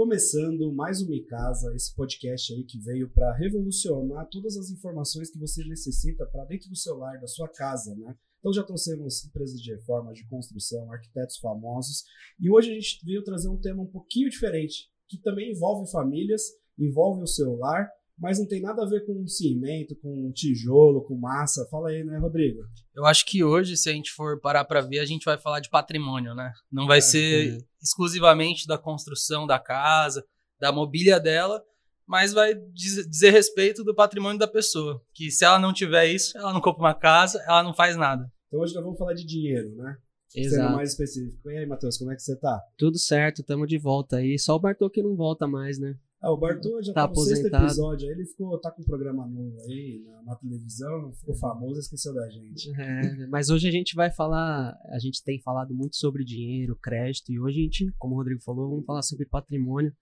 Começando 0.00 0.72
mais 0.72 1.02
uma 1.02 1.14
Casa, 1.26 1.74
esse 1.74 1.94
podcast 1.94 2.54
aí 2.54 2.64
que 2.64 2.78
veio 2.78 3.10
para 3.10 3.36
revolucionar 3.36 4.26
todas 4.30 4.56
as 4.56 4.70
informações 4.70 5.30
que 5.30 5.38
você 5.38 5.62
necessita 5.64 6.24
para 6.24 6.46
dentro 6.46 6.70
do 6.70 6.74
seu 6.74 6.96
lar, 6.96 7.20
da 7.20 7.26
sua 7.26 7.46
casa, 7.46 7.94
né? 7.96 8.16
Então 8.38 8.50
já 8.50 8.62
trouxemos 8.62 9.22
empresas 9.26 9.60
de 9.60 9.74
reforma, 9.74 10.14
de 10.14 10.26
construção, 10.26 10.90
arquitetos 10.90 11.36
famosos, 11.36 12.04
e 12.40 12.50
hoje 12.50 12.70
a 12.70 12.74
gente 12.76 13.04
veio 13.04 13.22
trazer 13.22 13.50
um 13.50 13.60
tema 13.60 13.82
um 13.82 13.90
pouquinho 13.90 14.30
diferente, 14.30 14.88
que 15.06 15.20
também 15.20 15.52
envolve 15.52 15.92
famílias, 15.92 16.44
envolve 16.78 17.22
o 17.22 17.26
seu 17.26 17.54
lar, 17.56 17.86
mas 18.20 18.38
não 18.38 18.46
tem 18.46 18.60
nada 18.60 18.82
a 18.82 18.86
ver 18.86 19.06
com 19.06 19.26
cimento, 19.26 19.96
com 19.96 20.30
tijolo, 20.32 21.02
com 21.02 21.16
massa. 21.16 21.66
Fala 21.70 21.88
aí, 21.88 22.04
né, 22.04 22.18
Rodrigo? 22.18 22.60
Eu 22.94 23.06
acho 23.06 23.24
que 23.24 23.42
hoje, 23.42 23.78
se 23.78 23.88
a 23.88 23.92
gente 23.92 24.12
for 24.12 24.38
parar 24.38 24.64
para 24.66 24.82
ver, 24.82 24.98
a 24.98 25.06
gente 25.06 25.24
vai 25.24 25.38
falar 25.38 25.60
de 25.60 25.70
patrimônio, 25.70 26.34
né? 26.34 26.52
Não 26.70 26.86
vai 26.86 26.98
é, 26.98 27.00
ser 27.00 27.54
é. 27.54 27.58
exclusivamente 27.82 28.66
da 28.66 28.76
construção 28.76 29.46
da 29.46 29.58
casa, 29.58 30.22
da 30.60 30.70
mobília 30.70 31.18
dela, 31.18 31.62
mas 32.06 32.34
vai 32.34 32.54
dizer 32.74 33.30
respeito 33.30 33.82
do 33.82 33.94
patrimônio 33.94 34.38
da 34.38 34.48
pessoa. 34.48 35.00
Que 35.14 35.30
se 35.30 35.44
ela 35.44 35.58
não 35.58 35.72
tiver 35.72 36.06
isso, 36.06 36.36
ela 36.36 36.52
não 36.52 36.60
compra 36.60 36.82
uma 36.82 36.94
casa, 36.94 37.42
ela 37.46 37.62
não 37.62 37.72
faz 37.72 37.96
nada. 37.96 38.30
Então 38.48 38.60
hoje 38.60 38.74
nós 38.74 38.84
vamos 38.84 38.98
falar 38.98 39.14
de 39.14 39.24
dinheiro, 39.24 39.74
né? 39.76 39.96
Exato. 40.34 40.62
Sendo 40.62 40.76
mais 40.76 40.90
específico. 40.90 41.50
E 41.50 41.56
aí, 41.56 41.66
Matheus, 41.66 41.96
como 41.96 42.12
é 42.12 42.14
que 42.14 42.22
você 42.22 42.36
tá? 42.36 42.60
Tudo 42.76 42.98
certo, 42.98 43.40
estamos 43.40 43.66
de 43.66 43.78
volta 43.78 44.16
aí. 44.16 44.38
Só 44.38 44.54
o 44.56 44.60
Bartô 44.60 44.90
que 44.90 45.02
não 45.02 45.16
volta 45.16 45.46
mais, 45.46 45.78
né? 45.78 45.96
Ah, 46.22 46.30
o 46.30 46.36
Bartô 46.36 46.82
já 46.82 46.92
tá, 46.92 47.08
tá 47.08 47.14
no 47.14 47.20
sexto 47.20 47.46
episódio, 47.46 48.06
aí 48.06 48.14
ele 48.14 48.26
ficou, 48.26 48.58
tá 48.60 48.70
com 48.70 48.82
um 48.82 48.84
programa 48.84 49.26
novo 49.26 49.58
aí 49.62 50.02
na, 50.04 50.22
na 50.22 50.36
televisão, 50.36 51.12
ficou 51.14 51.34
famoso, 51.34 51.80
esqueceu 51.80 52.12
da 52.12 52.28
gente. 52.28 52.70
É, 52.78 53.26
mas 53.28 53.48
hoje 53.48 53.66
a 53.66 53.70
gente 53.70 53.94
vai 53.94 54.10
falar, 54.10 54.78
a 54.90 54.98
gente 54.98 55.24
tem 55.24 55.40
falado 55.40 55.74
muito 55.74 55.96
sobre 55.96 56.22
dinheiro, 56.22 56.76
crédito, 56.76 57.32
e 57.32 57.40
hoje 57.40 57.60
a 57.60 57.62
gente, 57.62 57.92
como 57.98 58.14
o 58.14 58.18
Rodrigo 58.18 58.42
falou, 58.42 58.68
vamos 58.68 58.84
falar 58.84 59.00
sobre 59.00 59.24
patrimônio, 59.24 59.94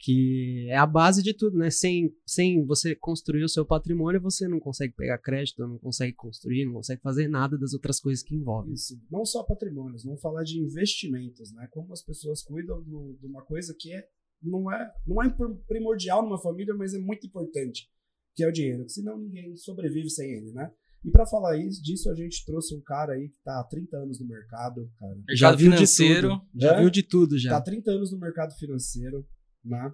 que 0.00 0.66
é 0.70 0.76
a 0.76 0.86
base 0.86 1.22
de 1.22 1.34
tudo, 1.34 1.58
né? 1.58 1.70
Sem, 1.70 2.12
sem 2.26 2.64
você 2.64 2.96
construir 2.96 3.44
o 3.44 3.48
seu 3.48 3.64
patrimônio, 3.64 4.20
você 4.20 4.48
não 4.48 4.58
consegue 4.58 4.94
pegar 4.94 5.18
crédito, 5.18 5.60
não 5.66 5.78
consegue 5.78 6.14
construir, 6.14 6.64
não 6.64 6.72
consegue 6.72 7.02
fazer 7.02 7.28
nada 7.28 7.56
das 7.58 7.74
outras 7.74 8.00
coisas 8.00 8.24
que 8.24 8.34
envolvem. 8.34 8.72
Isso, 8.72 8.98
não 9.10 9.24
só 9.24 9.44
patrimônios, 9.44 10.02
vamos 10.02 10.20
falar 10.20 10.42
de 10.42 10.58
investimentos, 10.58 11.52
né? 11.52 11.68
Como 11.70 11.92
as 11.92 12.02
pessoas 12.02 12.42
cuidam 12.42 12.82
do, 12.82 13.16
de 13.20 13.26
uma 13.26 13.42
coisa 13.42 13.74
que 13.78 13.92
é 13.92 14.08
não 14.42 14.72
é, 14.72 14.92
não 15.06 15.22
é 15.22 15.34
primordial 15.66 16.22
numa 16.22 16.40
família, 16.40 16.74
mas 16.74 16.94
é 16.94 16.98
muito 16.98 17.26
importante, 17.26 17.88
que 18.34 18.42
é 18.42 18.48
o 18.48 18.52
dinheiro. 18.52 18.88
Senão 18.88 19.18
ninguém 19.18 19.56
sobrevive 19.56 20.10
sem 20.10 20.30
ele, 20.30 20.52
né? 20.52 20.70
E 21.04 21.10
para 21.10 21.26
falar 21.26 21.56
isso, 21.56 21.82
disso, 21.82 22.10
a 22.10 22.14
gente 22.14 22.44
trouxe 22.44 22.74
um 22.74 22.80
cara 22.82 23.14
aí 23.14 23.28
que 23.28 23.38
tá 23.42 23.58
há 23.58 23.64
30 23.64 23.96
anos 23.96 24.20
no 24.20 24.26
mercado, 24.26 24.90
cara. 24.98 25.16
Já 25.30 25.52
viu 25.52 25.72
financeiro, 25.72 26.28
de 26.28 26.34
tudo. 26.34 26.60
Já 26.60 26.78
viu 26.78 26.90
de 26.90 27.02
tudo 27.02 27.38
já. 27.38 27.50
Tá 27.50 27.56
há 27.56 27.62
30 27.62 27.90
anos 27.90 28.12
no 28.12 28.18
mercado 28.18 28.54
financeiro, 28.56 29.26
né? 29.64 29.90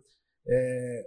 É, 0.48 1.06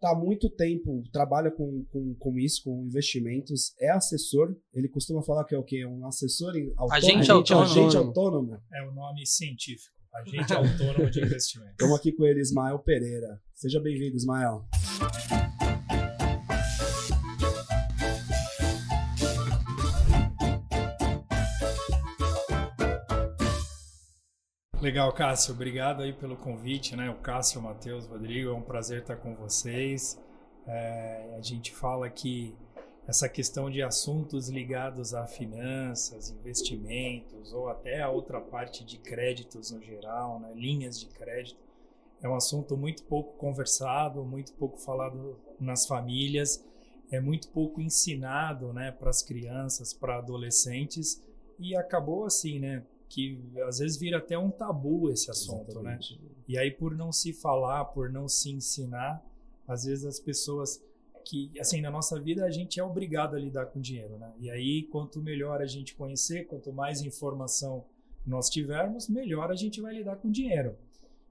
tá 0.00 0.12
há 0.12 0.14
muito 0.14 0.48
tempo, 0.48 1.02
trabalha 1.12 1.50
com, 1.50 1.84
com, 1.90 2.14
com 2.14 2.38
isso, 2.38 2.62
com 2.64 2.84
investimentos, 2.86 3.74
é 3.78 3.90
assessor. 3.90 4.56
Ele 4.72 4.88
costuma 4.88 5.22
falar 5.22 5.44
que 5.44 5.54
é 5.54 5.58
o 5.58 5.64
quê? 5.64 5.84
Um 5.84 6.06
assessor 6.06 6.54
autônomo? 6.76 6.92
Agente 6.92 7.30
autônomo. 7.30 7.64
Agente 7.64 7.96
autônomo. 7.98 8.62
É 8.72 8.82
o 8.88 8.92
nome 8.94 9.26
científico. 9.26 9.93
Agente 10.14 10.54
autônomo 10.54 11.10
de 11.10 11.20
investimentos. 11.20 11.72
Estamos 11.72 11.98
aqui 11.98 12.12
com 12.12 12.24
ele, 12.24 12.40
Ismael 12.40 12.78
Pereira. 12.78 13.40
Seja 13.52 13.80
bem-vindo, 13.80 14.16
Ismael. 14.16 14.64
Legal, 24.80 25.12
Cássio. 25.12 25.52
Obrigado 25.52 26.02
aí 26.02 26.12
pelo 26.12 26.36
convite, 26.36 26.94
né? 26.94 27.10
O 27.10 27.16
Cássio, 27.16 27.58
o 27.58 27.64
Matheus, 27.64 28.06
o 28.06 28.10
Rodrigo, 28.10 28.50
é 28.50 28.54
um 28.54 28.62
prazer 28.62 29.00
estar 29.00 29.16
com 29.16 29.34
vocês. 29.34 30.16
É, 30.64 31.34
a 31.36 31.42
gente 31.42 31.74
fala 31.74 32.08
que 32.08 32.54
essa 33.06 33.28
questão 33.28 33.70
de 33.70 33.82
assuntos 33.82 34.48
ligados 34.48 35.12
a 35.14 35.26
finanças, 35.26 36.30
investimentos 36.30 37.52
ou 37.52 37.68
até 37.68 38.00
a 38.00 38.10
outra 38.10 38.40
parte 38.40 38.84
de 38.84 38.98
créditos 38.98 39.70
no 39.70 39.82
geral, 39.82 40.40
né, 40.40 40.52
linhas 40.54 40.98
de 40.98 41.06
crédito, 41.06 41.62
é 42.22 42.28
um 42.28 42.34
assunto 42.34 42.76
muito 42.76 43.02
pouco 43.04 43.36
conversado, 43.36 44.24
muito 44.24 44.54
pouco 44.54 44.78
falado 44.78 45.38
nas 45.60 45.86
famílias, 45.86 46.64
é 47.10 47.20
muito 47.20 47.48
pouco 47.48 47.82
ensinado, 47.82 48.72
né, 48.72 48.90
para 48.90 49.10
as 49.10 49.22
crianças, 49.22 49.92
para 49.92 50.18
adolescentes 50.18 51.22
e 51.58 51.76
acabou 51.76 52.24
assim, 52.24 52.58
né, 52.58 52.82
que 53.08 53.38
às 53.68 53.78
vezes 53.78 53.98
vira 53.98 54.18
até 54.18 54.38
um 54.38 54.50
tabu 54.50 55.10
esse 55.10 55.30
assunto, 55.30 55.82
né? 55.82 55.98
Exatamente. 56.00 56.14
né? 56.14 56.30
E 56.48 56.58
aí 56.58 56.70
por 56.70 56.96
não 56.96 57.12
se 57.12 57.32
falar, 57.32 57.84
por 57.84 58.10
não 58.10 58.26
se 58.28 58.50
ensinar, 58.50 59.22
às 59.68 59.84
vezes 59.84 60.04
as 60.04 60.18
pessoas 60.18 60.82
que, 61.24 61.50
assim, 61.58 61.80
na 61.80 61.90
nossa 61.90 62.20
vida 62.20 62.44
a 62.44 62.50
gente 62.50 62.78
é 62.78 62.84
obrigado 62.84 63.34
a 63.34 63.38
lidar 63.38 63.66
com 63.66 63.80
dinheiro, 63.80 64.18
né? 64.18 64.32
E 64.38 64.50
aí, 64.50 64.82
quanto 64.84 65.20
melhor 65.20 65.60
a 65.60 65.66
gente 65.66 65.94
conhecer, 65.94 66.46
quanto 66.46 66.72
mais 66.72 67.00
informação 67.00 67.84
nós 68.26 68.48
tivermos, 68.48 69.08
melhor 69.08 69.50
a 69.50 69.56
gente 69.56 69.80
vai 69.80 69.94
lidar 69.94 70.16
com 70.16 70.30
dinheiro. 70.30 70.76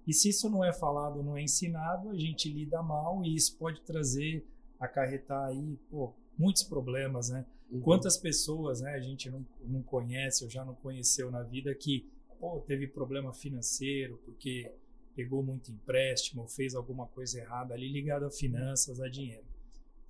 E 0.06 0.14
se 0.14 0.30
isso 0.30 0.50
não 0.50 0.64
é 0.64 0.74
falado, 0.74 1.24
não 1.24 1.38
é 1.38 1.42
ensinado, 1.42 2.10
a 2.10 2.18
gente 2.18 2.52
lida 2.52 2.82
mal 2.82 3.24
e 3.24 3.36
isso 3.36 3.58
pode 3.58 3.82
trazer, 3.82 4.46
acarretar 4.80 5.48
aí, 5.48 5.78
pô, 5.90 6.14
muitos 6.38 6.64
problemas, 6.64 7.30
né? 7.30 7.46
Uhum. 7.72 7.82
Quantas 7.82 8.18
pessoas, 8.18 8.82
né, 8.82 8.94
a 8.94 9.00
gente 9.00 9.30
não, 9.30 9.46
não 9.66 9.82
conhece 9.82 10.44
ou 10.44 10.50
já 10.50 10.66
não 10.66 10.76
conheceu 10.76 11.32
na 11.32 11.42
vida 11.42 11.74
que, 11.74 12.10
pô, 12.40 12.60
teve 12.68 12.88
problema 12.88 13.34
financeiro 13.34 14.20
porque 14.26 14.72
pegou 15.16 15.42
muito 15.42 15.72
empréstimo, 15.72 16.48
fez 16.48 16.76
alguma 16.76 17.08
coisa 17.08 17.40
errada 17.40 17.74
ali 17.74 17.92
ligada 17.92 18.28
a 18.28 18.32
finanças, 18.32 19.00
a 19.00 19.08
dinheiro. 19.08 19.46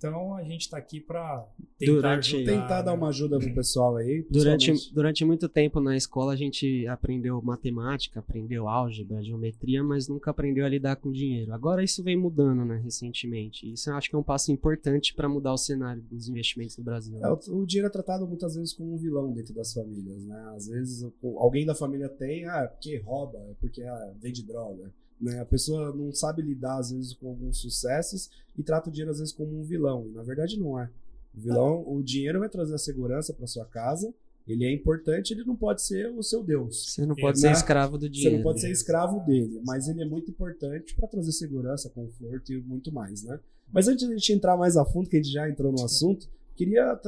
Então 0.04 0.34
a 0.34 0.42
gente 0.42 0.60
está 0.60 0.76
aqui 0.76 1.00
para 1.00 1.48
tentar, 1.78 1.92
durante, 1.92 2.36
ajudar, 2.36 2.52
tentar 2.52 2.76
né? 2.76 2.82
dar 2.82 2.92
uma 2.92 3.08
ajuda 3.08 3.38
pro 3.38 3.54
pessoal 3.54 3.96
aí. 3.96 4.26
Durante, 4.30 4.92
durante 4.92 5.24
muito 5.24 5.48
tempo 5.48 5.80
na 5.80 5.96
escola 5.96 6.34
a 6.34 6.36
gente 6.36 6.86
aprendeu 6.86 7.40
matemática, 7.40 8.20
aprendeu 8.20 8.68
álgebra, 8.68 9.22
geometria, 9.22 9.82
mas 9.82 10.06
nunca 10.06 10.30
aprendeu 10.30 10.66
a 10.66 10.68
lidar 10.68 10.96
com 10.96 11.10
dinheiro. 11.10 11.54
Agora 11.54 11.82
isso 11.82 12.02
vem 12.02 12.18
mudando, 12.18 12.66
né, 12.66 12.78
recentemente. 12.84 13.72
Isso 13.72 13.88
eu 13.88 13.94
acho 13.94 14.10
que 14.10 14.14
é 14.14 14.18
um 14.18 14.22
passo 14.22 14.52
importante 14.52 15.14
para 15.14 15.26
mudar 15.26 15.54
o 15.54 15.58
cenário 15.58 16.02
dos 16.02 16.28
investimentos 16.28 16.76
no 16.76 16.84
Brasil. 16.84 17.18
É, 17.24 17.30
o, 17.30 17.62
o, 17.62 17.66
dinheiro 17.66 17.88
é 17.88 17.90
tratado 17.90 18.26
muitas 18.26 18.56
vezes 18.56 18.74
como 18.74 18.92
um 18.92 18.98
vilão 18.98 19.32
dentro 19.32 19.54
das 19.54 19.72
famílias, 19.72 20.22
né? 20.26 20.52
Às 20.54 20.66
vezes 20.66 21.10
alguém 21.38 21.64
da 21.64 21.74
família 21.74 22.10
tem, 22.10 22.44
ah, 22.44 22.68
porque 22.70 22.98
rouba, 22.98 23.38
é 23.38 23.54
porque 23.58 23.82
ah, 23.82 24.12
vende 24.20 24.44
droga. 24.44 24.92
Né? 25.20 25.40
A 25.40 25.44
pessoa 25.44 25.94
não 25.94 26.12
sabe 26.12 26.42
lidar, 26.42 26.78
às 26.78 26.90
vezes, 26.90 27.14
com 27.14 27.28
alguns 27.28 27.58
sucessos 27.58 28.30
e 28.56 28.62
trata 28.62 28.88
o 28.88 28.92
dinheiro, 28.92 29.10
às 29.10 29.18
vezes, 29.18 29.32
como 29.32 29.58
um 29.58 29.62
vilão. 29.62 30.06
E, 30.08 30.12
na 30.12 30.22
verdade, 30.22 30.58
não 30.58 30.78
é. 30.78 30.90
O 31.36 31.40
vilão, 31.40 31.84
o 31.86 32.02
dinheiro 32.02 32.40
vai 32.40 32.48
trazer 32.48 32.74
a 32.74 32.78
segurança 32.78 33.32
para 33.32 33.46
sua 33.46 33.64
casa. 33.64 34.12
Ele 34.46 34.64
é 34.64 34.72
importante, 34.72 35.32
ele 35.32 35.42
não 35.44 35.56
pode 35.56 35.82
ser 35.82 36.10
o 36.10 36.22
seu 36.22 36.42
Deus. 36.42 36.92
Você 36.92 37.06
não 37.06 37.14
pode 37.14 37.40
ser 37.40 37.50
escravo 37.50 37.96
do 37.96 38.08
dinheiro. 38.08 38.30
Você 38.30 38.36
não 38.36 38.42
pode 38.42 38.60
ser 38.60 38.70
escravo 38.70 39.20
dele, 39.20 39.60
mas 39.64 39.88
ele 39.88 40.02
é 40.02 40.04
muito 40.04 40.30
importante 40.30 40.94
para 40.94 41.08
trazer 41.08 41.32
segurança, 41.32 41.88
conforto 41.88 42.52
e 42.52 42.60
muito 42.60 42.92
mais, 42.92 43.22
né? 43.22 43.40
Mas 43.72 43.88
antes 43.88 44.06
de 44.06 44.12
a 44.12 44.16
gente 44.16 44.32
entrar 44.34 44.56
mais 44.56 44.76
a 44.76 44.84
fundo, 44.84 45.08
que 45.08 45.16
a 45.16 45.22
gente 45.22 45.32
já 45.32 45.48
entrou 45.48 45.72
no 45.72 45.82
assunto, 45.82 46.28
queria 46.54 47.00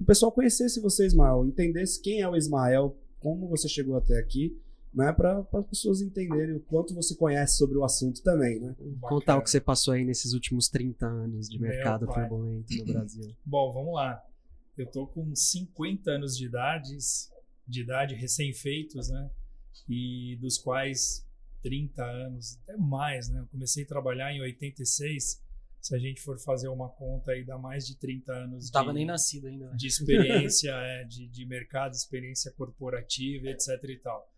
o 0.00 0.04
pessoal 0.04 0.32
conhecesse 0.32 0.80
você, 0.80 1.06
Ismael, 1.06 1.46
entendesse 1.46 2.00
quem 2.00 2.22
é 2.22 2.28
o 2.28 2.34
Ismael, 2.34 2.96
como 3.20 3.46
você 3.46 3.68
chegou 3.68 3.96
até 3.96 4.18
aqui 4.18 4.56
né, 4.94 5.10
para 5.12 5.38
as 5.40 5.66
pessoas 5.66 6.02
entenderem 6.02 6.54
o 6.54 6.60
quanto 6.60 6.94
você 6.94 7.14
conhece 7.16 7.56
sobre 7.56 7.78
o 7.78 7.84
assunto 7.84 8.22
também, 8.22 8.60
né? 8.60 8.76
Contar 9.00 9.38
o 9.38 9.42
que 9.42 9.48
você 9.48 9.60
passou 9.60 9.94
aí 9.94 10.04
nesses 10.04 10.34
últimos 10.34 10.68
30 10.68 11.06
anos 11.06 11.48
de 11.48 11.58
mercado 11.58 12.06
turbulento 12.06 12.74
no 12.76 12.84
Brasil. 12.84 13.34
Bom, 13.44 13.72
vamos 13.72 13.94
lá. 13.94 14.22
Eu 14.76 14.90
tô 14.90 15.06
com 15.06 15.34
50 15.34 16.10
anos 16.10 16.36
de 16.36 16.46
idade, 16.46 16.96
de 17.66 17.80
idade 17.80 18.14
recém-feitos, 18.14 19.08
né? 19.08 19.30
E 19.88 20.36
dos 20.40 20.58
quais 20.58 21.26
30 21.62 22.04
anos, 22.04 22.58
até 22.62 22.76
mais, 22.76 23.30
né? 23.30 23.40
Eu 23.40 23.46
comecei 23.46 23.84
a 23.84 23.86
trabalhar 23.86 24.30
em 24.32 24.42
86. 24.42 25.42
Se 25.80 25.96
a 25.96 25.98
gente 25.98 26.20
for 26.20 26.38
fazer 26.38 26.68
uma 26.68 26.88
conta 26.90 27.32
aí, 27.32 27.44
dá 27.44 27.58
mais 27.58 27.86
de 27.86 27.96
30 27.96 28.32
anos. 28.32 28.70
Não 28.70 28.86
de, 28.86 28.92
nem 28.92 29.06
nascido 29.06 29.46
ainda. 29.46 29.70
Né? 29.70 29.76
De 29.76 29.86
experiência, 29.86 30.70
é, 30.76 31.04
de, 31.04 31.26
de 31.28 31.46
mercado, 31.46 31.92
experiência 31.92 32.52
corporativa, 32.52 33.48
etc 33.48 33.82
e 33.84 33.96
tal 33.96 34.31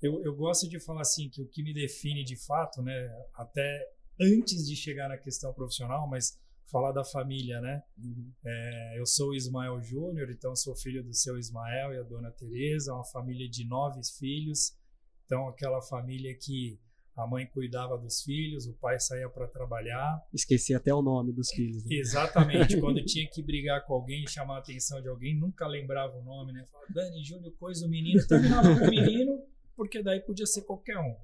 eu, 0.00 0.22
eu 0.24 0.34
gosto 0.34 0.68
de 0.68 0.78
falar 0.78 1.02
assim 1.02 1.28
que 1.28 1.42
o 1.42 1.48
que 1.48 1.62
me 1.62 1.74
define 1.74 2.24
de 2.24 2.36
fato, 2.36 2.82
né, 2.82 3.10
até 3.34 3.86
antes 4.20 4.66
de 4.66 4.76
chegar 4.76 5.08
na 5.08 5.18
questão 5.18 5.52
profissional, 5.52 6.08
mas 6.08 6.38
falar 6.70 6.92
da 6.92 7.04
família, 7.04 7.60
né? 7.60 7.82
Uhum. 7.96 8.32
É, 8.44 8.98
eu 8.98 9.06
sou 9.06 9.30
o 9.30 9.34
Ismael 9.34 9.80
Júnior, 9.80 10.30
então 10.30 10.54
sou 10.54 10.76
filho 10.76 11.02
do 11.02 11.14
seu 11.14 11.38
Ismael 11.38 11.94
e 11.94 11.98
a 11.98 12.02
dona 12.02 12.30
Teresa, 12.30 12.92
uma 12.92 13.04
família 13.04 13.48
de 13.48 13.66
nove 13.66 14.00
filhos. 14.18 14.76
Então 15.24 15.48
aquela 15.48 15.80
família 15.80 16.36
que 16.38 16.78
a 17.16 17.26
mãe 17.26 17.46
cuidava 17.46 17.96
dos 17.98 18.22
filhos, 18.22 18.66
o 18.66 18.74
pai 18.74 19.00
saía 19.00 19.28
para 19.28 19.48
trabalhar. 19.48 20.20
Esqueci 20.32 20.74
até 20.74 20.94
o 20.94 21.02
nome 21.02 21.32
dos 21.32 21.50
filhos. 21.50 21.84
Né? 21.84 21.96
Exatamente. 21.96 22.78
Quando 22.80 23.04
tinha 23.04 23.28
que 23.32 23.42
brigar 23.42 23.84
com 23.86 23.94
alguém, 23.94 24.26
chamar 24.28 24.56
a 24.56 24.58
atenção 24.58 25.00
de 25.00 25.08
alguém, 25.08 25.36
nunca 25.38 25.66
lembrava 25.66 26.16
o 26.16 26.22
nome, 26.22 26.52
né? 26.52 26.64
Falava, 26.70 26.92
Dani 26.92 27.24
Júnior, 27.24 27.52
coisa 27.58 27.86
do 27.86 27.90
menino, 27.90 28.24
terminava 28.26 28.78
com 28.78 28.84
o 28.84 28.90
menino 28.90 29.42
porque 29.78 30.02
daí 30.02 30.18
podia 30.18 30.44
ser 30.44 30.62
qualquer 30.62 30.98
um. 30.98 31.16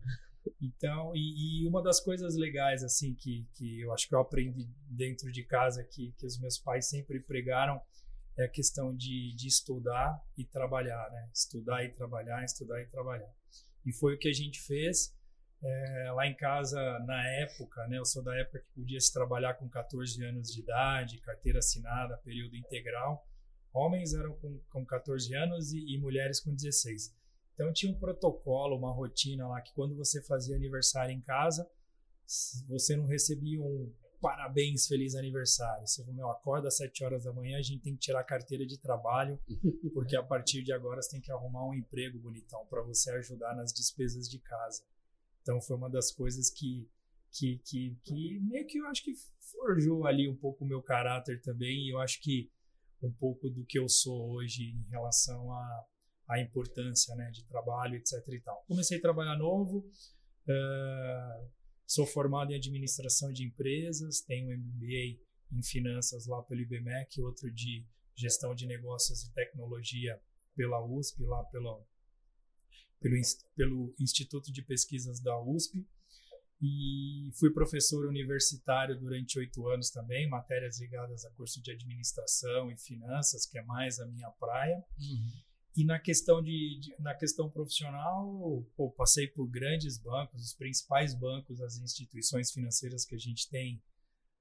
Então, 0.63 1.11
e, 1.13 1.65
e, 1.65 1.67
uma 1.67 1.83
das 1.83 1.99
coisas 1.99 2.37
legais, 2.37 2.85
assim, 2.85 3.13
que, 3.15 3.45
que 3.55 3.81
eu 3.81 3.93
acho 3.93 4.09
que 4.09 4.15
eu 4.15 4.21
aprendi 4.21 4.69
dentro 4.89 5.33
de 5.33 5.43
casa, 5.43 5.83
que, 5.83 6.13
que 6.13 6.25
os 6.25 6.39
meus 6.39 6.57
pais 6.57 6.89
sempre 6.89 7.19
pregaram, 7.19 7.81
é 8.39 8.45
a 8.45 8.49
questão 8.49 8.95
de, 8.95 9.35
de 9.35 9.49
estudar 9.49 10.23
e 10.39 10.45
trabalhar, 10.45 11.11
né? 11.11 11.29
Estudar 11.35 11.85
e 11.85 11.89
trabalhar, 11.89 12.45
estudar 12.45 12.81
e 12.81 12.87
trabalhar. 12.87 13.35
E 13.85 13.93
foi 13.93 14.15
o 14.15 14.19
que 14.19 14.29
a 14.29 14.33
gente 14.33 14.61
fez 14.63 15.13
é, 15.61 16.13
lá 16.13 16.25
em 16.29 16.37
casa, 16.37 16.81
na 17.01 17.27
época, 17.41 17.85
né? 17.89 17.99
Eu 17.99 18.05
sou 18.05 18.23
da 18.23 18.37
época 18.37 18.61
que 18.61 18.81
podia 18.81 19.01
se 19.01 19.13
trabalhar 19.13 19.55
com 19.55 19.69
14 19.69 20.25
anos 20.25 20.53
de 20.53 20.61
idade, 20.61 21.21
carteira 21.23 21.59
assinada, 21.59 22.19
período 22.19 22.55
integral. 22.55 23.27
Homens 23.73 24.15
eram 24.15 24.33
com, 24.37 24.61
com 24.71 24.87
14 24.87 25.35
anos 25.35 25.73
e, 25.73 25.95
e 25.95 25.99
mulheres 25.99 26.39
com 26.39 26.55
16. 26.55 27.24
Então 27.55 27.73
tinha 27.73 27.93
um 27.93 27.99
protocolo, 27.99 28.77
uma 28.77 28.93
rotina 28.93 29.47
lá 29.47 29.61
que 29.61 29.73
quando 29.75 29.97
você 29.97 30.23
fazia 30.23 30.57
aniversário 30.57 31.15
em 31.15 31.21
casa, 31.21 31.69
você 32.69 32.97
não 32.97 33.07
recebia 33.07 33.61
um 33.63 33.93
parabéns, 34.21 34.87
feliz 34.87 35.15
aniversário. 35.15 35.87
Você 35.87 36.03
meu, 36.13 36.31
acorda 36.31 36.69
às 36.69 36.79
7 36.79 37.05
horas 37.05 37.25
da 37.25 37.33
manhã, 37.33 37.59
a 37.59 37.63
gente 37.63 37.83
tem 37.83 37.95
que 37.95 38.01
tirar 38.01 38.21
a 38.21 38.25
carteira 38.25 38.67
de 38.67 38.79
trabalho, 38.79 39.39
porque 39.93 40.17
a 40.17 40.23
partir 40.23 40.63
de 40.63 40.73
agora 40.73 41.03
você 41.03 41.11
tem 41.11 41.21
que 41.21 41.31
arrumar 41.31 41.69
um 41.69 41.75
emprego 41.75 42.19
bonitão 42.19 42.65
para 42.67 42.83
você 42.83 43.11
ajudar 43.11 43.55
nas 43.55 43.73
despesas 43.73 44.29
de 44.29 44.39
casa. 44.39 44.83
Então 45.43 45.61
foi 45.61 45.77
uma 45.77 45.91
das 45.91 46.11
coisas 46.11 46.51
que 46.51 46.89
que, 47.31 47.59
que, 47.65 47.99
que 48.05 48.39
meio 48.41 48.65
que 48.65 48.79
eu 48.79 48.87
acho 48.87 49.03
que 49.03 49.13
forjou 49.51 50.07
ali 50.07 50.29
um 50.29 50.37
pouco 50.37 50.65
o 50.65 50.69
meu 50.69 50.81
caráter 50.81 51.43
também, 51.43 51.87
e 51.87 51.93
eu 51.93 51.99
acho 51.99 52.21
que 52.23 52.49
um 53.03 53.11
pouco 53.11 53.51
do 53.51 53.65
que 53.65 53.79
eu 53.79 53.89
sou 53.89 54.31
hoje 54.31 54.71
em 54.71 54.89
relação 54.89 55.53
a 55.53 55.85
a 56.29 56.41
importância 56.41 57.15
né, 57.15 57.31
de 57.31 57.45
trabalho, 57.45 57.97
etc. 57.97 58.13
E 58.29 58.41
tal. 58.41 58.65
Comecei 58.67 58.99
a 58.99 59.01
trabalhar 59.01 59.37
novo, 59.37 59.79
uh, 60.49 61.51
sou 61.87 62.07
formado 62.07 62.53
em 62.53 62.57
administração 62.57 63.33
de 63.33 63.45
empresas, 63.45 64.21
tenho 64.21 64.49
um 64.49 64.59
MBA 64.59 65.21
em 65.53 65.63
finanças 65.63 66.27
lá 66.27 66.43
pelo 66.43 66.61
IBMEC, 66.61 67.21
outro 67.21 67.51
de 67.53 67.87
gestão 68.17 68.55
de 68.55 68.67
negócios 68.67 69.25
e 69.25 69.33
tecnologia 69.33 70.21
pela 70.55 70.85
USP, 70.85 71.23
lá 71.25 71.45
pelo, 71.45 71.85
pelo, 73.01 73.21
pelo 73.57 73.95
Instituto 73.99 74.53
de 74.53 74.63
Pesquisas 74.63 75.21
da 75.21 75.39
USP. 75.41 75.87
E 76.63 77.31
fui 77.39 77.53
professor 77.53 78.07
universitário 78.07 78.99
durante 78.99 79.39
oito 79.39 79.69
anos 79.69 79.91
também, 79.91 80.29
matérias 80.29 80.81
ligadas 80.81 81.25
a 81.25 81.31
curso 81.33 81.61
de 81.61 81.71
administração 81.71 82.71
e 82.71 82.77
finanças, 82.77 83.45
que 83.45 83.59
é 83.59 83.63
mais 83.63 83.99
a 83.99 84.07
minha 84.07 84.31
praia. 84.31 84.83
Uhum. 84.99 85.33
E 85.77 85.85
na 85.85 85.99
questão 85.99 86.41
de, 86.41 86.79
de, 86.79 86.95
na 87.01 87.15
questão 87.15 87.51
profissional, 87.51 88.65
pô, 88.77 88.91
passei 88.93 89.27
por 89.27 89.49
grandes 89.49 89.99
bancos, 89.99 90.43
os 90.43 90.55
principais 90.55 91.15
bancos, 91.15 91.61
as 91.61 91.77
instituições 91.79 92.53
financeiras 92.53 93.05
que 93.05 93.15
a 93.15 93.19
gente 93.19 93.49
tem 93.49 93.83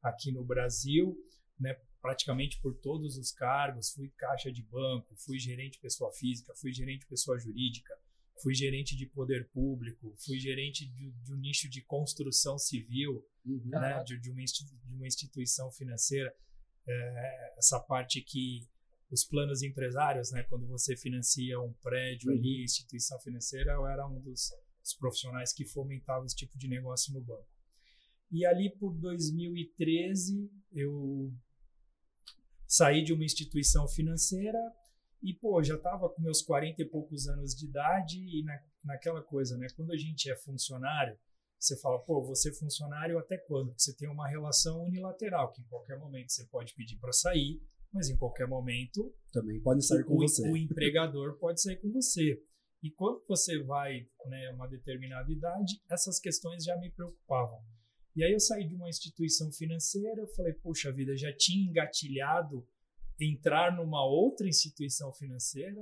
aqui 0.01 0.31
no 0.31 0.43
Brasil, 0.43 1.17
né, 1.59 1.75
praticamente 2.01 2.59
por 2.61 2.75
todos 2.75 3.17
os 3.17 3.31
cargos, 3.31 3.91
fui 3.91 4.09
caixa 4.17 4.51
de 4.51 4.61
banco, 4.61 5.15
fui 5.15 5.39
gerente 5.39 5.79
pessoa 5.79 6.11
física, 6.11 6.53
fui 6.55 6.71
gerente 6.71 7.07
pessoa 7.07 7.39
jurídica, 7.39 7.97
fui 8.41 8.53
gerente 8.53 8.95
de 8.95 9.07
poder 9.07 9.49
público, 9.49 10.13
fui 10.17 10.39
gerente 10.39 10.85
de, 10.85 11.11
de 11.11 11.33
um 11.33 11.37
nicho 11.37 11.69
de 11.69 11.81
construção 11.81 12.59
civil, 12.59 13.25
uhum. 13.45 13.61
né, 13.65 14.03
de, 14.03 14.19
de, 14.19 14.29
uma 14.29 14.43
de 14.43 14.93
uma 14.95 15.07
instituição 15.07 15.71
financeira, 15.71 16.35
é, 16.85 17.53
essa 17.57 17.79
parte 17.79 18.21
que 18.21 18.67
os 19.13 19.23
planos 19.23 19.61
empresários, 19.61 20.31
né? 20.31 20.43
Quando 20.49 20.67
você 20.67 20.97
financia 20.97 21.59
um 21.59 21.71
prédio 21.83 22.31
uhum. 22.31 22.37
ali, 22.37 22.63
instituição 22.63 23.19
financeira, 23.19 23.73
eu 23.73 23.85
era 23.85 24.07
um 24.07 24.19
dos, 24.19 24.49
dos 24.81 24.93
profissionais 24.95 25.53
que 25.53 25.65
fomentava 25.65 26.25
esse 26.25 26.35
tipo 26.35 26.57
de 26.57 26.67
negócio 26.67 27.13
no 27.13 27.21
banco. 27.21 27.47
E 28.31 28.43
ali 28.43 28.75
por 28.75 28.95
2013 28.95 30.49
eu 30.71 31.31
saí 32.67 33.03
de 33.03 33.13
uma 33.13 33.23
instituição 33.23 33.87
financeira 33.87 34.57
e 35.21 35.31
pô, 35.31 35.61
já 35.61 35.75
estava 35.75 36.09
com 36.09 36.19
meus 36.19 36.41
40 36.41 36.81
e 36.81 36.85
poucos 36.85 37.27
anos 37.27 37.53
de 37.53 37.67
idade 37.67 38.17
e 38.17 38.43
na, 38.43 38.59
naquela 38.83 39.21
coisa, 39.21 39.55
né? 39.57 39.67
Quando 39.75 39.91
a 39.91 39.97
gente 39.97 40.29
é 40.29 40.35
funcionário, 40.35 41.15
você 41.59 41.79
fala, 41.79 41.99
pô, 41.99 42.21
você 42.23 42.49
é 42.49 42.53
funcionário 42.53 43.19
até 43.19 43.37
quando? 43.37 43.67
Porque 43.67 43.83
você 43.83 43.95
tem 43.95 44.09
uma 44.09 44.27
relação 44.27 44.83
unilateral, 44.83 45.51
que 45.51 45.61
em 45.61 45.65
qualquer 45.65 45.99
momento 45.99 46.31
você 46.31 46.45
pode 46.47 46.73
pedir 46.73 46.97
para 46.97 47.13
sair, 47.13 47.61
mas 47.93 48.09
em 48.09 48.17
qualquer 48.17 48.47
momento 48.47 49.13
também 49.31 49.61
pode 49.61 49.85
sair 49.85 50.03
com 50.03 50.15
o, 50.15 50.17
você. 50.17 50.49
O 50.49 50.57
empregador 50.57 51.37
pode 51.37 51.61
sair 51.61 51.77
com 51.77 51.91
você. 51.91 52.41
E 52.81 52.91
quando 52.91 53.23
você 53.27 53.61
vai, 53.63 54.05
né, 54.25 54.51
uma 54.51 54.67
determinada 54.67 55.31
idade, 55.31 55.81
essas 55.89 56.19
questões 56.19 56.63
já 56.63 56.75
me 56.77 56.91
preocupavam. 56.91 57.61
E 58.15 58.23
aí 58.23 58.33
eu 58.33 58.39
saí 58.39 58.67
de 58.67 58.75
uma 58.75 58.89
instituição 58.89 59.51
financeira, 59.51 60.21
eu 60.21 60.27
falei, 60.35 60.53
poxa 60.53 60.91
vida, 60.91 61.15
já 61.15 61.33
tinha 61.35 61.69
engatilhado 61.69 62.67
entrar 63.19 63.75
numa 63.75 64.05
outra 64.05 64.47
instituição 64.47 65.13
financeira, 65.13 65.81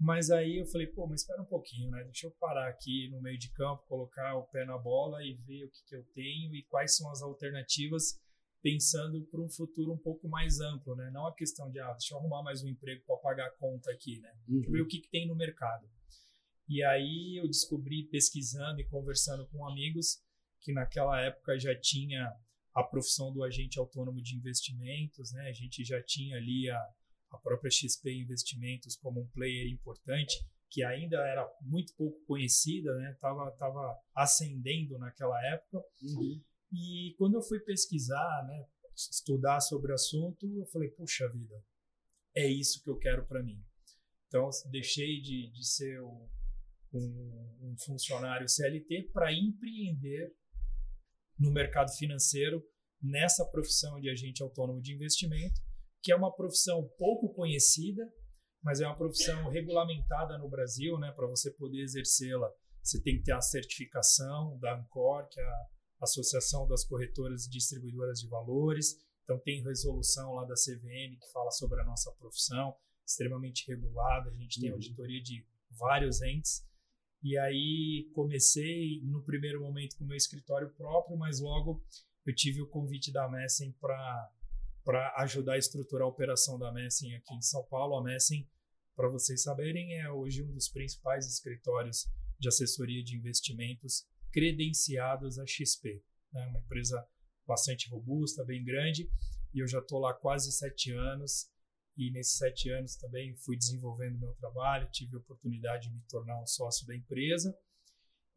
mas 0.00 0.30
aí 0.30 0.58
eu 0.58 0.66
falei, 0.66 0.86
pô, 0.86 1.06
mas 1.06 1.20
espera 1.20 1.42
um 1.42 1.46
pouquinho, 1.46 1.90
né? 1.90 2.04
Deixa 2.04 2.26
eu 2.26 2.30
parar 2.38 2.68
aqui 2.68 3.08
no 3.10 3.20
meio 3.20 3.36
de 3.36 3.50
campo, 3.52 3.84
colocar 3.86 4.36
o 4.36 4.44
pé 4.44 4.64
na 4.64 4.78
bola 4.78 5.22
e 5.22 5.34
ver 5.34 5.64
o 5.64 5.70
que, 5.70 5.84
que 5.88 5.96
eu 5.96 6.04
tenho 6.14 6.54
e 6.54 6.64
quais 6.64 6.96
são 6.96 7.10
as 7.10 7.20
alternativas 7.20 8.18
pensando 8.62 9.22
para 9.30 9.40
um 9.40 9.48
futuro 9.48 9.92
um 9.92 9.98
pouco 9.98 10.28
mais 10.28 10.60
amplo, 10.60 10.96
né? 10.96 11.10
Não 11.12 11.26
a 11.26 11.34
questão 11.34 11.70
de, 11.70 11.78
ah, 11.78 11.92
deixa 11.92 12.14
eu 12.14 12.18
arrumar 12.18 12.42
mais 12.42 12.62
um 12.62 12.68
emprego 12.68 13.04
para 13.06 13.16
pagar 13.16 13.46
a 13.46 13.50
conta 13.52 13.90
aqui, 13.90 14.18
né? 14.20 14.32
Uhum. 14.48 14.54
Deixa 14.56 14.68
eu 14.68 14.72
ver 14.72 14.82
o 14.82 14.88
que, 14.88 15.00
que 15.00 15.08
tem 15.08 15.26
no 15.26 15.36
mercado. 15.36 15.88
E 16.68 16.82
aí 16.82 17.40
eu 17.40 17.46
descobri, 17.46 18.04
pesquisando 18.04 18.80
e 18.80 18.84
conversando 18.84 19.46
com 19.48 19.66
amigos, 19.66 20.20
que 20.60 20.72
naquela 20.72 21.20
época 21.20 21.58
já 21.58 21.74
tinha 21.78 22.30
a 22.74 22.82
profissão 22.82 23.32
do 23.32 23.42
agente 23.42 23.78
autônomo 23.78 24.20
de 24.20 24.36
investimentos, 24.36 25.32
né? 25.32 25.48
A 25.48 25.52
gente 25.52 25.84
já 25.84 26.02
tinha 26.02 26.36
ali 26.36 26.68
a, 26.68 26.78
a 27.30 27.38
própria 27.38 27.70
XP 27.70 28.12
Investimentos 28.12 28.96
como 28.96 29.20
um 29.20 29.26
player 29.28 29.66
importante, 29.68 30.36
que 30.70 30.82
ainda 30.84 31.16
era 31.16 31.48
muito 31.62 31.94
pouco 31.94 32.20
conhecida, 32.26 32.94
né? 32.96 33.16
Tava, 33.20 33.50
tava 33.52 33.98
ascendendo 34.14 34.98
naquela 34.98 35.40
época. 35.46 35.78
Uhum. 36.02 36.42
E 36.72 37.14
quando 37.16 37.34
eu 37.34 37.42
fui 37.42 37.60
pesquisar, 37.60 38.44
né, 38.46 38.66
estudar 38.94 39.60
sobre 39.60 39.92
o 39.92 39.94
assunto, 39.94 40.46
eu 40.58 40.66
falei, 40.66 40.90
puxa 40.90 41.28
vida, 41.30 41.62
é 42.34 42.46
isso 42.46 42.82
que 42.82 42.90
eu 42.90 42.98
quero 42.98 43.26
para 43.26 43.42
mim. 43.42 43.62
Então, 44.26 44.48
deixei 44.70 45.20
de, 45.20 45.50
de 45.50 45.66
ser 45.66 46.02
um, 46.02 46.28
um, 46.92 47.74
funcionário 47.84 48.48
CLT 48.48 49.10
para 49.12 49.32
empreender 49.32 50.34
no 51.38 51.50
mercado 51.52 51.90
financeiro 51.96 52.62
nessa 53.00 53.44
profissão 53.46 54.00
de 54.00 54.10
agente 54.10 54.42
autônomo 54.42 54.82
de 54.82 54.94
investimento, 54.94 55.60
que 56.02 56.12
é 56.12 56.16
uma 56.16 56.34
profissão 56.34 56.86
pouco 56.98 57.32
conhecida, 57.32 58.02
mas 58.62 58.80
é 58.80 58.86
uma 58.86 58.96
profissão 58.96 59.48
regulamentada 59.48 60.36
no 60.36 60.48
Brasil, 60.48 60.98
né? 60.98 61.12
Para 61.12 61.28
você 61.28 61.50
poder 61.52 61.80
exercê-la, 61.80 62.50
você 62.82 63.00
tem 63.00 63.16
que 63.18 63.24
ter 63.24 63.32
a 63.32 63.40
certificação 63.40 64.58
da 64.58 64.76
Ancor, 64.76 65.28
que 65.28 65.40
é 65.40 65.44
a 65.44 65.66
Associação 66.00 66.66
das 66.66 66.84
Corretoras 66.84 67.46
e 67.46 67.50
Distribuidoras 67.50 68.20
de 68.20 68.28
Valores. 68.28 68.96
Então, 69.24 69.38
tem 69.38 69.62
resolução 69.62 70.34
lá 70.34 70.44
da 70.44 70.54
CVM 70.54 71.18
que 71.20 71.30
fala 71.32 71.50
sobre 71.50 71.80
a 71.80 71.84
nossa 71.84 72.10
profissão, 72.12 72.74
extremamente 73.06 73.66
regulada. 73.68 74.30
A 74.30 74.34
gente 74.34 74.60
tem 74.60 74.70
uhum. 74.70 74.76
auditoria 74.76 75.22
de 75.22 75.46
vários 75.70 76.22
entes. 76.22 76.66
E 77.22 77.36
aí 77.36 78.10
comecei 78.14 79.02
no 79.02 79.22
primeiro 79.22 79.60
momento 79.60 79.96
com 79.96 80.04
o 80.04 80.06
meu 80.06 80.16
escritório 80.16 80.72
próprio, 80.74 81.16
mas 81.16 81.40
logo 81.40 81.84
eu 82.24 82.34
tive 82.34 82.62
o 82.62 82.68
convite 82.68 83.12
da 83.12 83.28
Messing 83.28 83.72
para 83.80 84.30
para 84.84 85.14
ajudar 85.18 85.52
a 85.52 85.58
estruturar 85.58 86.06
a 86.06 86.10
operação 86.10 86.58
da 86.58 86.72
Messing 86.72 87.12
aqui 87.14 87.34
em 87.34 87.42
São 87.42 87.62
Paulo. 87.64 87.98
A 87.98 88.02
Messing, 88.02 88.48
para 88.96 89.06
vocês 89.06 89.42
saberem, 89.42 90.00
é 90.00 90.10
hoje 90.10 90.42
um 90.42 90.50
dos 90.50 90.66
principais 90.66 91.26
escritórios 91.26 92.08
de 92.38 92.48
assessoria 92.48 93.04
de 93.04 93.14
investimentos 93.14 94.06
credenciados 94.32 95.38
à 95.38 95.46
XP. 95.46 96.02
Né? 96.32 96.46
Uma 96.46 96.60
empresa 96.60 97.04
bastante 97.46 97.88
robusta, 97.88 98.44
bem 98.44 98.62
grande, 98.64 99.10
e 99.54 99.60
eu 99.60 99.66
já 99.66 99.78
estou 99.78 99.98
lá 99.98 100.12
quase 100.14 100.52
sete 100.52 100.92
anos. 100.92 101.50
E 101.96 102.12
nesses 102.12 102.36
sete 102.36 102.70
anos 102.70 102.94
também 102.96 103.34
fui 103.36 103.56
desenvolvendo 103.56 104.20
meu 104.20 104.32
trabalho, 104.34 104.88
tive 104.92 105.16
a 105.16 105.18
oportunidade 105.18 105.88
de 105.88 105.94
me 105.94 106.02
tornar 106.08 106.40
um 106.40 106.46
sócio 106.46 106.86
da 106.86 106.94
empresa 106.94 107.52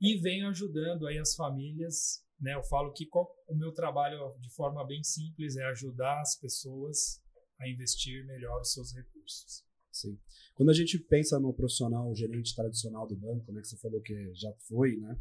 e 0.01 0.17
venho 0.17 0.47
ajudando 0.47 1.05
aí 1.05 1.19
as 1.19 1.35
famílias. 1.35 2.25
Né? 2.39 2.55
Eu 2.55 2.63
falo 2.63 2.91
que 2.91 3.07
o 3.47 3.55
meu 3.55 3.71
trabalho, 3.71 4.35
de 4.39 4.49
forma 4.49 4.83
bem 4.85 5.03
simples, 5.03 5.55
é 5.57 5.65
ajudar 5.65 6.21
as 6.21 6.35
pessoas 6.35 7.21
a 7.59 7.69
investir 7.69 8.25
melhor 8.25 8.59
os 8.61 8.73
seus 8.73 8.91
recursos. 8.95 9.63
Sim. 9.91 10.17
Quando 10.55 10.69
a 10.69 10.73
gente 10.73 10.97
pensa 10.97 11.39
no 11.39 11.53
profissional 11.53 12.15
gerente 12.15 12.55
tradicional 12.55 13.05
do 13.07 13.15
banco, 13.15 13.51
né, 13.51 13.61
que 13.61 13.67
você 13.67 13.77
falou 13.77 14.01
que 14.01 14.33
já 14.33 14.51
foi, 14.67 14.97
né, 14.97 15.19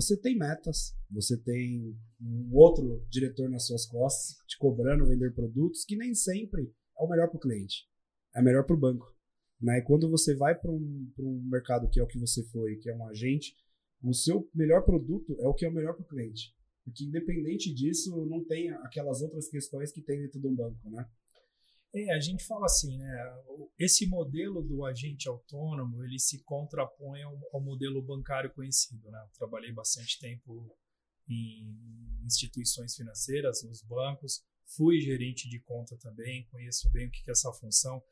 você 0.00 0.16
tem 0.16 0.38
metas, 0.38 0.96
você 1.10 1.36
tem 1.36 1.92
um 2.20 2.54
outro 2.54 3.04
diretor 3.10 3.50
nas 3.50 3.66
suas 3.66 3.84
costas 3.84 4.36
te 4.46 4.56
cobrando 4.56 5.04
vender 5.04 5.34
produtos 5.34 5.84
que 5.84 5.96
nem 5.96 6.14
sempre 6.14 6.72
é 6.96 7.02
o 7.02 7.08
melhor 7.08 7.28
para 7.28 7.36
o 7.36 7.40
cliente, 7.40 7.84
é 8.32 8.40
melhor 8.40 8.64
para 8.64 8.76
o 8.76 8.78
banco. 8.78 9.12
Né? 9.60 9.78
E 9.78 9.82
quando 9.82 10.08
você 10.08 10.36
vai 10.36 10.54
para 10.54 10.70
um, 10.70 11.12
um 11.18 11.48
mercado 11.50 11.88
que 11.90 11.98
é 11.98 12.02
o 12.02 12.06
que 12.06 12.16
você 12.16 12.44
foi, 12.44 12.76
que 12.76 12.88
é 12.88 12.94
um 12.94 13.08
agente, 13.08 13.56
O 14.00 14.14
seu 14.14 14.48
melhor 14.54 14.84
produto 14.84 15.36
é 15.40 15.48
o 15.48 15.54
que 15.54 15.64
é 15.64 15.68
o 15.68 15.74
melhor 15.74 15.94
para 15.94 16.04
o 16.04 16.08
cliente. 16.08 16.54
Porque 16.84 17.04
independente 17.04 17.74
disso, 17.74 18.24
não 18.26 18.44
tem 18.44 18.70
aquelas 18.70 19.20
outras 19.20 19.48
questões 19.48 19.90
que 19.90 20.00
tem 20.00 20.20
dentro 20.20 20.40
de 20.40 20.46
um 20.46 20.54
banco, 20.54 20.88
né? 20.90 21.04
É, 21.94 22.14
a 22.14 22.20
gente 22.20 22.44
fala 22.44 22.66
assim, 22.66 22.98
né? 22.98 23.42
Esse 23.78 24.06
modelo 24.06 24.62
do 24.62 24.84
agente 24.84 25.28
autônomo, 25.28 26.04
ele 26.04 26.18
se 26.18 26.42
contrapõe 26.42 27.22
ao, 27.22 27.38
ao 27.52 27.60
modelo 27.62 28.02
bancário 28.02 28.52
conhecido, 28.52 29.10
né? 29.10 29.18
Eu 29.24 29.32
trabalhei 29.38 29.72
bastante 29.72 30.18
tempo 30.18 30.76
em 31.28 32.24
instituições 32.24 32.94
financeiras, 32.94 33.62
nos 33.62 33.82
bancos, 33.82 34.44
fui 34.76 35.00
gerente 35.00 35.48
de 35.48 35.60
conta 35.60 35.96
também, 35.98 36.46
conheço 36.46 36.90
bem 36.90 37.08
o 37.08 37.10
que 37.10 37.22
é 37.28 37.32
essa 37.32 37.52
função 37.52 38.02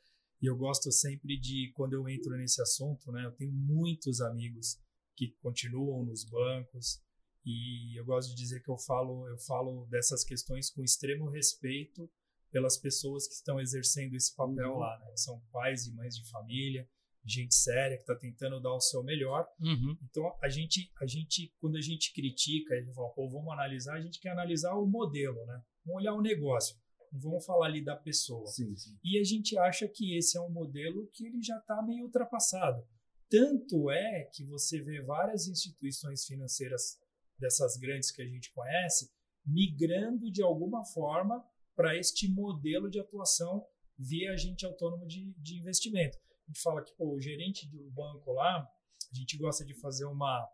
e 0.41 0.45
eu 0.45 0.55
gosto 0.55 0.91
sempre 0.91 1.37
de, 1.39 1.71
quando 1.73 1.93
eu 1.93 2.07
entro 2.07 2.35
nesse 2.37 2.61
assunto, 2.61 3.11
né? 3.11 3.25
Eu 3.25 3.31
tenho 3.31 3.51
muitos 3.51 4.21
amigos 4.21 4.79
que 5.15 5.31
continuam 5.41 6.05
nos 6.05 6.23
bancos 6.23 7.01
e 7.43 7.99
eu 7.99 8.05
gosto 8.05 8.29
de 8.29 8.35
dizer 8.35 8.61
que 8.61 8.69
eu 8.69 8.77
falo, 8.77 9.27
eu 9.27 9.37
falo 9.39 9.85
dessas 9.85 10.23
questões 10.23 10.69
com 10.69 10.83
extremo 10.83 11.29
respeito 11.29 12.09
pelas 12.51 12.77
pessoas 12.77 13.27
que 13.27 13.33
estão 13.33 13.59
exercendo 13.59 14.15
esse 14.15 14.35
papel 14.35 14.71
uhum. 14.71 14.79
lá, 14.79 14.99
né? 14.99 15.11
São 15.15 15.39
pais 15.51 15.85
e 15.85 15.93
mães 15.93 16.15
de 16.15 16.29
família, 16.29 16.87
gente 17.27 17.53
séria 17.53 17.97
que 17.97 18.03
está 18.03 18.15
tentando 18.15 18.61
dar 18.61 18.73
o 18.73 18.79
seu 18.79 19.03
melhor. 19.03 19.45
Uhum. 19.59 19.97
Então 20.09 20.23
a 20.41 20.49
gente, 20.49 20.91
a 21.01 21.05
gente, 21.05 21.53
quando 21.59 21.75
a 21.75 21.81
gente 21.81 22.13
critica, 22.13 22.75
gente 22.79 22.93
fala, 22.93 23.09
pô, 23.09 23.29
vamos 23.29 23.51
analisar, 23.51 23.95
a 23.95 24.01
gente 24.01 24.19
quer 24.19 24.29
analisar 24.29 24.73
o 24.75 24.87
modelo, 24.87 25.45
né? 25.45 25.61
Vamos 25.85 26.01
olhar 26.01 26.13
o 26.13 26.21
negócio, 26.21 26.77
não 27.11 27.19
vamos 27.19 27.45
falar 27.45 27.67
ali 27.67 27.83
da 27.83 27.95
pessoa. 27.95 28.47
Sim, 28.47 28.75
sim. 28.75 28.97
E 29.03 29.19
a 29.19 29.23
gente 29.23 29.57
acha 29.57 29.87
que 29.87 30.17
esse 30.17 30.37
é 30.37 30.41
um 30.41 30.49
modelo 30.49 31.07
que 31.13 31.25
ele 31.25 31.41
já 31.41 31.57
está 31.57 31.81
meio 31.81 32.05
ultrapassado. 32.05 32.81
Tanto 33.29 33.91
é 33.91 34.29
que 34.33 34.45
você 34.45 34.81
vê 34.81 35.01
várias 35.01 35.47
instituições 35.47 36.25
financeiras 36.25 36.97
dessas 37.37 37.77
grandes 37.77 38.09
que 38.09 38.21
a 38.21 38.25
gente 38.25 38.51
conhece 38.53 39.11
migrando 39.45 40.31
de 40.31 40.41
alguma 40.41 40.83
forma 40.85 41.43
para 41.77 41.95
este 41.95 42.27
modelo 42.27 42.89
de 42.89 42.99
atuação 42.99 43.63
via 43.97 44.33
agente 44.33 44.65
autônomo 44.65 45.05
de, 45.05 45.31
de 45.37 45.59
investimento. 45.59 46.17
A 46.17 46.47
gente 46.47 46.61
fala 46.61 46.83
que 46.83 46.91
pô, 46.95 47.13
o 47.13 47.21
gerente 47.21 47.69
do 47.69 47.89
banco 47.91 48.33
lá, 48.33 48.67
a 49.11 49.15
gente 49.15 49.37
gosta 49.37 49.63
de 49.63 49.75
fazer 49.75 50.05
uma, 50.05 50.49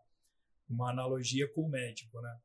uma 0.68 0.90
analogia 0.90 1.50
com 1.52 1.62
o 1.62 1.68
médico, 1.68 2.20
né? 2.20 2.40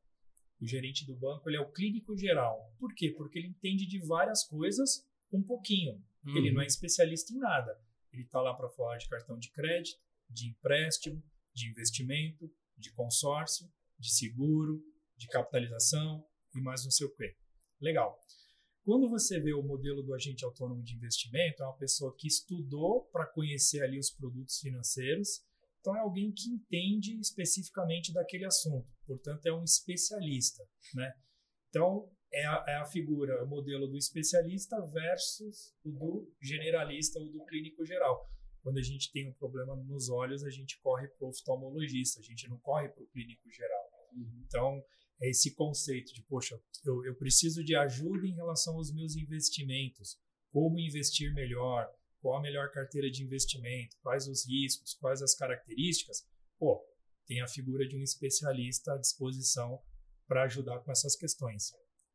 O 0.60 0.66
gerente 0.66 1.06
do 1.06 1.14
banco 1.14 1.48
ele 1.48 1.58
é 1.58 1.60
o 1.60 1.70
clínico 1.70 2.16
geral. 2.16 2.74
Por 2.78 2.94
quê? 2.94 3.14
Porque 3.16 3.38
ele 3.38 3.48
entende 3.48 3.86
de 3.86 3.98
várias 3.98 4.44
coisas 4.44 5.06
um 5.30 5.42
pouquinho. 5.42 6.02
Uhum. 6.24 6.36
Ele 6.36 6.50
não 6.50 6.62
é 6.62 6.66
especialista 6.66 7.34
em 7.34 7.38
nada. 7.38 7.78
Ele 8.12 8.22
está 8.22 8.40
lá 8.40 8.54
para 8.54 8.68
falar 8.70 8.96
de 8.96 9.08
cartão 9.08 9.38
de 9.38 9.50
crédito, 9.50 10.00
de 10.28 10.48
empréstimo, 10.48 11.22
de 11.52 11.70
investimento, 11.70 12.50
de 12.76 12.90
consórcio, 12.92 13.70
de 13.98 14.10
seguro, 14.10 14.82
de 15.16 15.28
capitalização 15.28 16.26
e 16.54 16.60
mais 16.60 16.82
não 16.84 16.90
sei 16.90 17.06
o 17.06 17.14
quê. 17.14 17.36
Legal. 17.80 18.18
Quando 18.84 19.08
você 19.08 19.38
vê 19.40 19.52
o 19.52 19.62
modelo 19.62 20.02
do 20.02 20.14
agente 20.14 20.44
autônomo 20.44 20.82
de 20.82 20.94
investimento, 20.94 21.62
é 21.62 21.66
uma 21.66 21.76
pessoa 21.76 22.14
que 22.16 22.26
estudou 22.26 23.04
para 23.12 23.26
conhecer 23.26 23.82
ali 23.82 23.98
os 23.98 24.10
produtos 24.10 24.58
financeiros, 24.58 25.44
então 25.80 25.96
é 25.96 26.00
alguém 26.00 26.32
que 26.32 26.48
entende 26.50 27.18
especificamente 27.20 28.12
daquele 28.12 28.44
assunto, 28.44 28.86
portanto 29.06 29.46
é 29.46 29.52
um 29.52 29.64
especialista, 29.64 30.62
né? 30.94 31.12
Então 31.68 32.10
é 32.32 32.44
a, 32.46 32.64
é 32.68 32.74
a 32.76 32.84
figura, 32.84 33.42
o 33.44 33.48
modelo 33.48 33.86
do 33.86 33.96
especialista 33.96 34.80
versus 34.86 35.74
o 35.84 35.90
do 35.90 36.32
generalista 36.40 37.18
ou 37.18 37.30
do 37.30 37.44
clínico 37.44 37.84
geral. 37.84 38.28
Quando 38.62 38.78
a 38.78 38.82
gente 38.82 39.10
tem 39.10 39.28
um 39.28 39.34
problema 39.34 39.74
nos 39.74 40.10
olhos, 40.10 40.44
a 40.44 40.50
gente 40.50 40.78
corre 40.80 41.08
para 41.08 41.26
o 41.26 41.30
oftalmologista, 41.30 42.20
a 42.20 42.22
gente 42.22 42.48
não 42.48 42.58
corre 42.58 42.88
para 42.90 43.02
o 43.02 43.06
clínico 43.06 43.50
geral. 43.50 43.90
Uhum. 44.12 44.42
Então, 44.46 44.84
é 45.20 45.28
esse 45.28 45.54
conceito 45.54 46.14
de, 46.14 46.22
poxa, 46.22 46.60
eu, 46.84 47.04
eu 47.04 47.14
preciso 47.14 47.62
de 47.62 47.76
ajuda 47.76 48.26
em 48.26 48.34
relação 48.34 48.76
aos 48.76 48.92
meus 48.92 49.16
investimentos, 49.16 50.18
como 50.50 50.78
investir 50.78 51.32
melhor, 51.34 51.86
qual 52.20 52.38
a 52.38 52.42
melhor 52.42 52.70
carteira 52.70 53.10
de 53.10 53.22
investimento, 53.22 53.96
quais 54.02 54.26
os 54.26 54.46
riscos, 54.46 54.94
quais 54.94 55.22
as 55.22 55.34
características. 55.34 56.26
Pô, 56.58 56.82
tem 57.26 57.40
a 57.40 57.48
figura 57.48 57.86
de 57.86 57.96
um 57.96 58.02
especialista 58.02 58.94
à 58.94 58.98
disposição 58.98 59.80
para 60.26 60.44
ajudar 60.44 60.80
com 60.80 60.90
essas 60.90 61.16
questões. 61.16 61.72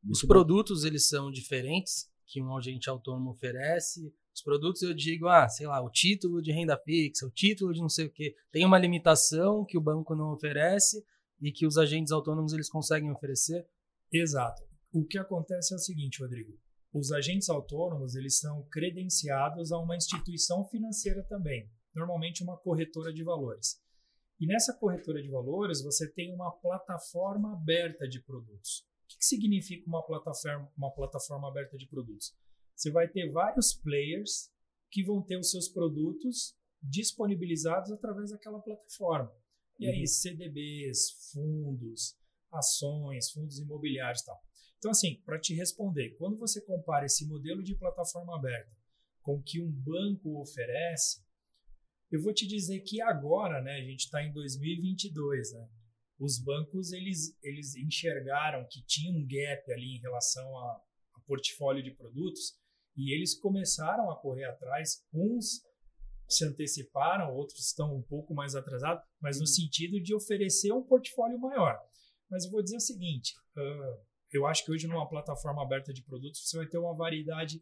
Os 0.08 0.24
produtos, 0.24 0.84
eles 0.84 1.08
são 1.08 1.32
diferentes 1.32 2.10
que 2.26 2.42
um 2.42 2.56
agente 2.56 2.90
autônomo 2.90 3.32
oferece. 3.32 4.14
Os 4.34 4.42
produtos, 4.42 4.82
eu 4.82 4.94
digo, 4.94 5.28
ah, 5.28 5.48
sei 5.48 5.68
lá, 5.68 5.82
o 5.82 5.90
título 5.90 6.42
de 6.42 6.52
renda 6.52 6.78
fixa, 6.78 7.26
o 7.26 7.32
título 7.32 7.74
de 7.74 7.82
não 7.82 7.90
sei 7.90 8.08
o 8.08 8.12
quê. 8.12 8.36
Tem 8.52 8.66
uma 8.66 8.78
limitação 8.78 9.66
que 9.66 9.78
o 9.78 9.82
banco 9.82 10.16
não 10.16 10.34
oferece, 10.34 11.04
e 11.42 11.52
que 11.52 11.66
os 11.66 11.78
agentes 11.78 12.12
autônomos 12.12 12.54
eles 12.54 12.70
conseguem 12.70 13.12
oferecer? 13.12 13.68
Exato. 14.12 14.64
O 14.92 15.06
que 15.06 15.18
acontece 15.18 15.74
é 15.74 15.78
o 15.78 15.80
seguinte, 15.80 16.22
Rodrigo. 16.22 16.58
Os 16.94 17.12
agentes 17.12 17.50
autônomos 17.50 18.16
eles 18.16 18.40
são 18.40 18.64
credenciados 18.72 19.72
a 19.72 19.78
uma 19.78 19.98
instituição 19.98 20.64
financeira 20.70 21.22
também, 21.24 21.70
normalmente 21.94 22.42
uma 22.42 22.58
corretora 22.58 23.14
de 23.14 23.24
valores. 23.24 23.82
E 24.40 24.48
nessa 24.48 24.74
corretora 24.74 25.22
de 25.22 25.30
valores 25.30 25.82
você 25.82 26.10
tem 26.10 26.34
uma 26.34 26.52
plataforma 26.52 27.54
aberta 27.54 28.08
de 28.08 28.22
produtos. 28.22 28.86
O 29.04 29.08
que, 29.08 29.26
significa 29.26 29.88
uma 29.88 30.06
plataforma, 30.06 30.72
uma 30.78 30.94
plataforma 30.94 31.50
aberta 31.50 31.78
de 31.78 31.88
produtos? 31.88 32.34
Você 32.76 32.92
vai 32.92 33.08
ter 33.08 33.30
vários 33.30 33.74
players 33.74 34.50
que 34.90 35.04
vão 35.04 35.22
ter 35.22 35.38
os 35.38 35.52
seus 35.52 35.70
produtos 35.70 36.56
disponibilizados 36.82 37.92
através 37.92 38.32
daquela 38.32 38.60
plataforma. 38.60 39.32
E 39.80 39.88
aí, 39.88 40.00
uhum. 40.02 40.08
CDBs, 40.08 41.32
fundos, 41.32 42.18
ações, 42.52 43.32
fundos 43.32 43.60
imobiliários 43.60 44.22
e 44.22 44.26
tal. 44.26 44.42
Então, 44.78 44.92
assim, 44.92 45.22
para 45.26 45.40
te 45.40 45.54
responder, 45.54 46.16
quando 46.18 46.38
você 46.38 46.62
compara 46.62 47.06
esse 47.06 47.28
modelo 47.28 47.64
de 47.64 47.76
plataforma 47.76 48.38
aberta 48.38 48.72
com 49.22 49.36
o 49.36 49.44
que 49.44 49.62
um 49.62 49.72
banco 49.72 50.40
oferece, 50.40 51.26
eu 52.12 52.22
vou 52.22 52.34
te 52.34 52.48
dizer 52.48 52.82
que 52.82 53.02
agora, 53.02 53.62
né, 53.62 53.78
a 53.78 53.84
gente 53.84 54.06
está 54.06 54.24
em 54.24 54.32
2022, 54.32 55.54
né, 55.54 55.68
os 56.20 56.40
bancos 56.40 56.94
eles, 56.94 57.38
eles 57.44 57.76
enxergaram 57.76 58.66
que 58.70 58.86
tinha 58.86 59.12
um 59.12 59.26
gap 59.26 59.72
ali 59.72 59.98
em 59.98 60.02
relação 60.02 60.58
a, 60.60 60.82
a 61.16 61.20
portfólio 61.26 61.84
de 61.84 61.92
produtos 61.92 62.54
e 62.96 63.14
eles 63.14 63.38
começaram 63.38 64.10
a 64.10 64.22
correr 64.22 64.46
atrás, 64.46 65.04
uns 65.14 65.62
se 66.28 66.46
anteciparam, 66.46 67.34
outros 67.34 67.60
estão 67.66 67.96
um 67.96 68.02
pouco 68.02 68.34
mais 68.34 68.56
atrasados, 68.56 69.04
mas 69.22 69.38
no 69.38 69.44
uhum. 69.44 69.48
sentido 69.48 70.02
de 70.02 70.16
oferecer 70.16 70.72
um 70.72 70.84
portfólio 70.84 71.40
maior. 71.40 71.80
Mas 72.30 72.46
eu 72.46 72.52
vou 72.52 72.64
dizer 72.64 72.78
o 72.78 72.82
seguinte: 72.82 73.34
uh, 73.58 74.06
eu 74.32 74.46
acho 74.46 74.66
que 74.66 74.72
hoje 74.72 74.88
numa 74.88 75.08
plataforma 75.08 75.64
aberta 75.64 75.94
de 75.94 76.04
produtos 76.04 76.48
você 76.48 76.58
vai 76.58 76.68
ter 76.68 76.78
uma 76.78 76.96
variedade 76.96 77.62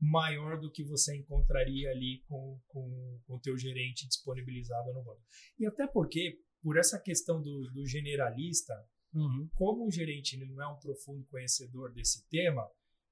maior 0.00 0.58
do 0.58 0.70
que 0.70 0.82
você 0.82 1.14
encontraria 1.16 1.90
ali 1.90 2.22
com, 2.26 2.58
com, 2.68 3.20
com 3.26 3.34
o 3.34 3.40
teu 3.40 3.56
gerente 3.56 4.08
disponibilizado 4.08 4.92
no 4.94 5.02
banco. 5.02 5.22
E 5.58 5.66
até 5.66 5.86
porque, 5.86 6.38
por 6.62 6.78
essa 6.78 6.98
questão 6.98 7.42
do, 7.42 7.70
do 7.70 7.86
generalista, 7.86 8.74
uhum. 9.12 9.48
como 9.54 9.86
o 9.86 9.90
gerente 9.90 10.38
não 10.38 10.62
é 10.62 10.66
um 10.68 10.78
profundo 10.78 11.24
conhecedor 11.26 11.92
desse 11.92 12.26
tema, 12.28 12.66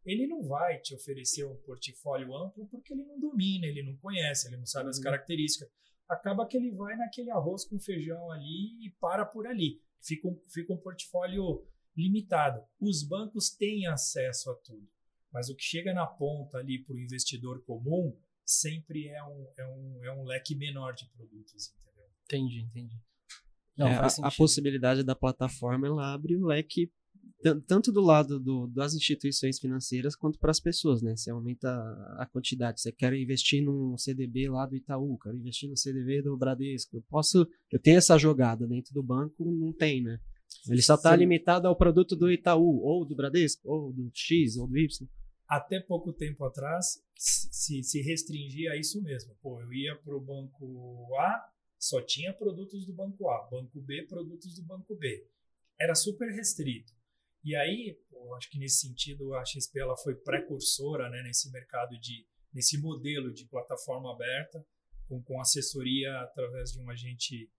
ele 0.09 0.27
não 0.27 0.43
vai 0.43 0.81
te 0.81 0.95
oferecer 0.95 1.45
um 1.45 1.57
portfólio 1.57 2.35
amplo 2.35 2.67
porque 2.69 2.95
ele 2.95 3.05
não 3.05 3.21
domina, 3.21 3.67
ele 3.67 3.83
não 3.83 3.95
conhece, 3.99 4.49
ele 4.49 4.57
não 4.57 4.65
sabe 4.65 4.89
as 4.89 4.97
uhum. 4.97 5.05
características. 5.05 5.69
Acaba 6.09 6.47
que 6.47 6.57
ele 6.57 6.71
vai 6.71 6.97
naquele 6.97 7.31
arroz 7.31 7.67
com 7.67 7.79
feijão 7.79 8.31
ali 8.31 8.87
e 8.87 8.91
para 8.99 9.27
por 9.27 9.47
ali. 9.47 9.83
Fica 10.01 10.27
um, 10.27 10.41
fica 10.49 10.73
um 10.73 10.79
portfólio 10.79 11.67
limitado. 11.95 12.63
Os 12.81 13.07
bancos 13.07 13.51
têm 13.51 13.87
acesso 13.87 14.51
a 14.51 14.55
tudo, 14.55 14.89
mas 15.31 15.51
o 15.51 15.55
que 15.55 15.63
chega 15.63 15.93
na 15.93 16.07
ponta 16.07 16.57
ali 16.57 16.83
para 16.83 16.95
o 16.95 16.99
investidor 16.99 17.63
comum 17.65 18.19
sempre 18.47 19.09
é 19.09 19.23
um, 19.23 19.47
é, 19.59 19.67
um, 19.67 20.05
é 20.05 20.13
um 20.13 20.25
leque 20.25 20.57
menor 20.57 20.95
de 20.95 21.07
produtos, 21.11 21.75
entendeu? 21.77 22.07
Entendi, 22.25 22.61
entendi. 22.63 22.97
Não, 23.77 23.89
é, 23.89 23.97
a, 23.97 24.07
a, 24.07 24.31
possibilidade 24.31 25.05
da 25.05 25.15
plataforma 25.15 25.87
ela 25.87 26.15
abre 26.15 26.35
o 26.35 26.47
leque 26.47 26.91
tanto 27.67 27.93
do 27.93 28.01
lado 28.01 28.41
do, 28.41 28.67
das 28.67 28.95
instituições 28.95 29.59
financeiras 29.59 30.17
quanto 30.17 30.39
para 30.39 30.51
as 30.51 30.59
pessoas, 30.59 31.03
né? 31.03 31.17
Você 31.17 31.31
aumenta 31.31 31.69
a 32.19 32.27
quantidade. 32.27 32.81
Você 32.81 32.91
quer 32.91 33.13
investir 33.15 33.63
num 33.63 33.97
CDB 33.97 34.49
lá 34.49 34.67
do 34.67 34.75
Itaú, 34.75 35.17
quero 35.19 35.37
investir 35.37 35.69
no 35.69 35.77
CDB 35.77 36.23
do 36.23 36.37
Bradesco. 36.37 36.97
Eu 36.97 37.03
posso, 37.09 37.47
eu 37.71 37.79
tenho 37.79 37.99
essa 37.99 38.19
jogada 38.19 38.67
dentro 38.67 38.93
do 38.93 39.03
banco, 39.03 39.45
não 39.45 39.73
tem, 39.73 40.03
né? 40.03 40.19
Ele 40.69 40.83
só 40.83 40.95
está 40.95 41.15
limitado 41.15 41.69
ao 41.69 41.77
produto 41.77 42.17
do 42.17 42.31
Itaú, 42.31 42.81
ou 42.83 43.05
do 43.05 43.15
Bradesco, 43.15 43.71
ou 43.71 43.93
do 43.93 44.11
X, 44.13 44.57
ou 44.57 44.67
do 44.67 44.77
Y. 44.77 45.09
Até 45.47 45.81
pouco 45.81 46.13
tempo 46.13 46.45
atrás, 46.45 47.03
se, 47.17 47.83
se 47.83 48.03
restringia 48.03 48.73
a 48.73 48.77
isso 48.77 49.01
mesmo. 49.03 49.35
Pô, 49.41 49.61
eu 49.61 49.73
ia 49.73 49.97
para 49.97 50.17
o 50.17 50.21
banco 50.21 51.15
A, 51.17 51.49
só 51.79 52.03
tinha 52.03 52.33
produtos 52.33 52.85
do 52.85 52.93
banco 52.93 53.29
A. 53.31 53.49
Banco 53.51 53.81
B, 53.81 54.03
produtos 54.09 54.57
do 54.57 54.63
banco 54.63 54.97
B. 54.97 55.27
Era 55.81 55.95
super 55.95 56.29
restrito. 56.35 56.98
E 57.45 57.55
aí, 57.55 57.99
pô, 58.11 58.35
acho 58.35 58.51
que 58.51 58.59
nesse 58.59 58.87
sentido 58.87 59.35
a 59.35 59.45
XP 59.45 59.79
ela 59.79 59.97
foi 59.97 60.15
precursora 60.15 61.09
né, 61.09 61.23
nesse 61.23 61.51
mercado 61.51 61.99
de 61.99 62.27
nesse 62.53 62.79
modelo 62.81 63.33
de 63.33 63.47
plataforma 63.47 64.13
aberta 64.13 64.65
com, 65.07 65.23
com 65.23 65.41
assessoria 65.41 66.21
através 66.23 66.73
de 66.73 66.81
um 66.81 66.91
agente 66.91 67.51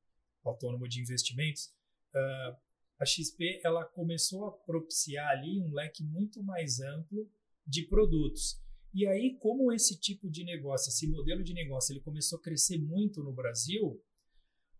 autônomo 0.43 0.87
de 0.87 1.01
investimentos. 1.01 1.71
uh, 2.13 2.57
a 2.99 3.05
XP 3.05 3.61
ela 3.63 3.85
começou 3.85 4.45
a 4.45 4.51
propiciar 4.51 5.29
ali 5.29 5.59
um 5.61 5.73
leque 5.73 6.03
muito 6.03 6.43
mais 6.43 6.81
amplo 6.81 7.31
de 7.65 7.83
produtos. 7.87 8.61
E 8.93 9.07
aí, 9.07 9.37
como 9.39 9.71
esse 9.71 9.97
tipo 9.97 10.29
de 10.29 10.43
negócio, 10.43 10.89
esse 10.89 11.07
modelo 11.07 11.43
de 11.43 11.53
negócio, 11.53 11.93
ele 11.93 12.01
começou 12.01 12.39
a 12.39 12.41
crescer 12.41 12.77
muito 12.77 13.23
no 13.23 13.31
Brasil, 13.31 14.03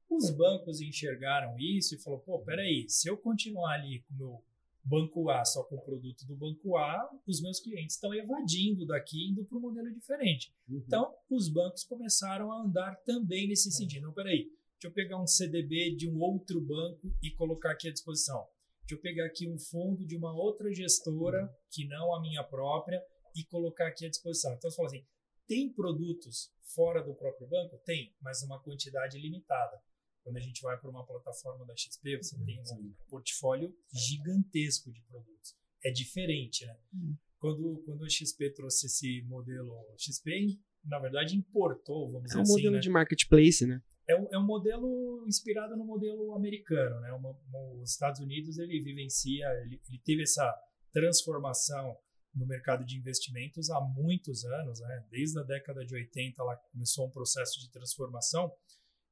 os 0.09 0.31
bancos 0.31 0.81
enxergaram 0.81 1.57
isso 1.59 1.95
e 1.95 2.01
falou: 2.01 2.19
pô, 2.19 2.39
peraí, 2.43 2.89
se 2.89 3.07
eu 3.07 3.17
continuar 3.17 3.75
ali 3.75 4.01
com 4.01 4.13
o 4.15 4.17
meu 4.17 4.43
banco 4.83 5.29
A 5.29 5.43
só 5.45 5.63
com 5.63 5.75
o 5.75 5.81
produto 5.81 6.25
do 6.25 6.35
banco 6.35 6.77
A, 6.77 7.09
os 7.27 7.41
meus 7.41 7.59
clientes 7.59 7.95
estão 7.95 8.13
evadindo 8.13 8.85
daqui, 8.85 9.29
indo 9.29 9.43
para 9.45 9.57
um 9.57 9.61
modelo 9.61 9.91
diferente. 9.93 10.53
Uhum. 10.67 10.83
Então, 10.85 11.15
os 11.29 11.49
bancos 11.49 11.83
começaram 11.83 12.51
a 12.51 12.61
andar 12.63 12.95
também 13.05 13.47
nesse 13.47 13.71
sentido. 13.71 14.07
Não, 14.07 14.13
peraí, 14.13 14.45
deixa 14.73 14.87
eu 14.87 14.91
pegar 14.91 15.21
um 15.21 15.27
CDB 15.27 15.95
de 15.95 16.09
um 16.09 16.19
outro 16.19 16.59
banco 16.61 17.13
e 17.21 17.31
colocar 17.31 17.71
aqui 17.71 17.87
à 17.87 17.91
disposição. 17.91 18.47
Deixa 18.81 18.95
eu 18.95 19.01
pegar 19.01 19.25
aqui 19.25 19.47
um 19.47 19.59
fundo 19.59 20.05
de 20.05 20.15
uma 20.15 20.33
outra 20.33 20.73
gestora, 20.73 21.43
uhum. 21.43 21.49
que 21.69 21.87
não 21.87 22.15
a 22.15 22.21
minha 22.21 22.43
própria, 22.43 23.03
e 23.35 23.43
colocar 23.43 23.87
aqui 23.87 24.05
à 24.05 24.09
disposição. 24.09 24.53
Então, 24.53 24.69
você 24.69 24.75
fala 24.75 24.87
assim, 24.87 25.05
tem 25.47 25.71
produtos 25.71 26.51
fora 26.75 27.03
do 27.03 27.13
próprio 27.13 27.47
banco? 27.47 27.77
Tem, 27.85 28.15
mas 28.21 28.41
uma 28.43 28.59
quantidade 28.59 29.19
limitada. 29.19 29.81
Quando 30.23 30.37
a 30.37 30.41
gente 30.41 30.61
vai 30.61 30.77
para 30.77 30.89
uma 30.89 31.05
plataforma 31.05 31.65
da 31.65 31.75
XP, 31.75 32.17
você 32.17 32.35
uhum. 32.35 32.45
tem 32.45 32.59
um 32.59 32.93
portfólio 33.07 33.75
gigantesco 33.93 34.91
de 34.91 35.01
produtos. 35.03 35.55
É 35.83 35.91
diferente, 35.91 36.65
né? 36.65 36.77
Uhum. 36.93 37.17
Quando, 37.39 37.81
quando 37.85 38.03
a 38.03 38.09
XP 38.09 38.51
trouxe 38.53 38.87
esse 38.87 39.21
modelo, 39.23 39.73
XP, 39.97 40.59
na 40.83 40.99
verdade, 40.99 41.35
importou, 41.35 42.11
vamos 42.11 42.25
é 42.25 42.27
dizer 42.27 42.41
assim. 42.41 42.51
É 42.51 42.53
um 42.53 42.55
modelo 42.55 42.75
né? 42.75 42.81
de 42.81 42.89
marketplace, 42.89 43.65
né? 43.65 43.81
É 44.07 44.15
um, 44.15 44.27
é 44.31 44.39
um 44.39 44.45
modelo 44.45 45.23
inspirado 45.27 45.77
no 45.77 45.85
modelo 45.85 46.33
americano, 46.35 46.99
né? 46.99 47.11
Uma, 47.13 47.29
uma, 47.29 47.73
os 47.81 47.91
Estados 47.91 48.19
Unidos, 48.19 48.57
ele 48.57 48.81
vivencia, 48.81 49.45
ele, 49.63 49.79
ele 49.87 49.99
teve 50.03 50.23
essa 50.23 50.53
transformação 50.91 51.95
no 52.33 52.45
mercado 52.45 52.85
de 52.85 52.97
investimentos 52.97 53.69
há 53.69 53.79
muitos 53.79 54.43
anos, 54.45 54.79
né? 54.79 55.05
Desde 55.09 55.39
a 55.39 55.43
década 55.43 55.85
de 55.85 55.93
80, 55.93 56.41
ela 56.41 56.55
começou 56.71 57.07
um 57.07 57.11
processo 57.11 57.59
de 57.59 57.69
transformação 57.71 58.51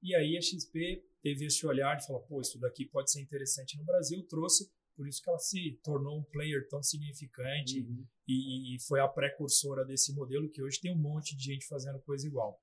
e 0.01 0.15
aí 0.15 0.37
a 0.37 0.41
XP 0.41 1.03
teve 1.21 1.45
esse 1.45 1.65
olhar 1.65 1.95
de 1.95 2.05
falar, 2.05 2.19
pô, 2.19 2.41
isso 2.41 2.59
daqui 2.59 2.85
pode 2.85 3.11
ser 3.11 3.21
interessante 3.21 3.77
no 3.77 3.83
Brasil, 3.83 4.23
trouxe, 4.23 4.69
por 4.95 5.07
isso 5.07 5.21
que 5.21 5.29
ela 5.29 5.37
se 5.37 5.79
tornou 5.83 6.17
um 6.17 6.23
player 6.23 6.67
tão 6.67 6.81
significante 6.81 7.81
uhum. 7.81 8.05
e, 8.27 8.75
e, 8.75 8.79
foi 8.81 8.99
a 8.99 9.07
precursora 9.07 9.85
desse 9.85 10.11
modelo 10.11 10.49
que 10.49 10.61
hoje 10.61 10.79
tem 10.81 10.91
um 10.91 10.97
monte 10.97 11.35
de 11.35 11.43
gente 11.43 11.67
fazendo 11.67 11.99
coisa 11.99 12.25
igual. 12.25 12.59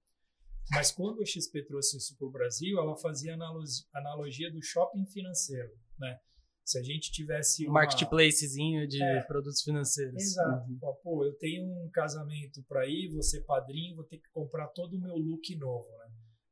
Mas 0.73 0.91
quando 0.91 1.23
a 1.23 1.27
XP 1.27 1.63
trouxe 1.65 1.97
isso 1.99 2.17
para 2.17 2.27
o 2.27 2.31
Brasil, 2.31 2.79
ela 2.79 2.97
fazia 2.97 3.35
analogia, 3.35 3.85
analogia 3.95 4.51
do 4.51 4.63
shopping 4.63 5.07
financeiro, 5.07 5.71
né? 5.99 6.19
Se 6.65 6.79
a 6.79 6.83
gente 6.83 7.13
tivesse 7.13 7.67
um 7.67 7.71
uma... 7.71 7.81
marketplacezinho 7.81 8.89
de 8.89 9.01
é, 9.01 9.21
produtos 9.23 9.63
financeiros. 9.63 10.21
Exato. 10.21 10.71
Uhum. 10.71 10.97
Pô, 11.03 11.25
eu 11.25 11.35
tenho 11.35 11.63
um 11.63 11.91
casamento 11.91 12.63
para 12.65 12.87
ir, 12.87 13.23
ser 13.23 13.43
padrinho, 13.43 13.95
vou 13.95 14.05
ter 14.05 14.17
que 14.17 14.29
comprar 14.31 14.69
todo 14.69 14.97
o 14.97 15.01
meu 15.01 15.15
look 15.15 15.55
novo, 15.57 15.89
né? 15.99 16.04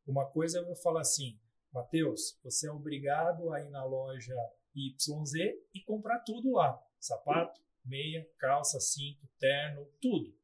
Uma 0.06 0.28
coisa 0.30 0.58
eu 0.58 0.66
vou 0.66 0.76
falar 0.76 1.02
assim, 1.02 1.38
Matheus, 1.72 2.38
você 2.42 2.68
é 2.68 2.72
obrigado 2.72 3.52
a 3.52 3.60
ir 3.60 3.70
na 3.70 3.84
loja 3.84 4.34
YZ 4.74 5.34
e 5.74 5.80
comprar 5.84 6.20
tudo 6.20 6.52
lá. 6.52 6.78
Sapato, 6.98 7.60
meia, 7.84 8.28
calça, 8.38 8.80
cinto, 8.80 9.28
terno, 9.38 9.86
tudo. 10.00 10.34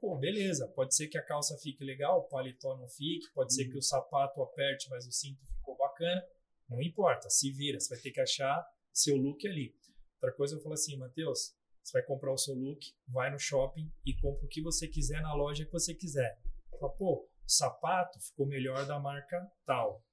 Pô, 0.00 0.16
beleza, 0.16 0.68
pode 0.68 0.94
ser 0.94 1.08
que 1.08 1.18
a 1.18 1.24
calça 1.24 1.56
fique 1.58 1.84
legal, 1.84 2.20
o 2.20 2.28
paletó 2.28 2.76
não 2.76 2.88
fique, 2.88 3.32
pode 3.34 3.54
ser 3.54 3.68
que 3.68 3.76
o 3.76 3.82
sapato 3.82 4.42
aperte, 4.42 4.88
mas 4.90 5.06
o 5.06 5.12
cinto 5.12 5.44
ficou 5.44 5.76
bacana. 5.76 6.24
Não 6.68 6.80
importa, 6.80 7.28
se 7.28 7.50
vira, 7.50 7.80
você 7.80 7.94
vai 7.94 8.02
ter 8.02 8.12
que 8.12 8.20
achar 8.20 8.64
seu 8.92 9.16
look 9.16 9.46
ali. 9.46 9.74
Outra 10.14 10.32
coisa 10.36 10.56
eu 10.56 10.60
falo 10.60 10.74
assim, 10.74 10.96
Matheus, 10.96 11.56
você 11.82 11.92
vai 11.98 12.02
comprar 12.02 12.32
o 12.32 12.38
seu 12.38 12.54
look, 12.54 12.80
vai 13.08 13.30
no 13.30 13.38
shopping 13.38 13.92
e 14.06 14.14
compra 14.16 14.44
o 14.44 14.48
que 14.48 14.62
você 14.62 14.86
quiser 14.86 15.20
na 15.20 15.34
loja 15.34 15.64
que 15.64 15.72
você 15.72 15.94
quiser. 15.94 16.38
Pô, 16.96 17.28
sapato 17.46 18.20
ficou 18.20 18.46
melhor 18.46 18.86
da 18.86 18.98
marca 18.98 19.50
tal. 19.64 20.04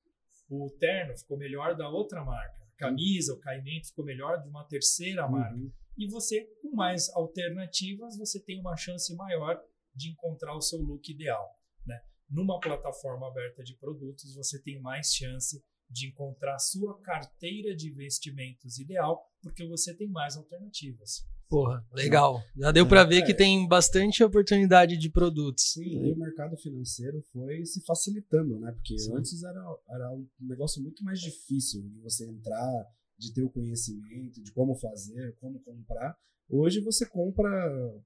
O 0.50 0.70
terno 0.80 1.16
ficou 1.18 1.38
melhor 1.38 1.76
da 1.76 1.88
outra 1.90 2.24
marca. 2.24 2.64
A 2.64 2.78
camisa, 2.78 3.34
o 3.34 3.40
caimento 3.40 3.88
ficou 3.88 4.04
melhor 4.04 4.42
de 4.42 4.50
uma 4.50 4.66
terceira 4.66 5.26
uhum. 5.26 5.32
marca. 5.32 5.60
E 5.98 6.08
você, 6.08 6.46
com 6.62 6.76
mais 6.76 7.10
alternativas, 7.10 8.18
você 8.18 8.42
tem 8.42 8.60
uma 8.60 8.76
chance 8.76 9.14
maior 9.16 9.62
de 9.94 10.10
encontrar 10.12 10.56
o 10.56 10.62
seu 10.62 10.80
look 10.80 11.12
ideal. 11.12 11.56
Né? 11.86 12.02
Numa 12.30 12.60
plataforma 12.60 13.28
aberta 13.28 13.64
de 13.64 13.76
produtos, 13.76 14.34
você 14.34 14.62
tem 14.62 14.82
mais 14.82 15.14
chance 15.14 15.64
de 15.90 16.08
encontrar 16.08 16.56
a 16.56 16.60
sua 16.60 17.00
carteira 17.02 17.76
de 17.76 17.90
investimentos 17.90 18.78
ideal, 18.78 19.26
porque 19.42 19.66
você 19.68 19.96
tem 19.96 20.08
mais 20.08 20.38
alternativas. 20.38 21.26
Porra, 21.50 21.84
legal. 21.94 22.44
Já 22.56 22.72
deu 22.72 22.88
para 22.88 23.04
ver 23.04 23.24
é, 23.24 23.26
que 23.26 23.34
tem 23.34 23.68
bastante 23.68 24.24
oportunidade 24.24 24.96
de 24.98 25.10
produtos. 25.10 25.72
Sim, 25.74 26.06
e 26.06 26.12
o 26.14 26.16
mercado 26.16 26.56
financeiro 26.58 27.24
foi 27.34 27.66
se 27.66 27.84
facilitando, 27.84 28.60
né? 28.60 28.72
Porque 28.72 28.98
Sim. 29.00 29.16
antes 29.16 29.44
era, 29.44 29.60
era 29.90 30.12
um 30.12 30.28
negócio 30.40 30.80
muito 30.82 31.04
mais 31.04 31.20
difícil 31.20 31.82
de 31.90 32.00
você 32.02 32.30
entrar, 32.30 32.86
de 33.18 33.34
ter 33.34 33.42
o 33.42 33.50
conhecimento, 33.50 34.44
de 34.44 34.52
como 34.52 34.76
fazer, 34.76 35.36
como 35.40 35.60
comprar. 35.62 36.16
Hoje 36.52 36.82
você 36.82 37.08
compra 37.08 37.48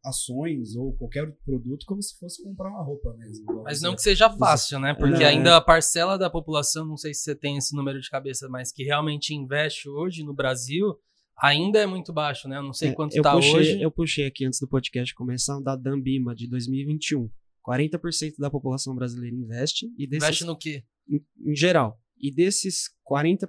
ações 0.03 0.75
ou 0.75 0.93
qualquer 0.97 1.31
produto 1.45 1.85
como 1.85 2.01
se 2.01 2.17
fosse 2.19 2.43
comprar 2.43 2.69
uma 2.69 2.83
roupa 2.83 3.15
mesmo. 3.15 3.63
Mas 3.63 3.81
não 3.81 3.95
que 3.95 4.01
seja 4.01 4.29
fácil, 4.29 4.79
né? 4.79 4.93
Porque 4.93 5.23
é. 5.23 5.27
ainda 5.27 5.55
a 5.55 5.61
parcela 5.61 6.17
da 6.17 6.29
população, 6.29 6.85
não 6.85 6.97
sei 6.97 7.13
se 7.13 7.21
você 7.21 7.35
tem 7.35 7.57
esse 7.57 7.73
número 7.73 8.01
de 8.01 8.09
cabeça, 8.09 8.49
mas 8.49 8.71
que 8.71 8.83
realmente 8.83 9.33
investe 9.33 9.87
hoje 9.87 10.23
no 10.23 10.33
Brasil 10.33 10.93
ainda 11.41 11.79
é 11.79 11.85
muito 11.85 12.11
baixo, 12.11 12.49
né? 12.49 12.57
Eu 12.57 12.63
não 12.63 12.73
sei 12.73 12.89
é, 12.89 12.93
quanto 12.93 13.15
está 13.15 13.35
hoje. 13.35 13.81
Eu 13.81 13.89
puxei 13.89 14.25
aqui 14.25 14.45
antes 14.45 14.59
do 14.59 14.67
podcast 14.67 15.15
começar 15.15 15.57
um 15.57 15.63
da 15.63 15.77
Dambima 15.77 16.35
de 16.35 16.47
2021. 16.47 17.29
40% 17.65 18.33
da 18.39 18.51
população 18.51 18.93
brasileira 18.93 19.35
investe. 19.35 19.85
E 19.97 20.05
desses, 20.05 20.23
investe 20.23 20.45
no 20.45 20.57
quê? 20.57 20.83
Em, 21.09 21.23
em 21.49 21.55
geral. 21.55 21.97
E 22.19 22.29
desses 22.29 22.89
40%, 23.09 23.47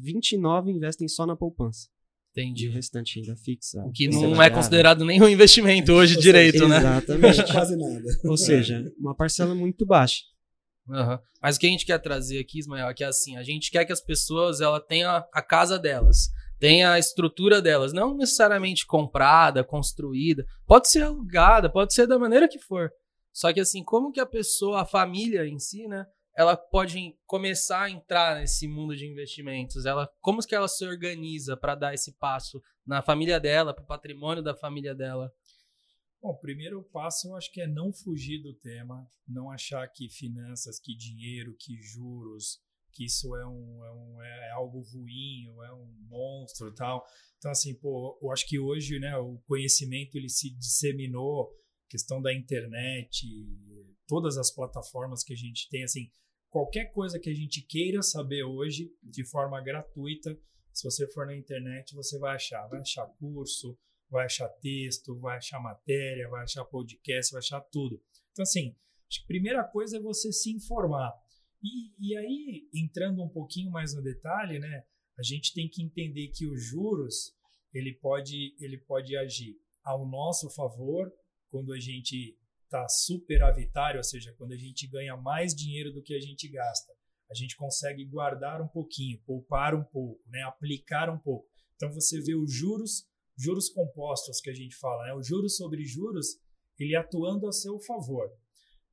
29% 0.00 0.68
investem 0.68 1.06
só 1.06 1.24
na 1.24 1.36
poupança. 1.36 1.88
Entendi. 2.36 2.66
E 2.66 2.68
o 2.68 2.72
restante 2.72 3.20
ainda 3.20 3.36
fixa. 3.36 3.80
O 3.84 3.92
que 3.92 4.08
não 4.08 4.42
é 4.42 4.50
considerado 4.50 5.04
nenhum 5.04 5.28
investimento 5.28 5.92
hoje 5.92 6.18
direito, 6.18 6.66
né? 6.66 6.78
Exatamente. 6.78 7.44
Quase 7.52 7.76
nada. 7.76 8.02
Ou 8.24 8.36
seja, 8.36 8.92
uma 8.98 9.14
parcela 9.14 9.54
muito 9.54 9.86
baixa. 9.86 10.22
Uhum. 10.88 11.18
Mas 11.40 11.56
o 11.56 11.60
que 11.60 11.66
a 11.66 11.70
gente 11.70 11.86
quer 11.86 11.98
trazer 11.98 12.40
aqui, 12.40 12.58
Ismael, 12.58 12.88
é 12.88 12.94
que 12.94 13.04
é 13.04 13.06
assim, 13.06 13.36
a 13.36 13.42
gente 13.42 13.70
quer 13.70 13.84
que 13.84 13.92
as 13.92 14.00
pessoas 14.00 14.60
ela 14.60 14.80
tenham 14.80 15.10
a 15.32 15.42
casa 15.42 15.78
delas, 15.78 16.28
tenha 16.58 16.92
a 16.92 16.98
estrutura 16.98 17.62
delas, 17.62 17.92
não 17.92 18.16
necessariamente 18.16 18.84
comprada, 18.84 19.64
construída, 19.64 20.44
pode 20.66 20.90
ser 20.90 21.04
alugada, 21.04 21.70
pode 21.70 21.94
ser 21.94 22.06
da 22.06 22.18
maneira 22.18 22.48
que 22.48 22.58
for. 22.58 22.90
Só 23.32 23.52
que 23.52 23.60
assim, 23.60 23.82
como 23.82 24.12
que 24.12 24.20
a 24.20 24.26
pessoa, 24.26 24.82
a 24.82 24.86
família 24.86 25.46
em 25.46 25.58
si, 25.58 25.86
né, 25.86 26.04
ela 26.36 26.56
pode 26.56 27.16
começar 27.26 27.82
a 27.82 27.90
entrar 27.90 28.40
nesse 28.40 28.66
mundo 28.66 28.96
de 28.96 29.06
investimentos? 29.06 29.86
Ela, 29.86 30.12
como 30.20 30.44
que 30.44 30.54
ela 30.54 30.68
se 30.68 30.84
organiza 30.84 31.56
para 31.56 31.74
dar 31.74 31.94
esse 31.94 32.12
passo 32.12 32.62
na 32.86 33.02
família 33.02 33.38
dela, 33.38 33.72
para 33.72 33.84
o 33.84 33.86
patrimônio 33.86 34.42
da 34.42 34.54
família 34.54 34.94
dela? 34.94 35.32
Bom, 36.20 36.34
primeiro 36.36 36.82
passo 36.82 37.28
eu 37.28 37.36
acho 37.36 37.52
que 37.52 37.60
é 37.60 37.66
não 37.66 37.92
fugir 37.92 38.42
do 38.42 38.54
tema, 38.54 39.06
não 39.28 39.50
achar 39.50 39.86
que 39.88 40.08
finanças, 40.08 40.80
que 40.80 40.96
dinheiro, 40.96 41.54
que 41.58 41.76
juros, 41.80 42.60
que 42.92 43.04
isso 43.04 43.36
é, 43.36 43.46
um, 43.46 43.84
é, 43.84 43.92
um, 43.92 44.22
é 44.22 44.50
algo 44.52 44.80
ruim, 44.80 45.48
ou 45.48 45.64
é 45.64 45.72
um 45.72 45.86
monstro 46.08 46.72
tal. 46.74 47.04
Então, 47.38 47.50
assim, 47.50 47.74
pô, 47.74 48.18
eu 48.22 48.32
acho 48.32 48.46
que 48.48 48.58
hoje, 48.58 48.98
né, 48.98 49.16
o 49.18 49.38
conhecimento 49.46 50.16
ele 50.16 50.28
se 50.28 50.50
disseminou, 50.56 51.52
questão 51.88 52.22
da 52.22 52.32
internet, 52.32 53.26
todas 54.06 54.38
as 54.38 54.50
plataformas 54.50 55.22
que 55.22 55.32
a 55.32 55.36
gente 55.36 55.68
tem, 55.68 55.84
assim, 55.84 56.10
qualquer 56.54 56.92
coisa 56.92 57.18
que 57.18 57.28
a 57.28 57.34
gente 57.34 57.60
queira 57.62 58.00
saber 58.00 58.44
hoje, 58.44 58.88
de 59.02 59.24
forma 59.24 59.60
gratuita, 59.60 60.38
se 60.72 60.84
você 60.84 61.04
for 61.08 61.26
na 61.26 61.34
internet, 61.34 61.92
você 61.96 62.16
vai 62.16 62.36
achar. 62.36 62.64
Vai 62.68 62.78
achar 62.78 63.08
curso, 63.18 63.76
vai 64.08 64.26
achar 64.26 64.48
texto, 64.48 65.18
vai 65.18 65.36
achar 65.36 65.58
matéria, 65.58 66.28
vai 66.28 66.44
achar 66.44 66.64
podcast, 66.64 67.32
vai 67.32 67.40
achar 67.40 67.60
tudo. 67.60 68.00
Então, 68.30 68.44
assim, 68.44 68.70
a 68.70 69.26
primeira 69.26 69.64
coisa 69.64 69.96
é 69.96 70.00
você 70.00 70.30
se 70.32 70.52
informar. 70.52 71.12
E, 71.60 71.92
e 71.98 72.16
aí, 72.16 72.68
entrando 72.72 73.20
um 73.20 73.28
pouquinho 73.28 73.72
mais 73.72 73.92
no 73.92 74.00
detalhe, 74.00 74.60
né, 74.60 74.84
a 75.18 75.24
gente 75.24 75.52
tem 75.54 75.68
que 75.68 75.82
entender 75.82 76.28
que 76.28 76.46
os 76.46 76.62
juros 76.62 77.34
ele 77.72 77.94
pode, 77.94 78.54
ele 78.60 78.78
pode 78.78 79.16
agir 79.16 79.56
ao 79.82 80.08
nosso 80.08 80.48
favor 80.50 81.12
quando 81.50 81.72
a 81.72 81.80
gente 81.80 82.38
está 82.64 82.88
superavitário, 82.88 83.98
ou 83.98 84.04
seja, 84.04 84.34
quando 84.36 84.52
a 84.52 84.56
gente 84.56 84.86
ganha 84.86 85.16
mais 85.16 85.54
dinheiro 85.54 85.92
do 85.92 86.02
que 86.02 86.14
a 86.14 86.20
gente 86.20 86.48
gasta, 86.48 86.92
a 87.30 87.34
gente 87.34 87.56
consegue 87.56 88.04
guardar 88.04 88.60
um 88.60 88.68
pouquinho, 88.68 89.20
poupar 89.24 89.74
um 89.74 89.84
pouco, 89.84 90.22
né? 90.28 90.42
aplicar 90.42 91.08
um 91.10 91.18
pouco. 91.18 91.48
Então 91.76 91.92
você 91.92 92.20
vê 92.20 92.34
os 92.34 92.52
juros, 92.52 93.08
juros 93.36 93.68
compostos 93.68 94.40
que 94.40 94.50
a 94.50 94.54
gente 94.54 94.76
fala, 94.76 95.04
né? 95.04 95.14
o 95.14 95.22
juros 95.22 95.56
sobre 95.56 95.84
juros, 95.84 96.38
ele 96.78 96.96
atuando 96.96 97.46
a 97.48 97.52
seu 97.52 97.78
favor. 97.80 98.30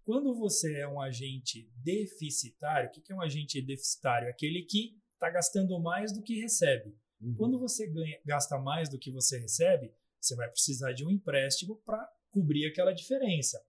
Quando 0.03 0.35
você 0.35 0.79
é 0.79 0.87
um 0.87 0.99
agente 0.99 1.69
deficitário, 1.75 2.89
o 2.89 2.91
que 2.91 3.11
é 3.11 3.15
um 3.15 3.21
agente 3.21 3.61
deficitário? 3.61 4.29
Aquele 4.29 4.63
que 4.63 4.97
está 5.13 5.29
gastando 5.29 5.79
mais 5.79 6.11
do 6.11 6.23
que 6.23 6.41
recebe. 6.41 6.95
Uhum. 7.21 7.35
Quando 7.35 7.59
você 7.59 7.87
ganha, 7.87 8.19
gasta 8.25 8.57
mais 8.57 8.89
do 8.89 8.97
que 8.97 9.11
você 9.11 9.37
recebe, 9.37 9.93
você 10.19 10.35
vai 10.35 10.49
precisar 10.49 10.93
de 10.93 11.05
um 11.05 11.11
empréstimo 11.11 11.75
para 11.85 12.09
cobrir 12.31 12.65
aquela 12.65 12.93
diferença. 12.93 13.63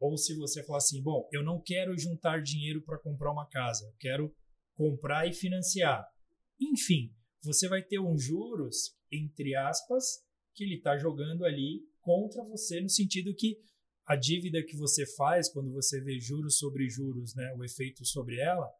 Ou 0.00 0.16
se 0.16 0.34
você 0.34 0.62
falar 0.62 0.78
assim, 0.78 1.02
bom, 1.02 1.28
eu 1.32 1.42
não 1.42 1.60
quero 1.60 1.96
juntar 1.98 2.42
dinheiro 2.42 2.82
para 2.82 2.98
comprar 2.98 3.32
uma 3.32 3.46
casa, 3.48 3.86
eu 3.86 3.94
quero 3.98 4.34
comprar 4.74 5.26
e 5.28 5.32
financiar. 5.32 6.06
Enfim, 6.60 7.14
você 7.42 7.68
vai 7.68 7.82
ter 7.82 7.98
um 7.98 8.16
juros, 8.16 8.96
entre 9.10 9.54
aspas, 9.54 10.24
que 10.54 10.64
ele 10.64 10.76
está 10.76 10.96
jogando 10.96 11.44
ali 11.44 11.86
contra 12.00 12.42
você, 12.44 12.80
no 12.80 12.88
sentido 12.88 13.34
que 13.34 13.60
a 14.06 14.16
dívida 14.16 14.62
que 14.62 14.76
você 14.76 15.06
faz, 15.16 15.50
quando 15.50 15.72
você 15.72 16.00
vê 16.00 16.20
juros 16.20 16.58
sobre 16.58 16.88
juros, 16.88 17.34
né, 17.34 17.54
o 17.56 17.64
efeito 17.64 18.04
sobre 18.04 18.38
ela, 18.38 18.70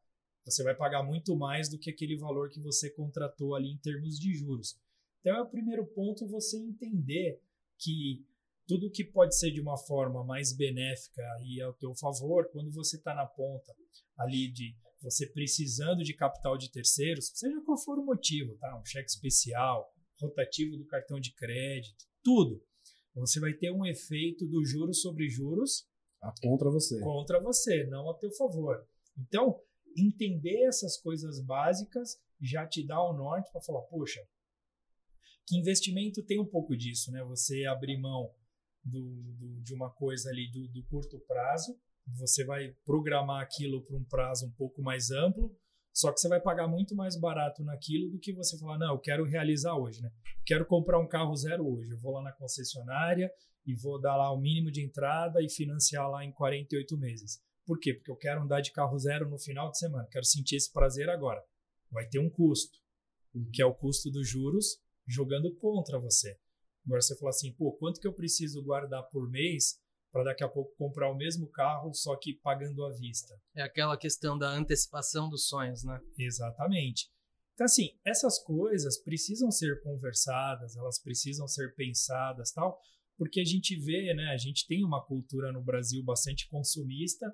você 0.44 0.62
vai 0.62 0.74
pagar 0.74 1.02
muito 1.02 1.34
mais 1.34 1.70
do 1.70 1.78
que 1.78 1.90
aquele 1.90 2.16
valor 2.16 2.50
que 2.50 2.60
você 2.60 2.90
contratou 2.90 3.54
ali 3.54 3.70
em 3.70 3.78
termos 3.78 4.18
de 4.18 4.34
juros. 4.34 4.78
Então 5.20 5.34
é 5.34 5.40
o 5.40 5.48
primeiro 5.48 5.86
ponto 5.86 6.28
você 6.28 6.58
entender 6.58 7.40
que 7.78 8.22
tudo 8.66 8.90
que 8.90 9.04
pode 9.04 9.36
ser 9.36 9.50
de 9.50 9.60
uma 9.60 9.76
forma 9.76 10.24
mais 10.24 10.54
benéfica 10.56 11.22
e 11.44 11.60
ao 11.60 11.72
teu 11.74 11.94
favor, 11.94 12.48
quando 12.50 12.72
você 12.72 12.96
está 12.96 13.14
na 13.14 13.26
ponta 13.26 13.74
ali 14.16 14.50
de 14.50 14.74
você 15.02 15.26
precisando 15.26 16.02
de 16.02 16.14
capital 16.14 16.56
de 16.56 16.70
terceiros, 16.70 17.30
seja 17.34 17.60
qual 17.62 17.76
for 17.76 17.98
o 17.98 18.04
motivo, 18.04 18.56
tá? 18.56 18.78
Um 18.80 18.84
cheque 18.84 19.10
especial, 19.10 19.92
rotativo 20.18 20.78
do 20.78 20.86
cartão 20.86 21.20
de 21.20 21.34
crédito, 21.34 22.04
tudo. 22.22 22.62
Você 23.16 23.38
vai 23.38 23.52
ter 23.52 23.70
um 23.70 23.84
efeito 23.84 24.46
do 24.46 24.64
juros 24.64 25.02
sobre 25.02 25.28
juros 25.28 25.86
Ah, 26.22 26.32
contra 26.42 26.70
você. 26.70 26.98
contra 27.00 27.40
você, 27.40 27.84
não 27.84 28.08
a 28.10 28.14
teu 28.18 28.30
favor. 28.32 28.86
Então, 29.16 29.60
entender 29.96 30.64
essas 30.64 30.96
coisas 30.96 31.38
básicas 31.44 32.18
já 32.40 32.66
te 32.66 32.84
dá 32.84 33.00
o 33.00 33.12
norte 33.12 33.52
para 33.52 33.60
falar, 33.60 33.82
poxa, 33.82 34.20
que 35.46 35.56
investimento 35.58 36.24
tem 36.24 36.40
um 36.40 36.46
pouco 36.46 36.74
disso, 36.76 37.12
né? 37.12 37.22
Você 37.24 37.66
abrir 37.66 38.00
mão 38.00 38.34
do, 38.84 39.00
do- 39.38 39.62
de 39.62 39.74
uma 39.74 39.90
coisa 39.90 40.30
ali 40.30 40.50
do, 40.50 40.68
do 40.68 40.82
curto 40.84 41.18
prazo, 41.26 41.76
você 42.06 42.44
vai 42.44 42.74
programar 42.84 43.42
aquilo 43.42 43.82
para 43.84 43.96
um 43.96 44.04
prazo 44.04 44.46
um 44.46 44.52
pouco 44.52 44.82
mais 44.82 45.10
amplo, 45.10 45.56
só 45.92 46.12
que 46.12 46.20
você 46.20 46.28
vai 46.28 46.40
pagar 46.40 46.66
muito 46.68 46.94
mais 46.94 47.18
barato 47.18 47.62
naquilo 47.64 48.10
do 48.10 48.18
que 48.18 48.32
você 48.34 48.58
falar, 48.58 48.78
não, 48.78 48.92
eu 48.94 48.98
quero 48.98 49.24
realizar 49.24 49.74
hoje, 49.76 50.02
né? 50.02 50.10
Quero 50.44 50.66
comprar 50.66 50.98
um 50.98 51.08
carro 51.08 51.34
zero 51.36 51.66
hoje, 51.66 51.90
eu 51.92 51.98
vou 51.98 52.12
lá 52.12 52.22
na 52.22 52.32
concessionária 52.32 53.30
e 53.64 53.74
vou 53.74 53.98
dar 54.00 54.16
lá 54.16 54.30
o 54.32 54.38
mínimo 54.40 54.70
de 54.70 54.84
entrada 54.84 55.40
e 55.42 55.48
financiar 55.48 56.10
lá 56.10 56.24
em 56.24 56.32
48 56.32 56.98
meses. 56.98 57.40
Por 57.64 57.78
quê? 57.78 57.94
Porque 57.94 58.10
eu 58.10 58.16
quero 58.16 58.42
andar 58.42 58.60
de 58.60 58.72
carro 58.72 58.98
zero 58.98 59.30
no 59.30 59.38
final 59.38 59.70
de 59.70 59.78
semana, 59.78 60.06
quero 60.10 60.24
sentir 60.26 60.56
esse 60.56 60.70
prazer 60.70 61.08
agora. 61.08 61.42
Vai 61.90 62.06
ter 62.06 62.18
um 62.18 62.28
custo, 62.28 62.76
que 63.52 63.62
é 63.62 63.66
o 63.66 63.72
custo 63.74 64.10
dos 64.10 64.28
juros 64.28 64.78
jogando 65.06 65.54
contra 65.56 65.98
você. 65.98 66.36
Agora 66.86 67.00
você 67.00 67.16
fala 67.16 67.30
assim, 67.30 67.52
pô, 67.52 67.72
quanto 67.72 68.00
que 68.00 68.06
eu 68.06 68.12
preciso 68.12 68.62
guardar 68.62 69.02
por 69.10 69.28
mês 69.30 69.78
para 70.12 70.24
daqui 70.24 70.44
a 70.44 70.48
pouco 70.48 70.74
comprar 70.76 71.10
o 71.10 71.16
mesmo 71.16 71.48
carro, 71.50 71.92
só 71.94 72.16
que 72.16 72.34
pagando 72.34 72.84
à 72.84 72.92
vista? 72.92 73.34
É 73.54 73.62
aquela 73.62 73.96
questão 73.96 74.38
da 74.38 74.48
antecipação 74.48 75.28
dos 75.28 75.48
sonhos, 75.48 75.82
né? 75.82 76.00
Exatamente. 76.18 77.10
Então, 77.54 77.64
assim, 77.64 77.96
essas 78.04 78.38
coisas 78.42 78.98
precisam 79.02 79.50
ser 79.50 79.80
conversadas, 79.82 80.76
elas 80.76 81.00
precisam 81.00 81.46
ser 81.48 81.74
pensadas, 81.74 82.52
tal, 82.52 82.78
porque 83.16 83.40
a 83.40 83.44
gente 83.44 83.76
vê, 83.76 84.12
né, 84.12 84.26
a 84.32 84.36
gente 84.36 84.66
tem 84.66 84.84
uma 84.84 85.04
cultura 85.04 85.52
no 85.52 85.62
Brasil 85.62 86.02
bastante 86.04 86.48
consumista, 86.48 87.32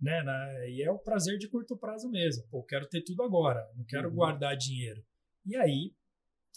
né, 0.00 0.22
na- 0.22 0.66
e 0.68 0.82
é 0.82 0.90
o 0.90 0.98
prazer 0.98 1.36
de 1.38 1.48
curto 1.48 1.76
prazo 1.76 2.08
mesmo. 2.08 2.46
Pô, 2.48 2.58
eu 2.60 2.64
quero 2.64 2.88
ter 2.88 3.02
tudo 3.02 3.22
agora, 3.22 3.60
não 3.74 3.84
quero 3.84 4.08
Uhum. 4.08 4.14
guardar 4.14 4.56
dinheiro. 4.56 5.04
E 5.44 5.56
aí 5.56 5.92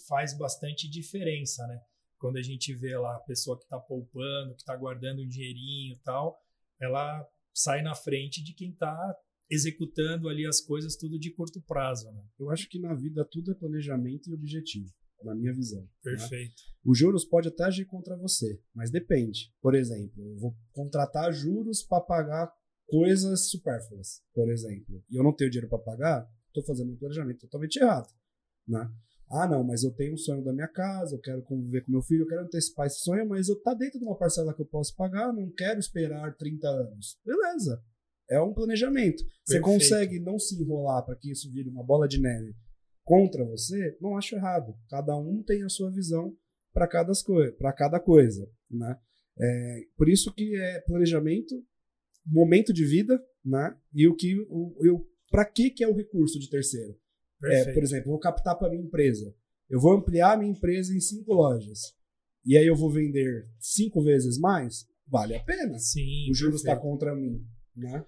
faz 0.07 0.37
bastante 0.37 0.87
diferença, 0.89 1.65
né? 1.67 1.81
Quando 2.19 2.37
a 2.37 2.41
gente 2.41 2.73
vê 2.75 2.97
lá 2.97 3.15
a 3.15 3.21
pessoa 3.21 3.57
que 3.57 3.63
está 3.63 3.79
poupando, 3.79 4.53
que 4.53 4.61
está 4.61 4.75
guardando 4.75 5.21
um 5.21 5.27
dinheirinho 5.27 5.95
e 5.95 5.99
tal, 6.03 6.39
ela 6.79 7.25
sai 7.53 7.81
na 7.81 7.95
frente 7.95 8.43
de 8.43 8.53
quem 8.53 8.71
está 8.71 9.15
executando 9.49 10.29
ali 10.29 10.45
as 10.45 10.61
coisas 10.61 10.95
tudo 10.95 11.17
de 11.17 11.31
curto 11.31 11.61
prazo, 11.61 12.11
né? 12.11 12.23
Eu 12.37 12.51
acho 12.51 12.69
que 12.69 12.79
na 12.79 12.93
vida 12.93 13.25
tudo 13.25 13.51
é 13.51 13.55
planejamento 13.55 14.29
e 14.29 14.33
objetivo, 14.33 14.93
na 15.23 15.33
minha 15.33 15.53
visão. 15.53 15.81
né? 15.81 15.87
Perfeito. 16.03 16.61
Os 16.85 16.97
juros 16.97 17.25
pode 17.25 17.47
até 17.47 17.63
agir 17.63 17.85
contra 17.85 18.15
você, 18.15 18.61
mas 18.73 18.91
depende. 18.91 19.51
Por 19.61 19.73
exemplo, 19.73 20.23
eu 20.23 20.37
vou 20.37 20.55
contratar 20.71 21.33
juros 21.33 21.81
para 21.81 22.03
pagar 22.03 22.53
coisas 22.85 23.49
supérfluas, 23.49 24.21
por 24.33 24.49
exemplo, 24.51 25.03
e 25.09 25.15
eu 25.15 25.23
não 25.23 25.35
tenho 25.35 25.49
dinheiro 25.49 25.69
para 25.69 25.79
pagar, 25.79 26.29
estou 26.47 26.63
fazendo 26.63 26.91
um 26.91 26.97
planejamento 26.97 27.41
totalmente 27.41 27.77
errado, 27.77 28.11
né? 28.67 28.91
Ah, 29.31 29.47
não, 29.47 29.63
mas 29.63 29.83
eu 29.83 29.91
tenho 29.91 30.13
um 30.13 30.17
sonho 30.17 30.43
da 30.43 30.51
minha 30.51 30.67
casa, 30.67 31.15
eu 31.15 31.19
quero 31.19 31.43
conviver 31.43 31.85
com 31.85 31.91
meu 31.91 32.01
filho, 32.01 32.23
eu 32.23 32.27
quero 32.27 32.41
antecipar 32.41 32.87
esse 32.87 32.99
sonho, 33.01 33.27
mas 33.27 33.47
eu 33.47 33.61
tá 33.61 33.75
dentro 33.75 33.99
de 33.99 34.05
uma 34.05 34.17
parcela 34.17 34.53
que 34.55 34.61
eu 34.61 34.65
posso 34.65 34.95
pagar, 34.95 35.31
não 35.31 35.51
quero 35.51 35.79
esperar 35.79 36.35
30 36.35 36.67
anos. 36.67 37.19
Beleza. 37.23 37.83
É 38.29 38.41
um 38.41 38.53
planejamento. 38.53 39.23
Você 39.23 39.59
Perfeito. 39.59 39.63
consegue 39.63 40.19
não 40.19 40.37
se 40.37 40.59
enrolar 40.61 41.03
para 41.05 41.15
que 41.15 41.31
isso 41.31 41.51
vire 41.51 41.69
uma 41.69 41.83
bola 41.83 42.07
de 42.07 42.19
neve 42.19 42.55
contra 43.03 43.43
você? 43.43 43.97
Não 43.99 44.17
acho 44.17 44.35
errado. 44.35 44.75
Cada 44.87 45.15
um 45.17 45.43
tem 45.43 45.63
a 45.63 45.69
sua 45.69 45.91
visão 45.91 46.35
para 46.71 46.87
cada, 46.87 47.11
coi 47.25 47.51
cada 47.75 47.99
coisa, 47.99 48.47
né? 48.69 48.95
É, 49.41 49.81
por 49.95 50.09
isso 50.09 50.33
que 50.33 50.55
é 50.55 50.81
planejamento, 50.81 51.55
momento 52.25 52.73
de 52.73 52.85
vida, 52.85 53.19
né? 53.43 53.75
E 53.93 54.07
o 54.07 54.15
que, 54.15 54.39
o, 54.41 54.75
o, 54.77 55.07
para 55.31 55.45
que 55.45 55.69
que 55.69 55.83
é 55.83 55.87
o 55.87 55.95
recurso 55.95 56.39
de 56.39 56.49
terceiro? 56.49 56.95
É, 57.45 57.73
por 57.73 57.83
exemplo, 57.83 58.05
eu 58.07 58.11
vou 58.11 58.19
captar 58.19 58.57
para 58.57 58.69
minha 58.69 58.83
empresa. 58.83 59.33
Eu 59.69 59.79
vou 59.79 59.93
ampliar 59.93 60.37
minha 60.37 60.51
empresa 60.51 60.93
em 60.95 60.99
cinco 60.99 61.33
lojas. 61.33 61.79
E 62.45 62.57
aí 62.57 62.65
eu 62.65 62.75
vou 62.75 62.91
vender 62.91 63.47
cinco 63.59 64.01
vezes 64.03 64.37
mais? 64.39 64.85
Vale 65.07 65.35
a 65.35 65.43
pena. 65.43 65.77
Sim, 65.79 66.29
O 66.31 66.33
juros 66.33 66.61
está 66.61 66.75
contra 66.75 67.15
mim, 67.15 67.45
né? 67.75 68.05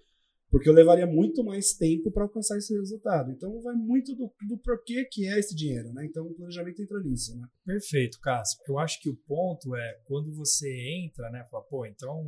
Porque 0.50 0.68
eu 0.68 0.74
levaria 0.74 1.08
muito 1.08 1.44
mais 1.46 1.74
tempo 1.74 2.12
para 2.12 2.24
alcançar 2.24 2.58
esse 2.58 2.74
resultado. 2.78 3.32
Então 3.32 3.62
vai 3.62 3.74
muito 3.76 4.14
do, 4.16 4.30
do 4.48 4.58
porquê 4.58 5.06
que 5.10 5.26
é 5.26 5.40
esse 5.40 5.56
dinheiro, 5.56 5.94
né? 5.94 6.06
Então 6.06 6.26
o 6.28 6.34
planejamento 6.34 6.82
entra 6.82 7.00
nisso, 7.02 7.38
né? 7.38 7.48
Perfeito, 7.66 8.20
Cássio. 8.20 8.60
Eu 8.68 8.78
acho 8.78 9.00
que 9.02 9.10
o 9.10 9.16
ponto 9.16 9.74
é 9.76 10.00
quando 10.04 10.30
você 10.36 10.68
entra, 11.06 11.30
né? 11.30 11.46
Fala, 11.50 11.64
pô, 11.64 11.86
então 11.86 12.22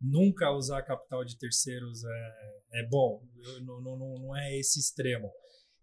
nunca 0.00 0.50
usar 0.52 0.82
capital 0.82 1.24
de 1.24 1.36
terceiros 1.38 2.04
é, 2.04 2.80
é 2.82 2.88
bom. 2.88 3.22
Eu- 3.42 3.64
não, 3.64 3.80
não 3.80 3.98
não 4.18 4.36
é 4.36 4.56
esse 4.58 4.78
extremo. 4.78 5.28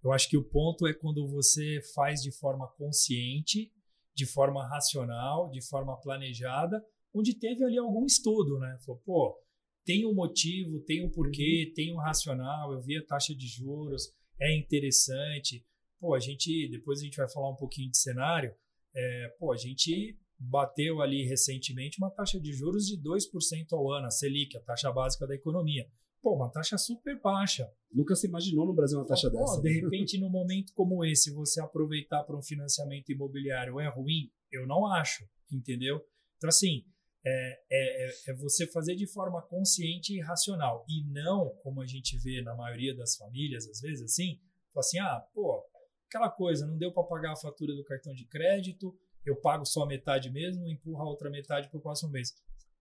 Eu 0.03 0.11
acho 0.11 0.29
que 0.29 0.37
o 0.37 0.43
ponto 0.43 0.87
é 0.87 0.93
quando 0.93 1.27
você 1.27 1.81
faz 1.93 2.21
de 2.21 2.31
forma 2.31 2.67
consciente, 2.77 3.71
de 4.15 4.25
forma 4.25 4.67
racional, 4.67 5.49
de 5.49 5.61
forma 5.61 5.95
planejada, 5.99 6.83
onde 7.13 7.35
teve 7.35 7.63
ali 7.63 7.77
algum 7.77 8.05
estudo, 8.05 8.59
né? 8.59 8.77
Falou, 8.85 9.01
pô, 9.05 9.39
tem 9.85 10.05
um 10.05 10.13
motivo, 10.13 10.79
tem 10.81 11.05
um 11.05 11.09
porquê, 11.09 11.71
tem 11.75 11.93
um 11.93 11.97
racional, 11.97 12.73
eu 12.73 12.81
vi 12.81 12.97
a 12.97 13.05
taxa 13.05 13.35
de 13.35 13.47
juros, 13.47 14.13
é 14.39 14.57
interessante. 14.57 15.65
Pô, 15.99 16.15
a 16.15 16.19
gente, 16.19 16.67
depois 16.69 16.99
a 16.99 17.03
gente 17.03 17.17
vai 17.17 17.29
falar 17.29 17.51
um 17.51 17.55
pouquinho 17.55 17.91
de 17.91 17.97
cenário, 17.97 18.53
é, 18.95 19.35
pô, 19.39 19.51
a 19.51 19.57
gente 19.57 20.17
bateu 20.37 21.01
ali 21.01 21.23
recentemente 21.23 21.99
uma 21.99 22.09
taxa 22.09 22.39
de 22.39 22.51
juros 22.51 22.87
de 22.87 22.97
2% 22.97 23.73
ao 23.73 23.91
ano, 23.91 24.07
a 24.07 24.11
Selic, 24.11 24.57
a 24.57 24.61
taxa 24.61 24.91
básica 24.91 25.27
da 25.27 25.35
economia. 25.35 25.87
Pô, 26.21 26.35
uma 26.35 26.49
taxa 26.51 26.77
super 26.77 27.19
baixa. 27.19 27.71
Nunca 27.91 28.15
se 28.15 28.27
imaginou 28.27 28.65
no 28.65 28.73
Brasil 28.73 28.99
uma 28.99 29.07
taxa 29.07 29.29
Pô, 29.29 29.37
dessa. 29.37 29.61
De 29.61 29.81
repente, 29.81 30.19
num 30.19 30.29
momento 30.29 30.71
como 30.73 31.03
esse, 31.03 31.31
você 31.33 31.59
aproveitar 31.59 32.23
para 32.23 32.37
um 32.37 32.43
financiamento 32.43 33.11
imobiliário 33.11 33.79
é 33.79 33.87
ruim? 33.89 34.31
Eu 34.51 34.67
não 34.67 34.85
acho, 34.85 35.27
entendeu? 35.51 35.99
Então, 36.37 36.47
assim, 36.49 36.85
é, 37.25 37.59
é, 37.71 38.05
é- 38.07 38.13
é 38.27 38.33
você 38.35 38.67
fazer 38.67 38.95
de 38.95 39.07
forma 39.07 39.41
consciente 39.41 40.13
e 40.15 40.21
racional. 40.21 40.85
E 40.87 41.03
não, 41.11 41.49
como 41.63 41.81
a 41.81 41.87
gente 41.87 42.17
vê 42.17 42.41
na 42.41 42.55
maioria 42.55 42.95
das 42.95 43.15
famílias, 43.15 43.67
às 43.67 43.81
vezes, 43.81 44.03
assim, 44.03 44.39
assim, 44.77 44.99
ah, 44.99 45.25
pô, 45.33 45.63
aquela 46.07 46.29
coisa, 46.29 46.67
não 46.67 46.77
deu 46.77 46.91
para 46.91 47.03
pagar 47.03 47.33
a 47.33 47.35
fatura 47.35 47.73
do 47.73 47.83
cartão 47.83 48.13
de 48.13 48.25
crédito, 48.25 48.95
eu 49.25 49.35
pago 49.35 49.65
só 49.65 49.85
metade 49.85 50.29
mesmo, 50.29 50.67
empurra 50.67 51.03
a 51.03 51.07
outra 51.09 51.29
metade 51.29 51.69
para 51.69 51.77
o 51.77 51.81
próximo 51.81 52.11
mês. 52.11 52.33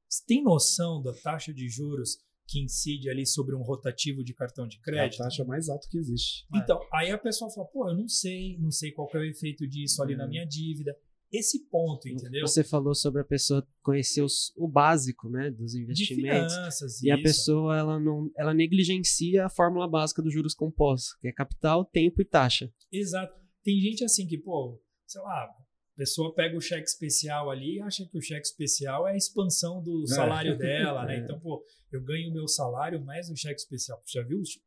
Você 0.08 0.24
tem 0.26 0.42
noção 0.42 1.00
da 1.00 1.12
taxa 1.12 1.52
de 1.54 1.68
juros 1.68 2.18
que 2.50 2.60
incide 2.60 3.08
ali 3.08 3.24
sobre 3.24 3.54
um 3.54 3.62
rotativo 3.62 4.24
de 4.24 4.34
cartão 4.34 4.66
de 4.66 4.76
É 4.76 4.80
a 4.80 4.82
crédito? 4.82 5.18
taxa 5.18 5.44
mais 5.44 5.68
alta 5.68 5.86
que 5.88 5.96
existe. 5.98 6.46
Então, 6.54 6.80
aí 6.92 7.10
a 7.10 7.18
pessoa 7.18 7.50
fala, 7.50 7.66
pô, 7.68 7.88
eu 7.88 7.96
não 7.96 8.08
sei, 8.08 8.58
não 8.58 8.70
sei 8.70 8.90
qual 8.90 9.06
que 9.08 9.16
é 9.16 9.20
o 9.20 9.24
efeito 9.24 9.66
disso 9.68 10.02
ali 10.02 10.16
na 10.16 10.26
minha 10.26 10.44
dívida. 10.44 10.94
Esse 11.32 11.68
ponto, 11.68 12.08
entendeu? 12.08 12.44
Você 12.44 12.64
falou 12.64 12.92
sobre 12.92 13.20
a 13.22 13.24
pessoa 13.24 13.64
conhecer 13.84 14.20
os- 14.20 14.52
o 14.56 14.66
básico, 14.66 15.28
né, 15.30 15.48
dos 15.52 15.72
De 15.72 15.80
investimentos. 15.82 16.52
finanças, 16.52 17.02
E 17.02 17.08
a 17.10 17.14
isso. 17.14 17.22
pessoa 17.22 17.78
ela 17.78 18.00
não, 18.00 18.28
ela 18.36 18.52
negligencia 18.52 19.46
a 19.46 19.48
fórmula 19.48 19.86
básica 19.88 20.20
dos 20.20 20.32
juros 20.34 20.54
compostos, 20.54 21.14
que 21.20 21.28
é 21.28 21.32
capital, 21.32 21.84
tempo 21.84 22.20
e 22.20 22.24
taxa. 22.24 22.68
Exato. 22.90 23.32
Tem 23.62 23.78
gente 23.78 24.02
assim 24.02 24.26
que, 24.26 24.38
pô, 24.38 24.82
sei 25.06 25.20
lá, 25.22 25.44
a 25.44 25.54
pessoa 26.00 26.32
pega 26.34 26.56
o 26.56 26.60
cheque 26.62 26.88
especial 26.88 27.50
ali 27.50 27.76
e 27.76 27.80
acha 27.82 28.06
que 28.06 28.16
o 28.16 28.22
cheque 28.22 28.46
especial 28.46 29.06
é 29.06 29.12
a 29.12 29.16
expansão 29.16 29.82
do 29.82 30.06
salário 30.06 30.56
dela, 30.56 31.04
né? 31.04 31.16
É. 31.16 31.18
Então, 31.18 31.38
pô, 31.38 31.62
eu 31.92 32.02
ganho 32.02 32.30
o 32.30 32.32
meu 32.32 32.48
salário 32.48 33.04
mais 33.04 33.28
o 33.28 33.36
cheque 33.36 33.60
especial. 33.60 34.02
Já 34.06 34.22
viu 34.22 34.40
os, 34.40 34.58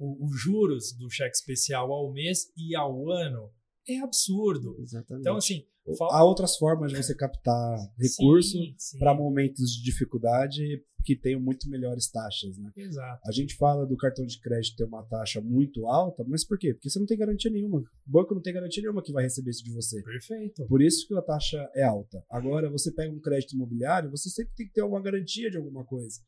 os 0.00 0.40
juros 0.40 0.92
do 0.92 1.08
cheque 1.08 1.36
especial 1.36 1.92
ao 1.92 2.12
mês 2.12 2.52
e 2.56 2.74
ao 2.74 3.08
ano 3.08 3.52
é 3.88 3.98
absurdo. 4.00 4.76
Exatamente. 4.80 5.20
Então, 5.20 5.36
assim, 5.36 5.64
Há 6.10 6.24
outras 6.24 6.56
formas 6.56 6.92
de 6.92 7.02
você 7.02 7.14
captar 7.14 7.78
recurso 7.98 8.58
para 8.98 9.14
momentos 9.14 9.70
de 9.70 9.82
dificuldade 9.82 10.82
que 11.04 11.16
tenham 11.16 11.40
muito 11.40 11.68
melhores 11.68 12.10
taxas, 12.10 12.58
né? 12.58 12.70
Exato. 12.76 13.20
A 13.26 13.32
gente 13.32 13.56
fala 13.56 13.86
do 13.86 13.96
cartão 13.96 14.24
de 14.24 14.38
crédito 14.40 14.76
ter 14.76 14.84
uma 14.84 15.02
taxa 15.02 15.40
muito 15.40 15.86
alta, 15.86 16.24
mas 16.26 16.44
por 16.44 16.58
quê? 16.58 16.74
Porque 16.74 16.90
você 16.90 16.98
não 16.98 17.06
tem 17.06 17.18
garantia 17.18 17.50
nenhuma. 17.50 17.78
O 17.78 17.84
banco 18.06 18.34
não 18.34 18.42
tem 18.42 18.52
garantia 18.52 18.82
nenhuma 18.82 19.02
que 19.02 19.12
vai 19.12 19.24
receber 19.24 19.50
isso 19.50 19.64
de 19.64 19.72
você. 19.72 20.02
Perfeito. 20.02 20.66
Por 20.66 20.82
isso 20.82 21.06
que 21.06 21.14
a 21.14 21.22
taxa 21.22 21.70
é 21.74 21.82
alta. 21.82 22.22
Agora, 22.30 22.70
você 22.70 22.92
pega 22.92 23.12
um 23.14 23.20
crédito 23.20 23.54
imobiliário, 23.54 24.10
você 24.10 24.28
sempre 24.28 24.54
tem 24.54 24.66
que 24.66 24.72
ter 24.72 24.80
alguma 24.80 25.02
garantia 25.02 25.50
de 25.50 25.56
alguma 25.56 25.84
coisa. 25.84 26.20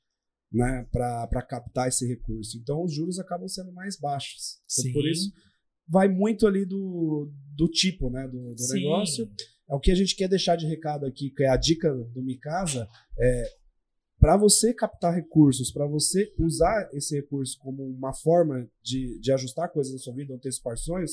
Né, 0.54 0.86
para 0.92 1.42
captar 1.42 1.88
esse 1.88 2.06
recurso. 2.06 2.58
Então, 2.58 2.84
os 2.84 2.92
juros 2.92 3.18
acabam 3.18 3.48
sendo 3.48 3.72
mais 3.72 3.98
baixos. 3.98 4.60
Então, 4.70 4.84
Sim. 4.84 4.92
por 4.92 5.08
isso, 5.08 5.32
vai 5.88 6.08
muito 6.08 6.46
ali 6.46 6.66
do, 6.66 7.32
do 7.56 7.68
tipo 7.68 8.10
né, 8.10 8.28
do, 8.28 8.54
do 8.54 8.68
negócio. 8.74 9.30
É 9.72 9.74
o 9.74 9.80
que 9.80 9.90
a 9.90 9.94
gente 9.94 10.14
quer 10.14 10.28
deixar 10.28 10.54
de 10.54 10.66
recado 10.66 11.06
aqui, 11.06 11.30
que 11.30 11.44
é 11.44 11.48
a 11.48 11.56
dica 11.56 11.90
do 11.90 12.22
Micasa, 12.22 12.86
é 13.18 13.44
para 14.20 14.36
você 14.36 14.72
captar 14.74 15.14
recursos, 15.14 15.72
para 15.72 15.86
você 15.86 16.32
usar 16.38 16.90
esse 16.92 17.16
recurso 17.16 17.58
como 17.58 17.82
uma 17.82 18.12
forma 18.12 18.68
de, 18.82 19.18
de 19.18 19.32
ajustar 19.32 19.72
coisas 19.72 19.92
na 19.94 19.98
sua 19.98 20.14
vida, 20.14 20.34
antecipar 20.34 20.76
sonhos, 20.76 21.12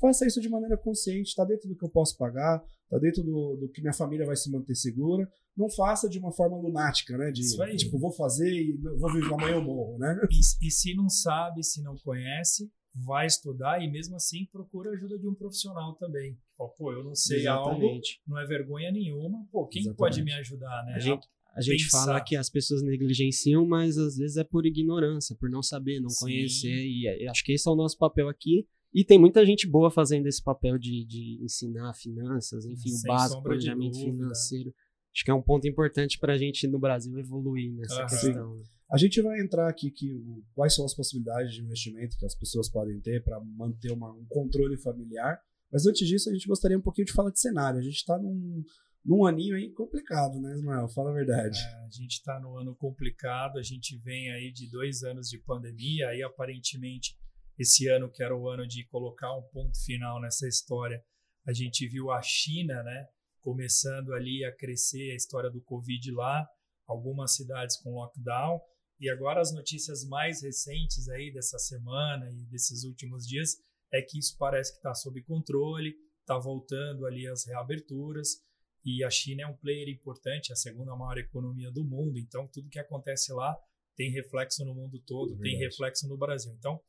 faça 0.00 0.26
isso 0.26 0.40
de 0.40 0.48
maneira 0.48 0.76
consciente, 0.76 1.28
está 1.28 1.44
dentro 1.44 1.68
do 1.68 1.76
que 1.76 1.84
eu 1.84 1.88
posso 1.88 2.18
pagar, 2.18 2.62
está 2.82 2.98
dentro 2.98 3.22
do, 3.22 3.56
do 3.56 3.68
que 3.68 3.80
minha 3.80 3.94
família 3.94 4.26
vai 4.26 4.36
se 4.36 4.50
manter 4.50 4.74
segura. 4.74 5.26
Não 5.56 5.70
faça 5.70 6.08
de 6.08 6.18
uma 6.18 6.32
forma 6.32 6.56
lunática, 6.58 7.16
né? 7.16 7.30
De 7.30 7.42
tipo, 7.76 7.98
vou 7.98 8.12
fazer 8.12 8.50
e 8.50 8.76
vou 8.98 9.12
viver 9.12 9.32
amanhã 9.32 9.54
eu 9.54 9.62
morro, 9.62 9.96
né? 9.98 10.20
E, 10.30 10.66
e 10.66 10.70
se 10.70 10.94
não 10.94 11.08
sabe, 11.08 11.62
se 11.62 11.80
não 11.80 11.96
conhece, 11.98 12.70
vai 12.94 13.26
estudar 13.26 13.82
e 13.82 13.90
mesmo 13.90 14.16
assim 14.16 14.46
procura 14.52 14.90
a 14.90 14.94
ajuda 14.94 15.18
de 15.18 15.28
um 15.28 15.34
profissional 15.34 15.94
também. 15.94 16.36
Fala, 16.60 16.70
pô, 16.76 16.92
eu 16.92 17.02
não 17.02 17.14
sei 17.14 17.38
Exatamente. 17.40 18.20
algo, 18.20 18.34
não 18.34 18.38
é 18.38 18.46
vergonha 18.46 18.92
nenhuma. 18.92 19.46
Pô, 19.50 19.66
quem 19.66 19.80
Exatamente. 19.80 19.98
pode 19.98 20.22
me 20.22 20.32
ajudar, 20.34 20.84
né? 20.84 20.92
A 20.94 20.98
gente, 20.98 21.26
a 21.56 21.60
gente 21.62 21.88
fala 21.88 22.20
que 22.20 22.36
as 22.36 22.50
pessoas 22.50 22.82
negligenciam, 22.82 23.66
mas 23.66 23.96
às 23.96 24.16
vezes 24.16 24.36
é 24.36 24.44
por 24.44 24.66
ignorância, 24.66 25.34
por 25.40 25.48
não 25.48 25.62
saber, 25.62 26.00
não 26.00 26.10
Sim. 26.10 26.20
conhecer. 26.26 26.86
E 26.86 27.06
é- 27.06 27.28
acho 27.28 27.42
que 27.44 27.52
esse 27.52 27.66
é 27.66 27.72
o 27.72 27.74
nosso 27.76 27.96
papel 27.96 28.28
aqui. 28.28 28.66
E 28.92 29.04
tem 29.04 29.18
muita 29.18 29.46
gente 29.46 29.66
boa 29.68 29.90
fazendo 29.90 30.26
esse 30.26 30.42
papel 30.42 30.76
de, 30.76 31.04
de 31.06 31.38
ensinar 31.42 31.94
finanças, 31.94 32.66
enfim, 32.66 32.90
o 32.92 32.96
Sem 32.96 33.08
básico, 33.08 33.34
sombra 33.40 33.56
de 33.56 33.66
planejamento 33.66 33.98
financeiro. 33.98 34.74
Acho 35.14 35.24
que 35.24 35.30
é 35.30 35.34
um 35.34 35.42
ponto 35.42 35.66
importante 35.66 36.18
para 36.18 36.34
a 36.34 36.38
gente 36.38 36.66
no 36.68 36.78
Brasil 36.78 37.18
evoluir 37.18 37.72
nessa 37.72 38.00
Aham. 38.02 38.06
questão. 38.08 38.56
né? 38.56 38.62
A 38.92 38.98
gente 38.98 39.22
vai 39.22 39.40
entrar 39.40 39.68
aqui 39.68 39.90
que 39.92 40.12
o- 40.12 40.42
quais 40.52 40.74
são 40.74 40.84
as 40.84 40.92
possibilidades 40.94 41.54
de 41.54 41.62
investimento 41.62 42.18
que 42.18 42.26
as 42.26 42.34
pessoas 42.34 42.68
podem 42.68 43.00
ter 43.00 43.22
para 43.22 43.40
manter 43.40 43.92
uma- 43.92 44.12
um 44.12 44.24
controle 44.28 44.76
familiar. 44.76 45.40
Mas 45.72 45.86
antes 45.86 46.06
disso, 46.06 46.28
a 46.28 46.32
gente 46.32 46.48
gostaria 46.48 46.78
um 46.78 46.82
pouquinho 46.82 47.06
de 47.06 47.12
falar 47.12 47.30
de 47.30 47.40
cenário. 47.40 47.78
A 47.78 47.82
gente 47.82 47.96
está 47.96 48.18
num, 48.18 48.64
num 49.04 49.24
aninho 49.24 49.56
aí 49.56 49.70
complicado, 49.72 50.40
né, 50.40 50.52
Ismael? 50.54 50.88
Fala 50.88 51.10
a 51.10 51.14
verdade. 51.14 51.58
É, 51.58 51.84
a 51.84 51.90
gente 51.90 52.12
está 52.12 52.40
no 52.40 52.56
ano 52.56 52.74
complicado, 52.74 53.58
a 53.58 53.62
gente 53.62 53.96
vem 53.98 54.32
aí 54.32 54.52
de 54.52 54.68
dois 54.68 55.02
anos 55.02 55.28
de 55.28 55.38
pandemia, 55.38 56.08
aí 56.08 56.22
aparentemente 56.22 57.16
esse 57.58 57.88
ano, 57.88 58.10
que 58.10 58.22
era 58.22 58.36
o 58.36 58.48
ano 58.48 58.66
de 58.66 58.84
colocar 58.86 59.36
um 59.36 59.42
ponto 59.42 59.78
final 59.84 60.20
nessa 60.20 60.48
história, 60.48 61.04
a 61.46 61.52
gente 61.52 61.86
viu 61.86 62.10
a 62.10 62.22
China, 62.22 62.82
né, 62.82 63.06
começando 63.40 64.14
ali 64.14 64.44
a 64.44 64.54
crescer 64.54 65.12
a 65.12 65.14
história 65.14 65.50
do 65.50 65.60
Covid 65.60 66.10
lá, 66.12 66.48
algumas 66.86 67.34
cidades 67.34 67.76
com 67.76 67.94
lockdown, 67.94 68.60
e 68.98 69.10
agora 69.10 69.40
as 69.40 69.52
notícias 69.52 70.04
mais 70.06 70.42
recentes 70.42 71.08
aí 71.08 71.32
dessa 71.32 71.58
semana 71.58 72.30
e 72.30 72.46
desses 72.46 72.84
últimos 72.84 73.26
dias 73.26 73.56
é 73.92 74.00
que 74.02 74.18
isso 74.18 74.36
parece 74.38 74.72
que 74.72 74.78
está 74.78 74.94
sob 74.94 75.22
controle, 75.22 75.94
está 76.20 76.38
voltando 76.38 77.06
ali 77.06 77.26
as 77.26 77.44
reaberturas, 77.44 78.42
e 78.84 79.04
a 79.04 79.10
China 79.10 79.42
é 79.42 79.46
um 79.46 79.56
player 79.56 79.88
importante, 79.88 80.50
é 80.50 80.52
a 80.52 80.56
segunda 80.56 80.94
maior 80.96 81.18
economia 81.18 81.70
do 81.70 81.84
mundo, 81.84 82.18
então 82.18 82.46
tudo 82.48 82.70
que 82.70 82.78
acontece 82.78 83.32
lá 83.32 83.56
tem 83.96 84.10
reflexo 84.10 84.64
no 84.64 84.74
mundo 84.74 84.98
todo, 85.06 85.36
tem 85.36 85.52
Verdade. 85.52 85.64
reflexo 85.64 86.08
no 86.08 86.16
Brasil. 86.16 86.54
Então, 86.58 86.80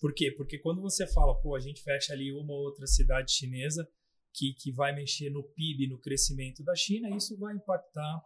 por 0.00 0.12
quê? 0.12 0.32
Porque 0.32 0.58
quando 0.58 0.80
você 0.80 1.06
fala, 1.06 1.38
pô, 1.40 1.54
a 1.54 1.60
gente 1.60 1.82
fecha 1.82 2.12
ali 2.12 2.32
uma 2.32 2.52
ou 2.52 2.64
outra 2.64 2.86
cidade 2.86 3.30
chinesa 3.30 3.88
que, 4.32 4.54
que 4.54 4.72
vai 4.72 4.94
mexer 4.94 5.30
no 5.30 5.44
PIB, 5.44 5.88
no 5.88 6.00
crescimento 6.00 6.64
da 6.64 6.74
China, 6.74 7.14
isso 7.14 7.38
vai 7.38 7.54
impactar 7.54 8.22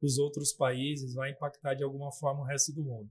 os 0.00 0.18
outros 0.18 0.52
países, 0.52 1.14
vai 1.14 1.30
impactar 1.30 1.74
de 1.74 1.82
alguma 1.82 2.12
forma 2.12 2.42
o 2.42 2.44
resto 2.44 2.72
do 2.72 2.84
mundo. 2.84 3.10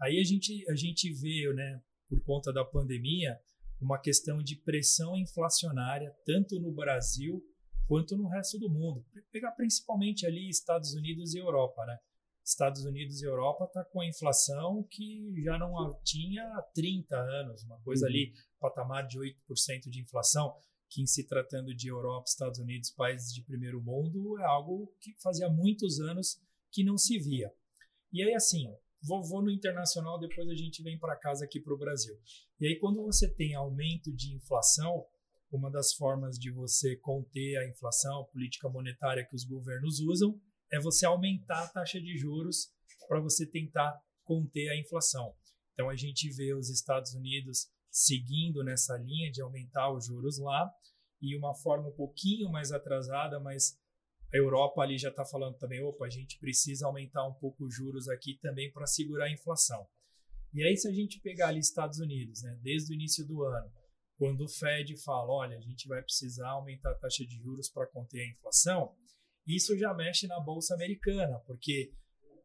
Aí 0.00 0.18
a 0.20 0.24
gente, 0.24 0.64
a 0.70 0.74
gente 0.74 1.12
vê, 1.12 1.52
né, 1.52 1.82
por 2.08 2.22
conta 2.22 2.52
da 2.52 2.64
pandemia, 2.64 3.38
uma 3.80 3.98
questão 3.98 4.42
de 4.42 4.56
pressão 4.56 5.16
inflacionária, 5.16 6.14
tanto 6.24 6.58
no 6.58 6.72
Brasil 6.72 7.42
quanto 7.86 8.16
no 8.16 8.28
resto 8.28 8.58
do 8.58 8.68
mundo. 8.68 9.04
Pegar 9.30 9.52
principalmente 9.52 10.26
ali 10.26 10.48
Estados 10.48 10.94
Unidos 10.94 11.34
e 11.34 11.38
Europa, 11.38 11.84
né? 11.86 11.98
Estados 12.44 12.84
Unidos 12.84 13.20
e 13.20 13.26
Europa 13.26 13.64
está 13.64 13.84
com 13.84 14.00
a 14.00 14.06
inflação 14.06 14.82
que 14.90 15.34
já 15.42 15.58
não 15.58 16.00
tinha 16.02 16.42
há 16.54 16.62
30 16.74 17.14
anos, 17.14 17.62
uma 17.64 17.78
coisa 17.80 18.06
Uhum. 18.06 18.10
ali, 18.10 18.32
patamar 18.58 19.06
de 19.06 19.18
8% 19.18 19.90
de 19.90 20.00
inflação, 20.00 20.54
que 20.88 21.02
em 21.02 21.06
se 21.06 21.26
tratando 21.26 21.74
de 21.74 21.88
Europa, 21.88 22.24
Estados 22.26 22.58
Unidos, 22.58 22.90
países 22.90 23.34
de 23.34 23.42
primeiro 23.42 23.82
mundo, 23.82 24.38
é 24.38 24.44
algo 24.44 24.90
que 24.98 25.14
fazia 25.22 25.48
muitos 25.50 26.00
anos 26.00 26.40
que 26.72 26.82
não 26.82 26.96
se 26.96 27.18
via. 27.18 27.52
E 28.10 28.22
aí, 28.22 28.34
assim, 28.34 28.74
vou, 29.02 29.22
vou 29.22 29.42
no 29.42 29.50
internacional, 29.50 30.18
depois 30.18 30.48
a 30.48 30.54
gente 30.54 30.82
vem 30.82 30.98
para 30.98 31.16
casa 31.16 31.44
aqui 31.44 31.60
para 31.60 31.74
o 31.74 31.78
Brasil. 31.78 32.14
E 32.60 32.66
aí, 32.66 32.78
quando 32.78 33.02
você 33.02 33.32
tem 33.32 33.54
aumento 33.54 34.12
de 34.14 34.34
inflação, 34.34 35.04
uma 35.50 35.70
das 35.70 35.94
formas 35.94 36.38
de 36.38 36.50
você 36.50 36.96
conter 36.96 37.56
a 37.58 37.68
inflação, 37.68 38.20
a 38.20 38.24
política 38.26 38.68
monetária 38.68 39.26
que 39.26 39.34
os 39.34 39.44
governos 39.44 40.00
usam, 40.00 40.38
é 40.70 40.78
você 40.78 41.06
aumentar 41.06 41.64
a 41.64 41.68
taxa 41.68 42.00
de 42.00 42.16
juros 42.18 42.70
para 43.08 43.20
você 43.20 43.46
tentar 43.46 43.98
conter 44.24 44.68
a 44.68 44.78
inflação. 44.78 45.34
Então 45.72 45.88
a 45.88 45.96
gente 45.96 46.28
vê 46.30 46.54
os 46.54 46.68
Estados 46.68 47.14
Unidos 47.14 47.68
seguindo 47.90 48.62
nessa 48.62 48.96
linha 48.98 49.30
de 49.30 49.40
aumentar 49.40 49.90
os 49.92 50.06
juros 50.06 50.38
lá 50.38 50.70
e 51.20 51.36
uma 51.36 51.54
forma 51.54 51.88
um 51.88 51.94
pouquinho 51.94 52.50
mais 52.50 52.70
atrasada, 52.70 53.40
mas 53.40 53.78
a 54.32 54.36
Europa 54.36 54.82
ali 54.82 54.98
já 54.98 55.08
está 55.08 55.24
falando 55.24 55.56
também, 55.56 55.82
opa, 55.82 56.06
a 56.06 56.10
gente 56.10 56.38
precisa 56.38 56.86
aumentar 56.86 57.26
um 57.26 57.34
pouco 57.34 57.64
os 57.64 57.74
juros 57.74 58.08
aqui 58.08 58.38
também 58.40 58.70
para 58.70 58.86
segurar 58.86 59.26
a 59.26 59.32
inflação. 59.32 59.86
E 60.52 60.62
aí 60.62 60.76
se 60.76 60.88
a 60.88 60.92
gente 60.92 61.20
pegar 61.20 61.48
ali 61.48 61.60
Estados 61.60 61.98
Unidos, 61.98 62.42
né, 62.42 62.58
desde 62.62 62.92
o 62.92 62.94
início 62.94 63.26
do 63.26 63.42
ano, 63.42 63.70
quando 64.16 64.44
o 64.44 64.48
Fed 64.48 64.96
fala, 65.02 65.32
olha, 65.32 65.56
a 65.56 65.60
gente 65.60 65.86
vai 65.86 66.02
precisar 66.02 66.48
aumentar 66.48 66.90
a 66.90 66.98
taxa 66.98 67.24
de 67.24 67.36
juros 67.36 67.70
para 67.70 67.86
conter 67.86 68.20
a 68.20 68.30
inflação, 68.30 68.94
isso 69.46 69.78
já 69.78 69.94
mexe 69.94 70.26
na 70.26 70.40
bolsa 70.40 70.74
americana, 70.74 71.38
porque 71.46 71.92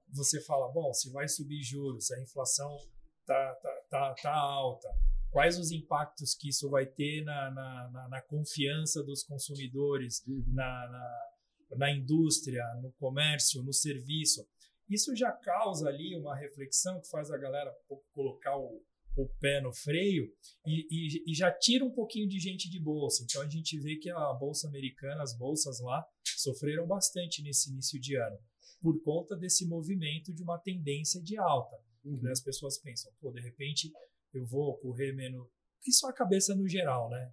você 0.09 0.39
fala, 0.41 0.71
bom, 0.71 0.93
se 0.93 1.11
vai 1.11 1.27
subir 1.27 1.63
juros, 1.63 2.11
a 2.11 2.21
inflação 2.21 2.77
tá, 3.25 3.55
tá, 3.55 3.81
tá, 3.89 4.13
tá 4.21 4.33
alta, 4.33 4.87
quais 5.31 5.57
os 5.57 5.71
impactos 5.71 6.35
que 6.35 6.49
isso 6.49 6.69
vai 6.69 6.85
ter 6.85 7.23
na, 7.23 7.49
na, 7.51 7.89
na, 7.89 8.09
na 8.09 8.21
confiança 8.21 9.03
dos 9.03 9.23
consumidores, 9.23 10.23
na, 10.47 10.87
na, 10.87 11.32
na 11.77 11.91
indústria, 11.91 12.63
no 12.81 12.91
comércio, 12.93 13.63
no 13.63 13.73
serviço. 13.73 14.47
Isso 14.89 15.15
já 15.15 15.31
causa 15.31 15.87
ali 15.87 16.15
uma 16.15 16.35
reflexão 16.35 16.99
que 16.99 17.09
faz 17.09 17.31
a 17.31 17.37
galera 17.37 17.73
colocar 18.13 18.57
o, 18.57 18.81
o 19.15 19.27
pé 19.39 19.61
no 19.61 19.71
freio 19.73 20.31
e, 20.65 20.87
e, 20.89 21.31
e 21.31 21.33
já 21.33 21.51
tira 21.51 21.85
um 21.85 21.91
pouquinho 21.91 22.27
de 22.27 22.39
gente 22.39 22.69
de 22.69 22.79
bolsa. 22.79 23.23
Então 23.23 23.41
a 23.41 23.47
gente 23.47 23.79
vê 23.79 23.95
que 23.95 24.09
a 24.09 24.33
bolsa 24.33 24.67
americana, 24.67 25.23
as 25.23 25.37
bolsas 25.37 25.79
lá, 25.79 26.05
sofreram 26.37 26.85
bastante 26.87 27.41
nesse 27.41 27.71
início 27.71 27.99
de 27.99 28.15
ano, 28.15 28.37
por 28.81 29.01
conta 29.01 29.35
desse 29.35 29.65
movimento 29.65 30.33
de 30.33 30.43
uma 30.43 30.57
tendência 30.57 31.21
de 31.21 31.37
alta. 31.37 31.77
Né? 32.03 32.31
As 32.31 32.41
pessoas 32.41 32.77
pensam, 32.77 33.11
pô, 33.19 33.31
de 33.31 33.39
repente 33.39 33.91
eu 34.33 34.45
vou 34.45 34.77
correr 34.79 35.13
menos. 35.13 35.47
Isso 35.85 36.05
é 36.07 36.09
a 36.09 36.13
cabeça 36.13 36.55
no 36.55 36.67
geral, 36.67 37.09
né? 37.09 37.31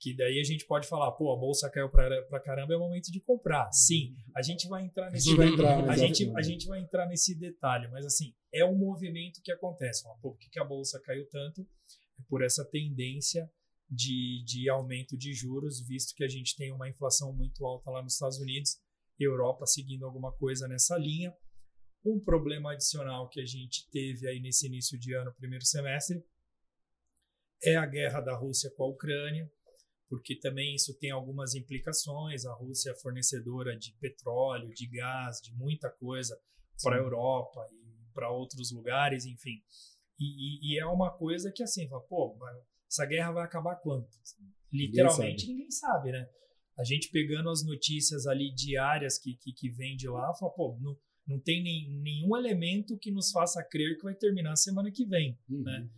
Que 0.00 0.14
daí 0.14 0.38
a 0.40 0.44
gente 0.44 0.64
pode 0.64 0.86
falar, 0.86 1.10
pô, 1.12 1.32
a 1.32 1.36
bolsa 1.36 1.68
caiu 1.68 1.90
pra, 1.90 2.22
pra 2.22 2.40
caramba, 2.40 2.72
é 2.72 2.76
o 2.76 2.80
momento 2.80 3.10
de 3.10 3.20
comprar. 3.20 3.70
Sim, 3.72 4.14
a 4.34 4.42
gente 4.42 4.68
vai 4.68 4.84
entrar 4.84 5.10
nesse, 5.10 5.34
vai 5.34 5.48
entrar, 5.48 5.90
a, 5.90 5.96
gente, 5.96 6.30
a 6.36 6.42
gente 6.42 6.66
vai 6.66 6.80
entrar 6.80 7.06
nesse 7.06 7.34
detalhe, 7.34 7.88
mas 7.88 8.06
assim, 8.06 8.32
é 8.54 8.64
um 8.64 8.76
movimento 8.76 9.40
que 9.42 9.50
acontece. 9.50 10.04
Fala, 10.04 10.14
pô, 10.16 10.30
por 10.30 10.38
que, 10.38 10.48
que 10.48 10.60
a 10.60 10.64
bolsa 10.64 11.00
caiu 11.00 11.28
tanto? 11.28 11.62
É 12.18 12.22
por 12.28 12.44
essa 12.44 12.64
tendência 12.64 13.50
de, 13.90 14.44
de 14.44 14.68
aumento 14.68 15.16
de 15.16 15.32
juros, 15.32 15.80
visto 15.86 16.14
que 16.14 16.22
a 16.22 16.28
gente 16.28 16.56
tem 16.56 16.72
uma 16.72 16.88
inflação 16.88 17.32
muito 17.32 17.64
alta 17.64 17.90
lá 17.90 18.02
nos 18.02 18.14
Estados 18.14 18.38
Unidos, 18.38 18.78
Europa 19.18 19.66
seguindo 19.66 20.04
alguma 20.04 20.32
coisa 20.32 20.68
nessa 20.68 20.96
linha. 20.96 21.34
Um 22.04 22.20
problema 22.20 22.72
adicional 22.72 23.28
que 23.28 23.40
a 23.40 23.46
gente 23.46 23.88
teve 23.90 24.28
aí 24.28 24.40
nesse 24.40 24.66
início 24.66 24.98
de 24.98 25.14
ano, 25.14 25.34
primeiro 25.34 25.64
semestre, 25.64 26.22
é 27.62 27.76
a 27.76 27.86
guerra 27.86 28.20
da 28.20 28.36
Rússia 28.36 28.70
com 28.76 28.84
a 28.84 28.88
Ucrânia, 28.88 29.50
porque 30.08 30.38
também 30.38 30.74
isso 30.74 30.98
tem 30.98 31.10
algumas 31.10 31.54
implicações. 31.54 32.46
A 32.46 32.54
Rússia 32.54 32.90
é 32.90 32.94
fornecedora 32.94 33.76
de 33.76 33.92
petróleo, 34.00 34.72
de 34.72 34.86
gás, 34.86 35.40
de 35.42 35.54
muita 35.54 35.90
coisa 35.90 36.38
para 36.82 36.96
a 36.96 36.98
Europa 36.98 37.66
e 37.72 38.12
para 38.14 38.30
outros 38.30 38.72
lugares, 38.72 39.26
enfim. 39.26 39.62
E, 40.18 40.24
e, 40.24 40.72
e 40.74 40.78
é 40.78 40.86
uma 40.86 41.10
coisa 41.10 41.52
que 41.52 41.62
assim, 41.62 41.88
fala, 41.88 42.02
pô, 42.02 42.36
essa 42.90 43.06
guerra 43.06 43.32
vai 43.32 43.44
acabar 43.44 43.76
quando? 43.76 44.08
Literalmente 44.72 45.42
ninguém, 45.42 45.56
ninguém 45.56 45.70
sabe, 45.70 46.12
né? 46.12 46.28
A 46.78 46.84
gente 46.84 47.10
pegando 47.10 47.50
as 47.50 47.64
notícias 47.64 48.26
ali 48.26 48.52
diárias 48.54 49.18
que, 49.18 49.34
que, 49.34 49.52
que 49.52 49.68
vem 49.68 49.96
de 49.96 50.08
lá, 50.08 50.32
fala, 50.34 50.52
pô, 50.52 50.78
não, 50.80 50.96
não 51.26 51.40
tem 51.40 51.62
nem, 51.62 51.90
nenhum 52.00 52.36
elemento 52.36 52.98
que 52.98 53.10
nos 53.10 53.30
faça 53.30 53.62
crer 53.62 53.96
que 53.96 54.04
vai 54.04 54.14
terminar 54.14 54.56
semana 54.56 54.90
que 54.90 55.04
vem, 55.04 55.38
uhum. 55.48 55.62
né? 55.62 55.88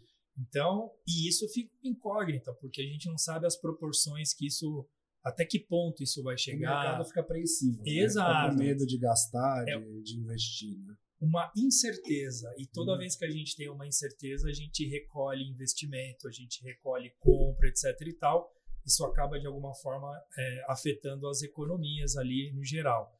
Então, 0.40 0.90
e 1.07 1.29
isso 1.29 1.46
fica 1.48 1.70
incógnita, 1.85 2.53
porque 2.55 2.81
a 2.81 2.85
gente 2.85 3.09
não 3.09 3.18
sabe 3.18 3.46
as 3.46 3.57
proporções 3.57 4.33
que 4.33 4.46
isso 4.46 4.88
até 5.22 5.44
que 5.44 5.59
ponto 5.59 6.03
isso 6.03 6.22
vai 6.22 6.38
chegar. 6.38 6.72
O 6.72 6.83
mercado 6.83 7.05
fica 7.05 7.20
apreensivo. 7.20 7.83
Exato. 7.85 8.31
Né? 8.31 8.42
Fica 8.42 8.50
com 8.50 8.59
medo 8.59 8.87
de 8.87 8.98
gastar, 8.98 9.68
é 9.68 9.79
de, 9.79 10.03
de 10.03 10.18
investir. 10.18 10.79
Né? 10.79 10.96
Uma 11.20 11.53
incerteza. 11.55 12.53
E 12.57 12.66
toda 12.66 12.94
hum. 12.94 12.98
vez 12.98 13.16
que 13.16 13.24
a 13.26 13.31
gente 13.31 13.55
tem 13.55 13.68
uma 13.68 13.87
incerteza, 13.87 14.48
a 14.48 14.53
gente 14.53 14.88
recolhe 14.88 15.44
investimento, 15.44 16.26
a 16.26 16.31
gente 16.31 16.62
recolhe 16.64 17.12
compra, 17.18 17.68
etc. 17.68 17.85
e 18.07 18.14
tal. 18.14 18.50
Isso 18.87 19.05
acaba, 19.05 19.38
de 19.38 19.46
alguma 19.46 19.74
forma, 19.74 20.11
é, 20.38 20.64
afetando 20.68 21.29
as 21.29 21.42
economias 21.42 22.16
ali 22.16 22.50
no 22.55 22.64
geral. 22.64 23.14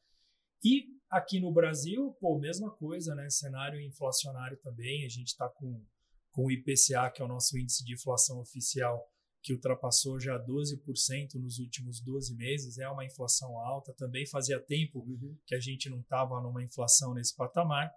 E 0.63 0.87
aqui 1.09 1.39
no 1.39 1.51
Brasil, 1.51 2.15
pô, 2.19 2.39
mesma 2.39 2.71
coisa, 2.71 3.13
né? 3.13 3.29
Cenário 3.29 3.79
inflacionário 3.79 4.57
também. 4.57 5.05
A 5.05 5.09
gente 5.09 5.27
está 5.27 5.47
com, 5.47 5.85
com 6.31 6.45
o 6.45 6.51
IPCA, 6.51 7.11
que 7.13 7.21
é 7.21 7.25
o 7.25 7.27
nosso 7.27 7.57
índice 7.57 7.83
de 7.83 7.93
inflação 7.93 8.39
oficial, 8.39 9.07
que 9.43 9.53
ultrapassou 9.53 10.19
já 10.19 10.37
12% 10.37 11.33
nos 11.35 11.59
últimos 11.59 11.99
12 11.99 12.35
meses, 12.35 12.77
é 12.77 12.87
uma 12.87 13.05
inflação 13.05 13.57
alta, 13.57 13.93
também 13.93 14.25
fazia 14.25 14.59
tempo 14.59 14.99
uhum. 14.99 15.35
que 15.45 15.55
a 15.55 15.59
gente 15.59 15.89
não 15.89 15.99
estava 15.99 16.39
numa 16.41 16.63
inflação 16.63 17.13
nesse 17.13 17.35
patamar. 17.35 17.91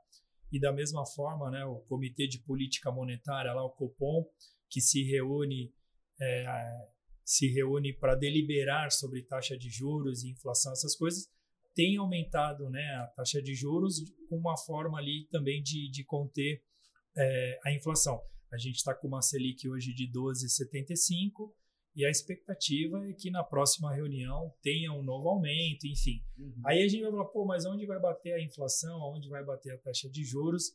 E 0.50 0.58
da 0.58 0.72
mesma 0.72 1.04
forma, 1.04 1.50
né, 1.50 1.64
o 1.64 1.80
Comitê 1.80 2.26
de 2.26 2.38
Política 2.38 2.90
Monetária, 2.90 3.52
lá 3.52 3.64
o 3.64 3.70
Copom, 3.70 4.24
que 4.70 4.80
se 4.80 5.02
reúne 5.02 5.72
é, 6.20 6.44
se 7.24 7.48
reúne 7.48 7.92
para 7.92 8.14
deliberar 8.14 8.92
sobre 8.92 9.22
taxa 9.22 9.56
de 9.56 9.70
juros 9.70 10.22
e 10.22 10.30
inflação, 10.30 10.72
essas 10.72 10.94
coisas, 10.94 11.28
tem 11.74 11.96
aumentado 11.96 12.68
né, 12.70 12.84
a 12.96 13.06
taxa 13.16 13.42
de 13.42 13.54
juros 13.54 13.96
com 14.28 14.36
uma 14.36 14.56
forma 14.56 14.98
ali 14.98 15.26
também 15.30 15.62
de, 15.62 15.90
de 15.90 16.04
conter 16.04 16.62
é, 17.16 17.60
a 17.64 17.72
inflação. 17.72 18.22
A 18.52 18.56
gente 18.56 18.76
está 18.76 18.94
com 18.94 19.08
uma 19.08 19.22
Selic 19.22 19.68
hoje 19.68 19.92
de 19.92 20.10
12,75 20.10 21.52
e 21.94 22.04
a 22.04 22.10
expectativa 22.10 23.08
é 23.08 23.12
que 23.12 23.30
na 23.30 23.44
próxima 23.44 23.94
reunião 23.94 24.52
tenha 24.62 24.92
um 24.92 25.02
novo 25.02 25.28
aumento, 25.28 25.86
enfim. 25.86 26.24
Uhum. 26.36 26.62
Aí 26.64 26.82
a 26.82 26.88
gente 26.88 27.02
vai 27.02 27.10
falar, 27.10 27.26
pô, 27.26 27.44
mas 27.44 27.64
onde 27.64 27.86
vai 27.86 28.00
bater 28.00 28.34
a 28.34 28.42
inflação? 28.42 29.00
Onde 29.12 29.28
vai 29.28 29.44
bater 29.44 29.72
a 29.72 29.78
taxa 29.78 30.08
de 30.08 30.24
juros? 30.24 30.70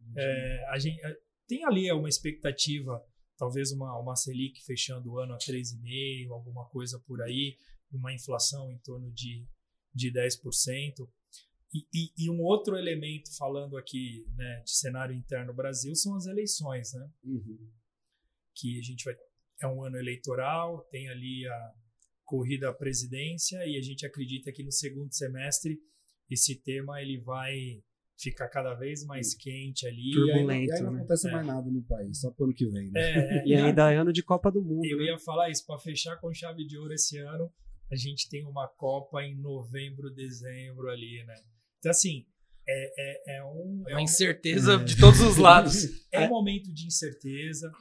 Uhum. 0.00 0.14
É, 0.16 0.66
a 0.70 0.78
gente 0.78 1.00
é, 1.04 1.16
tem 1.46 1.64
ali 1.64 1.90
uma 1.92 2.08
expectativa, 2.08 3.00
talvez 3.36 3.70
uma, 3.70 3.96
uma 3.98 4.16
Selic 4.16 4.64
fechando 4.64 5.12
o 5.12 5.18
ano 5.18 5.34
a 5.34 5.38
3,5, 5.38 6.30
alguma 6.30 6.68
coisa 6.68 6.98
por 7.06 7.22
aí, 7.22 7.56
uma 7.92 8.12
inflação 8.12 8.72
em 8.72 8.78
torno 8.78 9.12
de, 9.12 9.46
de 9.94 10.10
10%. 10.10 11.08
E, 11.74 11.86
e, 11.92 12.12
e, 12.16 12.30
um 12.30 12.40
outro 12.40 12.76
elemento, 12.76 13.36
falando 13.36 13.76
aqui 13.76 14.24
né, 14.36 14.62
de 14.64 14.70
cenário 14.70 15.12
interno 15.12 15.48
do 15.48 15.56
Brasil, 15.56 15.92
são 15.96 16.14
as 16.14 16.26
eleições, 16.26 16.92
né? 16.92 17.10
Uhum. 17.24 17.68
Que 18.54 18.78
a 18.78 18.82
gente 18.82 19.04
vai. 19.04 19.16
É 19.60 19.66
um 19.66 19.82
ano 19.82 19.96
eleitoral, 19.96 20.86
tem 20.90 21.08
ali 21.08 21.46
a 21.48 21.72
corrida 22.24 22.70
à 22.70 22.72
presidência, 22.72 23.66
e 23.66 23.76
a 23.76 23.82
gente 23.82 24.06
acredita 24.06 24.52
que 24.52 24.62
no 24.62 24.70
segundo 24.70 25.12
semestre 25.12 25.80
esse 26.30 26.60
tema 26.62 27.02
ele 27.02 27.18
vai 27.18 27.82
ficar 28.16 28.48
cada 28.48 28.74
vez 28.74 29.04
mais 29.04 29.34
quente 29.34 29.86
ali. 29.86 30.12
Turbulento. 30.12 30.50
E 30.50 30.52
aí, 30.52 30.66
e 30.66 30.72
aí 30.72 30.82
não 30.82 30.92
né? 30.92 30.98
acontece 30.98 31.28
é. 31.28 31.32
mais 31.32 31.46
nada 31.46 31.70
no 31.70 31.82
país, 31.82 32.20
só 32.20 32.30
pro 32.30 32.44
ano 32.44 32.54
que 32.54 32.66
vem. 32.66 32.90
Né? 32.90 33.00
É, 33.00 33.38
é, 33.38 33.46
e 33.46 33.54
ainda 33.54 33.92
é 33.92 33.96
ano 33.96 34.12
de 34.12 34.22
Copa 34.22 34.50
do 34.50 34.62
Mundo. 34.62 34.84
Eu 34.84 34.98
né? 34.98 35.06
ia 35.06 35.18
falar 35.18 35.50
isso, 35.50 35.66
para 35.66 35.78
fechar 35.78 36.16
com 36.20 36.32
chave 36.32 36.64
de 36.64 36.78
ouro 36.78 36.92
esse 36.92 37.18
ano, 37.18 37.52
a 37.90 37.96
gente 37.96 38.28
tem 38.28 38.44
uma 38.46 38.68
Copa 38.68 39.22
em 39.22 39.36
novembro, 39.36 40.12
dezembro 40.12 40.88
ali, 40.88 41.24
né? 41.26 41.34
Então, 41.84 41.90
assim, 41.90 42.24
é, 42.66 43.34
é, 43.36 43.36
é 43.36 43.44
um. 43.44 43.84
É 43.86 43.92
uma 43.92 44.02
incerteza 44.02 44.78
um, 44.78 44.84
de 44.86 44.98
todos 44.98 45.20
os 45.20 45.36
lados. 45.36 46.02
É 46.10 46.20
um 46.20 46.28
momento 46.28 46.72
de 46.72 46.86
incerteza, 46.86 47.72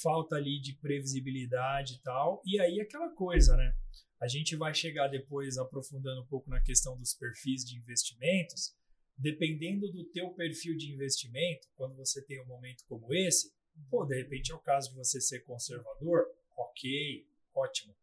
falta 0.00 0.36
ali 0.36 0.60
de 0.60 0.74
previsibilidade 0.74 1.94
e 1.94 2.02
tal. 2.02 2.40
E 2.46 2.58
aí, 2.60 2.80
aquela 2.80 3.10
coisa, 3.10 3.56
né? 3.56 3.74
A 4.22 4.28
gente 4.28 4.54
vai 4.54 4.72
chegar 4.72 5.08
depois 5.08 5.58
aprofundando 5.58 6.22
um 6.22 6.26
pouco 6.26 6.48
na 6.48 6.62
questão 6.62 6.96
dos 6.96 7.14
perfis 7.14 7.64
de 7.64 7.76
investimentos. 7.76 8.72
Dependendo 9.18 9.90
do 9.90 10.04
teu 10.04 10.30
perfil 10.30 10.76
de 10.76 10.92
investimento, 10.92 11.66
quando 11.74 11.96
você 11.96 12.24
tem 12.24 12.40
um 12.40 12.46
momento 12.46 12.84
como 12.88 13.12
esse, 13.12 13.52
pô, 13.90 14.04
de 14.06 14.16
repente 14.16 14.52
é 14.52 14.54
o 14.54 14.60
caso 14.60 14.90
de 14.90 14.96
você 14.96 15.20
ser 15.20 15.40
conservador, 15.40 16.26
ok, 16.56 17.26
ótimo 17.52 17.94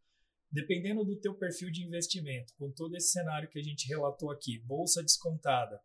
dependendo 0.52 1.04
do 1.04 1.20
teu 1.20 1.34
perfil 1.36 1.72
de 1.72 1.84
investimento, 1.84 2.54
com 2.58 2.72
todo 2.72 2.96
esse 2.96 3.12
cenário 3.12 3.50
que 3.50 3.60
a 3.60 3.64
gente 3.64 3.88
relatou 3.88 4.30
aqui, 4.32 4.60
bolsa 4.60 5.02
descontada, 5.02 5.80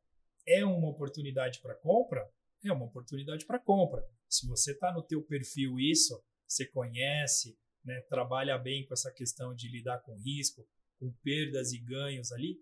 é 0.47 0.65
uma 0.65 0.89
oportunidade 0.89 1.61
para 1.61 1.75
compra? 1.75 2.29
É 2.65 2.73
uma 2.73 2.87
oportunidade 2.87 3.47
para 3.47 3.59
compra. 3.59 4.03
Se 4.29 4.47
você 4.47 4.73
está 4.73 4.93
no 4.93 5.03
teu 5.03 5.23
perfil 5.23 5.79
isso, 5.79 6.21
você 6.47 6.67
conhece, 6.67 7.57
né, 7.85 8.01
trabalha 8.09 8.59
bem 8.59 8.85
com 8.87 8.95
essa 8.95 9.13
questão 9.13 9.55
de 9.55 9.69
lidar 9.71 10.01
com 10.01 10.17
risco, 10.17 10.67
com 10.99 11.13
perdas 11.23 11.73
e 11.73 11.79
ganhos 11.79 12.33
ali, 12.33 12.59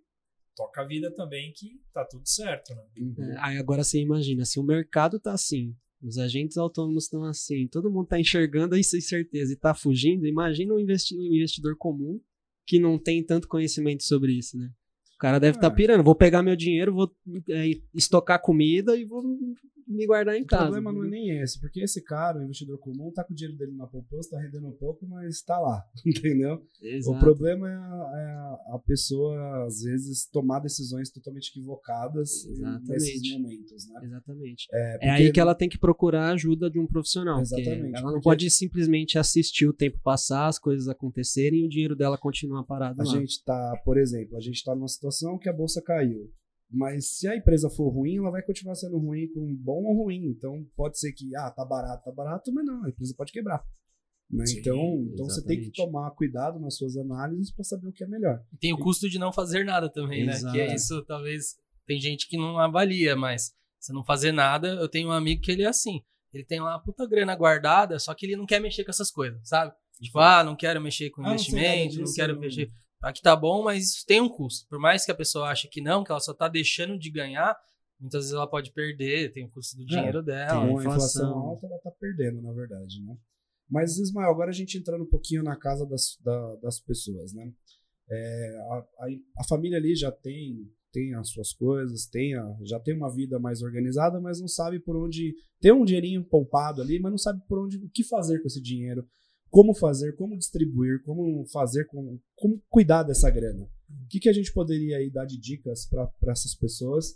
toca 0.54 0.82
a 0.82 0.86
vida 0.86 1.12
também 1.14 1.52
que 1.52 1.82
tá 1.92 2.04
tudo 2.04 2.26
certo, 2.28 2.74
né? 2.74 2.86
Uhum. 2.98 3.34
Aí 3.38 3.56
agora 3.58 3.82
você 3.82 4.00
imagina, 4.00 4.44
se 4.44 4.58
o 4.58 4.62
mercado 4.62 5.18
tá 5.18 5.32
assim, 5.32 5.76
os 6.04 6.18
agentes 6.18 6.58
autônomos 6.58 7.04
estão 7.04 7.24
assim, 7.24 7.66
todo 7.66 7.90
mundo 7.90 8.04
está 8.04 8.20
enxergando 8.20 8.76
isso 8.76 8.90
sem 8.90 9.00
certeza 9.00 9.52
e 9.52 9.54
está 9.54 9.74
fugindo. 9.74 10.26
Imagina 10.26 10.74
um 10.74 10.78
investidor, 10.78 11.22
um 11.22 11.34
investidor 11.34 11.76
comum 11.76 12.20
que 12.66 12.78
não 12.78 12.98
tem 12.98 13.24
tanto 13.24 13.48
conhecimento 13.48 14.04
sobre 14.04 14.32
isso, 14.32 14.58
né? 14.58 14.70
O 15.14 15.18
cara 15.18 15.38
deve 15.38 15.56
estar 15.56 15.70
tá 15.70 15.74
é. 15.74 15.76
pirando. 15.76 16.04
Vou 16.04 16.14
pegar 16.14 16.42
meu 16.42 16.56
dinheiro, 16.56 16.92
vou 16.92 17.10
é, 17.48 17.70
estocar 17.94 18.40
comida 18.40 18.96
e 18.96 19.04
vou 19.04 19.22
me 19.86 20.06
guardar 20.06 20.36
em 20.36 20.42
o 20.42 20.46
casa. 20.46 20.64
O 20.64 20.66
problema 20.66 20.92
não 20.92 21.04
é 21.04 21.10
nem 21.10 21.38
esse, 21.40 21.60
porque 21.60 21.80
esse 21.80 22.02
cara, 22.02 22.38
o 22.38 22.42
investidor 22.42 22.78
comum, 22.78 23.12
tá 23.12 23.24
com 23.24 23.32
o 23.32 23.36
dinheiro 23.36 23.56
dele 23.56 23.72
na 23.72 23.86
poupança, 23.86 24.30
tá 24.30 24.40
rendendo 24.40 24.66
um 24.66 24.72
pouco, 24.72 25.06
mas 25.06 25.42
tá 25.42 25.58
lá, 25.58 25.84
entendeu? 26.04 26.62
Exato. 26.82 27.16
O 27.16 27.20
problema 27.20 27.68
é 27.68 27.74
a, 27.74 28.12
é 28.16 28.74
a, 28.74 28.78
pessoa, 28.78 29.66
às 29.66 29.82
vezes, 29.82 30.26
tomar 30.26 30.60
decisões 30.60 31.10
totalmente 31.10 31.48
equivocadas 31.48 32.44
Exatamente. 32.46 32.88
nesses 32.88 33.32
momentos, 33.32 33.88
né? 33.88 34.00
Exatamente. 34.04 34.66
É, 34.72 34.92
porque... 34.92 35.06
é, 35.06 35.10
aí 35.10 35.32
que 35.32 35.40
ela 35.40 35.54
tem 35.54 35.68
que 35.68 35.78
procurar 35.78 36.30
a 36.30 36.32
ajuda 36.32 36.70
de 36.70 36.78
um 36.78 36.86
profissional. 36.86 37.40
Exatamente. 37.40 37.96
Ela 37.96 38.12
não 38.12 38.20
pode 38.20 38.50
simplesmente 38.50 39.18
assistir 39.18 39.66
o 39.66 39.72
tempo 39.72 39.98
passar, 40.02 40.48
as 40.48 40.58
coisas 40.58 40.88
acontecerem 40.88 41.60
e 41.60 41.64
o 41.64 41.68
dinheiro 41.68 41.96
dela 41.96 42.18
continuar 42.18 42.64
parado 42.64 43.00
a 43.00 43.04
lá. 43.04 43.10
gente 43.10 43.42
tá, 43.44 43.80
por 43.84 43.98
exemplo, 43.98 44.36
a 44.36 44.40
gente 44.40 44.62
tá 44.62 44.74
numa 44.74 44.88
situação 44.88 45.38
que 45.38 45.48
a 45.48 45.52
bolsa 45.52 45.82
caiu. 45.82 46.30
Mas 46.70 47.18
se 47.18 47.28
a 47.28 47.36
empresa 47.36 47.70
for 47.70 47.88
ruim, 47.90 48.18
ela 48.18 48.30
vai 48.30 48.42
continuar 48.42 48.74
sendo 48.74 48.98
ruim 48.98 49.28
com 49.32 49.54
bom 49.56 49.84
ou 49.84 50.04
ruim. 50.04 50.26
Então 50.26 50.66
pode 50.76 50.98
ser 50.98 51.12
que, 51.12 51.34
ah, 51.36 51.50
tá 51.50 51.64
barato, 51.64 52.04
tá 52.04 52.12
barato, 52.12 52.52
mas 52.52 52.64
não, 52.64 52.84
a 52.84 52.88
empresa 52.88 53.14
pode 53.16 53.32
quebrar. 53.32 53.64
Né? 54.30 54.46
Sim, 54.46 54.58
então, 54.60 55.08
então 55.12 55.26
você 55.26 55.44
tem 55.44 55.60
que 55.60 55.70
tomar 55.70 56.10
cuidado 56.12 56.58
nas 56.58 56.76
suas 56.76 56.96
análises 56.96 57.52
para 57.52 57.64
saber 57.64 57.88
o 57.88 57.92
que 57.92 58.02
é 58.02 58.06
melhor. 58.06 58.42
E 58.52 58.56
tem 58.56 58.72
o 58.72 58.78
custo 58.78 59.08
de 59.08 59.18
não 59.18 59.32
fazer 59.32 59.64
nada 59.64 59.88
também, 59.88 60.22
Exato. 60.22 60.46
né? 60.46 60.52
Que 60.52 60.60
é 60.60 60.74
isso, 60.74 61.04
talvez. 61.04 61.56
Tem 61.86 62.00
gente 62.00 62.26
que 62.28 62.36
não 62.36 62.58
avalia, 62.58 63.14
mas 63.14 63.52
se 63.78 63.92
não 63.92 64.02
fazer 64.02 64.32
nada, 64.32 64.68
eu 64.68 64.88
tenho 64.88 65.08
um 65.08 65.12
amigo 65.12 65.42
que 65.42 65.52
ele 65.52 65.62
é 65.62 65.68
assim. 65.68 66.00
Ele 66.32 66.44
tem 66.44 66.58
lá 66.58 66.70
uma 66.70 66.82
puta 66.82 67.06
grana 67.06 67.36
guardada, 67.36 67.98
só 67.98 68.14
que 68.14 68.26
ele 68.26 68.36
não 68.36 68.46
quer 68.46 68.60
mexer 68.60 68.82
com 68.82 68.90
essas 68.90 69.10
coisas, 69.10 69.46
sabe? 69.46 69.72
Tipo, 70.00 70.18
ah, 70.18 70.42
não 70.42 70.56
quero 70.56 70.80
mexer 70.80 71.10
com 71.10 71.22
ah, 71.24 71.28
investimento, 71.28 71.96
não, 71.96 72.04
não 72.04 72.12
quero 72.12 72.40
mexer 72.40 72.72
aqui 73.04 73.22
tá 73.22 73.36
bom, 73.36 73.62
mas 73.62 73.84
isso 73.84 74.06
tem 74.06 74.20
um 74.20 74.28
custo. 74.28 74.66
Por 74.68 74.78
mais 74.78 75.04
que 75.04 75.12
a 75.12 75.14
pessoa 75.14 75.48
ache 75.48 75.68
que 75.68 75.80
não, 75.80 76.02
que 76.02 76.10
ela 76.10 76.20
só 76.20 76.34
tá 76.34 76.48
deixando 76.48 76.98
de 76.98 77.10
ganhar, 77.10 77.56
muitas 78.00 78.22
vezes 78.22 78.34
ela 78.34 78.48
pode 78.48 78.72
perder, 78.72 79.32
tem 79.32 79.44
o 79.44 79.50
custo 79.50 79.76
do 79.76 79.84
é, 79.84 79.86
dinheiro 79.86 80.18
é, 80.18 80.22
dela. 80.22 80.66
Com 80.66 80.78
a 80.78 80.82
inflação 80.82 81.38
alta, 81.38 81.66
ela 81.66 81.78
tá 81.78 81.90
perdendo, 81.90 82.40
na 82.42 82.52
verdade, 82.52 83.02
né? 83.02 83.16
Mas, 83.68 83.98
Ismael, 83.98 84.30
agora 84.30 84.50
a 84.50 84.54
gente 84.54 84.76
entrando 84.76 85.04
um 85.04 85.08
pouquinho 85.08 85.42
na 85.42 85.56
casa 85.56 85.86
das, 85.86 86.18
da, 86.22 86.56
das 86.56 86.80
pessoas, 86.80 87.32
né? 87.32 87.50
É, 88.10 88.58
a, 88.70 88.74
a, 88.74 89.06
a, 89.38 89.44
família 89.48 89.78
ali 89.78 89.96
já 89.96 90.12
tem 90.12 90.70
tem 90.92 91.14
as 91.14 91.30
suas 91.30 91.52
coisas, 91.52 92.06
tem 92.06 92.36
a, 92.36 92.56
já 92.62 92.78
tem 92.78 92.94
uma 92.94 93.12
vida 93.12 93.38
mais 93.40 93.62
organizada, 93.62 94.20
mas 94.20 94.40
não 94.40 94.46
sabe 94.46 94.78
por 94.78 94.96
onde 94.96 95.34
tem 95.60 95.72
um 95.72 95.84
dinheirinho 95.84 96.22
poupado 96.22 96.82
ali, 96.82 97.00
mas 97.00 97.10
não 97.10 97.18
sabe 97.18 97.42
por 97.48 97.64
onde 97.64 97.78
o 97.78 97.88
que 97.88 98.04
fazer 98.04 98.40
com 98.40 98.46
esse 98.46 98.60
dinheiro 98.60 99.04
como 99.54 99.72
fazer, 99.72 100.16
como 100.16 100.36
distribuir, 100.36 101.00
como 101.04 101.46
fazer, 101.46 101.84
como, 101.84 102.20
como 102.34 102.60
cuidar 102.68 103.04
dessa 103.04 103.30
grana. 103.30 103.62
O 103.62 104.08
que, 104.08 104.18
que 104.18 104.28
a 104.28 104.32
gente 104.32 104.52
poderia 104.52 104.96
aí 104.96 105.08
dar 105.08 105.24
de 105.26 105.38
dicas 105.38 105.86
para 105.86 106.32
essas 106.32 106.56
pessoas 106.56 107.14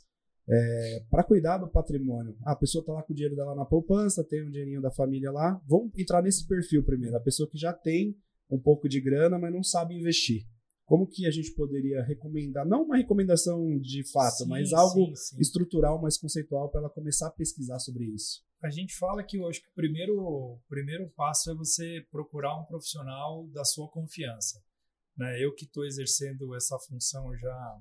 é, 0.48 1.04
para 1.10 1.24
cuidar 1.24 1.58
do 1.58 1.68
patrimônio? 1.68 2.36
Ah, 2.44 2.52
a 2.52 2.56
pessoa 2.56 2.80
está 2.80 2.92
lá 2.92 3.02
com 3.02 3.12
o 3.12 3.16
dinheiro 3.16 3.34
dela 3.34 3.56
na 3.56 3.64
poupança, 3.64 4.22
tem 4.22 4.46
um 4.46 4.50
dinheirinho 4.52 4.80
da 4.80 4.92
família 4.92 5.32
lá. 5.32 5.60
Vamos 5.66 5.90
entrar 5.98 6.22
nesse 6.22 6.46
perfil 6.46 6.84
primeiro. 6.84 7.16
A 7.16 7.20
pessoa 7.20 7.50
que 7.50 7.58
já 7.58 7.72
tem 7.72 8.16
um 8.48 8.60
pouco 8.60 8.88
de 8.88 9.00
grana, 9.00 9.36
mas 9.36 9.52
não 9.52 9.64
sabe 9.64 9.98
investir. 9.98 10.46
Como 10.88 11.06
que 11.06 11.26
a 11.26 11.30
gente 11.30 11.52
poderia 11.52 12.02
recomendar, 12.02 12.66
não 12.66 12.84
uma 12.84 12.96
recomendação 12.96 13.78
de 13.78 14.10
fato, 14.10 14.44
Sim, 14.44 14.48
mas 14.48 14.72
algo 14.72 15.14
sim, 15.14 15.14
sim. 15.14 15.36
estrutural, 15.38 16.00
mais 16.00 16.16
conceitual 16.16 16.70
para 16.70 16.80
ela 16.80 16.88
começar 16.88 17.28
a 17.28 17.30
pesquisar 17.30 17.78
sobre 17.78 18.06
isso? 18.06 18.42
A 18.62 18.70
gente 18.70 18.96
fala 18.96 19.22
que 19.22 19.38
acho 19.44 19.60
que 19.60 19.68
o 19.68 19.74
primeiro, 19.74 20.18
o 20.18 20.58
primeiro 20.66 21.10
passo 21.10 21.50
é 21.50 21.54
você 21.54 22.06
procurar 22.10 22.58
um 22.58 22.64
profissional 22.64 23.46
da 23.48 23.66
sua 23.66 23.86
confiança. 23.90 24.64
Né? 25.14 25.44
Eu 25.44 25.54
que 25.54 25.66
estou 25.66 25.84
exercendo 25.84 26.56
essa 26.56 26.78
função 26.78 27.36
já 27.36 27.52
há 27.52 27.80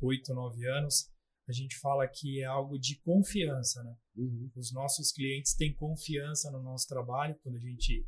oito, 0.00 0.32
nove 0.32 0.66
anos, 0.66 1.10
a 1.46 1.52
gente 1.52 1.78
fala 1.78 2.08
que 2.08 2.40
é 2.40 2.46
algo 2.46 2.78
de 2.78 2.98
confiança. 3.00 3.82
Né? 3.84 3.94
Uhum. 4.16 4.50
Os 4.56 4.72
nossos 4.72 5.12
clientes 5.12 5.54
têm 5.54 5.74
confiança 5.74 6.50
no 6.50 6.62
nosso 6.62 6.88
trabalho 6.88 7.38
quando 7.42 7.56
a 7.56 7.60
gente 7.60 8.06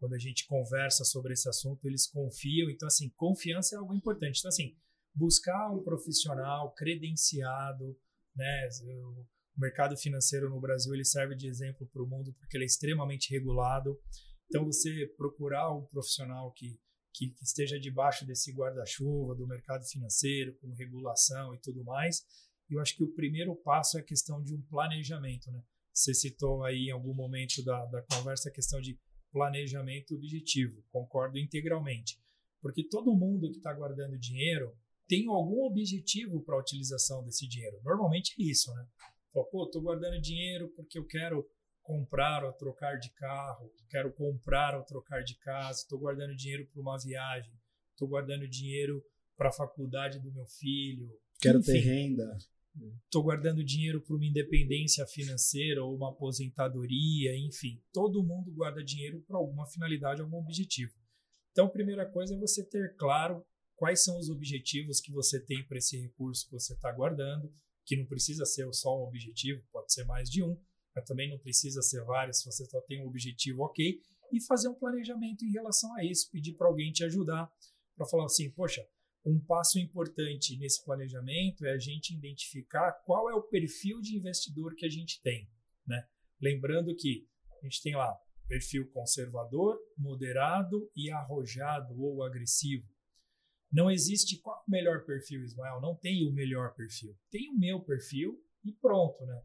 quando 0.00 0.14
a 0.14 0.18
gente 0.18 0.46
conversa 0.46 1.04
sobre 1.04 1.34
esse 1.34 1.46
assunto, 1.46 1.86
eles 1.86 2.06
confiam. 2.06 2.70
Então, 2.70 2.88
assim, 2.88 3.10
confiança 3.10 3.76
é 3.76 3.78
algo 3.78 3.94
importante. 3.94 4.38
Então, 4.38 4.48
assim, 4.48 4.74
buscar 5.14 5.70
um 5.70 5.82
profissional 5.82 6.72
credenciado, 6.72 7.94
né? 8.34 8.68
O 9.04 9.26
mercado 9.60 9.94
financeiro 9.98 10.48
no 10.48 10.58
Brasil 10.58 10.94
ele 10.94 11.04
serve 11.04 11.36
de 11.36 11.46
exemplo 11.46 11.86
para 11.92 12.02
o 12.02 12.06
mundo 12.06 12.32
porque 12.38 12.56
ele 12.56 12.64
é 12.64 12.66
extremamente 12.66 13.30
regulado. 13.30 14.00
Então, 14.48 14.64
você 14.64 15.06
procurar 15.18 15.70
um 15.70 15.84
profissional 15.84 16.50
que, 16.52 16.80
que, 17.12 17.28
que 17.28 17.44
esteja 17.44 17.78
debaixo 17.78 18.26
desse 18.26 18.52
guarda-chuva 18.54 19.34
do 19.34 19.46
mercado 19.46 19.84
financeiro, 19.84 20.56
com 20.60 20.72
regulação 20.72 21.54
e 21.54 21.58
tudo 21.60 21.84
mais. 21.84 22.24
Eu 22.70 22.80
acho 22.80 22.96
que 22.96 23.04
o 23.04 23.12
primeiro 23.12 23.54
passo 23.54 23.98
é 23.98 24.00
a 24.00 24.04
questão 24.04 24.42
de 24.42 24.54
um 24.54 24.62
planejamento, 24.62 25.50
né? 25.50 25.62
Você 25.92 26.14
citou 26.14 26.64
aí 26.64 26.86
em 26.86 26.92
algum 26.92 27.12
momento 27.12 27.62
da, 27.62 27.84
da 27.86 28.02
conversa 28.02 28.48
a 28.48 28.52
questão 28.52 28.80
de 28.80 28.98
planejamento 29.32 30.14
objetivo. 30.14 30.82
Concordo 30.90 31.38
integralmente. 31.38 32.18
Porque 32.60 32.84
todo 32.84 33.16
mundo 33.16 33.50
que 33.50 33.58
está 33.58 33.72
guardando 33.72 34.18
dinheiro 34.18 34.76
tem 35.08 35.26
algum 35.28 35.64
objetivo 35.64 36.42
para 36.42 36.56
a 36.56 36.60
utilização 36.60 37.24
desse 37.24 37.48
dinheiro. 37.48 37.80
Normalmente 37.82 38.34
é 38.38 38.44
isso, 38.44 38.72
né? 38.74 38.86
Fala, 39.32 39.46
pô, 39.46 39.64
estou 39.64 39.82
guardando 39.82 40.20
dinheiro 40.20 40.68
porque 40.76 40.98
eu 40.98 41.06
quero 41.06 41.48
comprar 41.82 42.44
ou 42.44 42.52
trocar 42.52 42.96
de 42.96 43.10
carro, 43.14 43.72
quero 43.88 44.12
comprar 44.12 44.76
ou 44.76 44.84
trocar 44.84 45.22
de 45.22 45.36
casa, 45.38 45.80
estou 45.80 45.98
guardando 45.98 46.36
dinheiro 46.36 46.66
para 46.66 46.80
uma 46.80 46.96
viagem, 46.98 47.52
estou 47.92 48.06
guardando 48.06 48.48
dinheiro 48.48 49.02
para 49.36 49.48
a 49.48 49.52
faculdade 49.52 50.20
do 50.20 50.32
meu 50.32 50.46
filho. 50.46 51.10
Quero 51.40 51.58
Enfim, 51.58 51.72
ter 51.72 51.80
renda. 51.80 52.38
Estou 53.04 53.22
guardando 53.22 53.64
dinheiro 53.64 54.00
para 54.00 54.14
uma 54.14 54.24
independência 54.24 55.06
financeira 55.06 55.84
ou 55.84 55.94
uma 55.94 56.10
aposentadoria, 56.10 57.36
enfim, 57.36 57.82
todo 57.92 58.22
mundo 58.22 58.52
guarda 58.52 58.82
dinheiro 58.82 59.20
para 59.26 59.36
alguma 59.36 59.66
finalidade, 59.66 60.20
algum 60.20 60.38
objetivo. 60.38 60.92
Então, 61.52 61.66
a 61.66 61.70
primeira 61.70 62.06
coisa 62.06 62.34
é 62.34 62.38
você 62.38 62.64
ter 62.64 62.94
claro 62.96 63.44
quais 63.76 64.04
são 64.04 64.18
os 64.18 64.28
objetivos 64.28 65.00
que 65.00 65.10
você 65.10 65.40
tem 65.40 65.66
para 65.66 65.78
esse 65.78 65.98
recurso 66.00 66.46
que 66.46 66.52
você 66.52 66.74
está 66.74 66.92
guardando, 66.92 67.52
que 67.84 67.96
não 67.96 68.06
precisa 68.06 68.44
ser 68.44 68.72
só 68.72 68.96
um 68.96 69.08
objetivo, 69.08 69.62
pode 69.72 69.92
ser 69.92 70.04
mais 70.04 70.30
de 70.30 70.42
um, 70.42 70.56
mas 70.94 71.04
também 71.04 71.30
não 71.30 71.38
precisa 71.38 71.82
ser 71.82 72.04
vários, 72.04 72.38
se 72.38 72.44
você 72.44 72.64
só 72.66 72.80
tem 72.82 73.02
um 73.02 73.08
objetivo, 73.08 73.62
ok, 73.62 74.00
e 74.32 74.40
fazer 74.46 74.68
um 74.68 74.74
planejamento 74.74 75.44
em 75.44 75.50
relação 75.50 75.92
a 75.96 76.04
isso, 76.04 76.30
pedir 76.30 76.54
para 76.54 76.68
alguém 76.68 76.92
te 76.92 77.02
ajudar, 77.04 77.50
para 77.96 78.06
falar 78.06 78.26
assim, 78.26 78.50
poxa, 78.50 78.86
um 79.24 79.38
passo 79.38 79.78
importante 79.78 80.56
nesse 80.58 80.84
planejamento 80.84 81.66
é 81.66 81.72
a 81.72 81.78
gente 81.78 82.14
identificar 82.14 82.92
qual 83.04 83.28
é 83.28 83.34
o 83.34 83.42
perfil 83.42 84.00
de 84.00 84.16
investidor 84.16 84.74
que 84.74 84.86
a 84.86 84.88
gente 84.88 85.20
tem. 85.22 85.48
Né? 85.86 86.06
Lembrando 86.40 86.94
que 86.94 87.26
a 87.60 87.64
gente 87.64 87.82
tem 87.82 87.94
lá 87.94 88.16
perfil 88.48 88.90
conservador, 88.90 89.78
moderado 89.96 90.90
e 90.96 91.10
arrojado 91.10 92.00
ou 92.00 92.22
agressivo. 92.24 92.88
Não 93.72 93.88
existe 93.90 94.40
qual 94.40 94.64
o 94.66 94.70
melhor 94.70 95.04
perfil, 95.04 95.44
Ismael. 95.44 95.80
Não 95.80 95.94
tem 95.94 96.26
o 96.26 96.32
melhor 96.32 96.74
perfil. 96.74 97.16
Tem 97.30 97.48
o 97.50 97.58
meu 97.58 97.80
perfil 97.80 98.42
e 98.64 98.72
pronto, 98.72 99.24
né? 99.24 99.40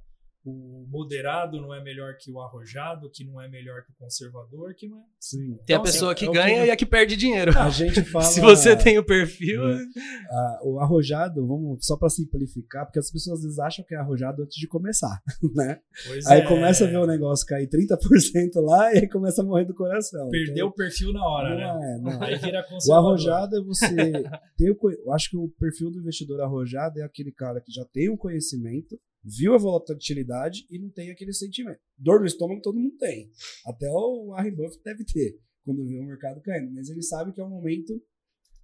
O 0.48 0.86
moderado 0.92 1.60
não 1.60 1.74
é 1.74 1.84
melhor 1.84 2.16
que 2.20 2.32
o 2.32 2.40
arrojado, 2.40 3.10
que 3.10 3.24
não 3.24 3.42
é 3.42 3.48
melhor 3.50 3.84
que 3.84 3.92
o 3.92 3.96
conservador, 3.96 4.76
que 4.76 4.88
não 4.88 5.00
é. 5.00 5.04
Sim. 5.20 5.58
Tem 5.66 5.76
a 5.76 5.80
Então, 5.80 5.82
pessoa 5.84 6.12
assim, 6.14 6.20
que 6.20 6.26
é 6.26 6.30
o 6.30 6.34
ganha 6.34 6.62
que- 6.62 6.68
e 6.68 6.72
a 6.72 6.76
que 6.76 6.86
perde 6.86 7.16
dinheiro. 7.18 7.58
A 7.58 7.70
gente 7.72 8.04
fala. 8.06 8.26
Se 8.26 8.40
você 8.40 8.76
tem 8.76 9.00
o 9.00 9.04
perfil, 9.04 9.62
Ah, 10.30 10.60
o 10.64 10.80
arrojado, 10.80 11.46
vamos 11.48 11.84
só 11.86 11.98
para 11.98 12.10
simplificar, 12.10 12.86
porque 12.86 13.00
as 13.00 13.10
pessoas 13.12 13.40
às 13.40 13.44
vezes 13.44 13.60
acham 13.60 13.84
que 13.84 13.96
é 13.96 13.98
arrojado 13.98 14.44
antes 14.44 14.56
de 14.58 14.68
começar, 14.68 15.20
né? 15.56 15.80
Pois 16.08 16.26
Aí 16.28 16.42
é, 16.42 16.46
começa 16.48 16.86
a 16.86 16.88
ver 16.88 16.98
o 16.98 17.08
negócio 17.08 17.46
cair 17.48 17.68
30% 17.68 18.62
lá 18.62 18.94
e 18.94 19.00
aí 19.00 19.10
começa 19.10 19.42
a 19.42 19.46
morrer 19.46 19.66
do 19.66 19.74
coração. 19.74 20.30
Perdeu 20.30 20.68
o 20.68 20.72
perfil 20.72 21.12
na 21.12 21.26
hora, 21.28 21.56
Então, 21.56 21.80
né? 21.80 21.98
não 22.02 22.12
é, 22.12 22.18
não 22.18 22.24
é. 22.24 22.28
Aí 22.28 22.36
vira 22.38 22.64
O 22.88 22.94
arrojado 22.94 23.58
é 23.58 23.62
você 23.62 23.86
ter 24.58 24.72
o, 24.72 24.78
eu 24.92 25.12
acho 25.12 25.30
que 25.32 25.38
o 25.38 25.50
perfil 25.60 25.90
do 25.90 26.00
investidor 26.00 26.40
arrojado 26.42 27.00
é 27.00 27.04
aquele 27.04 27.32
cara 27.32 27.60
que 27.62 27.72
já 27.72 27.84
tem 27.86 28.10
um 28.12 28.18
conhecimento, 28.18 28.96
viu 29.26 29.56
a 29.56 29.58
volatilidade 29.58 30.66
e 30.70 30.78
não 30.78 30.90
tem 30.90 31.10
aquele 31.10 31.34
sentimento. 31.34 31.80
Dor 31.98 32.20
no 32.20 32.26
estômago 32.26 32.62
todo 32.62 32.80
mundo 32.80 32.96
tem. 32.98 33.32
Até 33.66 33.90
o 33.90 34.28
Warren 34.30 34.56
Buffett 34.56 34.84
deve 34.84 35.04
ter 35.04 35.40
quando 35.64 35.84
vê 35.84 36.00
o 36.00 36.06
mercado 36.06 36.40
caindo, 36.42 36.72
mas 36.74 36.90
ele 36.90 37.02
sabe 37.02 37.34
que 37.34 37.42
é 37.42 37.44
um 37.44 37.50
momento, 37.50 38.00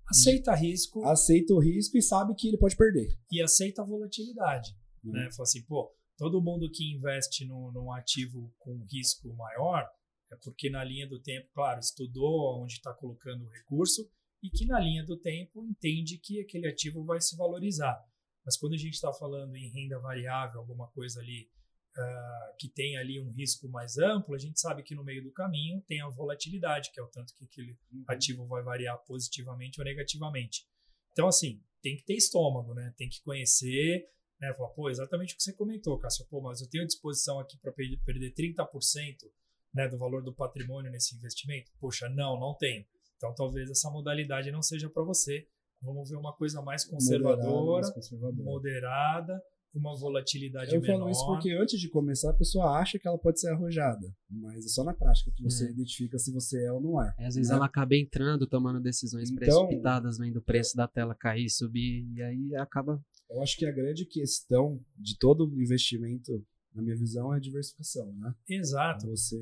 Aceita 0.07 0.53
risco 0.53 1.03
aceita 1.05 1.53
o 1.53 1.59
risco 1.59 1.97
e 1.97 2.01
sabe 2.01 2.35
que 2.35 2.49
ele 2.49 2.57
pode 2.57 2.75
perder. 2.75 3.07
e 3.31 3.41
aceita 3.41 3.81
a 3.81 3.85
volatilidade. 3.85 4.75
Uhum. 5.03 5.13
Né? 5.13 5.29
Fala 5.31 5.43
assim, 5.43 5.63
pô, 5.63 5.91
todo 6.17 6.41
mundo 6.41 6.69
que 6.71 6.93
investe 6.93 7.45
no, 7.45 7.71
num 7.71 7.91
ativo 7.91 8.53
com 8.59 8.85
risco 8.91 9.33
maior 9.33 9.89
é 10.31 10.35
porque 10.43 10.69
na 10.69 10.83
linha 10.83 11.07
do 11.07 11.19
tempo, 11.21 11.49
claro, 11.53 11.79
estudou 11.79 12.61
onde 12.61 12.73
está 12.73 12.93
colocando 12.93 13.45
o 13.45 13.49
recurso 13.49 14.07
e 14.43 14.49
que 14.49 14.65
na 14.65 14.79
linha 14.79 15.03
do 15.05 15.17
tempo 15.17 15.65
entende 15.65 16.17
que 16.17 16.41
aquele 16.41 16.67
ativo 16.67 17.03
vai 17.03 17.19
se 17.19 17.35
valorizar. 17.35 17.99
Mas 18.45 18.57
quando 18.57 18.73
a 18.73 18.77
gente 18.77 18.93
está 18.93 19.13
falando 19.13 19.55
em 19.55 19.69
renda 19.69 19.99
variável, 19.99 20.59
alguma 20.59 20.87
coisa 20.87 21.19
ali 21.19 21.49
ah, 21.95 22.55
que 22.57 22.69
tem 22.69 22.97
ali 22.97 23.19
um 23.19 23.31
risco 23.31 23.67
mais 23.67 23.97
amplo, 23.97 24.33
a 24.33 24.37
gente 24.37 24.59
sabe 24.59 24.81
que 24.81 24.95
no 24.95 25.03
meio 25.03 25.23
do 25.23 25.31
caminho 25.31 25.81
tem 25.87 26.01
a 26.01 26.07
volatilidade, 26.07 26.89
que 26.91 26.99
é 26.99 27.03
o 27.03 27.07
tanto 27.07 27.33
que 27.35 27.43
aquele 27.43 27.77
ativo 28.07 28.47
vai 28.47 28.63
variar 28.63 28.97
positivamente 29.05 29.79
ou 29.79 29.85
negativamente. 29.85 30.65
Então, 31.11 31.27
assim, 31.27 31.61
tem 31.81 31.97
que 31.97 32.03
ter 32.03 32.15
estômago, 32.15 32.73
né? 32.73 32.93
Tem 32.97 33.09
que 33.09 33.21
conhecer, 33.21 34.07
né? 34.39 34.53
Falar, 34.53 34.69
pô, 34.69 34.89
exatamente 34.89 35.33
o 35.33 35.37
que 35.37 35.43
você 35.43 35.53
comentou, 35.53 35.97
Cássio. 35.99 36.25
Pô, 36.29 36.41
mas 36.41 36.61
eu 36.61 36.69
tenho 36.69 36.85
disposição 36.85 37.39
aqui 37.39 37.57
para 37.57 37.73
perder 37.73 38.33
30% 38.33 39.29
né, 39.73 39.87
do 39.87 39.97
valor 39.97 40.23
do 40.23 40.33
patrimônio 40.33 40.91
nesse 40.91 41.15
investimento? 41.15 41.71
Poxa, 41.79 42.07
não, 42.09 42.39
não 42.39 42.55
tenho. 42.55 42.85
Então, 43.17 43.35
talvez 43.35 43.69
essa 43.69 43.89
modalidade 43.89 44.49
não 44.51 44.61
seja 44.61 44.89
para 44.89 45.03
você. 45.03 45.47
Vamos 45.81 46.09
ver 46.09 46.17
uma 46.17 46.33
coisa 46.35 46.61
mais 46.61 46.85
conservadora, 46.85 47.43
Moderado, 47.43 47.71
mais 47.71 47.89
conservadora. 47.91 48.43
moderada, 48.43 49.41
com 49.73 49.79
uma 49.79 49.95
volatilidade 49.97 50.75
Eu 50.75 50.81
menor. 50.81 50.99
falo 50.99 51.09
isso 51.09 51.25
porque 51.25 51.51
antes 51.53 51.79
de 51.79 51.89
começar 51.89 52.29
a 52.31 52.33
pessoa 52.33 52.77
acha 52.77 52.99
que 52.99 53.07
ela 53.07 53.17
pode 53.17 53.39
ser 53.39 53.49
arrojada, 53.49 54.13
mas 54.29 54.65
é 54.65 54.67
só 54.67 54.83
na 54.83 54.93
prática 54.93 55.31
que 55.35 55.41
você 55.41 55.65
É. 55.67 55.71
identifica 55.71 56.19
se 56.19 56.31
você 56.31 56.65
é 56.65 56.71
ou 56.71 56.81
não 56.81 57.01
é. 57.01 57.13
Aí, 57.17 57.25
Às 57.25 57.35
vezes 57.35 57.49
né? 57.49 57.55
ela 57.55 57.65
acaba 57.65 57.95
entrando, 57.95 58.45
tomando 58.45 58.79
decisões 58.81 59.31
Então- 59.31 59.39
precipitadas, 59.65 60.17
vendo 60.17 60.37
o 60.37 60.41
preço 60.43 60.75
da 60.75 60.87
tela 60.87 61.15
cair, 61.15 61.49
subir, 61.49 62.05
e 62.13 62.21
aí 62.21 62.55
acaba. 62.55 63.01
Eu 63.29 63.41
acho 63.41 63.57
que 63.57 63.65
a 63.65 63.71
grande 63.71 64.05
questão 64.05 64.79
de 64.97 65.17
todo 65.17 65.45
investimento, 65.59 66.45
na 66.75 66.81
minha 66.81 66.95
visão, 66.97 67.33
é 67.33 67.37
a 67.37 67.39
diversificação, 67.39 68.13
né? 68.17 68.33
Exato. 68.49 69.07
Você 69.07 69.37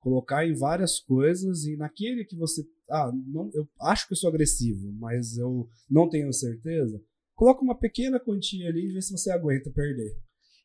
colocar 0.00 0.44
em 0.46 0.52
várias 0.54 0.98
coisas 0.98 1.64
e 1.64 1.76
naquele 1.76 2.24
que 2.24 2.36
você. 2.36 2.64
Ah, 2.90 3.10
não, 3.12 3.50
eu 3.52 3.68
acho 3.80 4.06
que 4.06 4.12
eu 4.12 4.16
sou 4.16 4.28
agressivo, 4.28 4.92
mas 4.92 5.36
eu 5.38 5.68
não 5.88 6.08
tenho 6.08 6.32
certeza. 6.32 7.02
Coloca 7.34 7.62
uma 7.62 7.78
pequena 7.78 8.20
quantia 8.20 8.68
ali 8.68 8.86
e 8.86 8.92
vê 8.92 9.00
se 9.00 9.12
você 9.12 9.30
aguenta 9.30 9.70
perder. 9.70 10.14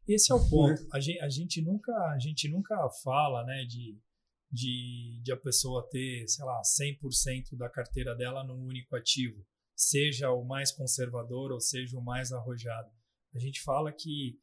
Esse 0.07 0.31
é 0.31 0.35
o 0.35 0.49
ponto. 0.49 0.85
A 0.93 0.99
gente, 0.99 1.19
a 1.19 1.29
gente 1.29 1.61
nunca, 1.61 1.91
a 1.91 2.19
gente 2.19 2.49
nunca 2.49 2.75
fala, 3.03 3.43
né, 3.43 3.65
de, 3.65 3.97
de, 4.51 5.21
de 5.23 5.31
a 5.31 5.37
pessoa 5.37 5.87
ter, 5.89 6.27
sei 6.27 6.45
lá, 6.45 6.61
100% 6.61 7.57
da 7.57 7.69
carteira 7.69 8.15
dela 8.15 8.43
num 8.43 8.65
único 8.65 8.95
ativo, 8.95 9.45
seja 9.75 10.31
o 10.31 10.43
mais 10.43 10.71
conservador 10.71 11.51
ou 11.51 11.59
seja 11.59 11.97
o 11.97 12.03
mais 12.03 12.31
arrojado. 12.31 12.89
A 13.33 13.39
gente 13.39 13.61
fala 13.61 13.91
que 13.91 14.39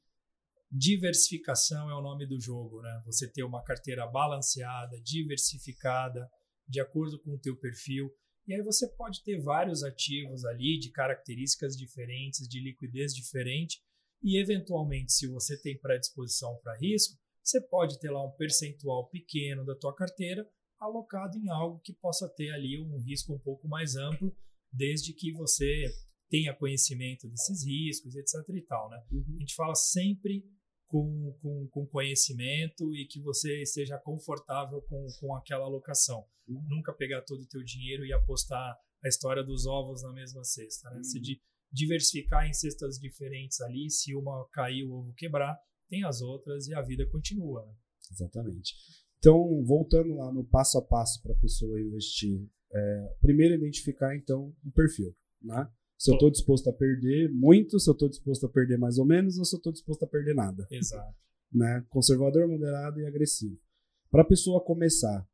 diversificação 0.70 1.90
é 1.90 1.94
o 1.94 2.02
nome 2.02 2.26
do 2.26 2.40
jogo, 2.40 2.80
né? 2.80 3.02
Você 3.04 3.30
ter 3.30 3.42
uma 3.42 3.62
carteira 3.62 4.06
balanceada, 4.06 4.98
diversificada, 5.02 6.28
de 6.68 6.80
acordo 6.80 7.20
com 7.20 7.34
o 7.34 7.38
teu 7.38 7.56
perfil. 7.56 8.10
E 8.46 8.54
aí 8.54 8.62
você 8.62 8.88
pode 8.96 9.22
ter 9.22 9.40
vários 9.40 9.82
ativos 9.82 10.44
ali 10.44 10.78
de 10.78 10.90
características 10.90 11.76
diferentes, 11.76 12.48
de 12.48 12.60
liquidez 12.60 13.14
diferente, 13.14 13.80
e 14.22 14.40
eventualmente, 14.40 15.12
se 15.12 15.26
você 15.26 15.60
tem 15.60 15.78
predisposição 15.78 16.56
para 16.62 16.78
risco, 16.78 17.18
você 17.42 17.60
pode 17.60 17.98
ter 17.98 18.10
lá 18.10 18.24
um 18.24 18.30
percentual 18.36 19.08
pequeno 19.08 19.64
da 19.64 19.74
tua 19.74 19.94
carteira 19.94 20.48
alocado 20.78 21.38
em 21.38 21.48
algo 21.48 21.80
que 21.80 21.92
possa 21.92 22.28
ter 22.28 22.50
ali 22.50 22.80
um 22.80 22.98
risco 22.98 23.32
um 23.32 23.38
pouco 23.38 23.68
mais 23.68 23.96
amplo, 23.96 24.34
desde 24.72 25.12
que 25.12 25.32
você 25.32 25.86
tenha 26.28 26.54
conhecimento 26.54 27.28
desses 27.28 27.64
riscos, 27.64 28.16
etc. 28.16 28.34
e 28.54 28.62
tal, 28.62 28.88
né? 28.88 28.96
A 28.96 29.40
gente 29.40 29.54
fala 29.54 29.74
sempre 29.74 30.44
com, 30.92 31.34
com, 31.40 31.66
com 31.68 31.86
conhecimento 31.86 32.94
e 32.94 33.06
que 33.06 33.18
você 33.18 33.62
esteja 33.62 33.98
confortável 33.98 34.82
com, 34.82 35.06
com 35.18 35.34
aquela 35.34 35.64
alocação. 35.64 36.26
Nunca 36.46 36.92
pegar 36.92 37.22
todo 37.22 37.40
o 37.40 37.48
teu 37.48 37.64
dinheiro 37.64 38.04
e 38.04 38.12
apostar 38.12 38.76
a 39.02 39.08
história 39.08 39.42
dos 39.42 39.66
ovos 39.66 40.02
na 40.02 40.12
mesma 40.12 40.44
cesta, 40.44 40.90
né? 40.90 40.98
Uhum. 40.98 41.04
Se 41.04 41.18
de, 41.18 41.40
diversificar 41.72 42.46
em 42.46 42.52
cestas 42.52 42.98
diferentes 42.98 43.58
ali, 43.62 43.88
se 43.88 44.14
uma 44.14 44.46
cair, 44.52 44.84
o 44.84 44.92
ovo 44.92 45.14
quebrar, 45.14 45.58
tem 45.88 46.04
as 46.04 46.20
outras 46.20 46.68
e 46.68 46.74
a 46.74 46.82
vida 46.82 47.06
continua. 47.06 47.64
Né? 47.64 47.74
Exatamente. 48.10 48.74
Então, 49.18 49.64
voltando 49.64 50.14
lá 50.14 50.30
no 50.30 50.44
passo 50.44 50.76
a 50.76 50.82
passo 50.82 51.22
para 51.22 51.32
a 51.32 51.38
pessoa 51.38 51.80
investir, 51.80 52.46
é, 52.70 53.16
primeiro 53.22 53.54
identificar 53.54 54.14
então 54.14 54.54
o 54.62 54.70
perfil, 54.72 55.16
né? 55.40 55.70
Se 56.02 56.10
eu 56.10 56.14
estou 56.14 56.30
disposto 56.32 56.68
a 56.68 56.72
perder 56.72 57.30
muito, 57.32 57.78
se 57.78 57.88
eu 57.88 57.92
estou 57.92 58.08
disposto 58.08 58.44
a 58.44 58.48
perder 58.48 58.76
mais 58.76 58.98
ou 58.98 59.06
menos, 59.06 59.38
ou 59.38 59.44
se 59.44 59.54
eu 59.54 59.58
estou 59.58 59.72
disposto 59.72 60.04
a 60.04 60.08
perder 60.08 60.34
nada. 60.34 60.66
Exato. 60.68 61.16
Né? 61.52 61.84
Conservador, 61.88 62.48
moderado 62.48 62.98
e 62.98 63.06
agressivo. 63.06 63.56
Para 64.10 64.22
a 64.22 64.26
pessoa 64.26 64.60
começar, 64.64 65.24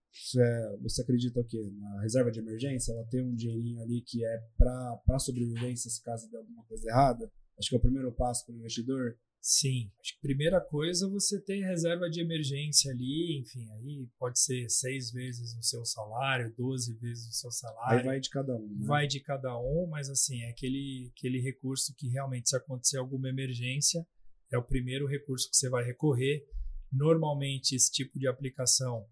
você 0.82 1.00
acredita 1.00 1.40
o 1.40 1.44
quê? 1.44 1.72
Na 1.74 2.02
reserva 2.02 2.30
de 2.30 2.40
emergência, 2.40 2.92
ela 2.92 3.02
tem 3.06 3.22
um 3.22 3.34
dinheirinho 3.34 3.80
ali 3.80 4.02
que 4.02 4.22
é 4.22 4.42
para 4.58 5.18
sobrevivência 5.18 5.90
se 5.90 6.02
caso 6.02 6.30
der 6.30 6.36
alguma 6.36 6.62
coisa 6.64 6.86
errada? 6.86 7.32
Acho 7.58 7.70
que 7.70 7.74
é 7.74 7.78
o 7.78 7.80
primeiro 7.82 8.12
passo 8.12 8.44
para 8.44 8.54
o 8.54 8.58
investidor. 8.58 9.16
Sim, 9.40 9.90
acho 10.00 10.14
que 10.14 10.20
primeira 10.20 10.60
coisa 10.60 11.08
você 11.08 11.40
tem 11.40 11.62
reserva 11.62 12.10
de 12.10 12.20
emergência 12.20 12.90
ali, 12.92 13.38
enfim, 13.40 13.70
aí 13.70 14.08
pode 14.18 14.38
ser 14.38 14.68
seis 14.68 15.10
vezes 15.10 15.56
o 15.56 15.62
seu 15.62 15.84
salário, 15.84 16.52
doze 16.56 16.94
vezes 16.98 17.28
o 17.28 17.32
seu 17.32 17.50
salário. 17.50 18.00
Aí 18.00 18.04
vai 18.04 18.20
de 18.20 18.28
cada 18.28 18.54
um. 18.54 18.66
Né? 18.66 18.86
Vai 18.86 19.06
de 19.06 19.20
cada 19.20 19.58
um, 19.58 19.86
mas 19.88 20.10
assim, 20.10 20.42
é 20.42 20.50
aquele, 20.50 21.10
aquele 21.16 21.40
recurso 21.40 21.94
que 21.96 22.08
realmente, 22.08 22.48
se 22.48 22.56
acontecer 22.56 22.98
alguma 22.98 23.28
emergência, 23.28 24.06
é 24.52 24.58
o 24.58 24.62
primeiro 24.62 25.06
recurso 25.06 25.48
que 25.48 25.56
você 25.56 25.68
vai 25.68 25.84
recorrer. 25.84 26.44
Normalmente, 26.92 27.74
esse 27.74 27.90
tipo 27.92 28.18
de 28.18 28.26
aplicação, 28.26 29.06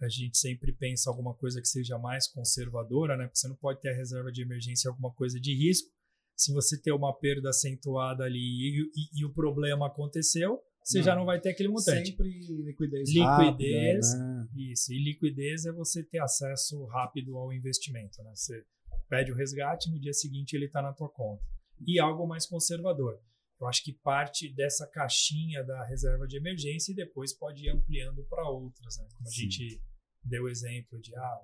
a 0.00 0.08
gente 0.08 0.36
sempre 0.36 0.72
pensa 0.72 1.08
alguma 1.08 1.34
coisa 1.34 1.60
que 1.60 1.68
seja 1.68 1.98
mais 1.98 2.28
conservadora, 2.28 3.16
né? 3.16 3.24
Porque 3.24 3.38
você 3.38 3.48
não 3.48 3.56
pode 3.56 3.80
ter 3.80 3.90
a 3.90 3.96
reserva 3.96 4.30
de 4.30 4.42
emergência 4.42 4.90
alguma 4.90 5.12
coisa 5.12 5.40
de 5.40 5.54
risco 5.54 5.90
se 6.36 6.52
você 6.52 6.80
ter 6.80 6.92
uma 6.92 7.12
perda 7.16 7.50
acentuada 7.50 8.24
ali 8.24 8.38
e, 8.38 8.82
e, 8.94 9.20
e 9.20 9.24
o 9.24 9.32
problema 9.32 9.86
aconteceu, 9.86 10.60
você 10.84 10.98
não. 10.98 11.04
já 11.04 11.14
não 11.14 11.24
vai 11.24 11.40
ter 11.40 11.50
aquele 11.50 11.68
montante. 11.68 12.10
Sempre 12.10 12.28
liquidez. 12.28 13.08
Liquidez. 13.08 14.12
Rápida, 14.12 14.18
né? 14.18 14.48
Isso. 14.56 14.92
E 14.92 14.98
liquidez 14.98 15.64
é 15.64 15.72
você 15.72 16.02
ter 16.02 16.18
acesso 16.18 16.84
rápido 16.86 17.36
ao 17.36 17.52
investimento. 17.52 18.22
Né? 18.22 18.32
Você 18.34 18.64
pede 19.08 19.30
o 19.30 19.36
resgate, 19.36 19.90
no 19.90 20.00
dia 20.00 20.12
seguinte 20.12 20.54
ele 20.54 20.66
está 20.66 20.82
na 20.82 20.92
tua 20.92 21.08
conta. 21.08 21.42
E 21.86 22.00
algo 22.00 22.26
mais 22.26 22.46
conservador. 22.46 23.20
Eu 23.60 23.68
acho 23.68 23.84
que 23.84 23.92
parte 23.92 24.52
dessa 24.52 24.88
caixinha 24.88 25.62
da 25.62 25.84
reserva 25.86 26.26
de 26.26 26.36
emergência 26.36 26.90
e 26.92 26.96
depois 26.96 27.32
pode 27.32 27.64
ir 27.64 27.70
ampliando 27.70 28.24
para 28.24 28.48
outras. 28.48 28.98
Né? 28.98 29.06
Como 29.16 29.28
a 29.28 29.30
Sim. 29.30 29.42
gente 29.42 29.80
deu 30.24 30.44
o 30.44 30.48
exemplo 30.48 31.00
de 31.00 31.14
ah, 31.14 31.40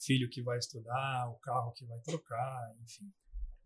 filho 0.00 0.30
que 0.30 0.42
vai 0.42 0.58
estudar, 0.58 1.28
o 1.28 1.38
carro 1.40 1.72
que 1.72 1.84
vai 1.84 2.00
trocar, 2.00 2.74
enfim. 2.82 3.12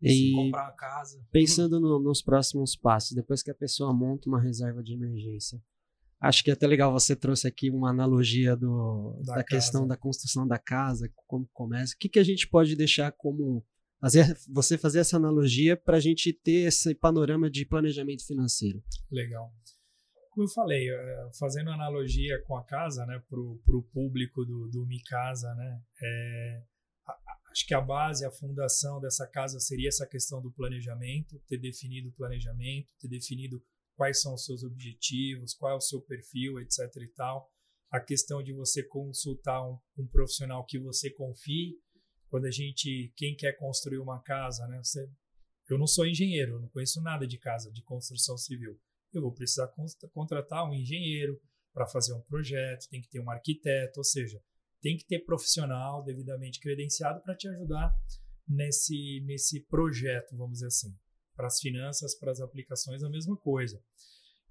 E 0.03 0.33
comprar 0.35 0.65
uma 0.65 0.73
casa. 0.73 1.25
Pensando 1.31 1.79
no, 1.79 2.01
nos 2.01 2.23
próximos 2.23 2.75
passos, 2.75 3.13
depois 3.13 3.43
que 3.43 3.51
a 3.51 3.55
pessoa 3.55 3.93
monta 3.93 4.29
uma 4.29 4.41
reserva 4.41 4.83
de 4.83 4.95
emergência, 4.95 5.63
acho 6.21 6.43
que 6.43 6.51
é 6.51 6.55
até 6.55 6.67
legal 6.67 6.93
você 6.93 7.15
trouxe 7.15 7.47
aqui 7.47 7.71
uma 7.71 7.91
analogia 7.91 8.57
do, 8.57 9.21
da, 9.25 9.37
da 9.37 9.45
questão 9.45 9.87
da 9.87 9.97
construção 9.97 10.47
da 10.47 10.59
casa, 10.59 11.11
como 11.27 11.49
começa. 11.53 11.95
O 11.95 11.99
que, 11.99 12.09
que 12.09 12.19
a 12.19 12.25
gente 12.25 12.49
pode 12.49 12.75
deixar 12.75 13.13
como 13.13 13.65
fazer, 14.01 14.37
você 14.49 14.77
fazer 14.77 14.99
essa 14.99 15.17
analogia 15.17 15.77
para 15.77 15.97
a 15.97 16.01
gente 16.01 16.33
ter 16.33 16.67
esse 16.67 16.95
panorama 16.95 17.49
de 17.49 17.65
planejamento 17.65 18.27
financeiro? 18.27 18.83
Legal. 19.11 19.53
Como 20.31 20.47
eu 20.47 20.51
falei, 20.51 20.89
eh, 20.89 21.31
fazendo 21.39 21.71
analogia 21.71 22.43
com 22.47 22.57
a 22.57 22.65
casa, 22.65 23.05
né, 23.05 23.23
para 23.29 23.39
o 23.39 23.83
público 23.93 24.45
do, 24.45 24.67
do 24.69 24.87
Mi 24.87 25.03
Casa, 25.03 25.55
né, 25.55 25.83
é, 26.03 26.63
Acho 27.53 27.67
que 27.67 27.75
a 27.75 27.81
base, 27.83 28.25
a 28.25 28.31
fundação 28.31 28.99
dessa 28.99 29.27
casa 29.27 29.61
seria 29.61 29.89
essa 29.89 30.07
questão 30.07 30.41
do 30.41 30.51
planejamento, 30.51 31.39
ter 31.47 31.59
definido 31.59 32.09
o 32.09 32.13
planejamento, 32.13 32.95
ter 32.99 33.09
definido 33.09 33.63
quais 33.95 34.23
são 34.23 34.33
os 34.33 34.47
seus 34.47 34.63
objetivos, 34.65 35.53
qual 35.53 35.73
é 35.73 35.77
o 35.77 35.81
seu 35.81 36.01
perfil, 36.01 36.59
etc 36.61 36.79
e 36.97 37.09
tal. 37.09 37.53
A 37.91 38.01
questão 38.01 38.43
de 38.43 38.55
você 38.55 38.83
consultar 38.83 39.63
um, 39.69 39.79
um 39.99 40.07
profissional 40.07 40.65
que 40.65 40.79
você 40.79 41.11
confie. 41.11 41.79
Quando 42.31 42.47
a 42.47 42.51
gente, 42.51 43.13
quem 43.15 43.37
quer 43.37 43.53
construir 43.59 43.99
uma 43.99 44.23
casa, 44.23 44.67
né? 44.67 44.79
Você, 44.83 45.07
eu 45.69 45.77
não 45.77 45.87
sou 45.87 46.07
engenheiro, 46.07 46.59
não 46.59 46.71
conheço 46.71 47.03
nada 47.03 47.27
de 47.27 47.39
casa, 47.39 47.71
de 47.71 47.83
construção 47.83 48.39
civil. 48.39 48.81
Eu 49.13 49.21
vou 49.21 49.35
precisar 49.35 49.71
contratar 50.15 50.67
um 50.67 50.73
engenheiro 50.73 51.39
para 51.75 51.87
fazer 51.87 52.15
um 52.15 52.23
projeto, 52.23 52.89
tem 52.89 53.03
que 53.03 53.11
ter 53.11 53.21
um 53.21 53.31
arquiteto, 53.31 54.01
ou 54.01 54.05
seja, 54.05 54.43
tem 54.83 54.97
que 54.97 55.07
ter 55.07 55.21
profissional 55.21 56.05
devidamente 56.05 56.61
credenciado 56.61 57.23
para 57.23 57.37
te 57.37 57.49
ajudar 57.49 57.95
nesse, 58.47 59.23
nesse 59.25 59.61
projeto, 59.61 60.37
vamos 60.37 60.55
dizer 60.55 60.67
assim. 60.67 60.95
Para 61.35 61.47
as 61.47 61.61
finanças, 61.61 62.15
para 62.19 62.31
as 62.31 62.41
aplicações, 62.41 63.03
a 63.03 63.09
mesma 63.09 63.37
coisa. 63.37 63.83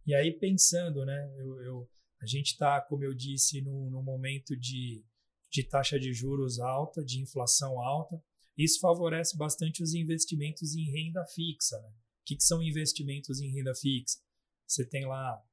E 0.07 0.15
aí, 0.15 0.31
pensando, 0.31 1.05
né, 1.05 1.31
eu, 1.37 1.61
eu 1.61 1.89
a 2.21 2.25
gente 2.25 2.51
está, 2.51 2.79
como 2.81 3.03
eu 3.03 3.15
disse, 3.15 3.61
no 3.61 4.03
momento 4.03 4.55
de, 4.55 5.03
de 5.51 5.63
taxa 5.63 5.99
de 5.99 6.13
juros 6.13 6.59
alta, 6.59 7.03
de 7.03 7.19
inflação 7.19 7.81
alta. 7.81 8.23
Isso 8.55 8.79
favorece 8.79 9.35
bastante 9.35 9.81
os 9.81 9.95
investimentos 9.95 10.75
em 10.75 10.91
renda 10.91 11.25
fixa. 11.25 11.79
Né? 11.81 11.89
O 11.89 12.23
que, 12.25 12.35
que 12.35 12.43
são 12.43 12.61
investimentos 12.61 13.41
em 13.41 13.51
renda 13.51 13.73
fixa? 13.73 14.19
Você 14.67 14.85
tem 14.85 15.05
lá 15.07 15.43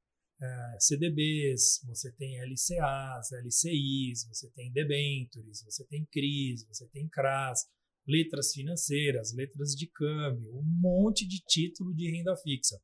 é, 0.40 0.76
CDBs, 0.78 1.80
você 1.84 2.12
tem 2.12 2.40
LCAs, 2.40 3.32
LCIs, 3.32 4.26
você 4.28 4.48
tem 4.50 4.72
debentures, 4.72 5.62
você 5.64 5.84
tem 5.86 6.04
CRIs, 6.06 6.64
você 6.66 6.86
tem 6.88 7.08
CRAS, 7.08 7.66
letras 8.06 8.52
financeiras, 8.52 9.34
letras 9.34 9.74
de 9.74 9.86
câmbio, 9.88 10.56
um 10.56 10.62
monte 10.62 11.26
de 11.26 11.40
título 11.40 11.94
de 11.94 12.10
renda 12.10 12.36
fixa. 12.36 12.80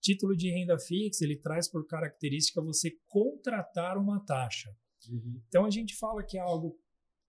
Título 0.00 0.36
de 0.36 0.50
renda 0.50 0.78
fixa 0.78 1.24
ele 1.24 1.36
traz 1.36 1.70
por 1.70 1.86
característica 1.86 2.62
você 2.62 2.92
contratar 3.06 3.98
uma 3.98 4.24
taxa. 4.24 4.74
Uhum. 5.08 5.40
Então 5.48 5.64
a 5.64 5.70
gente 5.70 5.94
fala 5.96 6.24
que 6.24 6.38
é 6.38 6.40
algo 6.40 6.78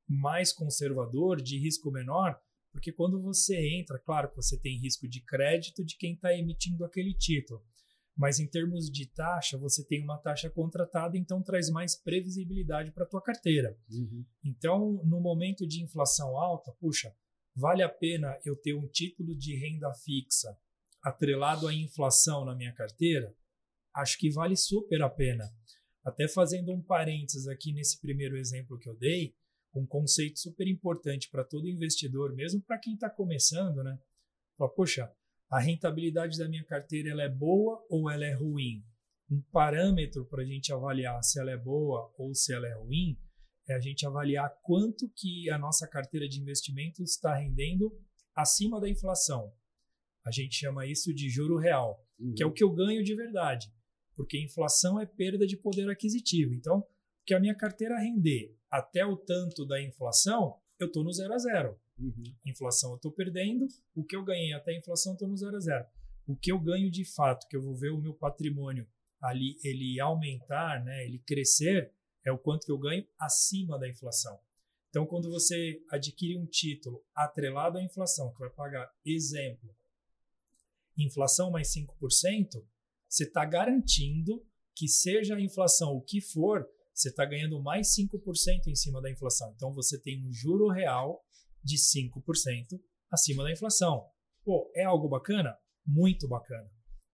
mais 0.08 0.54
conservador, 0.54 1.42
de 1.42 1.60
risco 1.60 1.92
menor, 1.92 2.40
porque 2.72 2.92
quando 2.92 3.22
você 3.22 3.58
entra, 3.78 4.00
claro 4.00 4.30
que 4.30 4.36
você 4.36 4.58
tem 4.60 4.80
risco 4.80 5.08
de 5.08 5.22
crédito 5.22 5.84
de 5.84 5.98
quem 5.98 6.14
está 6.14 6.34
emitindo 6.34 6.86
aquele 6.86 7.14
título. 7.14 7.62
Mas 8.18 8.40
em 8.40 8.48
termos 8.48 8.90
de 8.90 9.06
taxa, 9.06 9.58
você 9.58 9.86
tem 9.86 10.04
uma 10.04 10.18
taxa 10.18 10.50
contratada, 10.50 11.16
então 11.16 11.44
traz 11.44 11.70
mais 11.70 11.96
previsibilidade 11.96 12.92
para 12.92 13.04
a 13.04 13.08
tua 13.08 13.22
carteira. 13.22 13.78
Uhum. 13.92 14.26
Então, 14.44 14.94
no 15.04 15.22
momento 15.22 15.68
de 15.68 15.84
inflação 15.84 16.36
alta, 16.36 16.72
puxa, 16.80 17.16
vale 17.56 17.84
a 17.84 17.90
pena 17.90 18.36
eu 18.44 18.56
ter 18.56 18.74
um 18.74 18.88
título 18.88 19.36
de 19.36 19.56
renda 19.56 19.94
fixa 19.94 20.58
atrelado 21.04 21.68
à 21.68 21.74
inflação 21.74 22.44
na 22.44 22.56
minha 22.56 22.74
carteira? 22.74 23.36
Acho 23.94 24.18
que 24.18 24.32
vale 24.32 24.56
super 24.56 25.02
a 25.04 25.10
pena. 25.10 25.46
Até 26.04 26.28
fazendo 26.28 26.74
um 26.74 26.82
parênteses 26.82 27.48
aqui 27.48 27.72
nesse 27.72 28.00
primeiro 28.00 28.36
exemplo 28.36 28.80
que 28.80 28.90
eu 28.90 28.96
dei, 28.96 29.36
um 29.76 29.86
conceito 29.86 30.40
super 30.40 30.68
importante 30.68 31.30
para 31.30 31.44
todo 31.44 31.70
investidor, 31.70 32.34
mesmo 32.34 32.62
para 32.62 32.80
quem 32.80 32.96
está 32.96 33.10
começando, 33.10 33.84
né? 33.84 34.00
Fala, 34.58 34.72
poxa, 34.72 35.12
a 35.50 35.60
rentabilidade 35.60 36.38
da 36.38 36.48
minha 36.48 36.64
carteira 36.64 37.10
ela 37.10 37.24
é 37.24 37.30
boa 37.30 37.86
ou 37.90 38.10
ela 38.10 38.26
é 38.26 38.34
ruim? 38.34 38.84
Um 39.30 39.42
parâmetro 39.52 40.26
para 40.26 40.44
a 40.44 40.46
gente 40.46 40.72
avaliar 40.74 41.22
se 41.24 41.40
ela 41.40 41.52
é 41.52 41.58
boa 41.58 42.14
ou 42.18 42.34
se 42.34 42.54
ela 42.54 42.68
é 42.68 42.74
ruim 42.74 43.18
é 43.68 43.76
a 43.76 43.80
gente 43.80 44.06
avaliar 44.06 44.50
quanto 44.64 45.10
que 45.14 45.50
a 45.50 45.58
nossa 45.58 45.88
carteira 45.88 46.28
de 46.28 46.40
investimentos 46.40 47.12
está 47.12 47.36
rendendo 47.36 47.94
acima 48.34 48.80
da 48.80 48.90
inflação. 48.90 49.54
A 50.26 50.32
gente 50.32 50.56
chama 50.56 50.86
isso 50.86 51.14
de 51.14 51.30
juro 51.30 51.58
real, 51.58 52.06
uhum. 52.20 52.34
que 52.34 52.44
é 52.44 52.46
o 52.46 52.52
que 52.52 52.64
eu 52.64 52.72
ganho 52.72 53.04
de 53.04 53.16
verdade, 53.16 53.68
porque 54.16 54.42
inflação 54.42 55.00
é 55.00 55.06
perda 55.06 55.46
de 55.46 55.58
poder 55.58 55.90
aquisitivo. 55.90 56.54
Então, 56.54 56.86
que 57.26 57.34
a 57.34 57.40
minha 57.40 57.56
carteira 57.56 58.00
render 58.00 58.56
até 58.72 59.06
o 59.06 59.18
tanto 59.18 59.66
da 59.66 59.82
inflação, 59.82 60.58
eu 60.80 60.88
estou 60.88 61.04
no 61.04 61.12
zero 61.12 61.34
a 61.34 61.38
zero. 61.38 61.80
Uhum. 62.00 62.36
Inflação 62.46 62.92
eu 62.92 62.96
estou 62.98 63.12
perdendo, 63.12 63.68
o 63.96 64.04
que 64.04 64.16
eu 64.16 64.24
ganhei 64.24 64.54
até 64.54 64.72
a 64.72 64.78
inflação 64.78 65.14
estou 65.14 65.28
no 65.28 65.38
zero 65.38 65.56
a 65.56 65.60
zero. 65.60 65.86
O 66.28 66.36
que 66.36 66.52
eu 66.52 66.60
ganho 66.60 66.92
de 66.92 67.06
fato, 67.06 67.48
que 67.48 67.56
eu 67.56 67.62
vou 67.62 67.76
ver 67.76 67.92
o 67.92 68.02
meu 68.02 68.14
patrimônio 68.14 68.88
ali 69.22 69.58
ele 69.64 70.00
aumentar, 70.00 70.84
né, 70.84 71.06
ele 71.06 71.20
crescer, 71.20 71.92
é 72.24 72.32
o 72.32 72.38
quanto 72.38 72.66
que 72.66 72.72
eu 72.72 72.78
ganho 72.78 73.08
acima 73.18 73.80
da 73.80 73.88
inflação. 73.88 74.40
Então, 74.90 75.06
quando 75.06 75.30
você 75.30 75.82
adquire 75.90 76.38
um 76.38 76.46
título 76.46 77.04
atrelado 77.14 77.78
à 77.78 77.84
inflação, 77.84 78.32
que 78.34 78.40
vai 78.40 78.50
pagar, 78.50 78.92
exemplo, 79.06 79.76
inflação 80.98 81.52
mais 81.52 81.74
5%, 81.74 82.66
você 83.08 83.24
está 83.24 83.46
garantindo 83.46 84.46
que 84.76 84.88
seja 84.88 85.36
a 85.36 85.42
inflação 85.42 85.94
o 85.94 86.02
que 86.02 86.22
for, 86.22 86.68
você 86.94 87.10
está 87.10 87.26
ganhando 87.26 87.62
mais 87.62 87.96
5% 87.96 88.68
em 88.68 88.76
cima 88.76 89.02
da 89.02 89.12
inflação. 89.12 89.54
Então, 89.56 89.74
você 89.74 90.00
tem 90.00 90.26
um 90.26 90.32
juro 90.32 90.68
real 90.68 91.24
de 91.68 91.76
5% 91.76 92.80
acima 93.12 93.44
da 93.44 93.52
inflação. 93.52 94.06
Pô, 94.44 94.72
é 94.74 94.86
algo 94.86 95.10
bacana? 95.10 95.58
Muito 95.86 96.28
bacana. 96.28 96.70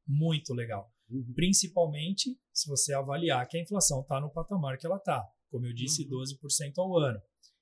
Muito 0.08 0.54
legal. 0.54 0.94
Uhum. 1.10 1.34
Principalmente 1.34 2.40
se 2.54 2.68
você 2.68 2.94
avaliar 2.94 3.48
que 3.48 3.58
a 3.58 3.62
inflação 3.62 4.02
está 4.02 4.22
no 4.22 4.32
patamar 4.32 4.78
que 4.78 4.86
ela 4.86 4.98
está. 4.98 5.28
Como 5.50 5.66
eu 5.66 5.74
disse, 5.74 6.04
uhum. 6.04 6.22
12% 6.22 6.74
ao 6.78 6.98
ano. 6.98 7.20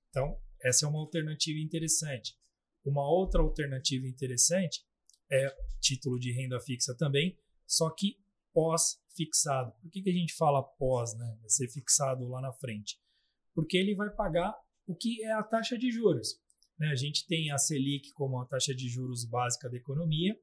Então, 0.10 0.38
essa 0.62 0.86
é 0.86 0.90
uma 0.90 1.00
alternativa 1.00 1.60
interessante. 1.60 2.36
Uma 2.84 3.08
outra 3.10 3.42
alternativa 3.42 4.06
interessante 4.06 4.82
é 5.32 5.56
título 5.80 6.20
de 6.20 6.34
renda 6.34 6.60
fixa 6.60 6.96
também, 6.98 7.38
só 7.66 7.90
que 7.90 8.18
pós-fixado. 8.54 9.72
Por 9.82 9.90
que, 9.90 10.02
que 10.02 10.10
a 10.10 10.14
gente 10.14 10.34
fala 10.36 10.62
pós, 10.62 11.18
né? 11.18 11.38
Vai 11.40 11.50
ser 11.50 11.70
fixado 11.70 12.28
lá 12.28 12.42
na 12.42 12.52
frente? 12.52 13.00
Porque 13.54 13.78
ele 13.78 13.96
vai 13.96 14.10
pagar 14.10 14.54
o 14.86 14.96
que 14.96 15.24
é 15.24 15.32
a 15.32 15.44
taxa 15.44 15.78
de 15.78 15.90
juros. 15.90 16.42
Né? 16.82 16.88
A 16.88 16.96
gente 16.96 17.28
tem 17.28 17.52
a 17.52 17.60
Selic 17.60 18.12
como 18.14 18.40
a 18.40 18.46
taxa 18.48 18.74
de 18.74 18.90
juros 18.90 19.24
básica 19.24 19.70
da 19.70 19.78
economia 19.78 20.36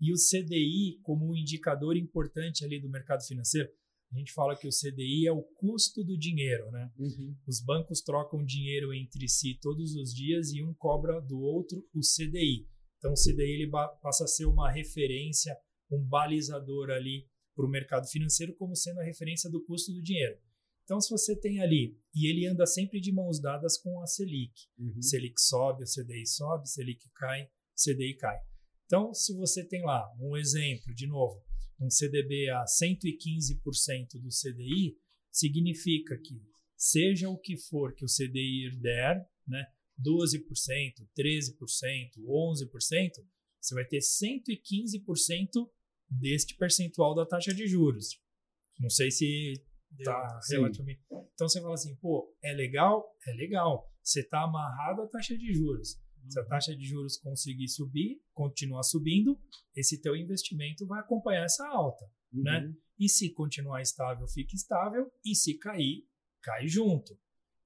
e 0.00 0.12
o 0.12 0.16
CDI 0.16 0.98
como 1.00 1.30
um 1.30 1.36
indicador 1.36 1.96
importante 1.96 2.64
ali 2.64 2.80
do 2.80 2.90
mercado 2.90 3.24
financeiro. 3.24 3.70
A 4.12 4.18
gente 4.18 4.32
fala 4.32 4.56
que 4.56 4.66
o 4.66 4.70
CDI 4.70 5.28
é 5.28 5.32
o 5.32 5.42
custo 5.42 6.02
do 6.02 6.18
dinheiro, 6.18 6.70
né? 6.72 6.90
Uhum. 6.98 7.36
Os 7.46 7.60
bancos 7.60 8.00
trocam 8.02 8.44
dinheiro 8.44 8.92
entre 8.92 9.28
si 9.28 9.58
todos 9.60 9.94
os 9.94 10.12
dias 10.12 10.52
e 10.52 10.62
um 10.62 10.74
cobra 10.74 11.20
do 11.20 11.38
outro 11.38 11.78
o 11.94 12.00
CDI. 12.00 12.68
Então, 12.98 13.12
o 13.12 13.14
CDI 13.14 13.62
ele 13.62 13.70
passa 14.02 14.24
a 14.24 14.28
ser 14.28 14.46
uma 14.46 14.70
referência, 14.70 15.56
um 15.90 16.02
balizador 16.02 16.90
ali 16.90 17.28
para 17.54 17.64
o 17.64 17.70
mercado 17.70 18.08
financeiro 18.08 18.54
como 18.56 18.74
sendo 18.74 19.00
a 19.00 19.04
referência 19.04 19.50
do 19.50 19.64
custo 19.64 19.92
do 19.92 20.02
dinheiro. 20.02 20.36
Então, 20.86 21.00
se 21.00 21.10
você 21.10 21.34
tem 21.34 21.60
ali, 21.60 21.98
e 22.14 22.30
ele 22.30 22.46
anda 22.46 22.64
sempre 22.64 23.00
de 23.00 23.10
mãos 23.10 23.40
dadas 23.40 23.76
com 23.76 24.00
a 24.00 24.06
Selic. 24.06 24.52
Uhum. 24.78 25.02
Selic 25.02 25.34
sobe, 25.40 25.82
o 25.82 25.84
CDI 25.84 26.24
sobe, 26.24 26.68
Selic 26.68 27.10
cai, 27.12 27.50
CDI 27.74 28.16
cai. 28.16 28.38
Então, 28.84 29.12
se 29.12 29.34
você 29.34 29.66
tem 29.66 29.82
lá 29.82 30.08
um 30.20 30.36
exemplo, 30.36 30.94
de 30.94 31.08
novo, 31.08 31.44
um 31.80 31.90
CDB 31.90 32.48
a 32.50 32.64
115% 32.64 34.20
do 34.22 34.28
CDI, 34.28 34.96
significa 35.32 36.16
que, 36.18 36.40
seja 36.76 37.28
o 37.28 37.36
que 37.36 37.56
for 37.56 37.92
que 37.92 38.04
o 38.04 38.08
CDI 38.08 38.70
der, 38.80 39.28
né, 39.44 39.66
12%, 40.00 41.04
13%, 41.18 42.22
11%, 42.24 43.10
você 43.60 43.74
vai 43.74 43.84
ter 43.84 43.98
115% 43.98 45.68
deste 46.08 46.56
percentual 46.56 47.12
da 47.12 47.26
taxa 47.26 47.52
de 47.52 47.66
juros. 47.66 48.20
Não 48.78 48.88
sei 48.90 49.10
se 49.10 49.65
tá 50.04 50.40
relativamente. 50.50 51.00
Então 51.34 51.48
você 51.48 51.60
fala 51.60 51.74
assim, 51.74 51.94
pô, 51.96 52.34
é 52.42 52.52
legal? 52.52 53.04
É 53.26 53.32
legal. 53.32 53.90
Você 54.02 54.20
está 54.20 54.42
amarrado 54.42 55.02
à 55.02 55.08
taxa 55.08 55.36
de 55.36 55.52
juros. 55.52 56.00
Se 56.28 56.38
a 56.38 56.42
uhum. 56.42 56.48
taxa 56.48 56.76
de 56.76 56.84
juros 56.84 57.16
conseguir 57.18 57.68
subir, 57.68 58.20
continuar 58.32 58.82
subindo, 58.82 59.38
esse 59.74 60.00
teu 60.00 60.16
investimento 60.16 60.86
vai 60.86 61.00
acompanhar 61.00 61.44
essa 61.44 61.66
alta, 61.68 62.04
uhum. 62.32 62.42
né? 62.42 62.74
E 62.98 63.08
se 63.08 63.32
continuar 63.32 63.82
estável, 63.82 64.26
fica 64.26 64.54
estável, 64.54 65.10
e 65.24 65.34
se 65.34 65.56
cair, 65.58 66.04
cai 66.42 66.66
junto. 66.66 67.16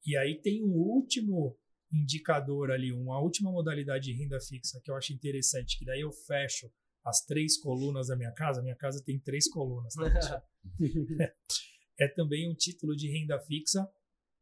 E 0.05 0.17
aí 0.17 0.41
tem 0.43 0.63
um 0.65 0.73
último 0.73 1.57
indicador 1.93 2.71
ali, 2.71 2.93
uma 2.93 3.21
última 3.21 3.51
modalidade 3.51 4.05
de 4.05 4.13
renda 4.13 4.39
fixa 4.41 4.81
que 4.83 4.91
eu 4.91 4.97
acho 4.97 5.13
interessante, 5.13 5.79
que 5.79 5.85
daí 5.85 6.01
eu 6.01 6.13
fecho 6.13 6.71
as 7.05 7.25
três 7.25 7.59
colunas 7.59 8.09
da 8.09 8.17
minha 8.17 8.33
casa. 8.33 8.63
Minha 8.63 8.77
casa 8.77 9.03
tem 9.05 9.19
três 9.19 9.49
colunas. 9.49 9.95
Tá? 9.95 10.43
é 12.01 12.09
também 12.09 12.51
um 12.51 12.55
título 12.55 12.97
de 12.97 13.11
renda 13.11 13.39
fixa 13.39 13.87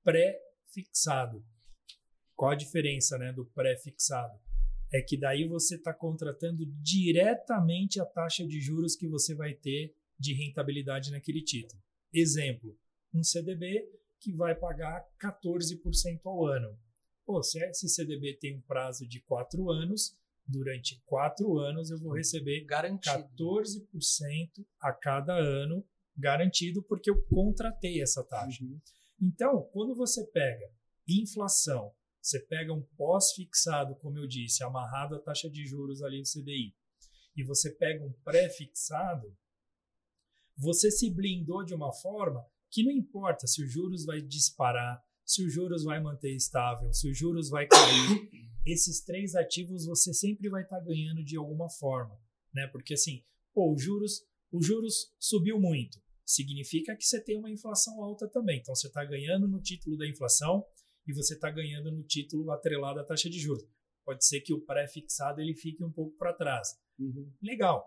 pré-fixado. 0.04 1.44
Qual 2.36 2.52
a 2.52 2.54
diferença 2.54 3.18
né, 3.18 3.32
do 3.32 3.44
pré-fixado? 3.46 4.38
É 4.92 5.02
que 5.02 5.18
daí 5.18 5.46
você 5.46 5.74
está 5.74 5.92
contratando 5.92 6.64
diretamente 6.80 8.00
a 8.00 8.06
taxa 8.06 8.46
de 8.46 8.60
juros 8.60 8.94
que 8.94 9.08
você 9.08 9.34
vai 9.34 9.52
ter 9.54 9.94
de 10.18 10.32
rentabilidade 10.34 11.10
naquele 11.10 11.42
título. 11.42 11.82
Exemplo, 12.12 12.78
um 13.12 13.22
CDB 13.22 13.86
que 14.20 14.32
vai 14.32 14.54
pagar 14.54 15.04
14% 15.20 16.20
ao 16.24 16.46
ano. 16.46 16.78
Pô, 17.26 17.42
se 17.42 17.58
esse 17.66 17.88
CDB 17.88 18.38
tem 18.38 18.56
um 18.56 18.62
prazo 18.62 19.06
de 19.06 19.20
4 19.20 19.70
anos, 19.70 20.16
durante 20.46 21.02
4 21.04 21.58
anos 21.58 21.90
eu 21.90 21.98
vou 21.98 22.14
receber 22.14 22.64
garantido. 22.64 23.28
14% 23.36 24.64
a 24.80 24.92
cada 24.92 25.36
ano 25.36 25.84
garantido 26.18 26.82
porque 26.82 27.10
eu 27.10 27.22
contratei 27.26 28.02
essa 28.02 28.24
taxa. 28.24 28.64
Uhum. 28.64 28.80
Então, 29.22 29.62
quando 29.72 29.94
você 29.94 30.24
pega 30.26 30.70
inflação, 31.08 31.92
você 32.20 32.40
pega 32.40 32.72
um 32.72 32.82
pós-fixado, 32.96 33.94
como 33.96 34.18
eu 34.18 34.26
disse, 34.26 34.62
amarrado 34.64 35.14
à 35.14 35.20
taxa 35.20 35.48
de 35.48 35.64
juros 35.64 36.02
ali 36.02 36.20
do 36.20 36.28
CDI, 36.28 36.74
e 37.36 37.44
você 37.44 37.70
pega 37.70 38.04
um 38.04 38.12
pré-fixado, 38.24 39.34
você 40.56 40.90
se 40.90 41.08
blindou 41.14 41.64
de 41.64 41.72
uma 41.72 41.92
forma 41.92 42.44
que 42.70 42.82
não 42.82 42.90
importa 42.90 43.46
se 43.46 43.62
os 43.62 43.72
juros 43.72 44.04
vai 44.04 44.20
disparar, 44.20 45.00
se 45.24 45.44
os 45.44 45.52
juros 45.52 45.84
vai 45.84 46.02
manter 46.02 46.34
estável, 46.34 46.92
se 46.92 47.08
os 47.08 47.16
juros 47.16 47.48
vai 47.48 47.66
cair, 47.66 48.28
esses 48.66 49.02
três 49.02 49.34
ativos 49.34 49.86
você 49.86 50.12
sempre 50.12 50.50
vai 50.50 50.64
estar 50.64 50.78
tá 50.78 50.84
ganhando 50.84 51.24
de 51.24 51.36
alguma 51.36 51.70
forma, 51.70 52.18
né? 52.52 52.66
Porque 52.66 52.94
assim, 52.94 53.24
pô, 53.54 53.72
os 53.72 53.82
juros, 53.82 54.24
os 54.52 54.66
juros 54.66 55.14
subiu 55.18 55.60
muito 55.60 55.98
significa 56.28 56.94
que 56.94 57.04
você 57.04 57.24
tem 57.24 57.38
uma 57.38 57.50
inflação 57.50 58.02
alta 58.02 58.28
também. 58.28 58.58
Então, 58.58 58.74
você 58.74 58.88
está 58.88 59.02
ganhando 59.02 59.48
no 59.48 59.62
título 59.62 59.96
da 59.96 60.06
inflação 60.06 60.62
e 61.06 61.12
você 61.14 61.32
está 61.32 61.50
ganhando 61.50 61.90
no 61.90 62.02
título 62.02 62.50
atrelado 62.50 63.00
à 63.00 63.04
taxa 63.04 63.30
de 63.30 63.38
juros. 63.38 63.64
Pode 64.04 64.26
ser 64.26 64.42
que 64.42 64.52
o 64.52 64.60
pré-fixado 64.60 65.40
ele 65.40 65.54
fique 65.54 65.82
um 65.82 65.90
pouco 65.90 66.14
para 66.18 66.34
trás. 66.34 66.78
Uhum. 66.98 67.32
Legal. 67.42 67.82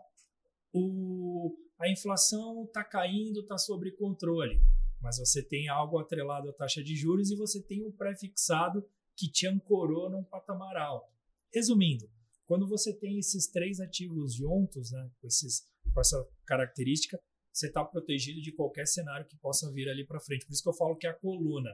O, 0.74 1.56
a 1.80 1.88
inflação 1.88 2.64
está 2.64 2.84
caindo, 2.84 3.42
está 3.42 3.60
sob 3.60 3.92
controle, 3.92 4.60
mas 5.00 5.20
você 5.20 5.44
tem 5.44 5.70
algo 5.70 6.00
atrelado 6.00 6.50
à 6.50 6.54
taxa 6.54 6.84
de 6.84 6.96
juros 6.96 7.30
e 7.30 7.36
você 7.36 7.62
tem 7.62 7.86
um 7.86 7.92
pré-fixado 7.92 8.84
que 9.16 9.30
te 9.30 9.46
ancorou 9.46 10.10
num 10.10 10.24
patamar 10.24 10.76
alto. 10.78 11.14
Resumindo, 11.54 12.10
quando 12.48 12.68
você 12.68 12.92
tem 12.92 13.20
esses 13.20 13.48
três 13.48 13.80
ativos 13.80 14.34
juntos, 14.34 14.92
né, 14.92 15.12
com, 15.22 15.28
esses, 15.28 15.68
com 15.94 16.02
essa 16.02 16.28
característica, 16.46 17.22
você 17.52 17.68
está 17.68 17.84
protegido 17.84 18.42
de 18.42 18.52
qualquer 18.52 18.88
cenário 18.88 19.28
que 19.28 19.38
possa 19.38 19.72
vir 19.72 19.90
ali 19.90 20.06
para 20.06 20.20
frente. 20.20 20.46
Por 20.46 20.54
isso 20.54 20.64
que 20.64 20.70
eu 20.70 20.74
falo 20.74 20.96
que 20.96 21.08
é 21.08 21.10
a 21.10 21.14
coluna. 21.14 21.70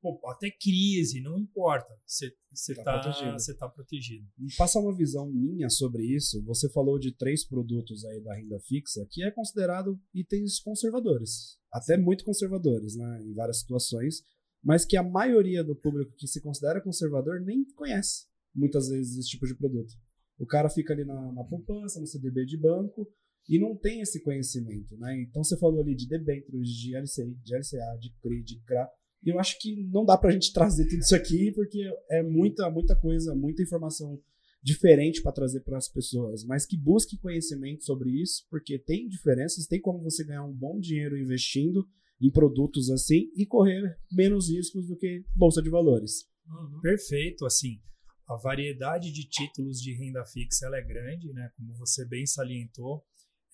Pô, 0.00 0.20
até 0.26 0.50
crise, 0.50 1.20
não 1.20 1.38
importa. 1.38 1.96
Você 2.04 2.34
está 2.72 2.82
tá 2.82 3.00
protegido. 3.00 3.56
Tá 3.58 3.68
protegido. 3.68 4.28
Passa 4.58 4.80
uma 4.80 4.94
visão 4.94 5.30
minha 5.30 5.70
sobre 5.70 6.04
isso. 6.04 6.44
Você 6.44 6.68
falou 6.70 6.98
de 6.98 7.12
três 7.16 7.46
produtos 7.46 8.04
aí 8.04 8.20
da 8.20 8.34
renda 8.34 8.58
fixa 8.60 9.06
que 9.08 9.22
é 9.22 9.30
considerado 9.30 9.98
itens 10.12 10.58
conservadores. 10.58 11.56
Até 11.72 11.96
muito 11.96 12.24
conservadores, 12.24 12.96
né? 12.96 13.22
Em 13.22 13.32
várias 13.32 13.60
situações. 13.60 14.22
Mas 14.62 14.84
que 14.84 14.96
a 14.96 15.02
maioria 15.02 15.62
do 15.62 15.74
público 15.74 16.14
que 16.16 16.26
se 16.26 16.40
considera 16.40 16.82
conservador 16.82 17.40
nem 17.40 17.64
conhece 17.74 18.26
muitas 18.54 18.88
vezes 18.88 19.16
esse 19.16 19.30
tipo 19.30 19.46
de 19.46 19.54
produto. 19.54 19.94
O 20.38 20.46
cara 20.46 20.68
fica 20.68 20.92
ali 20.92 21.04
na, 21.04 21.32
na 21.32 21.44
poupança, 21.44 22.00
no 22.00 22.06
CDB 22.06 22.44
de 22.44 22.56
banco, 22.56 23.08
e 23.48 23.58
não 23.58 23.76
tem 23.76 24.00
esse 24.00 24.22
conhecimento, 24.22 24.96
né? 24.96 25.20
Então 25.22 25.42
você 25.42 25.58
falou 25.58 25.80
ali 25.80 25.94
de 25.94 26.08
debêntures, 26.08 26.68
de 26.68 26.96
LCI, 26.96 27.34
de 27.42 27.56
LCA, 27.56 27.98
de 28.00 28.10
CRI, 28.20 28.42
de 28.42 28.60
CRA. 28.60 28.88
E 29.24 29.30
eu 29.30 29.38
acho 29.38 29.58
que 29.60 29.84
não 29.88 30.04
dá 30.04 30.16
para 30.16 30.30
a 30.30 30.32
gente 30.32 30.52
trazer 30.52 30.84
tudo 30.86 31.00
isso 31.00 31.14
aqui, 31.14 31.52
porque 31.52 31.82
é 32.10 32.22
muita, 32.22 32.68
muita 32.70 32.96
coisa, 32.96 33.34
muita 33.34 33.62
informação 33.62 34.20
diferente 34.62 35.20
para 35.22 35.32
trazer 35.32 35.60
para 35.60 35.76
as 35.76 35.88
pessoas, 35.88 36.44
mas 36.44 36.64
que 36.64 36.76
busque 36.76 37.18
conhecimento 37.18 37.84
sobre 37.84 38.10
isso, 38.22 38.46
porque 38.48 38.78
tem 38.78 39.08
diferenças, 39.08 39.66
tem 39.66 39.80
como 39.80 40.02
você 40.02 40.24
ganhar 40.24 40.44
um 40.44 40.52
bom 40.52 40.78
dinheiro 40.78 41.18
investindo 41.18 41.84
em 42.20 42.30
produtos 42.30 42.88
assim 42.88 43.28
e 43.36 43.44
correr 43.44 43.98
menos 44.12 44.48
riscos 44.48 44.86
do 44.86 44.96
que 44.96 45.24
bolsa 45.34 45.60
de 45.60 45.68
valores. 45.68 46.28
Uhum. 46.46 46.80
Perfeito, 46.80 47.44
assim, 47.44 47.80
a 48.28 48.36
variedade 48.36 49.10
de 49.10 49.28
títulos 49.28 49.80
de 49.80 49.92
renda 49.94 50.24
fixa 50.24 50.66
é 50.72 50.82
grande, 50.82 51.32
né? 51.32 51.50
Como 51.56 51.74
você 51.74 52.06
bem 52.06 52.24
salientou, 52.24 53.04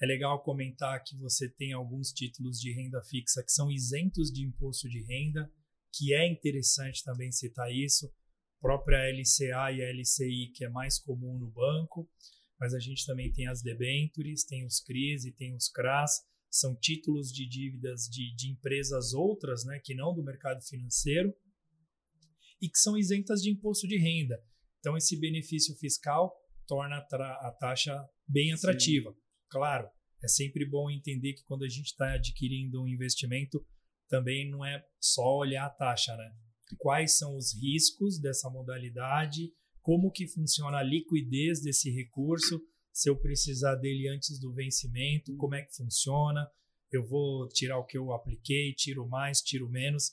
é 0.00 0.06
legal 0.06 0.42
comentar 0.42 1.02
que 1.02 1.16
você 1.16 1.48
tem 1.48 1.72
alguns 1.72 2.12
títulos 2.12 2.60
de 2.60 2.72
renda 2.72 3.02
fixa 3.02 3.42
que 3.42 3.50
são 3.50 3.70
isentos 3.70 4.32
de 4.32 4.44
imposto 4.44 4.88
de 4.88 5.02
renda, 5.02 5.50
que 5.92 6.14
é 6.14 6.30
interessante 6.30 7.02
também 7.02 7.32
citar 7.32 7.72
isso. 7.72 8.06
A 8.06 8.60
própria 8.60 9.10
LCA 9.10 9.72
e 9.72 9.82
a 9.82 9.92
LCI, 9.92 10.52
que 10.54 10.64
é 10.64 10.68
mais 10.68 10.98
comum 10.98 11.38
no 11.38 11.50
banco, 11.50 12.08
mas 12.60 12.74
a 12.74 12.78
gente 12.78 13.06
também 13.06 13.32
tem 13.32 13.46
as 13.48 13.62
debentures, 13.62 14.44
tem 14.44 14.64
os 14.64 14.80
CRIs 14.80 15.24
e 15.24 15.32
tem 15.32 15.54
os 15.54 15.68
CRAS, 15.68 16.22
são 16.50 16.74
títulos 16.76 17.32
de 17.32 17.46
dívidas 17.48 18.02
de, 18.04 18.34
de 18.34 18.50
empresas 18.50 19.12
outras, 19.12 19.64
né, 19.64 19.80
que 19.82 19.94
não 19.94 20.14
do 20.14 20.22
mercado 20.22 20.62
financeiro, 20.62 21.34
e 22.60 22.68
que 22.68 22.78
são 22.78 22.96
isentas 22.96 23.42
de 23.42 23.50
imposto 23.50 23.86
de 23.86 23.98
renda. 23.98 24.42
Então, 24.80 24.96
esse 24.96 25.18
benefício 25.18 25.76
fiscal 25.76 26.34
torna 26.66 26.98
a, 26.98 27.52
taxa 27.52 28.08
bem 28.26 28.52
atrativa. 28.52 29.12
Sim. 29.12 29.27
Claro, 29.50 29.88
é 30.22 30.28
sempre 30.28 30.64
bom 30.68 30.90
entender 30.90 31.34
que 31.34 31.44
quando 31.44 31.64
a 31.64 31.68
gente 31.68 31.86
está 31.86 32.14
adquirindo 32.14 32.82
um 32.82 32.88
investimento, 32.88 33.64
também 34.08 34.50
não 34.50 34.64
é 34.64 34.84
só 35.00 35.36
olhar 35.36 35.66
a 35.66 35.70
taxa, 35.70 36.16
né? 36.16 36.32
Quais 36.78 37.18
são 37.18 37.36
os 37.36 37.54
riscos 37.54 38.20
dessa 38.20 38.50
modalidade, 38.50 39.52
como 39.80 40.10
que 40.10 40.26
funciona 40.26 40.78
a 40.78 40.82
liquidez 40.82 41.62
desse 41.62 41.90
recurso, 41.90 42.60
se 42.92 43.08
eu 43.08 43.16
precisar 43.16 43.76
dele 43.76 44.08
antes 44.08 44.38
do 44.40 44.52
vencimento, 44.52 45.34
como 45.36 45.54
é 45.54 45.62
que 45.62 45.74
funciona, 45.74 46.50
eu 46.90 47.06
vou 47.06 47.48
tirar 47.48 47.78
o 47.78 47.84
que 47.84 47.96
eu 47.96 48.12
apliquei, 48.12 48.74
tiro 48.74 49.06
mais, 49.06 49.40
tiro 49.40 49.68
menos. 49.68 50.10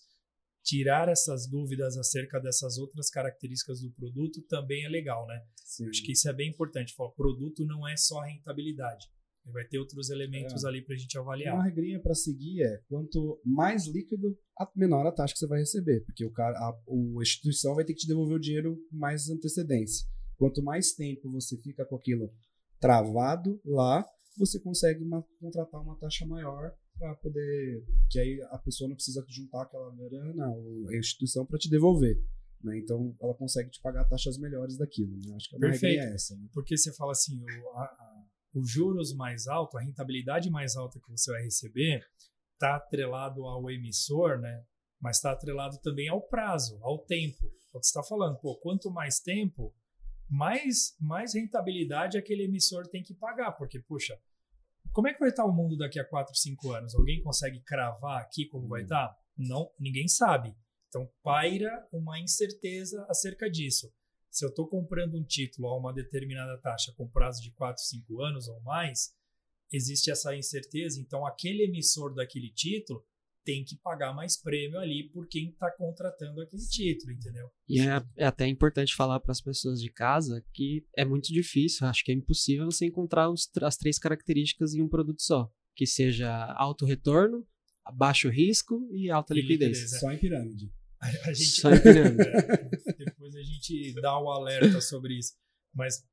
tirar 0.63 1.07
essas 1.09 1.47
dúvidas 1.47 1.95
acerca 1.95 2.39
dessas 2.39 2.77
outras 2.77 3.09
características 3.09 3.81
do 3.81 3.91
produto 3.91 4.41
também 4.47 4.83
é 4.83 4.89
legal, 4.89 5.27
né? 5.27 5.45
Sim. 5.63 5.87
Acho 5.87 6.03
que 6.03 6.11
isso 6.11 6.27
é 6.27 6.33
bem 6.33 6.49
importante. 6.49 6.93
O 6.97 7.11
produto 7.11 7.63
não 7.65 7.87
é 7.87 7.95
só 7.95 8.19
rentabilidade. 8.21 9.05
Vai 9.53 9.63
ter 9.65 9.77
outros 9.77 10.09
elementos 10.09 10.63
É. 10.63 10.67
ali 10.67 10.81
para 10.81 10.95
a 10.95 10.97
gente 10.97 11.15
Uma 11.17 11.23
avaliar. 11.23 11.63
regrinha 11.63 11.99
para 12.01 12.15
seguir 12.15 12.63
é 12.63 12.81
quanto 12.89 13.39
mais 13.45 13.85
líquido, 13.87 14.37
a 14.59 14.69
menor 14.75 15.05
a 15.05 15.11
taxa 15.11 15.33
que 15.33 15.39
você 15.39 15.47
vai 15.47 15.59
receber, 15.59 16.01
porque 16.05 16.25
o 16.25 16.31
cara, 16.31 16.57
a, 16.57 16.69
a 16.69 17.21
instituição 17.21 17.75
vai 17.75 17.85
ter 17.85 17.93
que 17.93 17.99
te 18.01 18.07
devolver 18.07 18.37
o 18.37 18.39
dinheiro 18.39 18.75
com 18.89 18.97
mais 18.97 19.29
antecedência. 19.29 20.07
Quanto 20.37 20.63
mais 20.63 20.93
tempo 20.93 21.31
você 21.31 21.57
fica 21.57 21.85
com 21.85 21.95
aquilo 21.95 22.31
travado 22.79 23.59
lá, 23.65 24.05
você 24.37 24.59
consegue 24.59 25.03
uma- 25.03 25.23
contratar 25.39 25.81
uma 25.81 25.95
taxa 25.97 26.25
maior 26.25 26.73
para 26.97 27.15
poder, 27.15 27.83
que 28.09 28.19
aí 28.19 28.41
a 28.51 28.57
pessoa 28.57 28.87
não 28.89 28.95
precisa 28.95 29.23
juntar 29.29 29.63
aquela 29.63 29.93
grana 29.95 30.49
ou 30.49 30.87
a 30.89 30.97
instituição 30.97 31.45
para 31.45 31.57
te 31.59 31.69
devolver. 31.69 32.19
Né? 32.63 32.79
Então 32.79 33.15
ela 33.21 33.33
consegue 33.35 33.69
te 33.69 33.79
pagar 33.81 34.05
taxas 34.05 34.37
melhores 34.37 34.77
daquilo. 34.77 35.11
Né? 35.25 35.35
Acho 35.35 35.49
que 35.49 35.55
a 35.55 35.59
Perfeito. 35.59 36.01
é 36.01 36.13
essa. 36.13 36.35
Né? 36.35 36.47
Porque 36.53 36.75
você 36.77 36.91
fala 36.93 37.11
assim, 37.11 37.39
o, 37.43 37.69
a- 37.77 37.83
a- 37.83 38.14
os 38.55 38.71
juros 38.71 39.13
mais 39.13 39.47
altos, 39.47 39.75
a 39.75 39.83
rentabilidade 39.83 40.49
mais 40.49 40.75
alta 40.75 40.99
que 40.99 41.11
você 41.11 41.31
vai 41.31 41.43
receber, 41.43 42.05
está 42.53 42.77
atrelado 42.77 43.45
ao 43.45 43.69
emissor, 43.69 44.39
né? 44.39 44.63
Mas 44.99 45.17
está 45.17 45.31
atrelado 45.31 45.77
também 45.79 46.07
ao 46.07 46.21
prazo, 46.21 46.79
ao 46.81 46.99
tempo. 46.99 47.51
Quando 47.69 47.83
você 47.83 47.89
está 47.89 48.01
falando, 48.01 48.39
pô, 48.39 48.55
quanto 48.57 48.89
mais 48.89 49.19
tempo, 49.19 49.75
mais, 50.29 50.95
mais 50.99 51.35
rentabilidade 51.35 52.17
aquele 52.17 52.43
emissor 52.43 52.87
tem 52.87 53.03
que 53.03 53.13
pagar. 53.13 53.51
Porque, 53.51 53.79
puxa, 53.79 54.17
como 54.93 55.09
é 55.09 55.13
que 55.13 55.19
vai 55.19 55.29
estar 55.29 55.45
o 55.45 55.51
mundo 55.51 55.77
daqui 55.77 55.99
a 55.99 56.05
4, 56.05 56.33
5 56.33 56.71
anos? 56.71 56.95
Alguém 56.95 57.21
consegue 57.21 57.59
cravar 57.59 58.21
aqui 58.21 58.45
como 58.45 58.69
vai 58.69 58.83
estar? 58.83 59.13
Não, 59.37 59.69
ninguém 59.77 60.07
sabe. 60.07 60.55
Então, 60.87 61.09
paira 61.21 61.85
uma 61.91 62.17
incerteza 62.17 63.05
acerca 63.09 63.49
disso. 63.51 63.93
Se 64.35 64.43
eu 64.43 64.49
estou 64.49 64.67
comprando 64.67 65.15
um 65.15 65.23
título 65.23 65.69
a 65.69 65.79
uma 65.79 65.93
determinada 65.93 66.57
taxa 66.57 66.93
com 66.97 67.07
prazo 67.07 67.41
de 67.41 67.51
4, 67.51 67.81
5 67.81 68.21
anos 68.21 68.49
ou 68.49 68.59
mais, 68.63 69.13
existe 69.71 70.11
essa 70.11 70.35
incerteza. 70.35 70.99
Então, 70.99 71.25
aquele 71.25 71.63
emissor 71.63 72.13
daquele 72.13 72.51
título 72.51 73.01
tem 73.45 73.63
que 73.63 73.77
pagar 73.77 74.13
mais 74.13 74.35
prêmio 74.35 74.77
ali 74.77 75.09
por 75.09 75.25
quem 75.29 75.51
está 75.51 75.71
contratando 75.71 76.41
aquele 76.41 76.67
título, 76.67 77.13
entendeu? 77.13 77.49
E 77.69 77.79
é, 77.79 78.03
é 78.17 78.25
até 78.25 78.45
importante 78.45 78.93
falar 78.93 79.21
para 79.21 79.31
as 79.31 79.39
pessoas 79.39 79.79
de 79.79 79.89
casa 79.89 80.43
que 80.53 80.85
é 80.97 81.05
muito 81.05 81.31
difícil, 81.31 81.87
acho 81.87 82.03
que 82.03 82.11
é 82.11 82.15
impossível 82.15 82.65
você 82.65 82.85
encontrar 82.85 83.29
os 83.29 83.49
as 83.61 83.77
três 83.77 83.97
características 83.97 84.73
em 84.73 84.81
um 84.81 84.89
produto 84.89 85.21
só. 85.21 85.49
Que 85.73 85.85
seja 85.85 86.29
alto 86.57 86.85
retorno, 86.85 87.47
baixo 87.93 88.27
risco 88.27 88.85
e 88.91 89.09
alta 89.09 89.33
E 89.33 89.37
liquidez. 89.37 89.77
liquidez, 89.77 89.93
é. 89.93 89.99
Só 89.99 90.11
em 90.11 90.17
pirâmide. 90.17 90.73
A, 90.99 91.07
a 91.29 91.33
gente, 91.33 91.61
Só 91.61 91.73
em 91.73 91.81
pirâmide. 91.81 92.23
Depois 93.25 93.35
a 93.35 93.43
gente 93.43 93.93
dá 94.01 94.19
o 94.19 94.29
alerta 94.29 94.79
sobre 94.79 95.17
isso. 95.17 95.33
Mas 95.73 96.03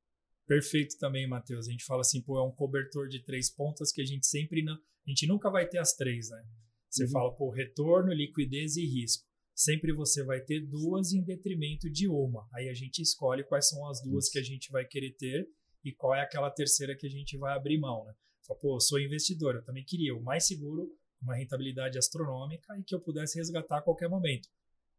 perfeito 0.47 0.97
também, 0.97 1.27
Matheus. 1.27 1.67
A 1.67 1.71
gente 1.71 1.85
fala 1.85 2.01
assim, 2.01 2.21
pô, 2.21 2.39
é 2.39 2.43
um 2.43 2.51
cobertor 2.51 3.07
de 3.07 3.23
três 3.23 3.51
pontas 3.51 3.91
que 3.91 4.01
a 4.01 4.05
gente 4.05 4.25
sempre 4.25 4.63
não. 4.63 4.73
A 4.73 5.09
gente 5.09 5.27
nunca 5.27 5.49
vai 5.51 5.67
ter 5.67 5.77
as 5.77 5.93
três, 5.95 6.29
né? 6.29 6.43
Você 6.89 7.03
Uhum. 7.05 7.11
fala, 7.11 7.35
pô, 7.35 7.51
retorno, 7.51 8.11
liquidez 8.13 8.77
e 8.77 8.85
risco. 8.85 9.25
Sempre 9.55 9.93
você 9.93 10.23
vai 10.23 10.41
ter 10.41 10.61
duas 10.61 11.13
em 11.13 11.23
detrimento 11.23 11.87
de 11.89 12.07
uma. 12.07 12.47
Aí 12.53 12.67
a 12.67 12.73
gente 12.73 12.99
escolhe 13.01 13.43
quais 13.43 13.69
são 13.69 13.87
as 13.87 14.01
duas 14.01 14.27
que 14.29 14.39
a 14.39 14.43
gente 14.43 14.71
vai 14.71 14.83
querer 14.85 15.11
ter 15.15 15.47
e 15.83 15.91
qual 15.93 16.15
é 16.15 16.21
aquela 16.21 16.49
terceira 16.49 16.95
que 16.97 17.05
a 17.05 17.09
gente 17.09 17.37
vai 17.37 17.55
abrir 17.55 17.77
mão, 17.77 18.05
né? 18.05 18.13
Fala, 18.47 18.59
pô, 18.59 18.75
eu 18.75 18.79
sou 18.79 18.99
investidor, 18.99 19.55
eu 19.55 19.63
também 19.63 19.85
queria 19.85 20.15
o 20.15 20.23
mais 20.23 20.47
seguro, 20.47 20.91
uma 21.21 21.35
rentabilidade 21.35 21.97
astronômica 21.97 22.75
e 22.79 22.83
que 22.83 22.95
eu 22.95 22.99
pudesse 22.99 23.37
resgatar 23.37 23.77
a 23.77 23.81
qualquer 23.81 24.09
momento. 24.09 24.49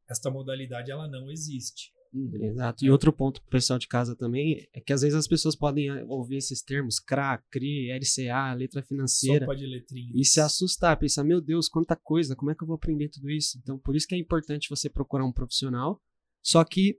Esta 0.08 0.30
modalidade 0.30 0.90
ela 0.90 1.08
não 1.08 1.30
existe. 1.30 1.92
Exato. 2.14 2.84
E 2.84 2.90
outro 2.90 3.12
ponto 3.12 3.40
pro 3.42 3.50
pessoal 3.50 3.78
de 3.78 3.88
casa 3.88 4.14
também 4.14 4.68
é 4.72 4.80
que 4.80 4.92
às 4.92 5.02
vezes 5.02 5.16
as 5.16 5.26
pessoas 5.26 5.56
podem 5.56 5.88
eh, 5.88 6.04
ouvir 6.06 6.36
esses 6.36 6.62
termos 6.62 7.00
CRA, 7.00 7.42
CRI, 7.50 7.90
LCA, 7.92 8.54
letra 8.54 8.82
financeira, 8.82 9.44
Sopa 9.44 9.56
de 9.56 9.66
letrinhas. 9.66 10.12
e 10.14 10.24
se 10.24 10.40
assustar, 10.40 10.96
pensar, 10.96 11.24
meu 11.24 11.40
Deus, 11.40 11.68
quanta 11.68 11.96
coisa, 11.96 12.36
como 12.36 12.50
é 12.50 12.54
que 12.54 12.62
eu 12.62 12.66
vou 12.66 12.76
aprender 12.76 13.08
tudo 13.08 13.28
isso? 13.30 13.58
Então, 13.60 13.78
por 13.78 13.96
isso 13.96 14.06
que 14.06 14.14
é 14.14 14.18
importante 14.18 14.70
você 14.70 14.88
procurar 14.88 15.24
um 15.24 15.32
profissional, 15.32 16.00
só 16.42 16.62
que 16.64 16.98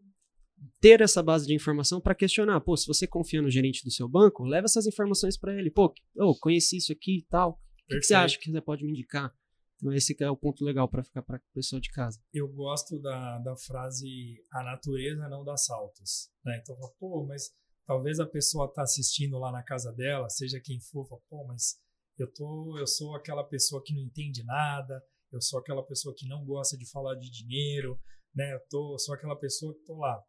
ter 0.79 1.01
essa 1.01 1.21
base 1.21 1.45
de 1.45 1.53
informação 1.53 2.01
para 2.01 2.15
questionar. 2.15 2.59
Pô, 2.61 2.75
se 2.75 2.87
você 2.87 3.07
confia 3.07 3.41
no 3.41 3.49
gerente 3.49 3.83
do 3.83 3.91
seu 3.91 4.07
banco, 4.07 4.43
leva 4.43 4.65
essas 4.65 4.85
informações 4.85 5.37
para 5.37 5.57
ele. 5.57 5.69
Pô, 5.69 5.93
oh, 6.17 6.35
conheci 6.35 6.77
isso 6.77 6.91
aqui 6.91 7.19
e 7.19 7.25
tal. 7.29 7.51
O 7.51 7.87
que, 7.87 7.99
que 7.99 8.05
você 8.05 8.15
acha 8.15 8.39
que 8.39 8.51
você 8.51 8.61
pode 8.61 8.83
me 8.83 8.91
indicar? 8.91 9.33
Então, 9.75 9.93
esse 9.93 10.15
é 10.23 10.29
o 10.29 10.37
ponto 10.37 10.63
legal 10.63 10.87
para 10.87 11.03
ficar 11.03 11.21
para 11.21 11.41
pessoa 11.53 11.81
de 11.81 11.91
casa. 11.91 12.19
Eu 12.33 12.47
gosto 12.47 12.99
da, 12.99 13.39
da 13.39 13.55
frase 13.57 14.07
a 14.51 14.63
natureza 14.63 15.27
não 15.27 15.43
dá 15.43 15.57
saltos. 15.57 16.29
Né? 16.43 16.59
Então, 16.61 16.75
pô, 16.97 17.25
mas 17.25 17.51
talvez 17.85 18.19
a 18.19 18.25
pessoa 18.25 18.71
tá 18.71 18.83
assistindo 18.83 19.37
lá 19.37 19.51
na 19.51 19.63
casa 19.63 19.91
dela, 19.91 20.29
seja 20.29 20.61
quem 20.63 20.79
for, 20.79 21.05
pô, 21.29 21.45
mas 21.45 21.77
eu, 22.17 22.31
tô, 22.31 22.77
eu 22.79 22.87
sou 22.87 23.15
aquela 23.15 23.43
pessoa 23.43 23.83
que 23.83 23.93
não 23.93 24.01
entende 24.01 24.43
nada, 24.43 25.03
eu 25.31 25.41
sou 25.41 25.59
aquela 25.59 25.85
pessoa 25.85 26.15
que 26.17 26.27
não 26.27 26.45
gosta 26.45 26.77
de 26.77 26.89
falar 26.89 27.15
de 27.15 27.29
dinheiro, 27.29 27.99
né? 28.33 28.53
eu, 28.53 28.59
tô, 28.69 28.93
eu 28.93 28.99
sou 28.99 29.13
aquela 29.13 29.35
pessoa 29.35 29.73
que 29.73 29.83
tô 29.83 29.97
lá. 29.97 30.23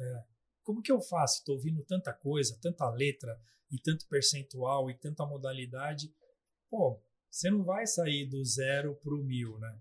é, 0.00 0.24
como 0.62 0.82
que 0.82 0.90
eu 0.90 1.00
faço? 1.00 1.38
Estou 1.38 1.56
ouvindo 1.56 1.84
tanta 1.84 2.12
coisa, 2.12 2.58
tanta 2.60 2.90
letra, 2.90 3.38
e 3.70 3.80
tanto 3.80 4.06
percentual, 4.08 4.90
e 4.90 4.98
tanta 4.98 5.26
modalidade. 5.26 6.12
Pô, 6.70 7.00
você 7.30 7.50
não 7.50 7.64
vai 7.64 7.86
sair 7.86 8.26
do 8.26 8.44
zero 8.44 8.94
para 8.96 9.14
o 9.14 9.22
mil, 9.22 9.58
né? 9.58 9.78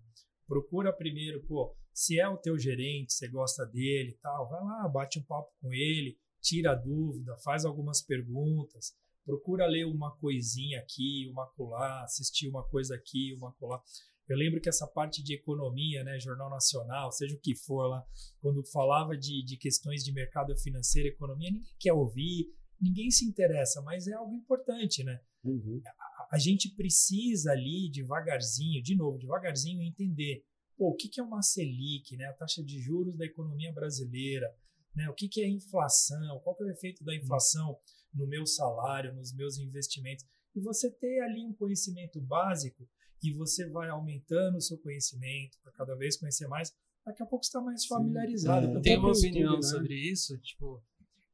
Procura 0.48 0.94
primeiro, 0.94 1.44
pô, 1.46 1.76
se 1.94 2.20
é 2.20 2.28
o 2.28 2.38
teu 2.38 2.58
gerente, 2.58 3.14
você 3.14 3.28
gosta 3.28 3.66
dele 3.66 4.12
e 4.12 4.18
tal, 4.22 4.50
vai 4.50 4.62
lá, 4.62 4.88
bate 4.90 5.20
um 5.20 5.24
papo 5.24 5.52
com 5.62 5.74
ele, 5.74 6.18
tira 6.42 6.74
a 6.74 6.76
dúvida, 6.76 7.36
faz 7.38 7.66
algumas 7.66 8.02
perguntas, 8.02 8.94
procura 9.26 9.66
ler 9.66 9.86
uma 9.86 10.16
coisinha 10.18 10.80
aqui, 10.80 11.28
uma 11.32 11.48
colar, 11.54 12.04
assistir 12.04 12.48
uma 12.48 12.64
coisa 12.68 12.96
aqui, 12.96 13.34
uma 13.38 13.52
colar. 13.54 13.82
Eu 14.28 14.38
lembro 14.38 14.60
que 14.60 14.70
essa 14.70 14.88
parte 14.88 15.24
de 15.24 15.36
economia, 15.36 16.04
né, 16.04 16.20
Jornal 16.20 16.50
Nacional, 16.50 17.12
seja 17.12 17.36
o 17.36 17.40
que 17.40 17.56
for 17.56 17.88
lá, 17.88 18.04
quando 18.40 18.66
falava 18.72 19.16
de, 19.16 19.44
de 19.44 19.58
questões 19.58 20.04
de 20.04 20.12
mercado 20.12 20.56
financeiro, 20.58 21.10
economia, 21.10 21.52
ninguém 21.52 21.76
quer 21.80 21.94
ouvir, 21.94 22.48
ninguém 22.82 23.10
se 23.10 23.26
interessa, 23.26 23.82
mas 23.82 24.08
é 24.08 24.14
algo 24.14 24.36
importante, 24.36 25.04
né? 25.04 25.20
Uhum. 25.44 25.80
A 26.36 26.38
gente 26.38 26.70
precisa 26.76 27.52
ali 27.52 27.90
devagarzinho, 27.90 28.84
de 28.84 28.94
novo, 28.94 29.18
devagarzinho 29.18 29.82
entender 29.82 30.44
pô, 30.78 30.90
o 30.90 30.96
que, 30.96 31.08
que 31.08 31.22
é 31.22 31.24
uma 31.24 31.42
Selic, 31.42 32.18
né? 32.18 32.26
a 32.26 32.34
taxa 32.34 32.62
de 32.62 32.78
juros 32.82 33.16
da 33.16 33.26
economia 33.26 33.72
brasileira, 33.72 34.54
né? 34.94 35.10
o 35.10 35.14
que, 35.14 35.30
que 35.30 35.42
é 35.42 35.48
inflação, 35.48 36.40
qual 36.44 36.54
que 36.54 36.64
é 36.64 36.66
o 36.66 36.72
efeito 36.72 37.06
da 37.06 37.16
inflação 37.16 37.78
no 38.14 38.28
meu 38.28 38.46
salário, 38.46 39.14
nos 39.14 39.34
meus 39.34 39.58
investimentos. 39.58 40.26
E 40.54 40.60
você 40.60 40.92
ter 40.92 41.22
ali 41.22 41.46
um 41.46 41.54
conhecimento 41.54 42.20
básico 42.20 42.86
e 43.24 43.32
você 43.32 43.70
vai 43.70 43.88
aumentando 43.88 44.58
o 44.58 44.62
seu 44.62 44.78
conhecimento 44.78 45.58
para 45.64 45.72
cada 45.72 45.96
vez 45.96 46.18
conhecer 46.18 46.48
mais, 46.48 46.74
daqui 47.06 47.24
a 47.24 47.26
pouco 47.26 47.46
você 47.46 47.50
está 47.50 47.62
mais 47.62 47.86
familiarizado. 47.86 48.66
É, 48.66 48.68
com 48.68 48.76
o 48.76 48.78
Eu 48.78 48.82
tenho 48.82 49.00
uma 49.00 49.12
opinião 49.12 49.56
né? 49.56 49.62
sobre 49.62 49.96
isso, 49.96 50.38
tipo, 50.40 50.84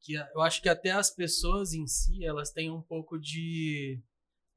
que 0.00 0.14
eu 0.14 0.40
acho 0.40 0.60
que 0.60 0.68
até 0.68 0.90
as 0.90 1.10
pessoas 1.10 1.72
em 1.72 1.86
si, 1.86 2.24
elas 2.24 2.50
têm 2.50 2.70
um 2.70 2.82
pouco 2.82 3.18
de. 3.18 4.00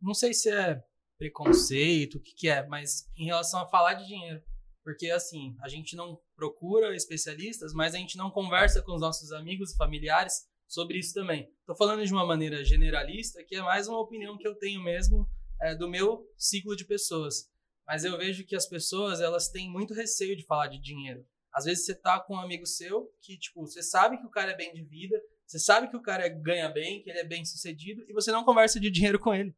Não 0.01 0.13
sei 0.13 0.33
se 0.33 0.49
é 0.49 0.83
preconceito, 1.17 2.15
o 2.15 2.21
que, 2.21 2.33
que 2.33 2.49
é, 2.49 2.65
mas 2.67 3.09
em 3.17 3.25
relação 3.25 3.59
a 3.61 3.67
falar 3.67 3.93
de 3.93 4.07
dinheiro. 4.07 4.41
Porque, 4.83 5.09
assim, 5.09 5.55
a 5.61 5.67
gente 5.67 5.95
não 5.95 6.19
procura 6.35 6.95
especialistas, 6.95 7.73
mas 7.73 7.95
a 7.95 7.97
gente 7.97 8.17
não 8.17 8.29
conversa 8.29 8.83
com 8.83 8.93
os 8.93 9.01
nossos 9.01 9.31
amigos 9.31 9.73
e 9.73 9.77
familiares 9.77 10.47
sobre 10.67 10.99
isso 10.99 11.13
também. 11.13 11.51
Tô 11.65 11.75
falando 11.75 12.05
de 12.05 12.13
uma 12.13 12.25
maneira 12.25 12.63
generalista, 12.63 13.43
que 13.43 13.55
é 13.55 13.61
mais 13.61 13.87
uma 13.87 13.99
opinião 13.99 14.37
que 14.37 14.47
eu 14.47 14.55
tenho 14.55 14.83
mesmo 14.83 15.27
é, 15.61 15.73
do 15.73 15.89
meu 15.89 16.29
ciclo 16.37 16.75
de 16.75 16.85
pessoas. 16.85 17.49
Mas 17.87 18.03
eu 18.03 18.17
vejo 18.17 18.45
que 18.45 18.55
as 18.55 18.67
pessoas, 18.67 19.21
elas 19.21 19.49
têm 19.49 19.71
muito 19.71 19.93
receio 19.93 20.35
de 20.35 20.45
falar 20.45 20.67
de 20.67 20.79
dinheiro. 20.79 21.25
Às 21.51 21.65
vezes 21.65 21.85
você 21.85 21.95
tá 21.95 22.19
com 22.19 22.35
um 22.35 22.39
amigo 22.39 22.65
seu 22.65 23.11
que, 23.21 23.37
tipo, 23.37 23.65
você 23.65 23.81
sabe 23.81 24.17
que 24.17 24.25
o 24.25 24.29
cara 24.29 24.51
é 24.51 24.57
bem 24.57 24.73
de 24.73 24.83
vida, 24.83 25.19
você 25.47 25.57
sabe 25.57 25.87
que 25.87 25.95
o 25.95 26.01
cara 26.01 26.27
ganha 26.27 26.69
bem, 26.69 27.01
que 27.01 27.09
ele 27.09 27.19
é 27.19 27.23
bem 27.23 27.45
sucedido, 27.45 28.03
e 28.09 28.13
você 28.13 28.31
não 28.31 28.43
conversa 28.43 28.79
de 28.79 28.91
dinheiro 28.91 29.19
com 29.19 29.33
ele. 29.33 29.55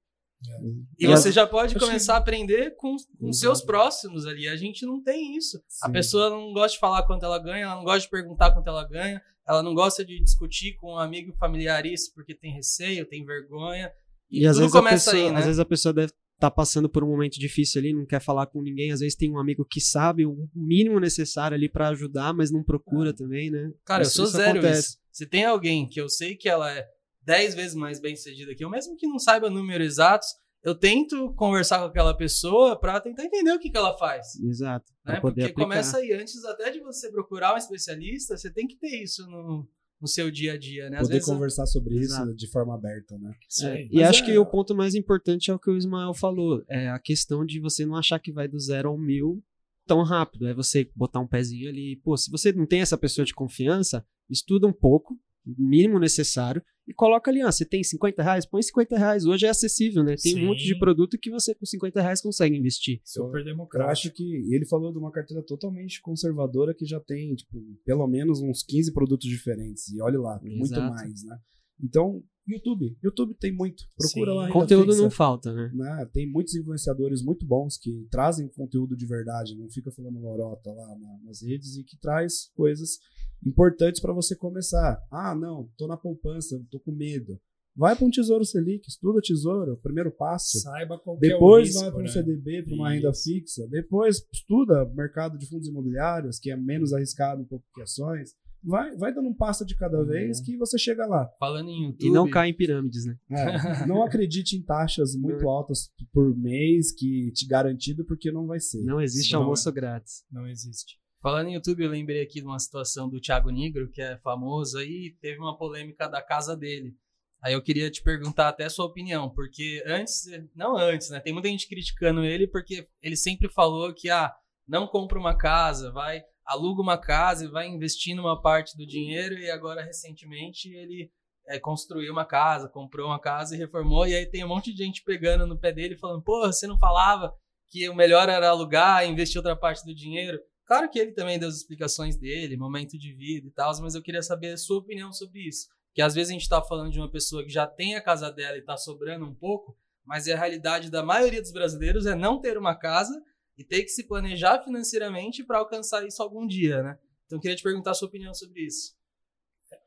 E 0.98 1.06
E 1.06 1.08
você 1.08 1.32
já 1.32 1.46
pode 1.48 1.78
começar 1.78 2.14
a 2.16 2.18
aprender 2.18 2.76
com, 2.78 2.96
com 3.20 3.34
seus 3.34 3.62
próximos 3.62 4.26
ali. 4.26 4.48
A 4.48 4.56
gente 4.56 4.86
não 4.86 5.02
tem 5.02 5.36
isso. 5.36 5.58
A 5.82 5.88
Sim. 5.88 5.92
pessoa 5.92 6.30
não 6.30 6.54
gosta 6.54 6.74
de 6.76 6.80
falar 6.80 7.04
quanto 7.04 7.24
ela 7.26 7.40
ganha, 7.40 7.64
ela 7.66 7.76
não 7.76 7.84
gosta 7.84 8.02
de 8.02 8.10
perguntar 8.10 8.52
quanto 8.52 8.68
ela 8.68 8.88
ganha, 8.88 9.22
ela 9.48 9.64
não 9.64 9.74
gosta 9.74 10.06
de 10.06 10.20
discutir 10.22 10.76
com 10.76 10.94
um 10.94 10.98
amigo 11.00 11.34
familiar 11.40 11.86
isso 11.86 12.12
porque 12.14 12.36
tem 12.36 12.54
receio, 12.54 13.06
tem 13.08 13.26
vergonha. 13.26 13.92
E, 14.30 14.42
E 14.44 14.48
às 14.48 14.58
vezes, 14.58 14.74
a 14.76 14.78
começa 14.80 15.12
pessoa, 15.12 15.28
aí, 15.28 15.32
né? 15.32 15.40
às 15.40 15.46
vezes 15.46 15.60
a 15.60 15.66
pessoa 15.66 15.94
deve 15.94 16.12
estar 16.36 16.52
passando 16.52 16.88
por 16.88 17.04
um 17.04 17.08
momento 17.08 17.40
difícil 17.40 17.80
ali, 17.80 17.94
não 17.94 18.06
quer 18.06 18.22
falar 18.22 18.46
com 18.46 18.62
ninguém. 18.62 18.92
Às 18.92 19.00
vezes 19.00 19.16
tem 19.16 19.32
um 19.32 19.40
amigo 19.40 19.66
que 19.66 19.82
sabe 19.82 20.26
o 20.26 20.48
mínimo 20.54 21.00
necessário 21.00 21.56
ali 21.56 21.68
pra 21.68 21.90
ajudar, 21.90 22.34
mas 22.34 22.52
não 22.52 22.64
procura 22.64 23.12
também, 23.14 23.50
né? 23.50 23.72
Cara, 23.86 24.04
eu 24.04 24.10
sou 24.10 24.26
zero 24.28 24.60
acontece. 24.60 24.80
isso. 24.90 24.98
Se 25.12 25.26
tem 25.26 25.46
alguém 25.46 25.88
que 25.90 26.00
eu 26.00 26.08
sei 26.10 26.36
que 26.36 26.48
ela 26.48 26.72
é 26.72 26.86
10 27.28 27.56
vezes 27.56 27.76
mais 27.76 28.00
bem 28.00 28.16
sucedida 28.16 28.56
que 28.56 28.64
eu, 28.64 28.70
mesmo 28.70 28.96
que 28.96 29.06
não 29.06 29.20
saiba 29.20 29.50
números 29.50 29.86
exatos, 29.86 30.30
eu 30.64 30.74
tento 30.74 31.34
conversar 31.34 31.80
com 31.80 31.86
aquela 31.86 32.16
pessoa 32.16 32.80
para 32.80 33.02
tentar 33.02 33.26
entender 33.26 33.52
o 33.52 33.60
que, 33.60 33.70
que 33.70 33.78
ela 33.78 33.98
faz. 33.98 34.40
Exato. 34.40 34.92
Né? 35.06 35.20
Porque 35.20 35.42
aplicar. 35.42 35.62
começa 35.62 35.98
aí, 35.98 36.14
antes 36.14 36.44
até 36.46 36.72
de 36.72 36.80
você 36.80 37.12
procurar 37.12 37.54
um 37.54 37.58
especialista, 37.58 38.38
você 38.38 38.50
tem 38.50 38.66
que 38.66 38.78
ter 38.78 39.04
isso 39.04 39.28
no, 39.28 39.68
no 40.02 40.08
seu 40.08 40.32
dia 40.32 40.54
a 40.54 40.58
dia, 40.58 40.90
né? 40.90 40.98
Às 40.98 41.04
Poder 41.04 41.14
vezes, 41.16 41.30
conversar 41.30 41.66
sobre 41.66 41.96
isso 41.96 42.14
Exato. 42.14 42.34
de 42.34 42.50
forma 42.50 42.74
aberta, 42.74 43.18
né? 43.18 43.32
É, 43.64 43.88
e 43.92 44.02
acho 44.02 44.24
é... 44.24 44.26
que 44.26 44.38
o 44.38 44.46
ponto 44.46 44.74
mais 44.74 44.96
importante 44.96 45.52
é 45.52 45.54
o 45.54 45.60
que 45.60 45.70
o 45.70 45.78
Ismael 45.78 46.14
falou, 46.14 46.64
é 46.70 46.90
a 46.90 47.00
questão 47.00 47.46
de 47.46 47.60
você 47.60 47.86
não 47.86 47.96
achar 47.96 48.20
que 48.20 48.32
vai 48.32 48.48
do 48.48 48.58
zero 48.58 48.90
ao 48.90 48.98
mil 48.98 49.44
tão 49.86 50.02
rápido, 50.02 50.48
é 50.48 50.54
você 50.54 50.90
botar 50.96 51.20
um 51.20 51.28
pezinho 51.28 51.70
ali, 51.70 51.98
pô, 51.98 52.16
se 52.18 52.32
você 52.32 52.52
não 52.52 52.66
tem 52.66 52.82
essa 52.82 52.98
pessoa 52.98 53.26
de 53.26 53.34
confiança, 53.34 54.06
estuda 54.30 54.68
um 54.68 54.74
pouco, 54.74 55.18
mínimo 55.46 55.98
necessário, 55.98 56.62
e 56.88 56.94
coloca 56.94 57.30
ali, 57.30 57.44
ó, 57.44 57.52
você 57.52 57.66
tem 57.66 57.84
50 57.84 58.24
reais, 58.24 58.46
põe 58.46 58.62
50 58.62 58.98
reais. 58.98 59.26
Hoje 59.26 59.46
é 59.46 59.50
acessível, 59.50 60.04
né? 60.04 60.16
Tem 60.16 60.34
Sim. 60.34 60.44
um 60.44 60.48
monte 60.48 60.64
de 60.64 60.80
produto 60.80 61.18
que 61.18 61.30
você 61.30 61.54
com 61.54 61.66
50 61.66 62.02
reais 62.02 62.22
consegue 62.22 62.56
investir. 62.56 63.02
Super 63.04 63.44
democrático. 63.44 63.88
Eu 63.88 63.92
acho 63.92 64.12
que 64.12 64.56
ele 64.56 64.66
falou 64.66 64.94
de 64.94 64.98
uma 64.98 65.12
carteira 65.12 65.44
totalmente 65.44 66.02
conservadora 66.02 66.74
que 66.74 66.86
já 66.86 67.00
tem, 67.00 67.36
tipo, 67.36 67.62
pelo 67.84 68.08
menos 68.08 68.40
uns 68.40 68.64
15 68.64 68.94
produtos 68.94 69.28
diferentes. 69.28 69.90
E 69.90 70.02
olha 70.02 70.20
lá, 70.20 70.40
Exato. 70.42 70.56
muito 70.56 70.80
mais, 70.80 71.24
né? 71.24 71.38
Então, 71.82 72.24
YouTube. 72.48 72.98
YouTube 73.04 73.36
tem 73.36 73.54
muito. 73.54 73.84
Procura 73.98 74.32
Sim. 74.32 74.38
lá. 74.38 74.52
Conteúdo 74.52 74.92
fixa, 74.92 75.04
não 75.04 75.12
falta, 75.12 75.54
né? 75.54 75.70
né? 75.74 76.10
Tem 76.14 76.32
muitos 76.32 76.56
influenciadores 76.56 77.22
muito 77.22 77.46
bons 77.46 77.78
que 77.78 78.08
trazem 78.10 78.48
conteúdo 78.50 78.96
de 78.96 79.06
verdade, 79.06 79.56
não 79.56 79.70
fica 79.70 79.92
falando 79.92 80.20
lorota 80.20 80.72
lá 80.72 80.96
nas 81.26 81.42
redes 81.42 81.76
e 81.76 81.84
que 81.84 81.98
traz 82.00 82.50
coisas 82.56 83.00
importantes 83.46 84.02
para 84.02 84.14
você 84.14 84.36
começar. 84.36 84.98
Ah, 85.12 85.36
não, 85.36 85.70
tô 85.78 85.88
na 85.88 85.98
poupança, 85.98 86.60
tô 86.72 86.80
com 86.80 86.92
medo. 86.92 87.40
Vai 87.76 87.96
para 87.96 88.08
um 88.08 88.10
Tesouro 88.10 88.44
Selic, 88.44 88.88
estuda 88.88 89.22
Tesouro, 89.22 89.78
primeiro 89.78 90.10
passo. 90.10 90.60
Saiba 90.62 90.98
qual 90.98 91.16
Depois 91.20 91.76
é 91.76 91.78
o 91.78 91.82
risco, 91.82 91.82
vai 91.82 91.92
para 91.92 92.00
um 92.00 92.04
né? 92.04 92.10
CDB, 92.10 92.64
para 92.64 92.74
uma 92.74 92.90
renda 92.90 93.14
fixa. 93.14 93.68
Depois 93.68 94.26
estuda 94.34 94.84
mercado 94.96 95.38
de 95.38 95.48
fundos 95.48 95.68
imobiliários, 95.68 96.40
que 96.40 96.50
é 96.50 96.58
menos 96.58 96.92
arriscado 96.92 97.44
um 97.44 97.46
pouco 97.46 97.66
que 97.76 97.82
ações. 97.84 98.32
Vai, 98.64 98.96
vai 98.96 99.14
dando 99.14 99.30
um 99.30 99.34
passo 99.34 99.66
de 99.66 99.76
cada 99.76 100.04
vez 100.04 100.42
que 100.42 100.58
você 100.58 100.78
chega 100.78 101.06
lá. 101.06 101.30
Falando 101.40 101.70
em 101.70 101.86
YouTube. 101.86 102.08
E 102.08 102.12
não 102.12 102.30
cai 102.30 102.50
em 102.50 102.54
pirâmides, 102.54 103.06
né? 103.06 103.18
É, 103.30 103.86
não 103.88 104.04
acredite 104.04 104.56
em 104.56 104.62
taxas 104.62 105.16
muito 105.16 105.48
altas 105.48 105.92
por 106.12 106.36
mês 106.36 106.92
que 106.92 107.32
te 107.32 107.46
garantido, 107.48 108.06
porque 108.06 108.32
não 108.32 108.48
vai 108.48 108.60
ser. 108.60 108.84
Não 108.84 109.00
existe 109.00 109.34
não 109.34 109.42
almoço 109.42 109.70
é. 109.70 109.72
grátis. 109.72 110.24
Não 110.32 110.48
existe. 110.48 111.00
Falando 111.22 111.48
em 111.48 111.54
YouTube, 111.56 111.84
eu 111.84 111.90
lembrei 111.90 112.22
aqui 112.22 112.42
de 112.42 112.46
uma 112.46 112.60
situação 112.60 113.10
do 113.10 113.20
Thiago 113.20 113.50
Negro, 113.50 113.90
que 113.92 114.02
é 114.02 114.18
famoso 114.20 114.78
aí, 114.78 115.16
teve 115.20 115.40
uma 115.40 115.58
polêmica 115.58 116.08
da 116.08 116.22
casa 116.22 116.56
dele. 116.56 116.96
Aí 117.42 117.54
eu 117.54 117.62
queria 117.62 117.90
te 117.90 118.02
perguntar 118.02 118.50
até 118.50 118.66
a 118.66 118.70
sua 118.70 118.86
opinião, 118.86 119.30
porque 119.30 119.84
antes, 119.86 120.26
não 120.56 120.76
antes, 120.76 121.10
né? 121.10 121.20
Tem 121.20 121.34
muita 121.34 121.50
gente 121.50 121.68
criticando 121.68 122.24
ele 122.24 122.48
porque 122.48 122.88
ele 123.02 123.16
sempre 123.16 123.50
falou 123.50 123.94
que 123.94 124.10
ah, 124.10 124.34
não 124.68 124.88
compra 124.88 125.20
uma 125.20 125.38
casa, 125.38 125.92
vai 125.92 126.24
aluga 126.48 126.82
uma 126.82 126.98
casa 126.98 127.46
e 127.46 127.50
vai 127.50 127.68
investindo 127.68 128.20
uma 128.20 128.42
parte 128.42 128.78
do 128.78 128.88
dinheiro 128.88 129.38
e 129.38 129.52
agora 129.52 129.84
recentemente 129.84 130.70
ele 130.74 131.12
é, 131.46 131.60
construiu 131.60 132.12
uma 132.12 132.26
casa, 132.26 132.70
comprou 132.70 133.08
uma 133.08 133.20
casa 133.20 133.54
e 133.54 133.58
reformou 133.58 134.08
e 134.08 134.16
aí 134.16 134.26
tem 134.26 134.44
um 134.44 134.48
monte 134.48 134.74
de 134.74 134.84
gente 134.84 135.04
pegando 135.04 135.46
no 135.46 135.60
pé 135.60 135.72
dele 135.72 135.98
falando, 135.98 136.24
pô, 136.24 136.40
você 136.48 136.66
não 136.66 136.80
falava 136.80 137.34
que 137.70 137.88
o 137.90 137.96
melhor 137.96 138.30
era 138.30 138.50
alugar 138.50 139.04
e 139.06 139.10
investir 139.10 139.38
outra 139.38 139.56
parte 139.56 139.86
do 139.86 139.94
dinheiro? 139.94 140.40
Claro 140.66 140.90
que 140.90 141.00
ele 141.00 141.12
também 141.12 141.38
deu 141.38 141.50
as 141.50 141.56
explicações 141.56 142.18
dele, 142.18 142.58
momento 142.58 142.98
de 142.98 143.14
vida 143.14 143.48
e 143.48 143.52
tal, 143.52 143.72
mas 143.82 143.96
eu 143.96 144.02
queria 144.02 144.22
saber 144.22 144.54
a 144.54 144.58
sua 144.58 144.80
opinião 144.80 145.12
sobre 145.12 145.48
isso. 145.48 145.68
Que 145.94 146.02
às 146.02 146.14
vezes 146.14 146.30
a 146.30 146.34
gente 146.34 146.44
está 146.44 146.62
falando 146.62 146.92
de 146.92 147.00
uma 147.00 147.10
pessoa 147.10 147.44
que 147.44 147.50
já 147.50 147.66
tem 147.66 147.96
a 147.96 148.02
casa 148.02 148.32
dela 148.32 148.56
e 148.56 148.60
está 148.60 148.78
sobrando 148.78 149.26
um 149.26 149.34
pouco, 149.34 149.78
mas 150.06 150.28
a 150.28 150.38
realidade 150.38 150.90
da 150.90 151.04
maioria 151.04 151.42
dos 151.42 151.52
brasileiros 151.52 152.06
é 152.06 152.16
não 152.16 152.40
ter 152.40 152.58
uma 152.58 152.76
casa 152.76 153.14
e 153.58 153.64
ter 153.64 153.82
que 153.84 153.90
se 153.90 154.04
planejar 154.04 154.64
financeiramente 154.64 155.44
para 155.44 155.58
alcançar 155.58 156.06
isso 156.06 156.22
algum 156.22 156.46
dia, 156.46 156.84
né? 156.84 157.00
Então 157.26 157.38
eu 157.38 157.42
queria 157.42 157.58
te 157.58 157.64
perguntar 157.64 157.92
a 157.92 157.94
sua 157.94 158.08
opinião 158.08 158.34
sobre 158.34 158.62
isso. 158.62 158.96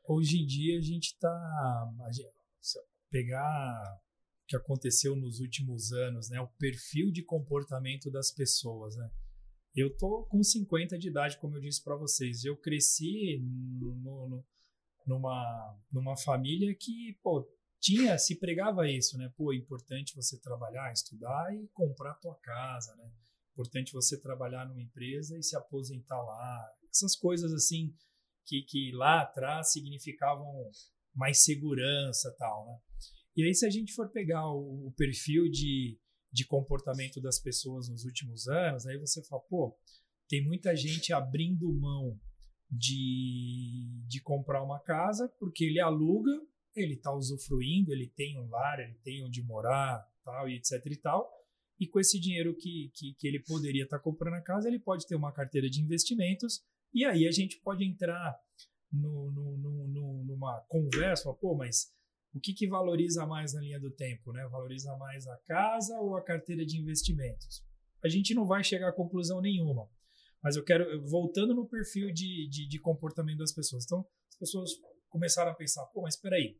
Hoje 0.07 0.41
em 0.41 0.45
dia 0.45 0.77
a 0.77 0.81
gente 0.81 1.13
está 1.13 1.89
pegar 3.09 3.99
o 4.43 4.47
que 4.47 4.55
aconteceu 4.55 5.15
nos 5.15 5.39
últimos 5.39 5.91
anos, 5.91 6.29
né? 6.29 6.39
O 6.41 6.47
perfil 6.47 7.11
de 7.11 7.23
comportamento 7.23 8.11
das 8.11 8.31
pessoas, 8.31 8.95
né? 8.95 9.09
Eu 9.75 9.95
tô 9.95 10.25
com 10.25 10.43
50 10.43 10.97
de 10.97 11.07
idade, 11.07 11.37
como 11.37 11.55
eu 11.55 11.61
disse 11.61 11.81
para 11.81 11.95
vocês. 11.95 12.43
Eu 12.43 12.57
cresci 12.57 13.39
no, 13.41 13.95
no, 13.95 14.45
numa, 15.07 15.79
numa 15.91 16.17
família 16.17 16.75
que, 16.75 17.17
pô, 17.23 17.47
tinha, 17.79 18.17
se 18.17 18.37
pregava 18.37 18.89
isso, 18.89 19.17
né? 19.17 19.31
Pô, 19.35 19.53
é 19.53 19.55
importante 19.55 20.15
você 20.15 20.37
trabalhar, 20.39 20.91
estudar 20.91 21.55
e 21.55 21.67
comprar 21.69 22.15
tua 22.15 22.35
casa, 22.35 22.95
né? 22.95 23.11
Importante 23.53 23.93
você 23.93 24.19
trabalhar 24.19 24.67
numa 24.67 24.81
empresa 24.81 25.37
e 25.37 25.43
se 25.43 25.55
aposentar 25.55 26.21
lá. 26.21 26.71
Essas 26.89 27.15
coisas 27.15 27.53
assim 27.53 27.93
que, 28.45 28.63
que 28.63 28.91
lá 28.93 29.21
atrás 29.21 29.71
significavam 29.71 30.69
mais 31.13 31.43
segurança 31.43 32.33
tal, 32.37 32.65
né? 32.65 32.79
E 33.35 33.43
aí 33.43 33.53
se 33.53 33.65
a 33.65 33.69
gente 33.69 33.93
for 33.93 34.09
pegar 34.09 34.45
o, 34.49 34.87
o 34.87 34.93
perfil 34.97 35.49
de 35.49 35.99
de 36.31 36.45
comportamento 36.45 37.19
das 37.19 37.39
pessoas 37.39 37.89
nos 37.89 38.05
últimos 38.05 38.47
anos, 38.47 38.85
aí 38.85 38.97
você 38.97 39.21
fala, 39.23 39.41
pô, 39.43 39.77
tem 40.29 40.43
muita 40.43 40.75
gente 40.75 41.11
abrindo 41.11 41.71
mão 41.73 42.17
de, 42.69 43.89
de 44.07 44.21
comprar 44.21 44.63
uma 44.63 44.79
casa 44.79 45.27
porque 45.37 45.65
ele 45.65 45.81
aluga, 45.81 46.31
ele 46.73 46.93
está 46.93 47.13
usufruindo, 47.13 47.91
ele 47.91 48.07
tem 48.07 48.39
um 48.39 48.49
lar, 48.49 48.79
ele 48.79 48.97
tem 49.03 49.23
onde 49.25 49.43
morar, 49.43 50.09
tal, 50.23 50.47
e 50.47 50.55
etc 50.55 50.85
e 50.85 50.95
tal. 50.95 51.29
E 51.81 51.87
com 51.87 51.99
esse 51.99 52.19
dinheiro 52.19 52.55
que, 52.55 52.91
que, 52.93 53.15
que 53.15 53.27
ele 53.27 53.39
poderia 53.39 53.85
estar 53.85 53.97
tá 53.97 54.03
comprando 54.03 54.35
a 54.35 54.41
casa, 54.41 54.67
ele 54.67 54.79
pode 54.79 55.07
ter 55.07 55.15
uma 55.15 55.33
carteira 55.33 55.67
de 55.67 55.81
investimentos 55.81 56.63
e 56.93 57.03
aí 57.03 57.27
a 57.27 57.31
gente 57.31 57.59
pode 57.61 57.83
entrar 57.83 58.37
no, 58.93 59.31
no, 59.31 59.57
no, 59.57 60.23
numa 60.25 60.61
conversa, 60.67 61.33
pô, 61.33 61.55
mas 61.55 61.91
o 62.35 62.39
que, 62.39 62.53
que 62.53 62.67
valoriza 62.67 63.25
mais 63.25 63.53
na 63.53 63.61
linha 63.61 63.79
do 63.79 63.89
tempo? 63.89 64.31
Né? 64.31 64.47
Valoriza 64.47 64.95
mais 64.97 65.25
a 65.25 65.37
casa 65.47 65.99
ou 65.99 66.15
a 66.15 66.23
carteira 66.23 66.63
de 66.63 66.79
investimentos? 66.79 67.65
A 68.03 68.07
gente 68.07 68.35
não 68.35 68.45
vai 68.45 68.63
chegar 68.63 68.89
a 68.89 68.95
conclusão 68.95 69.41
nenhuma. 69.41 69.89
Mas 70.43 70.55
eu 70.55 70.63
quero, 70.63 71.03
voltando 71.07 71.55
no 71.55 71.67
perfil 71.67 72.11
de, 72.11 72.47
de, 72.47 72.67
de 72.67 72.79
comportamento 72.79 73.39
das 73.39 73.53
pessoas. 73.53 73.85
Então, 73.85 74.05
as 74.29 74.37
pessoas 74.37 74.71
começaram 75.09 75.51
a 75.51 75.55
pensar: 75.55 75.85
pô, 75.87 76.01
mas 76.01 76.15
espera 76.15 76.35
aí, 76.35 76.57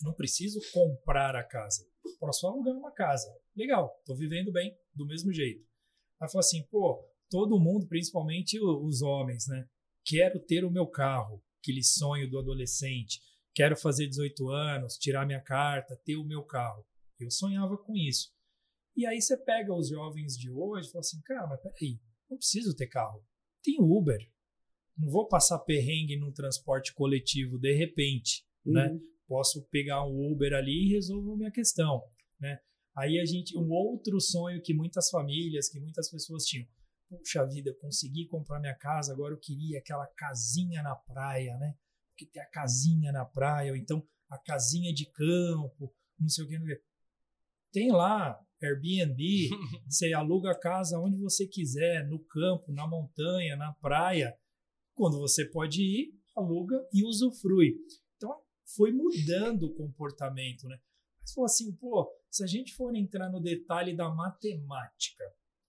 eu 0.00 0.04
não 0.04 0.14
preciso 0.14 0.60
comprar 0.72 1.36
a 1.36 1.44
casa. 1.44 1.86
Posso 2.18 2.46
alugar 2.46 2.74
uma 2.74 2.92
casa. 2.92 3.32
Legal, 3.56 3.94
estou 4.00 4.16
vivendo 4.16 4.52
bem, 4.52 4.76
do 4.94 5.06
mesmo 5.06 5.32
jeito. 5.32 5.64
Aí 6.20 6.28
falou 6.28 6.40
assim: 6.40 6.62
pô, 6.70 7.04
todo 7.28 7.60
mundo, 7.60 7.86
principalmente 7.86 8.58
os 8.60 9.02
homens, 9.02 9.46
né? 9.48 9.66
Quero 10.04 10.40
ter 10.40 10.64
o 10.64 10.70
meu 10.70 10.86
carro, 10.86 11.42
aquele 11.60 11.82
sonho 11.82 12.28
do 12.28 12.38
adolescente 12.38 13.20
quero 13.54 13.76
fazer 13.76 14.06
18 14.06 14.48
anos, 14.48 14.96
tirar 14.96 15.26
minha 15.26 15.40
carta, 15.40 15.96
ter 16.04 16.16
o 16.16 16.24
meu 16.24 16.42
carro. 16.42 16.84
Eu 17.18 17.30
sonhava 17.30 17.76
com 17.76 17.96
isso. 17.96 18.32
E 18.96 19.06
aí 19.06 19.20
você 19.20 19.36
pega 19.36 19.74
os 19.74 19.88
jovens 19.88 20.36
de 20.36 20.50
hoje 20.50 20.88
e 20.88 20.90
fala 20.90 21.00
assim, 21.00 21.20
cara, 21.22 21.46
mas 21.46 21.60
peraí, 21.60 22.00
não 22.28 22.36
preciso 22.36 22.74
ter 22.74 22.86
carro. 22.86 23.24
Tem 23.62 23.76
Uber. 23.78 24.18
Não 24.96 25.10
vou 25.10 25.28
passar 25.28 25.58
perrengue 25.60 26.18
num 26.18 26.32
transporte 26.32 26.94
coletivo 26.94 27.58
de 27.58 27.72
repente, 27.74 28.44
uhum. 28.64 28.72
né? 28.72 29.00
Posso 29.30 29.62
pegar 29.70 30.04
um 30.04 30.32
Uber 30.32 30.52
ali 30.52 30.88
e 30.88 30.92
resolvo 30.94 31.36
minha 31.36 31.52
questão, 31.52 32.02
né? 32.40 32.58
Aí 32.96 33.20
a 33.20 33.24
gente, 33.24 33.56
um 33.56 33.70
outro 33.70 34.20
sonho 34.20 34.60
que 34.60 34.74
muitas 34.74 35.08
famílias, 35.08 35.68
que 35.68 35.78
muitas 35.78 36.10
pessoas 36.10 36.44
tinham, 36.44 36.66
puxa 37.08 37.46
vida, 37.46 37.72
consegui 37.80 38.26
comprar 38.26 38.58
minha 38.58 38.74
casa, 38.74 39.12
agora 39.12 39.32
eu 39.32 39.38
queria 39.38 39.78
aquela 39.78 40.08
casinha 40.16 40.82
na 40.82 40.96
praia, 40.96 41.56
né? 41.58 41.76
porque 42.20 42.26
tem 42.26 42.42
a 42.42 42.46
casinha 42.46 43.12
na 43.12 43.24
praia, 43.24 43.72
ou 43.72 43.76
então 43.76 44.06
a 44.28 44.38
casinha 44.38 44.92
de 44.92 45.06
campo, 45.06 45.94
não 46.18 46.28
sei 46.28 46.44
o 46.44 46.48
que. 46.48 46.58
Não 46.58 46.66
sei 46.66 46.74
o 46.74 46.78
que. 46.78 46.84
Tem 47.72 47.92
lá 47.92 48.38
Airbnb, 48.62 49.48
você 49.88 50.12
aluga 50.12 50.50
a 50.50 50.58
casa 50.58 50.98
onde 50.98 51.16
você 51.18 51.46
quiser, 51.46 52.06
no 52.06 52.18
campo, 52.18 52.72
na 52.72 52.86
montanha, 52.86 53.56
na 53.56 53.72
praia. 53.74 54.36
Quando 54.94 55.18
você 55.18 55.46
pode 55.46 55.80
ir, 55.80 56.14
aluga 56.36 56.76
e 56.92 57.04
usufrui. 57.04 57.76
Foi 58.76 58.92
mudando 58.92 59.64
o 59.64 59.74
comportamento, 59.74 60.66
né? 60.68 60.78
Mas 61.20 61.32
falou 61.32 61.46
assim, 61.46 61.72
pô, 61.76 62.10
se 62.30 62.44
a 62.44 62.46
gente 62.46 62.74
for 62.74 62.94
entrar 62.94 63.30
no 63.30 63.40
detalhe 63.40 63.94
da 63.94 64.08
matemática, 64.08 65.24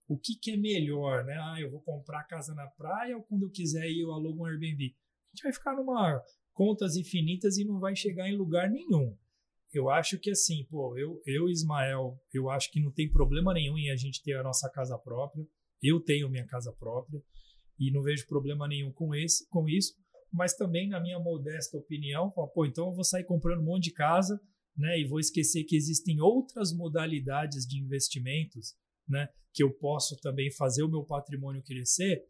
o 0.08 0.18
que, 0.18 0.34
que 0.36 0.52
é 0.52 0.56
melhor, 0.56 1.24
né? 1.24 1.36
Ah, 1.38 1.60
eu 1.60 1.70
vou 1.70 1.80
comprar 1.80 2.24
casa 2.24 2.54
na 2.54 2.66
praia 2.66 3.16
ou 3.16 3.22
quando 3.22 3.44
eu 3.44 3.50
quiser 3.50 3.88
ir 3.88 4.00
eu 4.00 4.12
alugo 4.12 4.42
um 4.42 4.46
Airbnb? 4.46 4.84
A 4.84 5.36
gente 5.36 5.42
vai 5.42 5.52
ficar 5.52 5.74
numa 5.74 6.22
contas 6.52 6.96
infinitas 6.96 7.56
e 7.56 7.64
não 7.64 7.80
vai 7.80 7.96
chegar 7.96 8.28
em 8.28 8.36
lugar 8.36 8.70
nenhum. 8.70 9.16
Eu 9.72 9.88
acho 9.88 10.18
que 10.18 10.30
assim, 10.30 10.66
pô, 10.70 10.96
eu, 10.98 11.22
eu 11.24 11.48
Ismael, 11.48 12.20
eu 12.32 12.50
acho 12.50 12.70
que 12.70 12.80
não 12.80 12.92
tem 12.92 13.10
problema 13.10 13.54
nenhum 13.54 13.78
em 13.78 13.90
a 13.90 13.96
gente 13.96 14.22
ter 14.22 14.36
a 14.36 14.42
nossa 14.42 14.70
casa 14.70 14.98
própria. 14.98 15.46
Eu 15.82 15.98
tenho 15.98 16.28
minha 16.28 16.46
casa 16.46 16.72
própria 16.72 17.22
e 17.78 17.90
não 17.90 18.02
vejo 18.02 18.26
problema 18.26 18.68
nenhum 18.68 18.92
com 18.92 19.14
esse, 19.14 19.48
com 19.48 19.66
isso. 19.66 19.94
Mas 20.32 20.54
também 20.54 20.88
na 20.88 21.00
minha 21.00 21.18
modesta 21.18 21.76
opinião, 21.76 22.30
pô, 22.30 22.64
então 22.64 22.88
eu 22.88 22.94
vou 22.94 23.04
sair 23.04 23.24
comprando 23.24 23.60
um 23.60 23.64
monte 23.64 23.84
de 23.84 23.92
casa 23.92 24.40
né? 24.76 24.98
E 24.98 25.06
vou 25.06 25.20
esquecer 25.20 25.64
que 25.64 25.76
existem 25.76 26.20
outras 26.20 26.72
modalidades 26.72 27.66
de 27.66 27.78
investimentos, 27.78 28.74
né? 29.08 29.28
Que 29.52 29.62
eu 29.62 29.72
posso 29.72 30.16
também 30.20 30.50
fazer 30.52 30.82
o 30.82 30.88
meu 30.88 31.04
patrimônio 31.04 31.62
crescer. 31.62 32.24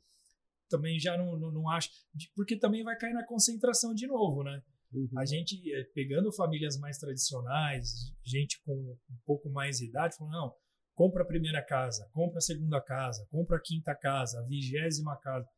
Também 0.69 0.99
já 0.99 1.17
não, 1.17 1.39
não, 1.39 1.53
não 1.53 1.69
acho, 1.69 1.91
porque 2.35 2.57
também 2.57 2.83
vai 2.83 2.97
cair 2.97 3.13
na 3.13 3.27
concentração 3.27 3.95
de 3.95 4.07
novo, 4.07 4.43
né? 4.43 4.63
Uhum. 4.93 5.09
A 5.19 5.25
gente 5.25 5.61
eh, 5.73 5.85
pegando 5.95 6.33
famílias 6.33 6.79
mais 6.79 6.99
tradicionais, 6.99 8.13
gente 8.23 8.61
com 8.63 8.75
um 8.75 9.19
pouco 9.25 9.51
mais 9.51 9.79
de 9.79 9.87
idade, 9.87 10.17
falando, 10.17 10.33
não, 10.33 10.55
compra 10.95 11.23
a 11.23 11.27
primeira 11.27 11.63
casa, 11.63 12.09
compra 12.13 12.39
a 12.39 12.43
segunda 12.43 12.81
casa, 12.81 13.27
compra 13.31 13.57
a 13.59 13.63
quinta 13.63 13.95
casa, 13.95 14.41
a 14.41 14.43
vigésima 14.43 15.17
casa. 15.17 15.49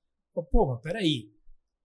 Pô, 0.51 0.67
mas 0.67 0.83
peraí, 0.83 1.33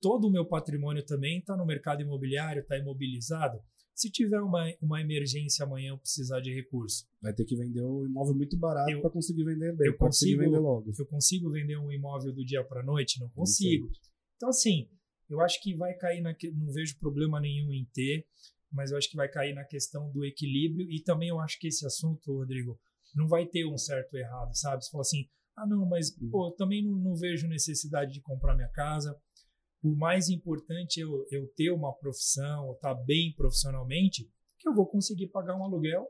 todo 0.02 0.28
o 0.28 0.32
meu 0.32 0.46
patrimônio 0.46 1.06
também 1.06 1.40
está 1.40 1.56
no 1.56 1.66
mercado 1.66 2.02
imobiliário, 2.02 2.62
está 2.62 2.78
imobilizado. 2.78 3.60
Se 3.94 4.10
tiver 4.10 4.40
uma, 4.40 4.66
uma 4.82 5.02
emergência 5.02 5.66
amanhã 5.66 5.90
eu 5.90 5.98
precisar 5.98 6.40
de 6.40 6.54
recurso. 6.54 7.06
Vai 7.22 7.34
ter 7.34 7.44
que 7.44 7.56
vender 7.56 7.82
o 7.82 8.04
um 8.04 8.06
imóvel 8.06 8.34
muito 8.34 8.58
barato 8.58 9.02
para 9.02 9.10
conseguir 9.10 9.44
vender 9.44 9.76
bem. 9.76 9.88
Eu 9.88 9.98
consigo 9.98 10.42
vender 10.42 10.60
logo. 10.60 10.90
Eu 10.98 11.06
consigo 11.06 11.52
vender 11.52 11.78
um 11.78 11.92
imóvel 11.92 12.34
do 12.34 12.46
dia 12.46 12.64
para 12.64 12.82
noite? 12.82 13.20
Não 13.20 13.30
consigo. 13.30 13.90
Então, 14.38 14.50
assim, 14.50 14.88
eu 15.30 15.42
acho 15.42 15.62
que 15.62 15.76
vai 15.76 15.94
cair 15.96 16.22
na. 16.22 16.34
Não 16.56 16.72
vejo 16.72 16.98
problema 16.98 17.42
nenhum 17.42 17.74
em 17.74 17.86
ter, 17.94 18.26
mas 18.72 18.92
eu 18.92 18.98
acho 18.98 19.10
que 19.10 19.18
vai 19.18 19.28
cair 19.28 19.54
na 19.54 19.66
questão 19.66 20.10
do 20.12 20.24
equilíbrio. 20.24 20.90
E 20.90 21.04
também 21.04 21.28
eu 21.28 21.40
acho 21.42 21.60
que 21.60 21.68
esse 21.68 21.86
assunto, 21.86 22.32
Rodrigo, 22.32 22.80
não 23.14 23.28
vai 23.28 23.46
ter 23.48 23.66
um 23.66 23.78
certo 23.78 24.16
errado, 24.16 24.56
sabe? 24.56 24.82
Você 24.82 24.92
fala 24.92 25.02
assim, 25.02 25.26
ah, 25.58 25.68
não, 25.68 25.86
mas 25.86 26.10
pô, 26.32 26.48
eu 26.48 26.52
também 26.52 26.86
não, 26.86 26.98
não 26.98 27.16
vejo 27.18 27.50
necessidade 27.50 28.14
de 28.14 28.22
comprar 28.22 28.56
minha 28.56 28.70
casa 28.70 29.14
por 29.82 29.96
mais 29.96 30.30
importante 30.30 31.00
eu, 31.00 31.26
eu 31.32 31.48
ter 31.56 31.72
uma 31.72 31.94
profissão, 31.94 32.74
estar 32.74 32.96
tá 32.96 33.04
bem 33.04 33.34
profissionalmente, 33.36 34.30
que 34.58 34.68
eu 34.68 34.74
vou 34.74 34.86
conseguir 34.86 35.28
pagar 35.28 35.56
um 35.56 35.64
aluguel 35.64 36.06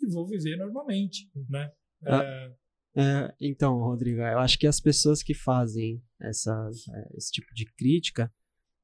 e 0.00 0.10
vou 0.10 0.26
viver 0.26 0.56
normalmente, 0.56 1.30
né? 1.48 1.72
Ah, 2.06 2.22
é... 2.22 2.64
É, 2.96 3.34
então, 3.40 3.80
Rodrigo, 3.80 4.20
eu 4.20 4.38
acho 4.38 4.56
que 4.56 4.68
as 4.68 4.78
pessoas 4.78 5.20
que 5.20 5.34
fazem 5.34 6.00
essa, 6.20 6.70
é, 6.94 7.16
esse 7.16 7.32
tipo 7.32 7.52
de 7.52 7.64
crítica 7.74 8.32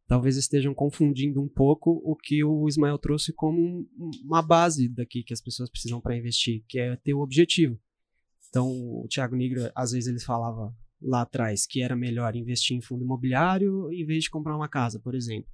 talvez 0.09 0.37
estejam 0.37 0.75
confundindo 0.75 1.41
um 1.41 1.49
pouco 1.49 2.03
o 2.05 2.17
que 2.17 2.43
o 2.43 2.67
Ismael 2.67 2.99
trouxe 2.99 3.33
como 3.33 3.89
uma 4.25 4.43
base 4.43 4.89
daqui 4.89 5.23
que 5.23 5.33
as 5.33 5.41
pessoas 5.41 5.71
precisam 5.71 6.01
para 6.01 6.17
investir, 6.17 6.65
que 6.69 6.81
é 6.81 6.97
ter 6.97 7.15
o 7.15 7.21
objetivo. 7.21 7.79
Então, 8.49 8.67
o 8.69 9.07
Thiago 9.09 9.37
Negro, 9.37 9.71
às 9.73 9.93
vezes 9.93 10.09
ele 10.09 10.19
falava 10.19 10.75
lá 11.01 11.23
atrás 11.23 11.67
que 11.67 11.83
era 11.83 11.97
melhor 11.97 12.37
investir 12.37 12.77
em 12.77 12.81
fundo 12.81 13.05
imobiliário 13.05 13.91
em 13.93 14.05
vez 14.05 14.25
de 14.25 14.31
comprar 14.31 14.57
uma 14.57 14.69
casa, 14.69 14.99
por 14.99 15.15
exemplo. 15.15 15.51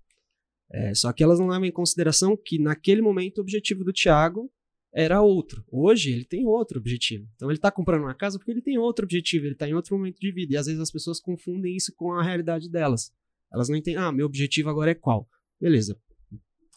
É, 0.71 0.95
só 0.95 1.13
que 1.13 1.23
elas 1.23 1.39
não 1.39 1.47
levam 1.47 1.67
em 1.67 1.73
consideração 1.73 2.37
que 2.37 2.59
naquele 2.59 3.01
momento 3.01 3.39
o 3.39 3.41
objetivo 3.41 3.85
do 3.85 3.93
Thiago 3.93 4.51
era 4.93 5.21
outro. 5.21 5.65
Hoje 5.71 6.13
ele 6.13 6.25
tem 6.25 6.47
outro 6.47 6.79
objetivo. 6.79 7.29
Então 7.35 7.49
ele 7.49 7.59
está 7.59 7.71
comprando 7.71 8.03
uma 8.03 8.15
casa 8.15 8.39
porque 8.39 8.51
ele 8.51 8.63
tem 8.63 8.79
outro 8.79 9.05
objetivo, 9.05 9.45
ele 9.45 9.53
está 9.53 9.69
em 9.69 9.75
outro 9.75 9.97
momento 9.97 10.19
de 10.19 10.33
vida. 10.33 10.55
E 10.55 10.57
às 10.57 10.67
vezes 10.67 10.81
as 10.81 10.91
pessoas 10.91 11.21
confundem 11.21 11.77
isso 11.77 11.93
com 11.95 12.13
a 12.13 12.23
realidade 12.23 12.69
delas. 12.71 13.13
Elas 13.53 13.69
não 13.69 13.77
entendem, 13.77 14.03
ah, 14.03 14.11
meu 14.11 14.27
objetivo 14.27 14.71
agora 14.71 14.91
é 14.91 14.95
qual? 14.95 15.29
Beleza, 15.61 15.99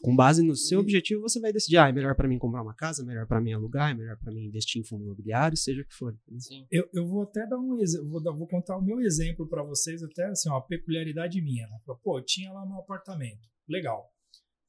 com 0.02 0.16
base 0.16 0.42
no 0.42 0.56
seu 0.56 0.80
objetivo, 0.80 1.22
você 1.22 1.40
vai 1.40 1.52
decidir, 1.52 1.78
ah, 1.78 1.90
é 1.90 1.92
melhor 1.92 2.16
para 2.16 2.28
mim 2.28 2.38
comprar 2.38 2.62
uma 2.62 2.74
casa, 2.74 3.04
é 3.04 3.06
melhor 3.06 3.28
para 3.28 3.42
mim 3.42 3.52
alugar, 3.52 3.92
é 3.92 3.94
melhor 3.94 4.18
para 4.18 4.32
mim 4.32 4.46
investir 4.46 4.82
em 4.82 4.86
fundo 4.86 5.04
imobiliário, 5.04 5.58
seja 5.58 5.82
o 5.82 5.86
que 5.86 5.94
for. 5.94 6.18
Sim. 6.38 6.66
Eu, 6.72 6.90
eu 6.94 7.06
vou 7.06 7.24
até 7.24 7.46
dar 7.46 7.58
um 7.58 7.78
exemplo, 7.80 8.08
vou, 8.10 8.38
vou, 8.38 8.48
contar 8.48 8.78
o 8.78 8.82
meu 8.82 9.02
exemplo 9.02 9.48
para 9.48 9.62
vocês, 9.64 10.02
até 10.02 10.26
assim, 10.26 10.50
uma 10.50 10.66
peculiaridade 10.66 11.42
minha. 11.42 11.68
Né? 11.68 11.80
Pô, 12.02 12.18
eu 12.18 12.24
tinha 12.24 12.52
lá 12.52 12.66
meu 12.66 12.78
apartamento, 12.78 13.48
legal. 13.68 14.10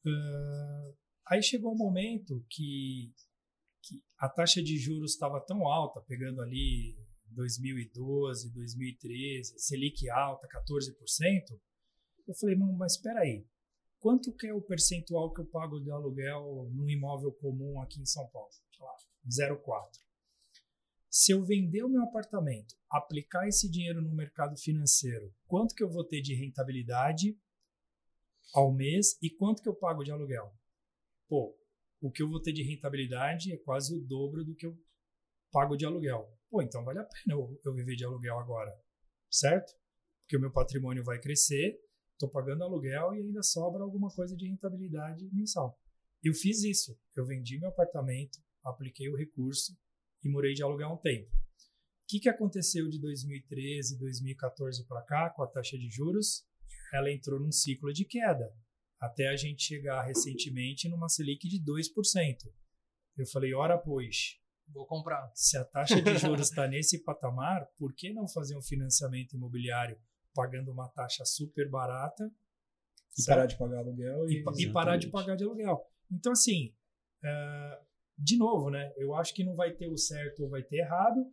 Uh, 0.05 0.95
aí 1.29 1.43
chegou 1.43 1.73
um 1.73 1.79
momento 1.79 2.45
que, 2.49 3.13
que 3.83 4.03
a 4.19 4.29
taxa 4.29 4.61
de 4.63 4.79
juros 4.79 5.13
estava 5.13 5.41
tão 5.41 5.67
alta, 5.69 6.01
pegando 6.01 6.41
ali 6.41 6.97
2012, 7.31 8.53
2013, 8.53 9.55
Selic 9.59 10.11
alta, 10.11 10.49
14%. 10.49 11.61
Eu 12.27 12.35
falei, 12.35 12.57
mas 12.57 12.95
espera 12.95 13.21
aí, 13.21 13.45
quanto 14.01 14.35
que 14.35 14.47
é 14.47 14.55
o 14.55 14.63
percentual 14.63 15.33
que 15.33 15.43
eu 15.43 15.47
pago 15.47 15.79
de 15.79 15.91
aluguel 15.91 16.69
num 16.73 16.89
imóvel 16.89 17.33
comum 17.33 17.81
aqui 17.81 18.01
em 18.01 18.07
São 18.07 18.27
Paulo? 18.29 18.51
Sei 18.51 18.85
lá, 18.85 18.97
0,4. 19.57 20.01
Se 21.09 21.33
eu 21.33 21.45
vender 21.45 21.83
o 21.83 21.89
meu 21.89 22.03
apartamento, 22.03 22.75
aplicar 22.89 23.47
esse 23.47 23.71
dinheiro 23.71 24.01
no 24.01 24.15
mercado 24.15 24.57
financeiro, 24.57 25.35
quanto 25.47 25.75
que 25.75 25.83
eu 25.83 25.91
vou 25.91 26.05
ter 26.05 26.21
de 26.23 26.35
rentabilidade 26.35 27.39
ao 28.55 28.73
mês 28.73 29.19
e 29.21 29.29
quanto 29.29 29.63
que 29.63 29.69
eu 29.69 29.75
pago 29.75 30.03
de 30.03 30.11
aluguel? 30.11 30.53
Pô, 31.29 31.57
o 32.01 32.11
que 32.11 32.23
eu 32.23 32.29
vou 32.29 32.41
ter 32.41 32.53
de 32.53 32.63
rentabilidade 32.63 33.53
é 33.53 33.59
quase 33.59 33.95
o 33.95 34.01
dobro 34.01 34.45
do 34.45 34.55
que 34.55 34.67
eu 34.67 34.79
pago 35.51 35.77
de 35.77 35.85
aluguel. 35.85 36.33
Pô, 36.49 36.63
então 36.63 36.85
vale 36.85 37.01
a 37.01 37.05
pena 37.05 37.35
eu, 37.35 37.61
eu 37.65 37.75
viver 37.75 37.97
de 37.97 38.05
aluguel 38.05 38.39
agora, 38.39 38.73
certo? 39.29 39.73
Porque 40.23 40.37
o 40.37 40.41
meu 40.41 40.53
patrimônio 40.53 41.05
vai 41.05 41.21
crescer 41.21 41.77
estou 42.21 42.29
pagando 42.29 42.63
aluguel 42.63 43.15
e 43.15 43.21
ainda 43.21 43.43
sobra 43.43 43.83
alguma 43.83 44.11
coisa 44.11 44.37
de 44.37 44.47
rentabilidade 44.47 45.27
mensal. 45.33 45.79
Eu 46.23 46.35
fiz 46.35 46.63
isso. 46.63 46.99
Eu 47.17 47.25
vendi 47.25 47.59
meu 47.59 47.71
apartamento, 47.71 48.39
apliquei 48.63 49.09
o 49.09 49.17
recurso 49.17 49.75
e 50.23 50.29
morei 50.29 50.53
de 50.53 50.63
aluguel 50.63 50.91
um 50.91 50.99
tempo. 50.99 51.31
O 51.31 52.07
que, 52.07 52.21
que 52.21 52.29
aconteceu 52.29 52.89
de 52.91 53.01
2013, 53.01 53.99
2014 53.99 54.85
para 54.87 55.03
cá 55.03 55.31
com 55.31 55.43
a 55.43 55.47
taxa 55.47 55.79
de 55.79 55.89
juros? 55.89 56.45
Ela 56.93 57.11
entrou 57.11 57.41
num 57.41 57.53
ciclo 57.53 57.93
de 57.93 58.05
queda, 58.05 58.53
até 59.01 59.29
a 59.29 59.37
gente 59.37 59.63
chegar 59.63 60.03
recentemente 60.03 60.89
numa 60.89 61.09
Selic 61.09 61.49
de 61.49 61.63
2%. 61.63 62.53
Eu 63.17 63.27
falei, 63.29 63.55
ora 63.55 63.79
pois, 63.79 64.39
vou 64.69 64.87
comprar. 64.87 65.31
Se 65.35 65.57
a 65.57 65.65
taxa 65.65 66.03
de 66.03 66.19
juros 66.19 66.51
está 66.51 66.67
nesse 66.67 67.03
patamar, 67.03 67.65
por 67.79 67.95
que 67.95 68.13
não 68.13 68.29
fazer 68.29 68.57
um 68.59 68.63
financiamento 68.63 69.37
imobiliário 69.37 69.97
pagando 70.35 70.71
uma 70.71 70.89
taxa 70.89 71.25
super 71.25 71.69
barata. 71.69 72.31
E 73.19 73.25
parar 73.27 73.47
de 73.47 73.59
pagar 73.59 73.79
aluguel. 73.79 74.29
E, 74.29 74.45
e, 74.59 74.73
parar 74.73 74.97
de 74.97 75.09
pagar 75.09 75.37
de 75.37 75.45
aluguel. 75.45 75.85
Então, 76.11 76.33
assim, 76.33 76.75
uh, 77.25 77.85
de 78.17 78.37
novo, 78.37 78.71
né? 78.71 78.93
Eu 78.97 79.15
acho 79.15 79.35
que 79.35 79.45
não 79.45 79.55
vai 79.55 79.73
ter 79.73 79.89
o 79.89 79.97
certo 79.97 80.45
ou 80.45 80.51
vai 80.51 80.63
ter 80.63 80.79
errado. 80.79 81.25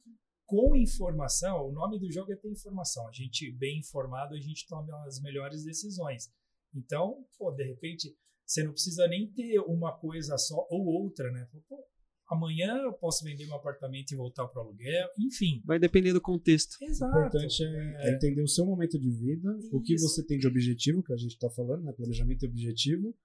Com 0.45 0.75
informação, 0.75 1.67
o 1.67 1.71
nome 1.71 1.99
do 1.99 2.09
jogo 2.11 2.31
é 2.31 2.35
ter 2.35 2.49
informação. 2.49 3.07
A 3.07 3.11
gente, 3.11 3.51
bem 3.51 3.79
informado, 3.79 4.33
a 4.33 4.39
gente 4.39 4.65
toma 4.65 5.05
as 5.05 5.19
melhores 5.21 5.63
decisões. 5.63 6.31
Então, 6.73 7.25
pô, 7.37 7.51
de 7.51 7.63
repente, 7.63 8.15
você 8.45 8.63
não 8.63 8.71
precisa 8.71 9.07
nem 9.07 9.29
ter 9.31 9.59
uma 9.59 9.97
coisa 9.97 10.37
só 10.37 10.65
ou 10.69 10.85
outra, 10.85 11.29
né? 11.31 11.47
Pô, 11.67 11.85
amanhã 12.29 12.77
eu 12.83 12.93
posso 12.93 13.23
vender 13.23 13.45
meu 13.45 13.55
apartamento 13.55 14.11
e 14.11 14.15
voltar 14.15 14.47
para 14.47 14.61
o 14.61 14.65
aluguel, 14.65 15.07
enfim. 15.17 15.61
Vai 15.65 15.79
depender 15.79 16.13
do 16.13 16.21
contexto. 16.21 16.77
Exato. 16.81 17.15
O 17.15 17.19
importante 17.19 17.63
é, 17.63 18.09
é 18.09 18.15
entender 18.15 18.41
o 18.41 18.47
seu 18.47 18.65
momento 18.65 18.99
de 18.99 19.09
vida, 19.09 19.55
Isso. 19.59 19.75
o 19.75 19.81
que 19.81 19.97
você 19.97 20.25
tem 20.25 20.37
de 20.37 20.47
objetivo, 20.47 21.03
que 21.03 21.13
a 21.13 21.17
gente 21.17 21.31
está 21.31 21.49
falando, 21.49 21.83
né? 21.83 21.93
planejamento 21.93 22.43
e 22.43 22.47
objetivo, 22.47 23.15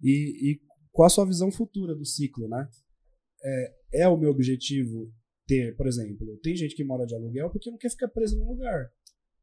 e, 0.00 0.50
e 0.50 0.60
qual 0.90 1.06
a 1.06 1.10
sua 1.10 1.26
visão 1.26 1.50
futura 1.50 1.94
do 1.94 2.04
ciclo, 2.04 2.48
né? 2.48 2.68
É, 3.44 4.02
é 4.02 4.08
o 4.08 4.16
meu 4.16 4.30
objetivo 4.30 5.12
ter, 5.46 5.76
por 5.76 5.86
exemplo, 5.86 6.38
tem 6.42 6.54
gente 6.54 6.74
que 6.76 6.84
mora 6.84 7.04
de 7.04 7.14
aluguel 7.14 7.50
porque 7.50 7.70
não 7.70 7.78
quer 7.78 7.90
ficar 7.90 8.08
preso 8.08 8.38
num 8.38 8.48
lugar. 8.48 8.90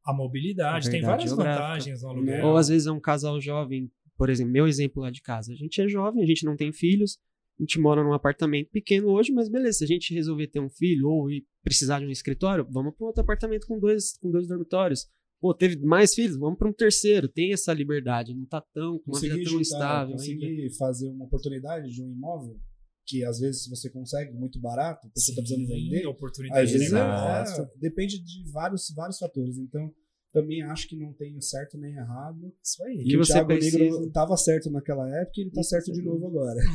A 0.05 0.13
mobilidade, 0.13 0.87
é 0.87 0.91
tem 0.91 1.01
várias 1.01 1.31
vantagens 1.31 2.01
no 2.01 2.09
aluguel. 2.09 2.47
Ou 2.47 2.57
às 2.57 2.69
vezes 2.69 2.87
é 2.87 2.91
um 2.91 3.01
casal 3.01 3.39
jovem, 3.41 3.91
por 4.17 4.29
exemplo, 4.29 4.53
meu 4.53 4.65
exemplo 4.65 5.01
lá 5.01 5.11
de 5.11 5.21
casa. 5.21 5.51
A 5.51 5.55
gente 5.55 5.81
é 5.81 5.87
jovem, 5.89 6.23
a 6.23 6.25
gente 6.25 6.45
não 6.45 6.55
tem 6.55 6.71
filhos, 6.71 7.19
a 7.59 7.63
gente 7.63 7.79
mora 7.79 8.03
num 8.03 8.13
apartamento 8.13 8.69
pequeno 8.69 9.09
hoje, 9.09 9.33
mas 9.33 9.49
beleza, 9.49 9.79
se 9.79 9.83
a 9.83 9.87
gente 9.87 10.13
resolver 10.13 10.47
ter 10.47 10.61
um 10.61 10.69
filho 10.69 11.09
ou 11.09 11.27
precisar 11.61 11.99
de 11.99 12.05
um 12.05 12.09
escritório, 12.09 12.65
vamos 12.71 12.95
para 12.95 13.03
um 13.03 13.07
outro 13.07 13.21
apartamento 13.21 13.67
com 13.67 13.77
dois, 13.77 14.17
com 14.17 14.31
dois 14.31 14.47
dormitórios. 14.47 15.07
Pô, 15.41 15.53
teve 15.53 15.77
mais 15.85 16.13
filhos, 16.13 16.37
vamos 16.37 16.57
para 16.57 16.69
um 16.69 16.73
terceiro. 16.73 17.27
Tem 17.27 17.53
essa 17.53 17.73
liberdade, 17.73 18.33
não 18.33 18.45
tá 18.45 18.61
tão 18.73 18.99
com 18.99 19.11
uma 19.11 19.19
vida 19.19 19.35
tão 19.35 19.43
juntar, 19.43 19.61
estável. 19.61 20.11
Conseguir 20.13 20.45
ainda. 20.45 20.75
fazer 20.77 21.09
uma 21.09 21.25
oportunidade 21.25 21.89
de 21.89 22.01
um 22.01 22.11
imóvel 22.11 22.59
que 23.05 23.25
às 23.25 23.39
vezes 23.39 23.67
você 23.67 23.89
consegue 23.89 24.31
muito 24.33 24.59
barato, 24.59 25.09
você 25.15 25.31
está 25.31 25.41
precisando 25.41 25.67
vender. 25.67 26.05
Oportunidade 26.05 26.61
às 26.61 26.71
vezes 26.71 26.93
é, 26.93 26.99
é, 26.99 27.79
depende 27.79 28.23
de 28.23 28.51
vários, 28.51 28.93
vários 28.95 29.17
fatores. 29.17 29.57
Então, 29.57 29.91
também 30.31 30.61
acho 30.61 30.87
que 30.87 30.95
não 30.95 31.11
tem 31.13 31.39
certo 31.41 31.77
nem 31.77 31.95
errado. 31.95 32.53
Isso 32.63 32.83
aí. 32.83 33.01
E 33.01 33.09
que 33.09 33.17
o 33.17 33.23
você 33.23 33.33
Thiago 33.33 33.47
precisa... 33.47 33.79
Negro 33.79 34.05
estava 34.05 34.37
certo 34.37 34.71
naquela 34.71 35.09
época 35.21 35.33
e 35.37 35.41
ele 35.41 35.49
está 35.49 35.63
certo 35.63 35.91
de 35.91 36.01
novo 36.01 36.27
agora. 36.27 36.59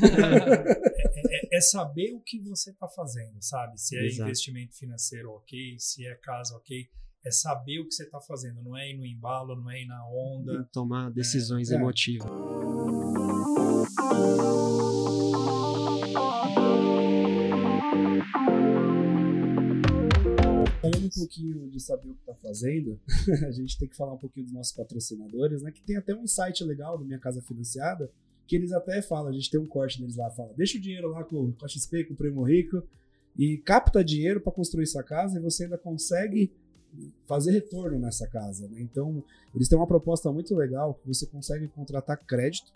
é, 1.14 1.54
é, 1.54 1.56
é, 1.56 1.60
saber 1.60 2.12
o 2.14 2.20
que 2.20 2.40
você 2.40 2.70
está 2.70 2.88
fazendo, 2.88 3.40
sabe? 3.40 3.80
Se 3.80 3.96
é 3.96 4.06
Exato. 4.06 4.28
investimento 4.28 4.76
financeiro 4.76 5.30
ok, 5.30 5.76
se 5.78 6.06
é 6.06 6.14
casa 6.16 6.56
ok. 6.56 6.88
É 7.26 7.30
saber 7.30 7.80
o 7.80 7.88
que 7.88 7.94
você 7.94 8.02
está 8.02 8.20
fazendo, 8.20 8.62
não 8.62 8.76
é 8.76 8.90
ir 8.90 8.98
no 8.98 9.06
embalo, 9.06 9.56
não 9.56 9.70
é 9.70 9.80
ir 9.80 9.86
na 9.86 10.06
onda. 10.06 10.60
E 10.60 10.64
tomar 10.72 11.10
decisões 11.10 11.70
é. 11.70 11.76
emotivas. 11.76 12.30
Falando 20.90 21.06
um 21.06 21.08
pouquinho 21.08 21.70
de 21.70 21.80
saber 21.80 22.10
o 22.10 22.14
que 22.14 22.20
está 22.20 22.34
fazendo, 22.34 23.00
a 23.46 23.50
gente 23.50 23.78
tem 23.78 23.88
que 23.88 23.96
falar 23.96 24.12
um 24.12 24.18
pouquinho 24.18 24.46
dos 24.46 24.54
nossos 24.54 24.72
patrocinadores, 24.72 25.62
né? 25.62 25.70
Que 25.70 25.82
tem 25.82 25.96
até 25.96 26.14
um 26.14 26.22
insight 26.22 26.62
legal 26.64 26.98
do 26.98 27.04
Minha 27.04 27.18
Casa 27.18 27.40
Financiada, 27.40 28.10
que 28.46 28.54
eles 28.54 28.72
até 28.72 29.00
falam, 29.00 29.28
a 29.28 29.32
gente 29.32 29.50
tem 29.50 29.58
um 29.58 29.66
corte 29.66 29.98
deles 29.98 30.16
lá, 30.16 30.30
fala, 30.30 30.52
deixa 30.54 30.76
o 30.76 30.80
dinheiro 30.80 31.08
lá 31.08 31.24
com, 31.24 31.52
com 31.52 31.64
a 31.64 31.68
XP, 31.68 32.04
com 32.04 32.14
o 32.14 32.16
Primo 32.16 32.42
Rico, 32.42 32.82
e 33.36 33.56
capta 33.58 34.04
dinheiro 34.04 34.40
para 34.40 34.52
construir 34.52 34.86
sua 34.86 35.02
casa 35.02 35.38
e 35.38 35.42
você 35.42 35.64
ainda 35.64 35.78
consegue 35.78 36.52
fazer 37.26 37.50
retorno 37.52 37.98
nessa 37.98 38.28
casa. 38.28 38.68
Né? 38.68 38.80
Então, 38.82 39.24
eles 39.54 39.68
têm 39.68 39.78
uma 39.78 39.86
proposta 39.86 40.30
muito 40.30 40.54
legal 40.54 40.94
que 40.94 41.08
você 41.08 41.26
consegue 41.26 41.66
contratar 41.68 42.18
crédito 42.24 42.72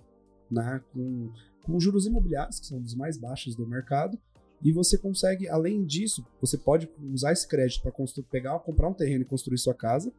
né, 0.50 0.82
com, 0.92 1.30
com 1.62 1.78
juros 1.78 2.06
imobiliários, 2.06 2.58
que 2.58 2.66
são 2.66 2.80
dos 2.80 2.94
mais 2.94 3.18
baixos 3.18 3.54
do 3.54 3.66
mercado, 3.66 4.18
e 4.62 4.72
você 4.72 4.98
consegue, 4.98 5.48
além 5.48 5.84
disso, 5.84 6.26
você 6.40 6.58
pode 6.58 6.88
usar 7.12 7.32
esse 7.32 7.46
crédito 7.46 7.82
para 7.82 7.92
pegar, 8.30 8.58
comprar 8.60 8.88
um 8.88 8.94
terreno 8.94 9.22
e 9.22 9.24
construir 9.24 9.58
sua 9.58 9.74
casa. 9.74 10.12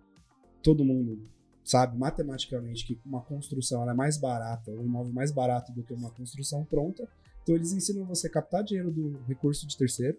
Todo 0.64 0.86
mundo 0.86 1.20
sabe 1.64 1.98
matematicamente 1.98 2.86
que 2.86 3.00
uma 3.06 3.22
construção 3.22 3.90
é 3.90 3.94
mais 3.94 4.18
barata, 4.18 4.72
um 4.72 4.84
imóvel 4.84 5.14
mais 5.14 5.32
barato 5.32 5.72
do 5.74 5.84
que 5.84 5.94
uma 5.94 6.10
construção 6.10 6.64
pronta. 6.64 7.08
Então 7.44 7.56
eles 7.56 7.74
ensinam 7.74 8.06
você 8.06 8.28
a 8.28 8.32
captar 8.32 8.64
dinheiro 8.64 8.92
do 8.92 9.20
recurso 9.28 9.68
de 9.68 9.78
terceiro, 9.78 10.18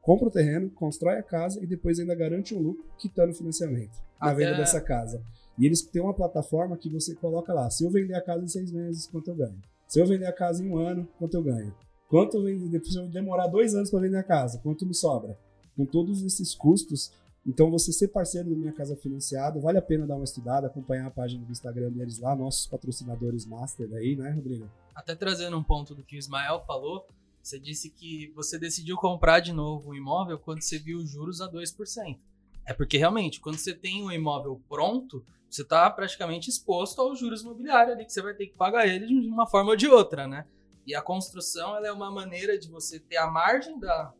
compra 0.00 0.28
o 0.28 0.30
terreno, 0.30 0.70
constrói 0.70 1.18
a 1.18 1.22
casa 1.22 1.62
e 1.62 1.66
depois 1.66 1.98
ainda 1.98 2.14
garante 2.14 2.54
um 2.54 2.60
lucro 2.60 2.84
quitando 2.98 3.30
o 3.30 3.34
financiamento 3.34 3.98
na 4.20 4.32
venda 4.32 4.56
dessa 4.56 4.80
casa. 4.80 5.22
E 5.58 5.66
eles 5.66 5.82
têm 5.82 6.00
uma 6.00 6.14
plataforma 6.14 6.76
que 6.76 6.88
você 6.88 7.14
coloca 7.14 7.52
lá, 7.52 7.68
se 7.68 7.84
eu 7.84 7.90
vender 7.90 8.14
a 8.14 8.22
casa 8.22 8.44
em 8.44 8.48
seis 8.48 8.72
meses, 8.72 9.06
quanto 9.06 9.28
eu 9.28 9.34
ganho? 9.34 9.60
Se 9.86 10.00
eu 10.00 10.06
vender 10.06 10.26
a 10.26 10.32
casa 10.32 10.64
em 10.64 10.70
um 10.70 10.76
ano, 10.76 11.08
quanto 11.18 11.34
eu 11.34 11.42
ganho? 11.42 11.74
Quanto 12.08 12.42
depois 12.42 12.94
eu 12.94 13.06
demorar 13.06 13.46
dois 13.48 13.74
anos 13.74 13.90
para 13.90 14.00
vender 14.00 14.16
a 14.16 14.22
casa? 14.22 14.58
Quanto 14.58 14.86
me 14.86 14.94
sobra? 14.94 15.38
Com 15.76 15.84
todos 15.84 16.22
esses 16.22 16.54
custos, 16.54 17.12
então 17.46 17.70
você 17.70 17.92
ser 17.92 18.08
parceiro 18.08 18.48
do 18.48 18.56
Minha 18.56 18.72
Casa 18.72 18.96
Financiado, 18.96 19.60
vale 19.60 19.76
a 19.76 19.82
pena 19.82 20.06
dar 20.06 20.16
uma 20.16 20.24
estudada, 20.24 20.66
acompanhar 20.66 21.06
a 21.06 21.10
página 21.10 21.44
do 21.44 21.52
Instagram 21.52 21.90
deles 21.90 22.18
lá, 22.18 22.34
nossos 22.34 22.66
patrocinadores 22.66 23.44
master 23.44 23.92
aí, 23.92 24.16
né, 24.16 24.30
Rodrigo? 24.30 24.68
Até 24.94 25.14
trazendo 25.14 25.56
um 25.56 25.62
ponto 25.62 25.94
do 25.94 26.02
que 26.02 26.16
o 26.16 26.18
Ismael 26.18 26.64
falou, 26.66 27.06
você 27.42 27.58
disse 27.58 27.90
que 27.90 28.32
você 28.34 28.58
decidiu 28.58 28.96
comprar 28.96 29.40
de 29.40 29.52
novo 29.52 29.90
um 29.90 29.94
imóvel 29.94 30.38
quando 30.38 30.62
você 30.62 30.78
viu 30.78 30.98
os 30.98 31.10
juros 31.10 31.42
a 31.42 31.50
2%. 31.50 32.18
É 32.64 32.72
porque 32.72 32.96
realmente, 32.96 33.38
quando 33.40 33.58
você 33.58 33.74
tem 33.74 34.02
um 34.02 34.10
imóvel 34.10 34.60
pronto, 34.68 35.22
você 35.48 35.62
está 35.62 35.88
praticamente 35.90 36.50
exposto 36.50 37.00
aos 37.00 37.18
juros 37.18 37.42
imobiliários 37.42 37.94
ali, 37.94 38.04
que 38.04 38.12
você 38.12 38.22
vai 38.22 38.34
ter 38.34 38.46
que 38.46 38.54
pagar 38.54 38.86
ele 38.86 39.06
de 39.06 39.28
uma 39.28 39.46
forma 39.46 39.70
ou 39.70 39.76
de 39.76 39.88
outra, 39.88 40.26
né? 40.26 40.46
E 40.88 40.94
a 40.94 41.02
construção 41.02 41.76
ela 41.76 41.86
é 41.86 41.92
uma 41.92 42.10
maneira 42.10 42.58
de 42.58 42.66
você 42.66 42.98
ter 42.98 43.18
a 43.18 43.26
margem 43.26 43.78
da, 43.78 44.10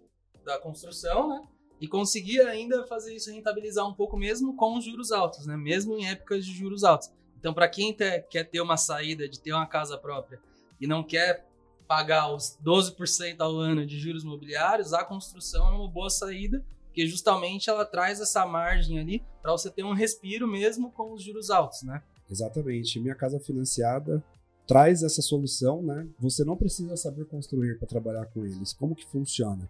da 0.45 0.59
construção, 0.59 1.27
né? 1.31 1.43
E 1.81 1.89
conseguir 1.89 2.43
ainda 2.43 2.87
fazer 2.87 3.16
isso 3.16 3.33
rentabilizar 3.33 3.89
um 3.89 3.95
pouco 3.95 4.19
mesmo 4.19 4.55
com 4.55 4.77
os 4.77 4.85
juros 4.85 5.11
altos, 5.11 5.47
né? 5.47 5.57
Mesmo 5.57 5.97
em 5.97 6.07
épocas 6.07 6.45
de 6.45 6.53
juros 6.53 6.85
altos. 6.85 7.11
Então, 7.39 7.55
para 7.55 7.71
quem 7.71 7.97
quer 7.97 8.45
ter 8.51 8.61
uma 8.61 8.77
saída 8.77 9.27
de 9.27 9.41
ter 9.41 9.55
uma 9.55 9.66
casa 9.66 9.97
própria 9.97 10.43
e 10.79 10.87
não 10.87 11.03
quer 11.03 11.49
pagar 11.87 12.35
os 12.35 12.59
12% 12.62 13.41
ao 13.41 13.57
ano 13.57 13.87
de 13.87 13.99
juros 13.99 14.23
imobiliários, 14.23 14.93
a 14.93 15.03
construção 15.03 15.69
é 15.69 15.71
uma 15.71 15.89
boa 15.89 16.11
saída, 16.11 16.62
porque 16.85 17.07
justamente 17.07 17.71
ela 17.71 17.87
traz 17.87 18.21
essa 18.21 18.45
margem 18.45 18.99
ali 18.99 19.25
para 19.41 19.53
você 19.53 19.71
ter 19.71 19.85
um 19.85 19.95
respiro 19.95 20.47
mesmo 20.47 20.93
com 20.93 21.14
os 21.14 21.23
juros 21.23 21.49
altos, 21.49 21.83
né? 21.83 22.03
Exatamente. 22.31 23.01
Minha 23.01 23.14
casa 23.14 23.41
financiada 23.41 24.23
traz 24.69 25.03
essa 25.03 25.23
solução, 25.23 25.83
né? 25.83 26.07
Você 26.21 26.45
não 26.45 26.57
precisa 26.57 26.95
saber 26.95 27.25
construir 27.25 27.79
para 27.79 27.89
trabalhar 27.89 28.27
com 28.27 28.45
eles. 28.45 28.75
Como 28.75 28.95
que 28.95 29.07
funciona? 29.07 29.69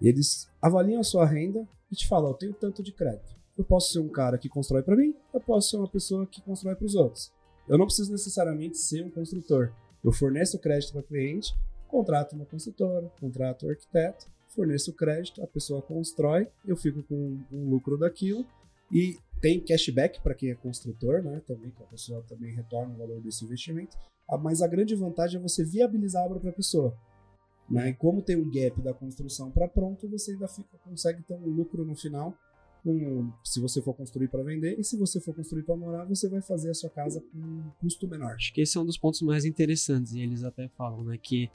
Eles 0.00 0.50
avaliam 0.60 1.00
a 1.00 1.04
sua 1.04 1.24
renda 1.24 1.66
e 1.90 1.94
te 1.94 2.08
falam: 2.08 2.32
eu 2.32 2.34
tenho 2.34 2.52
tanto 2.52 2.82
de 2.82 2.92
crédito. 2.92 3.40
Eu 3.56 3.64
posso 3.64 3.92
ser 3.92 4.00
um 4.00 4.08
cara 4.08 4.36
que 4.36 4.48
constrói 4.48 4.82
para 4.82 4.96
mim, 4.96 5.14
eu 5.32 5.40
posso 5.40 5.70
ser 5.70 5.76
uma 5.76 5.88
pessoa 5.88 6.26
que 6.26 6.42
constrói 6.42 6.74
para 6.74 6.86
os 6.86 6.96
outros. 6.96 7.32
Eu 7.68 7.78
não 7.78 7.86
preciso 7.86 8.10
necessariamente 8.10 8.76
ser 8.78 9.04
um 9.04 9.10
construtor. 9.10 9.72
Eu 10.02 10.10
forneço 10.10 10.58
crédito 10.58 10.92
para 10.92 11.02
cliente, 11.02 11.54
contrato 11.86 12.34
uma 12.34 12.46
consultora, 12.46 13.12
contrato 13.20 13.66
o 13.66 13.70
arquiteto, 13.70 14.26
forneço 14.48 14.92
crédito, 14.92 15.42
a 15.42 15.46
pessoa 15.46 15.80
constrói, 15.80 16.48
eu 16.66 16.76
fico 16.76 17.02
com 17.04 17.38
um 17.52 17.70
lucro 17.70 17.96
daquilo 17.96 18.44
e 18.90 19.16
tem 19.42 19.60
cashback 19.60 20.20
para 20.22 20.34
quem 20.34 20.50
é 20.50 20.54
construtor, 20.54 21.20
né? 21.20 21.42
Também 21.46 21.70
que 21.72 21.82
a 21.82 21.86
pessoa 21.86 22.22
também 22.28 22.54
retorna 22.54 22.94
o 22.94 22.96
valor 22.96 23.20
desse 23.20 23.44
investimento. 23.44 23.98
Ah, 24.30 24.38
mas 24.38 24.62
a 24.62 24.68
grande 24.68 24.94
vantagem 24.94 25.38
é 25.38 25.42
você 25.42 25.64
viabilizar 25.64 26.22
a 26.22 26.26
obra 26.26 26.38
para 26.38 26.50
a 26.50 26.54
pessoa. 26.54 26.96
Né? 27.68 27.88
E 27.88 27.94
como 27.94 28.22
tem 28.22 28.36
um 28.36 28.48
gap 28.48 28.80
da 28.80 28.94
construção 28.94 29.50
para 29.50 29.66
pronto, 29.66 30.08
você 30.08 30.30
ainda 30.30 30.46
fica, 30.46 30.78
consegue 30.78 31.22
ter 31.24 31.34
um 31.34 31.48
lucro 31.48 31.84
no 31.84 31.96
final. 31.96 32.34
Com, 32.84 33.32
se 33.44 33.60
você 33.60 33.80
for 33.80 33.94
construir 33.94 34.28
para 34.28 34.42
vender 34.42 34.78
e 34.78 34.82
se 34.82 34.96
você 34.96 35.20
for 35.20 35.34
construir 35.34 35.62
para 35.62 35.76
morar, 35.76 36.04
você 36.04 36.28
vai 36.28 36.42
fazer 36.42 36.70
a 36.70 36.74
sua 36.74 36.90
casa 36.90 37.20
com 37.20 37.38
um 37.38 37.70
custo 37.80 38.08
menor. 38.08 38.34
Acho 38.34 38.52
que 38.52 38.60
esse 38.60 38.76
é 38.76 38.80
um 38.80 38.84
dos 38.84 38.98
pontos 38.98 39.22
mais 39.22 39.44
interessantes 39.44 40.12
e 40.12 40.20
eles 40.20 40.42
até 40.42 40.68
falam, 40.68 41.04
né, 41.04 41.16
que 41.16 41.48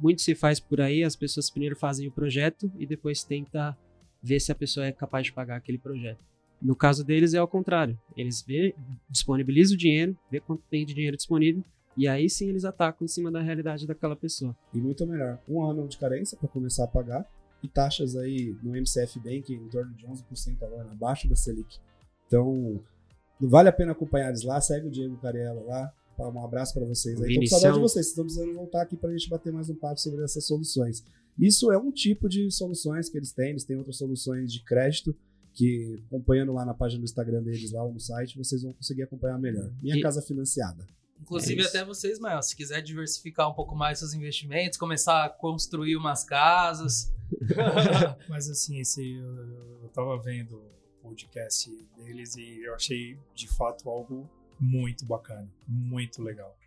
muito 0.00 0.22
se 0.22 0.34
faz 0.34 0.58
por 0.58 0.80
aí, 0.80 1.04
as 1.04 1.14
pessoas 1.14 1.50
primeiro 1.50 1.76
fazem 1.76 2.08
o 2.08 2.12
projeto 2.12 2.72
e 2.78 2.86
depois 2.86 3.22
tenta 3.22 3.76
ver 4.22 4.40
se 4.40 4.50
a 4.50 4.54
pessoa 4.54 4.86
é 4.86 4.92
capaz 4.92 5.26
de 5.26 5.32
pagar 5.34 5.56
aquele 5.56 5.76
projeto. 5.76 6.33
No 6.60 6.74
caso 6.74 7.04
deles 7.04 7.34
é 7.34 7.38
ao 7.38 7.48
contrário. 7.48 7.98
Eles 8.16 8.42
vê, 8.42 8.74
disponibilizam 9.08 9.74
o 9.74 9.78
dinheiro, 9.78 10.16
vê 10.30 10.40
quanto 10.40 10.62
tem 10.70 10.86
de 10.86 10.94
dinheiro 10.94 11.16
disponível 11.16 11.62
e 11.96 12.08
aí 12.08 12.28
sim 12.28 12.48
eles 12.48 12.64
atacam 12.64 13.04
em 13.04 13.08
cima 13.08 13.30
da 13.30 13.40
realidade 13.40 13.86
daquela 13.86 14.16
pessoa. 14.16 14.56
E 14.72 14.78
muito 14.78 15.06
melhor, 15.06 15.38
um 15.48 15.62
ano 15.62 15.86
de 15.86 15.96
carência 15.96 16.36
para 16.36 16.48
começar 16.48 16.84
a 16.84 16.88
pagar 16.88 17.28
e 17.62 17.68
taxas 17.68 18.16
aí 18.16 18.56
no 18.62 18.74
MCF 18.74 19.20
Bank 19.20 19.52
em 19.52 19.68
torno 19.68 19.94
de 19.94 20.06
11% 20.06 20.62
ao 20.62 20.74
ano, 20.74 20.90
abaixo 20.90 21.28
da 21.28 21.36
Selic. 21.36 21.78
Então, 22.26 22.80
não 23.40 23.48
vale 23.48 23.68
a 23.68 23.72
pena 23.72 23.92
acompanhar 23.92 24.28
eles 24.28 24.42
lá, 24.42 24.60
segue 24.60 24.88
o 24.88 24.90
Diego 24.90 25.16
Cariello 25.18 25.66
lá. 25.66 25.92
Um 26.18 26.44
abraço 26.44 26.74
para 26.74 26.84
vocês 26.84 27.20
aí. 27.20 27.34
Tô 27.34 27.46
saudade 27.46 27.74
de 27.74 27.80
vocês, 27.80 27.92
vocês 27.92 28.06
estão 28.08 28.24
precisando 28.24 28.54
voltar 28.54 28.82
aqui 28.82 28.96
para 28.96 29.10
a 29.10 29.12
gente 29.12 29.28
bater 29.28 29.52
mais 29.52 29.68
um 29.68 29.74
papo 29.74 30.00
sobre 30.00 30.22
essas 30.22 30.46
soluções. 30.46 31.04
Isso 31.38 31.72
é 31.72 31.78
um 31.78 31.90
tipo 31.90 32.28
de 32.28 32.48
soluções 32.52 33.08
que 33.08 33.18
eles 33.18 33.32
têm, 33.32 33.50
eles 33.50 33.64
têm 33.64 33.76
outras 33.76 33.96
soluções 33.96 34.52
de 34.52 34.62
crédito 34.62 35.14
que 35.54 36.02
acompanhando 36.06 36.52
lá 36.52 36.64
na 36.64 36.74
página 36.74 37.00
do 37.00 37.04
Instagram 37.04 37.42
deles, 37.42 37.70
lá 37.70 37.86
no 37.86 38.00
site, 38.00 38.36
vocês 38.36 38.62
vão 38.62 38.72
conseguir 38.72 39.04
acompanhar 39.04 39.38
melhor. 39.38 39.70
Minha 39.80 39.96
e, 39.96 40.00
casa 40.00 40.20
financiada. 40.20 40.86
Inclusive 41.20 41.62
é 41.62 41.66
até 41.66 41.84
vocês, 41.84 42.18
Mael, 42.18 42.42
se 42.42 42.56
quiser 42.56 42.82
diversificar 42.82 43.48
um 43.48 43.54
pouco 43.54 43.74
mais 43.74 44.00
seus 44.00 44.12
investimentos, 44.12 44.76
começar 44.76 45.24
a 45.24 45.30
construir 45.30 45.96
umas 45.96 46.24
casas. 46.24 47.12
Mas 48.28 48.50
assim, 48.50 48.80
esse, 48.80 49.14
eu, 49.14 49.82
eu 49.82 49.88
tava 49.94 50.20
vendo 50.20 50.56
o 50.56 51.08
podcast 51.08 51.70
deles 51.96 52.34
e 52.34 52.64
eu 52.64 52.74
achei 52.74 53.16
de 53.32 53.48
fato 53.48 53.88
algo 53.88 54.28
muito 54.58 55.06
bacana, 55.06 55.48
muito 55.68 56.20
legal. 56.20 56.58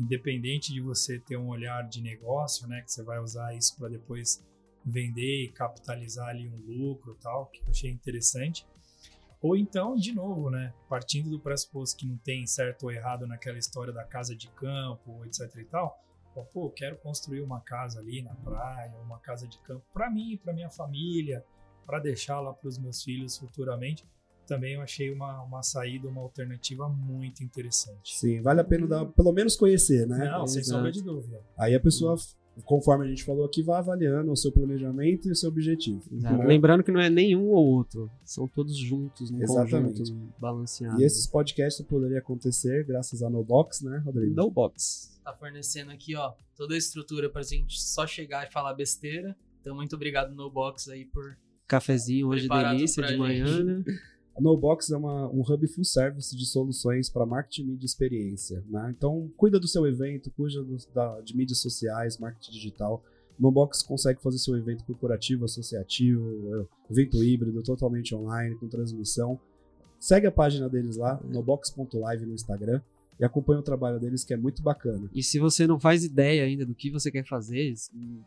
Independente 0.00 0.72
de 0.72 0.80
você 0.80 1.18
ter 1.18 1.36
um 1.36 1.48
olhar 1.48 1.86
de 1.86 2.00
negócio, 2.00 2.66
né, 2.66 2.80
que 2.82 2.90
você 2.90 3.02
vai 3.02 3.20
usar 3.20 3.54
isso 3.54 3.76
para 3.76 3.88
depois 3.88 4.42
vender 4.84 5.44
e 5.44 5.52
capitalizar 5.52 6.28
ali 6.28 6.48
um 6.48 6.56
lucro 6.56 7.16
tal, 7.20 7.46
que 7.46 7.60
eu 7.60 7.68
achei 7.68 7.90
interessante. 7.90 8.66
Ou 9.40 9.56
então, 9.56 9.96
de 9.96 10.14
novo, 10.14 10.50
né, 10.50 10.72
partindo 10.88 11.28
do 11.28 11.40
pressuposto 11.40 11.98
que 11.98 12.06
não 12.06 12.16
tem 12.18 12.46
certo 12.46 12.84
ou 12.84 12.92
errado 12.92 13.26
naquela 13.26 13.58
história 13.58 13.92
da 13.92 14.04
casa 14.04 14.36
de 14.36 14.48
campo, 14.50 15.24
etc 15.24 15.50
e 15.56 15.64
tal, 15.64 16.00
pô, 16.52 16.70
quero 16.70 16.96
construir 16.98 17.40
uma 17.40 17.60
casa 17.60 17.98
ali 17.98 18.22
na 18.22 18.34
praia, 18.36 18.94
uma 19.04 19.18
casa 19.18 19.48
de 19.48 19.58
campo 19.58 19.84
para 19.92 20.08
mim, 20.08 20.38
para 20.42 20.52
minha 20.52 20.70
família, 20.70 21.44
para 21.84 21.98
deixar 21.98 22.40
lá 22.40 22.52
para 22.52 22.68
os 22.68 22.78
meus 22.78 23.02
filhos 23.02 23.36
futuramente. 23.36 24.06
Também 24.46 24.74
eu 24.74 24.80
achei 24.80 25.12
uma, 25.12 25.42
uma 25.42 25.62
saída, 25.62 26.08
uma 26.08 26.20
alternativa 26.20 26.88
muito 26.88 27.42
interessante. 27.42 28.16
Sim, 28.16 28.40
vale 28.42 28.60
a 28.60 28.64
pena 28.64 28.86
dar, 28.86 29.06
pelo 29.06 29.32
menos 29.32 29.56
conhecer, 29.56 30.06
né? 30.06 30.28
Não, 30.30 30.46
sem 30.46 30.62
sombra 30.62 30.90
de 30.90 31.02
dúvida. 31.02 31.40
Aí 31.56 31.74
a 31.74 31.80
pessoa 31.80 32.16
conforme 32.64 33.06
a 33.06 33.08
gente 33.08 33.24
falou 33.24 33.44
aqui, 33.44 33.62
vá 33.62 33.78
avaliando 33.78 34.30
o 34.30 34.36
seu 34.36 34.52
planejamento 34.52 35.28
e 35.28 35.32
o 35.32 35.34
seu 35.34 35.48
objetivo. 35.48 36.02
Né? 36.10 36.30
Lembrando 36.46 36.82
que 36.82 36.92
não 36.92 37.00
é 37.00 37.08
nenhum 37.08 37.48
ou 37.48 37.66
outro, 37.66 38.10
são 38.24 38.46
todos 38.46 38.76
juntos, 38.76 39.30
no 39.30 39.42
Exatamente. 39.42 39.98
conjunto, 40.00 40.34
balanceado. 40.38 41.00
E 41.00 41.04
esses 41.04 41.26
podcasts 41.26 41.84
poderiam 41.86 42.18
acontecer 42.18 42.84
graças 42.84 43.22
a 43.22 43.30
NoBox, 43.30 43.82
né, 43.82 44.02
Rodrigo? 44.04 44.34
NoBox. 44.34 45.20
Tá 45.24 45.32
fornecendo 45.34 45.90
aqui, 45.90 46.14
ó, 46.16 46.32
toda 46.56 46.74
a 46.74 46.78
estrutura 46.78 47.30
pra 47.30 47.42
gente 47.42 47.80
só 47.80 48.06
chegar 48.06 48.46
e 48.46 48.52
falar 48.52 48.74
besteira. 48.74 49.36
Então, 49.60 49.74
muito 49.74 49.94
obrigado, 49.94 50.34
NoBox, 50.34 50.88
aí, 50.88 51.04
por... 51.04 51.36
Cafezinho 51.66 52.28
hoje 52.28 52.48
delícia 52.48 53.02
de 53.02 53.16
manhã, 53.16 53.64
né? 53.64 53.82
A 54.36 54.40
NoBox 54.40 54.90
é 54.90 54.96
uma, 54.96 55.28
um 55.28 55.40
hub 55.40 55.66
full 55.68 55.84
service 55.84 56.34
de 56.34 56.46
soluções 56.46 57.10
para 57.10 57.26
marketing, 57.26 57.64
mídia 57.64 57.84
experiência. 57.84 58.64
Né? 58.68 58.94
Então, 58.96 59.30
cuida 59.36 59.60
do 59.60 59.68
seu 59.68 59.86
evento, 59.86 60.30
cuida 60.30 60.62
do, 60.62 60.76
da, 60.94 61.20
de 61.20 61.36
mídias 61.36 61.58
sociais, 61.58 62.18
marketing 62.18 62.52
digital. 62.52 63.02
NoBox 63.38 63.82
consegue 63.82 64.22
fazer 64.22 64.38
seu 64.38 64.56
evento 64.56 64.84
corporativo, 64.84 65.44
associativo, 65.44 66.22
eh, 66.54 66.66
evento 66.90 67.22
híbrido, 67.22 67.62
totalmente 67.62 68.14
online, 68.14 68.54
com 68.56 68.68
transmissão. 68.68 69.38
Segue 69.98 70.26
a 70.26 70.32
página 70.32 70.68
deles 70.68 70.96
lá, 70.96 71.20
nobox.live 71.24 72.26
no 72.26 72.34
Instagram 72.34 72.80
e 73.22 73.24
acompanha 73.24 73.60
o 73.60 73.62
trabalho 73.62 74.00
deles, 74.00 74.24
que 74.24 74.34
é 74.34 74.36
muito 74.36 74.60
bacana. 74.64 75.08
E 75.14 75.22
se 75.22 75.38
você 75.38 75.64
não 75.64 75.78
faz 75.78 76.04
ideia 76.04 76.42
ainda 76.42 76.66
do 76.66 76.74
que 76.74 76.90
você 76.90 77.08
quer 77.08 77.24
fazer, 77.24 77.72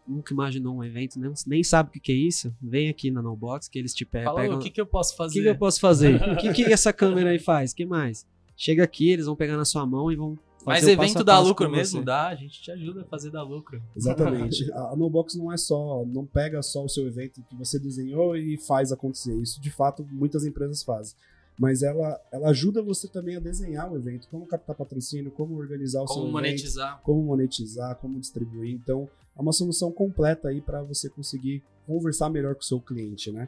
nunca 0.07 0.33
imaginou 0.33 0.73
um 0.73 0.81
evento, 0.81 1.19
nem, 1.19 1.33
nem 1.45 1.63
sabe 1.65 1.89
o 1.89 2.01
que, 2.01 2.13
é 2.13 2.15
isso, 2.15 2.55
vem 2.61 2.87
aqui 2.87 3.11
na 3.11 3.21
NoBox 3.21 3.67
que 3.67 3.77
eles 3.77 3.93
te 3.93 4.05
pegam. 4.05 4.31
Fala, 4.31 4.41
pegam, 4.43 4.57
o 4.57 4.61
que, 4.61 4.69
que 4.69 4.79
eu 4.79 4.85
posso 4.85 5.17
fazer? 5.17 5.31
O 5.31 5.33
que, 5.33 5.43
que 5.43 5.49
eu 5.49 5.57
posso 5.57 5.81
fazer? 5.81 6.15
o 6.15 6.37
que, 6.37 6.53
que 6.53 6.71
essa 6.71 6.93
câmera 6.93 7.31
aí 7.31 7.39
faz? 7.39 7.73
O 7.73 7.75
que 7.75 7.85
mais? 7.85 8.25
Chega 8.55 8.85
aqui, 8.85 9.09
eles 9.09 9.25
vão 9.25 9.35
pegar 9.35 9.57
na 9.57 9.65
sua 9.65 9.85
mão 9.85 10.09
e 10.09 10.15
vão 10.15 10.39
Mas 10.65 10.87
evento 10.87 11.25
dá 11.25 11.39
lucro 11.39 11.69
mesmo? 11.69 12.01
Dá, 12.01 12.29
a 12.29 12.35
gente 12.35 12.61
te 12.61 12.71
ajuda 12.71 13.01
a 13.01 13.03
fazer 13.03 13.31
dar 13.31 13.43
lucro. 13.43 13.83
Exatamente. 13.93 14.71
a 14.71 14.95
Nobox 14.95 15.35
não 15.35 15.51
é 15.51 15.57
só, 15.57 16.05
não 16.05 16.25
pega 16.25 16.61
só 16.61 16.85
o 16.85 16.87
seu 16.87 17.05
evento 17.05 17.43
que 17.49 17.55
você 17.57 17.77
desenhou 17.77 18.37
e 18.37 18.57
faz 18.57 18.93
acontecer. 18.93 19.37
Isso, 19.41 19.59
de 19.59 19.69
fato, 19.69 20.07
muitas 20.09 20.45
empresas 20.45 20.83
fazem. 20.83 21.17
Mas 21.57 21.83
ela, 21.83 22.19
ela 22.31 22.49
ajuda 22.49 22.81
você 22.81 23.07
também 23.07 23.37
a 23.37 23.39
desenhar 23.39 23.91
o 23.91 23.95
evento, 23.95 24.27
como 24.29 24.45
captar 24.45 24.75
patrocínio, 24.75 25.31
como 25.31 25.55
organizar 25.55 26.01
o 26.01 26.05
como 26.05 26.23
seu 26.23 26.31
monetizar. 26.31 26.89
evento, 26.93 27.03
como 27.03 27.23
monetizar, 27.23 27.95
como 27.97 28.19
distribuir. 28.19 28.73
Então, 28.73 29.09
é 29.35 29.41
uma 29.41 29.53
solução 29.53 29.91
completa 29.91 30.49
aí 30.49 30.61
para 30.61 30.83
você 30.83 31.09
conseguir 31.09 31.63
conversar 31.87 32.29
melhor 32.29 32.55
com 32.55 32.61
o 32.61 32.65
seu 32.65 32.79
cliente, 32.79 33.31
né? 33.31 33.47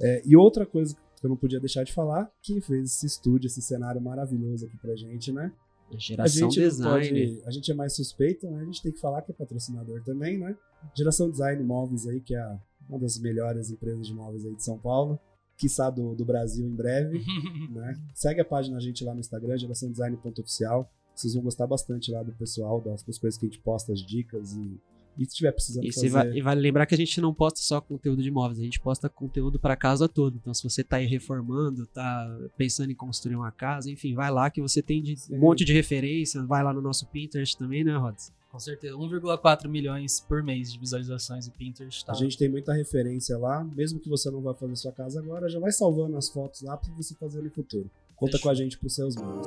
É, 0.00 0.22
e 0.24 0.34
outra 0.36 0.64
coisa 0.64 0.96
que 1.20 1.26
eu 1.26 1.28
não 1.28 1.36
podia 1.36 1.60
deixar 1.60 1.84
de 1.84 1.92
falar, 1.92 2.30
quem 2.42 2.60
fez 2.60 2.90
esse 2.90 3.06
estúdio, 3.06 3.46
esse 3.46 3.62
cenário 3.62 4.00
maravilhoso 4.00 4.66
aqui 4.66 4.76
pra 4.78 4.96
gente, 4.96 5.30
né? 5.30 5.52
Geração 5.98 6.48
a 6.48 6.50
gente 6.50 6.60
Design. 6.60 7.08
Pode, 7.08 7.42
a 7.46 7.50
gente 7.50 7.70
é 7.70 7.74
mais 7.74 7.94
suspeito, 7.94 8.50
né? 8.50 8.62
A 8.62 8.64
gente 8.64 8.82
tem 8.82 8.92
que 8.92 8.98
falar 8.98 9.22
que 9.22 9.30
é 9.30 9.34
patrocinador 9.34 10.02
também, 10.02 10.38
né? 10.38 10.56
Geração 10.96 11.30
Design 11.30 11.62
Móveis 11.62 12.06
aí, 12.06 12.20
que 12.20 12.34
é 12.34 12.40
a, 12.40 12.58
uma 12.88 12.98
das 12.98 13.18
melhores 13.18 13.70
empresas 13.70 14.06
de 14.06 14.14
móveis 14.14 14.44
aí 14.44 14.54
de 14.54 14.64
São 14.64 14.78
Paulo, 14.78 15.18
quiçá 15.56 15.90
do, 15.90 16.14
do 16.14 16.24
Brasil 16.24 16.66
em 16.66 16.74
breve, 16.74 17.22
né? 17.70 17.98
Segue 18.14 18.40
a 18.40 18.44
página 18.44 18.76
a 18.76 18.80
gente 18.80 19.04
lá 19.04 19.14
no 19.14 19.20
Instagram, 19.20 19.56
geraçãodesign.oficial. 19.58 20.90
Vocês 21.14 21.34
vão 21.34 21.42
gostar 21.42 21.66
bastante 21.66 22.10
lá 22.10 22.22
do 22.22 22.32
pessoal, 22.32 22.80
das, 22.80 23.02
das 23.02 23.18
coisas 23.18 23.38
que 23.38 23.46
a 23.46 23.48
gente 23.48 23.60
posta, 23.60 23.92
as 23.92 24.00
dicas 24.00 24.54
e 24.54 24.80
e 25.18 25.24
se 25.26 25.32
estiver 25.32 25.52
precisando 25.52 25.84
E, 25.84 25.92
fazer... 25.92 26.34
e 26.34 26.40
vale 26.40 26.58
lembrar 26.62 26.86
que 26.86 26.94
a 26.94 26.96
gente 26.96 27.20
não 27.20 27.34
posta 27.34 27.60
só 27.60 27.82
conteúdo 27.82 28.22
de 28.22 28.28
imóveis, 28.28 28.58
a 28.58 28.62
gente 28.62 28.80
posta 28.80 29.10
conteúdo 29.10 29.58
para 29.58 29.76
casa 29.76 30.08
toda. 30.08 30.38
Então, 30.38 30.54
se 30.54 30.62
você 30.62 30.82
tá 30.82 30.96
aí 30.96 31.06
reformando, 31.06 31.86
tá 31.88 32.34
pensando 32.56 32.90
em 32.92 32.94
construir 32.94 33.36
uma 33.36 33.52
casa, 33.52 33.90
enfim, 33.90 34.14
vai 34.14 34.30
lá 34.30 34.48
que 34.50 34.62
você 34.62 34.80
tem 34.80 35.02
de- 35.02 35.16
um 35.30 35.38
monte 35.38 35.66
de 35.66 35.72
referência. 35.74 36.42
Vai 36.46 36.64
lá 36.64 36.72
no 36.72 36.80
nosso 36.80 37.06
Pinterest 37.08 37.58
também, 37.58 37.84
né, 37.84 37.94
Rods? 37.94 38.32
Com 38.52 38.58
certeza. 38.58 38.94
1,4 38.94 39.66
milhões 39.66 40.20
por 40.20 40.42
mês 40.42 40.70
de 40.70 40.78
visualizações 40.78 41.46
o 41.46 41.50
Pinterest. 41.52 42.04
Tá? 42.04 42.12
A 42.12 42.14
gente 42.14 42.36
tem 42.36 42.50
muita 42.50 42.74
referência 42.74 43.38
lá, 43.38 43.64
mesmo 43.64 43.98
que 43.98 44.10
você 44.10 44.30
não 44.30 44.42
vá 44.42 44.52
fazer 44.52 44.76
sua 44.76 44.92
casa 44.92 45.20
agora, 45.20 45.48
já 45.48 45.58
vai 45.58 45.72
salvando 45.72 46.18
as 46.18 46.28
fotos 46.28 46.60
lá 46.60 46.76
para 46.76 46.92
você 46.92 47.14
fazer 47.14 47.40
no 47.40 47.50
futuro. 47.50 47.90
Conta 48.14 48.32
Fechou. 48.32 48.42
com 48.42 48.50
a 48.50 48.54
gente 48.54 48.76
pros 48.76 48.94
seus 48.94 49.16
móveis. 49.16 49.46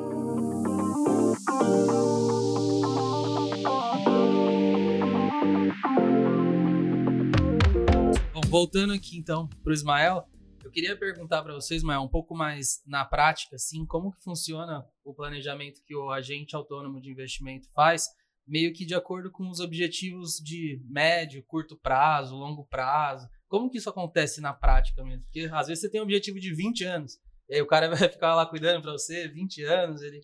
Bom, 8.34 8.42
voltando 8.50 8.92
aqui 8.92 9.20
então 9.20 9.48
pro 9.64 9.72
Ismael, 9.72 10.28
eu 10.64 10.72
queria 10.72 10.98
perguntar 10.98 11.44
para 11.44 11.54
você, 11.54 11.76
Ismael, 11.76 12.02
um 12.02 12.08
pouco 12.08 12.36
mais 12.36 12.82
na 12.88 13.06
prática, 13.06 13.56
assim, 13.56 13.86
como 13.86 14.12
que 14.12 14.24
funciona 14.24 14.84
o 15.04 15.14
planejamento 15.14 15.84
que 15.86 15.96
o 15.96 16.10
agente 16.10 16.56
autônomo 16.56 17.00
de 17.00 17.12
investimento 17.12 17.70
faz, 17.70 18.08
meio 18.48 18.74
que 18.74 18.86
de 18.86 18.94
acordo 18.94 19.32
com 19.32 19.50
os 19.50 19.60
objetivos 19.60 20.38
de 20.38 20.82
médio, 20.86 21.44
curto 21.44 21.78
prazo, 21.78 22.36
longo 22.36 22.66
prazo. 22.66 23.28
Como 23.48 23.70
que 23.70 23.78
isso 23.78 23.90
acontece 23.90 24.42
na 24.42 24.54
prática 24.54 25.04
mesmo? 25.04 25.24
Porque 25.24 25.50
às 25.52 25.68
vezes 25.68 25.82
você 25.82 25.90
tem 25.90 26.02
um 26.02 26.04
objetivo 26.04 26.40
de 26.40 26.54
20 26.54 26.84
anos, 26.84 27.20
e 27.50 27.56
aí 27.56 27.62
o 27.62 27.68
cara 27.68 27.90
vai 27.94 28.10
ficar 28.10 28.36
lá 28.36 28.46
cuidando 28.46 28.82
para 28.82 28.92
você 28.92 29.28
20 29.28 29.64
anos, 29.64 30.02
ele 30.02 30.22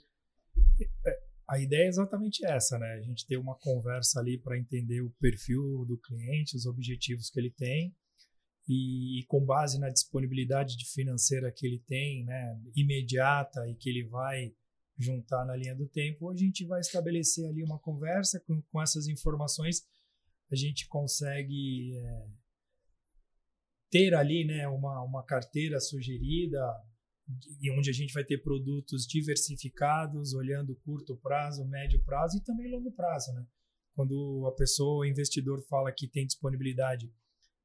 A 1.48 1.60
ideia 1.60 1.86
é 1.86 1.88
exatamente 1.88 2.46
essa, 2.46 2.78
né? 2.80 2.94
A 2.94 3.02
gente 3.02 3.26
ter 3.26 3.38
uma 3.38 3.56
conversa 3.56 4.20
ali 4.20 4.38
para 4.38 4.58
entender 4.58 5.02
o 5.02 5.12
perfil 5.20 5.86
do 5.86 5.98
cliente, 5.98 6.56
os 6.56 6.66
objetivos 6.66 7.30
que 7.30 7.40
ele 7.40 7.52
tem 7.52 7.94
e, 8.68 9.20
e 9.20 9.26
com 9.26 9.44
base 9.44 9.80
na 9.80 9.90
disponibilidade 9.90 10.78
de 10.78 10.86
financeira 10.86 11.52
que 11.52 11.66
ele 11.66 11.80
tem, 11.80 12.24
né, 12.24 12.60
imediata 12.76 13.68
e 13.68 13.76
que 13.76 13.90
ele 13.90 14.08
vai 14.08 14.54
juntar 14.98 15.46
na 15.46 15.56
linha 15.56 15.76
do 15.76 15.88
tempo, 15.88 16.30
a 16.30 16.36
gente 16.36 16.66
vai 16.66 16.80
estabelecer 16.80 17.48
ali 17.48 17.64
uma 17.64 17.80
conversa 17.80 18.40
com, 18.40 18.62
com 18.62 18.82
essas 18.82 19.08
informações, 19.08 19.86
a 20.52 20.56
gente 20.56 20.88
consegue 20.88 21.96
é, 21.96 22.28
ter 23.90 24.14
ali, 24.14 24.46
né, 24.46 24.68
uma, 24.68 25.02
uma 25.02 25.24
carteira 25.24 25.80
sugerida 25.80 26.60
e 27.62 27.72
onde 27.72 27.90
a 27.90 27.94
gente 27.94 28.14
vai 28.14 28.24
ter 28.24 28.40
produtos 28.40 29.06
diversificados, 29.06 30.34
olhando 30.34 30.76
curto 30.84 31.16
prazo, 31.18 31.66
médio 31.66 32.04
prazo 32.04 32.38
e 32.38 32.44
também 32.44 32.70
longo 32.70 32.92
prazo, 32.92 33.32
né? 33.34 33.46
Quando 33.94 34.46
a 34.48 34.52
pessoa, 34.54 35.02
o 35.02 35.06
investidor 35.06 35.62
fala 35.68 35.92
que 35.92 36.08
tem 36.08 36.26
disponibilidade 36.26 37.14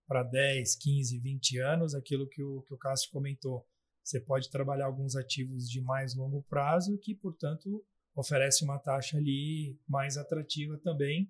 para 0.07 0.23
10, 0.23 0.77
15, 0.77 1.19
20 1.19 1.59
anos, 1.59 1.95
aquilo 1.95 2.29
que 2.29 2.43
o, 2.43 2.63
que 2.63 2.75
o 2.75 2.79
Cássio 2.79 3.11
comentou, 3.11 3.67
você 4.07 4.21
pode 4.21 4.49
trabalhar 4.51 4.87
alguns 4.87 5.17
ativos 5.17 5.69
de 5.69 5.81
mais 5.81 6.15
longo 6.15 6.41
prazo 6.45 6.97
que, 6.99 7.13
portanto, 7.13 7.85
oferece 8.15 8.65
uma 8.65 8.79
taxa 8.79 9.19
ali 9.19 9.77
mais 9.89 10.17
atrativa 10.17 10.79
também. 10.79 11.29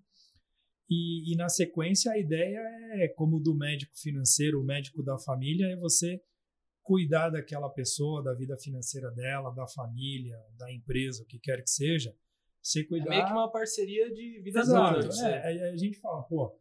E, 0.89 1.33
e 1.33 1.37
na 1.37 1.49
sequência, 1.49 2.13
a 2.13 2.19
ideia 2.19 2.61
é, 3.01 3.09
como 3.09 3.41
do 3.41 3.57
médico 3.57 3.97
financeiro, 3.99 4.61
o 4.61 4.65
médico 4.65 5.03
da 5.03 5.19
família, 5.19 5.73
é 5.73 5.77
você 5.77 6.23
cuidar 6.83 7.31
daquela 7.31 7.71
pessoa, 7.71 8.23
da 8.23 8.35
vida 8.35 8.59
financeira 8.59 9.11
dela, 9.11 9.55
da 9.55 9.67
família, 9.67 10.39
da 10.59 10.71
empresa, 10.71 11.23
o 11.23 11.27
que 11.27 11.39
quer 11.39 11.63
que 11.63 11.71
seja. 11.71 12.15
Você 12.61 12.81
é 12.81 12.85
cuidar. 12.85 13.09
meio 13.09 13.25
que 13.25 13.33
uma 13.33 13.51
parceria 13.51 14.13
de 14.13 14.43
vida 14.43 14.61
Exato. 14.61 14.99
adulta. 14.99 15.27
É, 15.27 15.47
aí 15.47 15.61
a 15.63 15.77
gente 15.79 15.99
fala, 15.99 16.23
pô, 16.25 16.55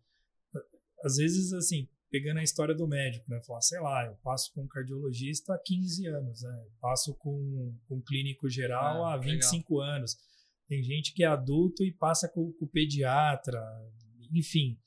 às 1.04 1.18
vezes 1.18 1.52
assim, 1.52 1.90
pegando 2.10 2.40
a 2.40 2.44
história 2.44 2.74
do 2.74 2.88
médico, 2.88 3.30
né? 3.30 3.42
Falar, 3.42 3.62
sei 3.62 3.80
lá, 3.80 4.06
eu 4.06 4.16
passo 4.24 4.52
com 4.54 4.64
um 4.64 4.68
cardiologista 4.68 5.54
há 5.54 5.60
15 5.60 6.08
anos, 6.08 6.42
né? 6.42 6.62
Eu 6.64 6.72
passo 6.80 7.16
com, 7.16 7.78
com 7.88 7.96
um 7.96 8.02
clínico 8.02 8.50
geral 8.50 9.06
Ah, 9.06 9.14
há 9.14 9.18
25 9.18 9.80
anos. 9.80 10.18
Tem 10.68 10.82
gente 10.82 11.14
que 11.14 11.24
é 11.24 11.28
adulto 11.28 11.84
e 11.84 11.92
passa 11.92 12.28
com, 12.28 12.52
com 12.54 12.66
o 12.66 12.70
pediatra, 12.70 13.62
enfim. 14.34 14.80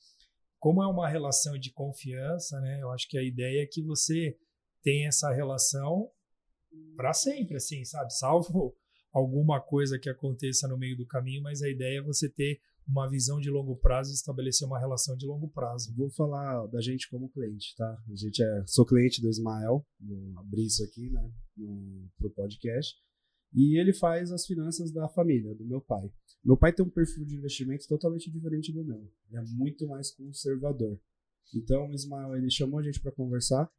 Como 0.59 0.83
é 0.83 0.87
uma 0.87 1.09
relação 1.09 1.57
de 1.59 1.71
confiança, 1.71 2.61
né? 2.61 2.83
Eu 2.83 2.91
acho 2.91 3.09
que 3.09 3.17
a 3.17 3.23
ideia 3.23 3.63
é 3.63 3.67
que 3.67 3.83
você 3.83 4.37
tenha 4.83 5.09
essa 5.09 5.33
relação 5.33 6.11
para 6.97 7.13
sempre, 7.13 7.57
assim, 7.57 7.85
sabe? 7.85 8.13
Salvo 8.13 8.77
alguma 9.13 9.61
coisa 9.61 9.99
que 9.99 10.09
aconteça 10.09 10.67
no 10.69 10.77
meio 10.77 10.97
do 10.97 11.07
caminho, 11.07 11.43
mas 11.43 11.63
a 11.63 11.69
ideia 11.69 11.99
é 11.99 12.03
você 12.03 12.29
ter 12.29 12.61
uma 12.89 13.09
visão 13.09 13.39
de 13.39 13.51
longo 13.51 13.77
prazo 13.77 14.11
e 14.11 14.15
estabelecer 14.15 14.67
uma 14.67 14.79
relação 14.79 15.15
de 15.15 15.27
longo 15.27 15.49
prazo. 15.49 15.95
Vou 15.95 16.11
falar 16.11 16.67
da 16.69 16.81
gente 16.81 17.09
como 17.11 17.29
cliente, 17.29 17.75
tá? 17.77 18.03
A 18.11 18.15
gente 18.15 18.43
é, 18.43 18.65
sou 18.67 18.87
cliente 18.87 19.21
do 19.21 19.29
Ismael, 19.29 19.87
vou 20.01 20.39
abrir 20.39 20.65
isso 20.65 20.83
aqui, 20.83 21.11
né, 21.11 21.31
no, 21.57 22.09
pro 22.17 22.31
podcast. 22.31 22.97
E 23.53 23.79
ele 23.79 23.93
faz 23.93 24.33
as 24.33 24.47
finanças 24.47 24.91
da 24.91 25.09
família, 25.09 25.55
do 25.55 25.65
meu 25.65 25.81
pai. 25.81 26.11
Meu 26.45 26.57
pai 26.57 26.73
tem 26.73 26.85
um 26.85 26.91
perfil 26.91 27.25
de 27.25 27.37
investimento 27.37 27.87
totalmente 27.87 28.31
diferente 28.31 28.73
do 28.73 28.85
meu. 28.85 29.11
Ele 29.31 29.39
é 29.39 29.43
muito 29.55 29.87
mais 29.87 30.11
conservador. 30.11 30.99
Então, 31.55 31.89
o 31.89 31.95
Ismael, 31.95 32.37
ele 32.37 32.51
chamou 32.51 32.79
a 32.79 32.83
gente 32.83 33.01
para 33.01 33.13
conversar, 33.13 33.71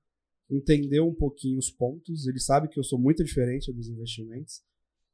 entendeu 0.50 1.08
um 1.08 1.14
pouquinho 1.14 1.60
os 1.60 1.70
pontos. 1.70 2.28
Ele 2.28 2.40
sabe 2.40 2.68
que 2.68 2.80
eu 2.80 2.84
sou 2.84 3.00
muito 3.00 3.24
diferente 3.24 3.72
dos 3.72 3.90
investimentos. 3.90 4.62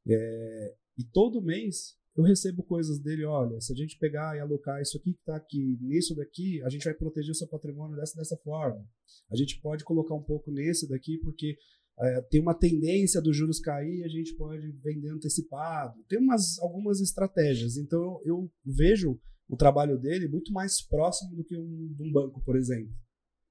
É, 0.08 0.74
e 0.98 1.04
todo 1.04 1.42
mês 1.42 1.96
eu 2.16 2.24
recebo 2.24 2.62
coisas 2.62 2.98
dele, 2.98 3.24
olha, 3.24 3.60
se 3.60 3.72
a 3.72 3.76
gente 3.76 3.98
pegar 3.98 4.34
e 4.34 4.40
alocar 4.40 4.80
isso 4.80 4.96
aqui 4.96 5.12
que 5.12 5.20
está 5.20 5.36
aqui, 5.36 5.78
nisso 5.82 6.14
daqui, 6.14 6.62
a 6.62 6.70
gente 6.70 6.84
vai 6.84 6.94
proteger 6.94 7.30
o 7.30 7.34
seu 7.34 7.46
patrimônio 7.46 7.94
dessa, 7.94 8.16
dessa 8.16 8.36
forma. 8.38 8.82
A 9.30 9.36
gente 9.36 9.60
pode 9.60 9.84
colocar 9.84 10.14
um 10.14 10.22
pouco 10.22 10.50
nesse 10.50 10.88
daqui, 10.88 11.18
porque 11.18 11.58
é, 12.00 12.22
tem 12.22 12.40
uma 12.40 12.54
tendência 12.54 13.20
dos 13.20 13.36
juros 13.36 13.60
cair, 13.60 14.02
a 14.02 14.08
gente 14.08 14.34
pode 14.34 14.66
vender 14.82 15.10
antecipado. 15.10 15.94
Tem 16.08 16.18
umas, 16.18 16.58
algumas 16.60 17.00
estratégias. 17.00 17.76
Então 17.76 18.18
eu 18.24 18.50
vejo 18.64 19.20
o 19.46 19.56
trabalho 19.56 19.98
dele 19.98 20.26
muito 20.26 20.52
mais 20.52 20.80
próximo 20.80 21.36
do 21.36 21.44
que 21.44 21.56
um, 21.56 21.96
um 22.00 22.12
banco, 22.12 22.42
por 22.42 22.56
exemplo. 22.56 22.94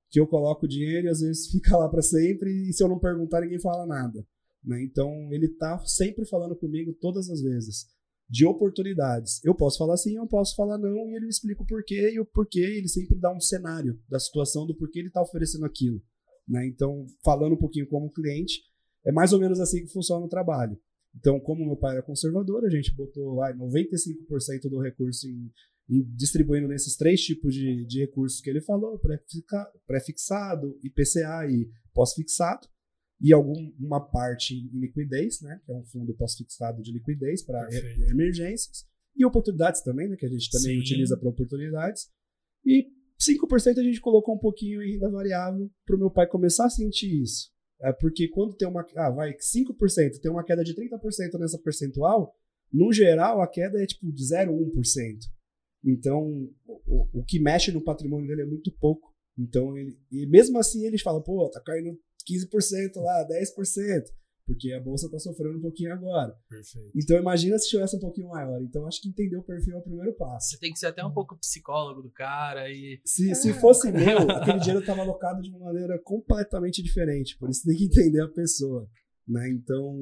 Que 0.09 0.19
eu 0.19 0.25
coloco 0.25 0.65
o 0.65 0.69
dinheiro 0.69 1.05
e 1.05 1.09
às 1.09 1.19
vezes 1.19 1.47
fica 1.53 1.77
lá 1.77 1.87
para 1.87 2.01
sempre, 2.01 2.49
e 2.67 2.73
se 2.73 2.83
eu 2.83 2.87
não 2.87 2.99
perguntar, 2.99 3.41
ninguém 3.41 3.61
fala 3.61 3.85
nada. 3.85 4.25
Né? 4.63 4.83
Então 4.83 5.31
ele 5.31 5.49
tá 5.49 5.77
sempre 5.85 6.25
falando 6.25 6.55
comigo 6.55 6.91
todas 6.99 7.29
as 7.29 7.43
vezes 7.43 7.93
de 8.29 8.45
oportunidades. 8.45 9.43
Eu 9.43 9.53
posso 9.55 9.77
falar 9.77 9.97
sim, 9.97 10.15
eu 10.15 10.27
posso 10.27 10.55
falar 10.55 10.77
não, 10.77 11.09
e 11.09 11.15
ele 11.15 11.25
me 11.25 11.29
explica 11.29 11.61
o 11.61 11.65
porquê, 11.65 12.11
e 12.13 12.19
o 12.19 12.25
porquê 12.25 12.59
ele 12.59 12.87
sempre 12.87 13.17
dá 13.19 13.31
um 13.31 13.39
cenário 13.39 13.99
da 14.09 14.19
situação 14.19 14.65
do 14.65 14.75
porquê 14.75 14.99
ele 14.99 15.09
está 15.09 15.21
oferecendo 15.21 15.65
aquilo. 15.65 16.01
Né? 16.47 16.67
Então, 16.67 17.05
falando 17.23 17.53
um 17.53 17.57
pouquinho 17.57 17.87
como 17.87 18.11
cliente, 18.11 18.61
é 19.05 19.11
mais 19.11 19.31
ou 19.33 19.39
menos 19.39 19.59
assim 19.59 19.81
que 19.81 19.91
funciona 19.91 20.25
o 20.25 20.29
trabalho. 20.29 20.77
Então, 21.15 21.39
como 21.39 21.65
meu 21.65 21.77
pai 21.77 21.93
era 21.93 22.03
conservador, 22.03 22.65
a 22.65 22.69
gente 22.69 22.93
botou 22.93 23.35
lá 23.35 23.53
95% 23.53 24.69
do 24.69 24.81
recurso 24.81 25.27
em, 25.27 25.51
em 25.89 26.03
distribuindo 26.15 26.67
nesses 26.67 26.97
três 26.97 27.21
tipos 27.21 27.53
de, 27.53 27.85
de 27.85 27.99
recursos 28.01 28.41
que 28.41 28.49
ele 28.49 28.61
falou, 28.61 28.99
pré-fixa- 28.99 29.71
pré-fixado, 29.87 30.77
IPCA 30.83 31.47
e 31.49 31.69
pós-fixado 31.93 32.67
e 33.21 33.33
alguma 33.33 33.99
parte 33.99 34.53
em 34.53 34.79
liquidez, 34.79 35.41
né, 35.41 35.61
que 35.65 35.71
é 35.71 35.75
um 35.75 35.85
fundo 35.85 36.13
pós-fixado 36.15 36.81
de 36.81 36.91
liquidez 36.91 37.43
para 37.43 37.67
emergências, 38.09 38.85
e 39.15 39.25
oportunidades 39.25 39.81
também, 39.81 40.09
né, 40.09 40.17
que 40.17 40.25
a 40.25 40.29
gente 40.29 40.49
também 40.51 40.75
Sim. 40.75 40.81
utiliza 40.81 41.17
para 41.17 41.29
oportunidades. 41.29 42.09
E 42.65 42.87
5% 43.19 43.77
a 43.77 43.83
gente 43.83 44.01
colocou 44.01 44.35
um 44.35 44.39
pouquinho 44.39 44.83
em 44.83 44.93
renda 44.93 45.09
variável 45.09 45.69
para 45.85 45.95
o 45.95 45.99
meu 45.99 46.11
pai 46.11 46.27
começar 46.27 46.65
a 46.65 46.69
sentir 46.69 47.21
isso. 47.21 47.49
É 47.81 47.91
porque 47.93 48.27
quando 48.27 48.55
tem 48.55 48.67
uma. 48.67 48.85
Ah, 48.95 49.09
vai, 49.09 49.33
5%, 49.33 50.19
tem 50.21 50.31
uma 50.31 50.43
queda 50.43 50.63
de 50.63 50.73
30% 50.73 51.39
nessa 51.39 51.59
percentual, 51.59 52.33
No 52.71 52.91
geral, 52.91 53.41
a 53.41 53.47
queda 53.47 53.81
é 53.81 53.85
tipo 53.85 54.11
de 54.11 54.23
0,1%. 54.23 55.19
Então, 55.85 56.49
o, 56.65 57.19
o 57.19 57.23
que 57.23 57.39
mexe 57.39 57.71
no 57.71 57.83
patrimônio 57.83 58.27
dele 58.27 58.41
é 58.41 58.45
muito 58.45 58.71
pouco. 58.79 59.13
Então, 59.37 59.77
ele, 59.77 59.97
e 60.11 60.25
mesmo 60.27 60.57
assim, 60.57 60.85
eles 60.85 61.01
falam, 61.01 61.21
pô, 61.21 61.49
tá 61.49 61.61
caindo 61.61 61.97
15% 62.29 63.01
lá, 63.01 63.27
10%, 63.27 64.03
porque 64.45 64.71
a 64.71 64.79
bolsa 64.79 65.09
tá 65.09 65.19
sofrendo 65.19 65.57
um 65.57 65.61
pouquinho 65.61 65.93
agora. 65.93 66.35
Perfeito. 66.47 66.91
Então, 66.95 67.17
imagina 67.17 67.57
se 67.57 67.69
tivesse 67.69 67.97
um 67.97 67.99
pouquinho 67.99 68.29
maior. 68.29 68.61
Então, 68.61 68.87
acho 68.87 69.01
que 69.01 69.09
entender 69.09 69.37
o 69.37 69.43
perfil 69.43 69.75
é 69.75 69.79
o 69.79 69.83
primeiro 69.83 70.13
passo. 70.13 70.51
Você 70.51 70.59
tem 70.59 70.71
que 70.71 70.79
ser 70.79 70.87
até 70.87 71.03
um 71.03 71.11
pouco 71.11 71.37
psicólogo 71.37 72.01
do 72.01 72.11
cara 72.11 72.69
e. 72.69 73.01
Se, 73.05 73.33
se 73.35 73.53
fosse 73.53 73.91
meu, 73.91 74.29
aquele 74.31 74.59
dinheiro 74.59 74.81
estava 74.81 75.01
alocado 75.01 75.41
de 75.41 75.49
uma 75.49 75.65
maneira 75.65 75.99
completamente 76.03 76.81
diferente. 76.81 77.37
Por 77.37 77.49
isso 77.49 77.65
tem 77.65 77.75
que 77.75 77.85
entender 77.85 78.21
a 78.21 78.29
pessoa. 78.29 78.87
Né? 79.27 79.49
Então, 79.49 79.97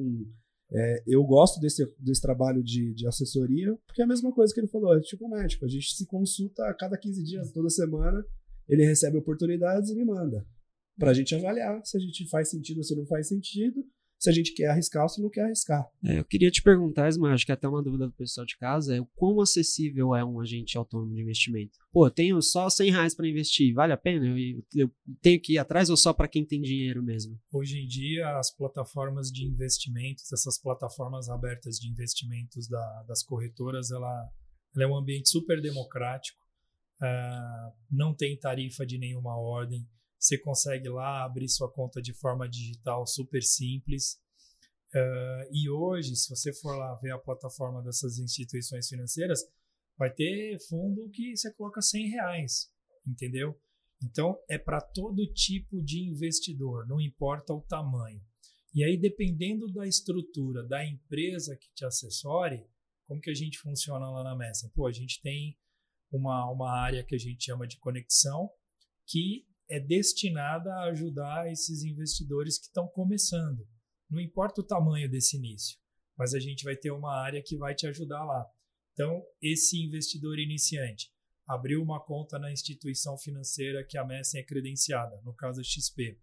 é, 0.72 1.02
eu 1.06 1.24
gosto 1.24 1.60
desse, 1.60 1.84
desse 1.98 2.20
trabalho 2.20 2.62
de, 2.62 2.92
de 2.94 3.06
assessoria, 3.06 3.76
porque 3.86 4.02
é 4.02 4.04
a 4.04 4.08
mesma 4.08 4.32
coisa 4.32 4.52
que 4.52 4.60
ele 4.60 4.68
falou, 4.68 4.96
é 4.96 5.00
tipo 5.00 5.28
médico. 5.28 5.64
A 5.64 5.68
gente 5.68 5.94
se 5.94 6.06
consulta 6.06 6.66
a 6.66 6.74
cada 6.74 6.98
15 6.98 7.22
dias, 7.22 7.52
toda 7.52 7.70
semana, 7.70 8.24
ele 8.68 8.84
recebe 8.84 9.18
oportunidades 9.18 9.90
e 9.90 9.94
me 9.94 10.04
manda. 10.04 10.46
Pra 10.98 11.12
gente 11.12 11.34
avaliar 11.34 11.80
se 11.84 11.96
a 11.96 12.00
gente 12.00 12.28
faz 12.28 12.50
sentido 12.50 12.78
ou 12.78 12.84
se 12.84 12.94
não 12.94 13.06
faz 13.06 13.28
sentido, 13.28 13.84
se 14.24 14.30
a 14.30 14.32
gente 14.32 14.54
quer 14.54 14.68
arriscar 14.68 15.02
ou 15.02 15.08
se 15.08 15.20
não 15.20 15.28
quer 15.28 15.42
arriscar. 15.42 15.86
É, 16.02 16.18
eu 16.18 16.24
queria 16.24 16.50
te 16.50 16.62
perguntar, 16.62 17.08
Ismael, 17.08 17.34
acho 17.34 17.44
que 17.44 17.52
é 17.52 17.54
até 17.54 17.68
uma 17.68 17.82
dúvida 17.82 18.06
do 18.06 18.12
pessoal 18.12 18.46
de 18.46 18.56
casa, 18.56 18.96
é 18.96 19.00
o 19.00 19.06
quão 19.14 19.38
acessível 19.40 20.14
é 20.14 20.24
um 20.24 20.40
agente 20.40 20.78
autônomo 20.78 21.14
de 21.14 21.20
investimento? 21.20 21.78
Pô, 21.92 22.06
eu 22.06 22.10
tenho 22.10 22.40
só 22.40 22.70
100 22.70 22.90
reais 22.90 23.14
para 23.14 23.28
investir, 23.28 23.74
vale 23.74 23.92
a 23.92 23.98
pena? 23.98 24.26
Eu, 24.26 24.36
eu, 24.74 24.90
tenho 25.20 25.40
que 25.40 25.54
ir 25.54 25.58
atrás 25.58 25.90
ou 25.90 25.96
só 25.96 26.12
para 26.14 26.26
quem 26.26 26.44
tem 26.44 26.62
dinheiro 26.62 27.02
mesmo? 27.02 27.38
Hoje 27.52 27.78
em 27.78 27.86
dia, 27.86 28.38
as 28.38 28.50
plataformas 28.50 29.30
de 29.30 29.44
investimentos, 29.44 30.32
essas 30.32 30.58
plataformas 30.58 31.28
abertas 31.28 31.76
de 31.76 31.90
investimentos 31.90 32.66
da, 32.66 33.04
das 33.06 33.22
corretoras, 33.22 33.90
ela, 33.90 34.30
ela, 34.74 34.84
é 34.84 34.86
um 34.86 34.96
ambiente 34.96 35.28
super 35.28 35.60
democrático, 35.60 36.42
uh, 37.02 37.76
não 37.90 38.14
tem 38.14 38.38
tarifa 38.38 38.84
de 38.86 38.98
nenhuma 38.98 39.36
ordem, 39.36 39.88
você 40.18 40.38
consegue 40.38 40.88
lá 40.88 41.24
abrir 41.24 41.48
sua 41.48 41.70
conta 41.70 42.00
de 42.00 42.14
forma 42.14 42.48
digital 42.48 43.06
super 43.06 43.42
simples. 43.42 44.18
Uh, 44.94 45.44
e 45.52 45.68
hoje, 45.68 46.16
se 46.16 46.30
você 46.30 46.52
for 46.52 46.76
lá 46.76 46.94
ver 46.96 47.10
a 47.10 47.18
plataforma 47.18 47.82
dessas 47.82 48.18
instituições 48.18 48.88
financeiras, 48.88 49.40
vai 49.98 50.10
ter 50.10 50.58
fundo 50.68 51.10
que 51.10 51.36
você 51.36 51.52
coloca 51.52 51.82
100 51.82 52.08
reais, 52.08 52.70
entendeu? 53.06 53.60
Então, 54.02 54.38
é 54.48 54.58
para 54.58 54.80
todo 54.80 55.32
tipo 55.32 55.82
de 55.82 56.00
investidor, 56.08 56.86
não 56.86 57.00
importa 57.00 57.52
o 57.52 57.62
tamanho. 57.62 58.22
E 58.74 58.82
aí, 58.82 58.96
dependendo 58.96 59.66
da 59.72 59.86
estrutura 59.86 60.66
da 60.66 60.84
empresa 60.84 61.56
que 61.56 61.70
te 61.74 61.84
assessore, 61.84 62.66
como 63.06 63.20
que 63.20 63.30
a 63.30 63.34
gente 63.34 63.58
funciona 63.58 64.10
lá 64.10 64.24
na 64.24 64.34
Messa? 64.34 64.70
Pô, 64.74 64.86
a 64.86 64.92
gente 64.92 65.20
tem 65.22 65.56
uma, 66.16 66.50
uma 66.50 66.70
área 66.70 67.04
que 67.04 67.14
a 67.14 67.18
gente 67.18 67.44
chama 67.44 67.66
de 67.66 67.78
conexão, 67.78 68.50
que 69.06 69.46
é 69.68 69.80
destinada 69.80 70.72
a 70.72 70.84
ajudar 70.90 71.50
esses 71.50 71.82
investidores 71.82 72.58
que 72.58 72.66
estão 72.66 72.86
começando. 72.88 73.66
Não 74.08 74.20
importa 74.20 74.60
o 74.60 74.66
tamanho 74.66 75.10
desse 75.10 75.36
início, 75.36 75.78
mas 76.16 76.34
a 76.34 76.38
gente 76.38 76.64
vai 76.64 76.76
ter 76.76 76.90
uma 76.90 77.14
área 77.14 77.42
que 77.44 77.56
vai 77.56 77.74
te 77.74 77.86
ajudar 77.86 78.24
lá. 78.24 78.46
Então, 78.92 79.22
esse 79.42 79.82
investidor 79.82 80.38
iniciante 80.38 81.10
abriu 81.46 81.82
uma 81.82 82.02
conta 82.02 82.38
na 82.38 82.52
instituição 82.52 83.18
financeira 83.18 83.84
que 83.84 83.98
a 83.98 84.04
Messen 84.04 84.40
é 84.40 84.44
credenciada, 84.44 85.20
no 85.24 85.34
caso 85.34 85.60
a 85.60 85.64
XP. 85.64 86.18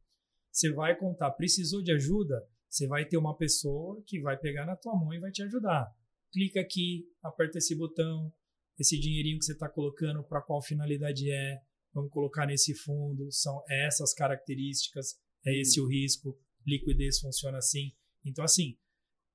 Você 0.52 0.72
vai 0.72 0.98
contar, 0.98 1.32
precisou 1.32 1.82
de 1.82 1.92
ajuda? 1.92 2.48
Você 2.70 2.88
vai 2.88 3.06
ter 3.06 3.18
uma 3.18 3.36
pessoa 3.38 4.02
que 4.08 4.22
vai 4.22 4.38
pegar 4.38 4.66
na 4.66 4.76
tua 4.76 4.96
mão 4.96 5.14
e 5.14 5.20
vai 5.20 5.32
te 5.32 5.44
ajudar. 5.44 5.94
Clica 6.32 6.62
aqui, 6.62 7.06
aperta 7.22 7.58
esse 7.58 7.76
botão, 7.76 8.34
esse 8.82 9.00
dinheirinho 9.00 9.40
que 9.40 9.46
você 9.46 9.54
está 9.54 9.70
colocando, 9.70 10.24
para 10.24 10.42
qual 10.42 10.62
finalidade 10.62 11.32
é, 11.32 11.62
vamos 11.94 12.12
colocar 12.12 12.46
nesse 12.46 12.74
fundo, 12.76 13.32
são 13.32 13.64
essas 13.70 14.14
características, 14.14 15.16
é 15.46 15.60
esse 15.60 15.80
o 15.80 15.88
risco, 15.88 16.38
liquidez 16.66 17.20
funciona 17.20 17.58
assim. 17.58 17.94
Então, 18.26 18.44
assim, 18.44 18.78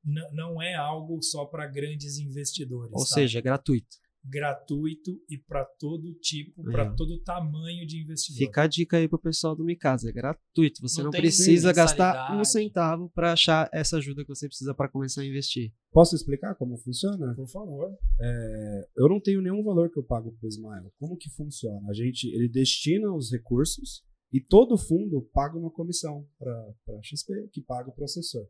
não 0.04 0.62
é 0.62 0.74
algo 0.74 1.20
só 1.22 1.44
para 1.46 1.66
grandes 1.66 2.18
investidores. 2.18 2.92
Ou 2.92 3.04
tá? 3.04 3.14
seja, 3.14 3.38
é 3.38 3.42
gratuito. 3.42 3.96
Gratuito 4.28 5.20
e 5.28 5.38
para 5.38 5.64
todo 5.64 6.12
tipo, 6.14 6.68
é. 6.68 6.72
para 6.72 6.94
todo 6.94 7.22
tamanho 7.22 7.86
de 7.86 8.02
investidor. 8.02 8.38
Fica 8.38 8.62
a 8.62 8.66
dica 8.66 8.96
aí 8.96 9.08
pro 9.08 9.18
pessoal 9.18 9.54
do 9.54 9.64
Micasa, 9.64 10.08
é 10.08 10.12
gratuito. 10.12 10.80
Você 10.82 10.98
não, 10.98 11.06
não 11.06 11.10
precisa 11.10 11.72
gastar 11.72 12.36
um 12.36 12.44
centavo 12.44 13.08
para 13.10 13.32
achar 13.32 13.68
essa 13.72 13.98
ajuda 13.98 14.22
que 14.22 14.28
você 14.28 14.48
precisa 14.48 14.74
para 14.74 14.88
começar 14.88 15.22
a 15.22 15.26
investir. 15.26 15.72
Posso 15.92 16.14
explicar 16.16 16.54
como 16.56 16.76
funciona? 16.78 17.34
Por 17.34 17.48
favor. 17.48 17.96
É, 18.20 18.88
eu 18.96 19.08
não 19.08 19.20
tenho 19.20 19.40
nenhum 19.40 19.62
valor 19.62 19.90
que 19.90 19.98
eu 19.98 20.04
pago 20.04 20.32
pro 20.32 20.48
Ismael. 20.48 20.92
Como 20.98 21.16
que 21.16 21.30
funciona? 21.30 21.88
A 21.88 21.94
gente, 21.94 22.26
ele 22.34 22.48
destina 22.48 23.12
os 23.14 23.30
recursos 23.30 24.04
e 24.32 24.40
todo 24.40 24.76
fundo 24.76 25.22
paga 25.32 25.56
uma 25.56 25.70
comissão 25.70 26.26
para 26.38 26.52
a 26.52 27.02
XP, 27.02 27.48
que 27.52 27.62
paga 27.62 27.88
o 27.88 27.94
processor. 27.94 28.46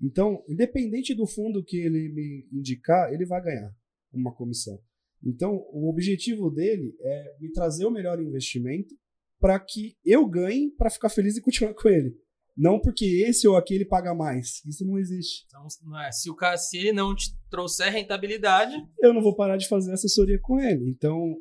Então, 0.00 0.44
independente 0.48 1.14
do 1.14 1.26
fundo 1.26 1.64
que 1.64 1.76
ele 1.78 2.12
me 2.12 2.48
indicar, 2.52 3.12
ele 3.12 3.26
vai 3.26 3.42
ganhar 3.42 3.74
uma 4.12 4.34
comissão. 4.34 4.78
Então, 5.26 5.66
o 5.72 5.90
objetivo 5.90 6.50
dele 6.50 6.94
é 7.00 7.36
me 7.40 7.50
trazer 7.50 7.84
o 7.84 7.90
melhor 7.90 8.20
investimento 8.20 8.94
para 9.40 9.58
que 9.58 9.96
eu 10.04 10.26
ganhe 10.26 10.70
para 10.70 10.90
ficar 10.90 11.08
feliz 11.08 11.36
e 11.36 11.42
continuar 11.42 11.74
com 11.74 11.88
ele. 11.88 12.14
Não 12.56 12.80
porque 12.80 13.04
esse 13.26 13.46
ou 13.46 13.54
aquele 13.54 13.84
paga 13.84 14.14
mais. 14.14 14.64
Isso 14.64 14.86
não 14.86 14.98
existe. 14.98 15.44
Então, 15.46 15.66
não 15.82 16.00
é, 16.00 16.10
se, 16.10 16.30
o, 16.30 16.36
se 16.56 16.78
ele 16.78 16.92
não 16.92 17.14
te 17.14 17.36
trouxer 17.50 17.92
rentabilidade. 17.92 18.74
Eu 19.02 19.12
não 19.12 19.20
vou 19.20 19.36
parar 19.36 19.58
de 19.58 19.68
fazer 19.68 19.92
assessoria 19.92 20.38
com 20.40 20.58
ele. 20.58 20.88
Então, 20.88 21.36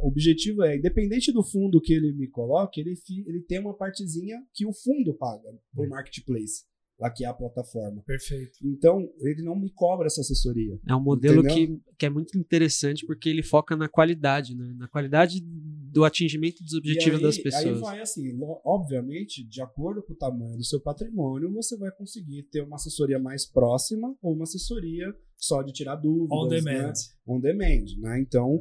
o 0.00 0.08
objetivo 0.08 0.62
é, 0.62 0.76
independente 0.76 1.30
do 1.32 1.44
fundo 1.44 1.82
que 1.82 1.92
ele 1.92 2.14
me 2.14 2.30
coloque, 2.30 2.80
ele, 2.80 2.94
ele 3.26 3.42
tem 3.42 3.58
uma 3.58 3.76
partezinha 3.76 4.40
que 4.54 4.64
o 4.64 4.72
fundo 4.72 5.12
paga 5.14 5.50
por 5.74 5.86
marketplace 5.86 6.64
lá 6.98 7.10
que 7.10 7.24
é 7.24 7.28
a 7.28 7.34
plataforma. 7.34 8.02
Perfeito. 8.06 8.58
Então, 8.62 9.08
ele 9.20 9.42
não 9.42 9.58
me 9.58 9.70
cobra 9.70 10.06
essa 10.06 10.20
assessoria. 10.20 10.78
É 10.88 10.94
um 10.94 11.02
modelo 11.02 11.42
que, 11.42 11.80
que 11.98 12.06
é 12.06 12.10
muito 12.10 12.38
interessante 12.38 13.04
porque 13.06 13.28
ele 13.28 13.42
foca 13.42 13.76
na 13.76 13.88
qualidade, 13.88 14.56
né? 14.56 14.74
na 14.76 14.88
qualidade 14.88 15.40
do 15.42 16.04
atingimento 16.04 16.62
dos 16.62 16.74
objetivos 16.74 17.18
aí, 17.18 17.24
das 17.24 17.38
pessoas. 17.38 17.64
Aí 17.64 17.80
vai 17.80 18.00
assim, 18.00 18.38
obviamente, 18.64 19.46
de 19.46 19.60
acordo 19.60 20.02
com 20.02 20.12
o 20.12 20.16
tamanho 20.16 20.56
do 20.56 20.64
seu 20.64 20.80
patrimônio, 20.80 21.52
você 21.52 21.76
vai 21.76 21.90
conseguir 21.90 22.44
ter 22.44 22.62
uma 22.62 22.76
assessoria 22.76 23.18
mais 23.18 23.46
próxima 23.46 24.14
ou 24.22 24.34
uma 24.34 24.44
assessoria 24.44 25.12
só 25.36 25.62
de 25.62 25.72
tirar 25.72 25.96
dúvidas. 25.96 26.38
On 26.38 26.48
demand. 26.48 26.82
Né? 26.82 26.92
On 27.26 27.40
demand, 27.40 27.84
né? 27.98 28.20
Então, 28.20 28.60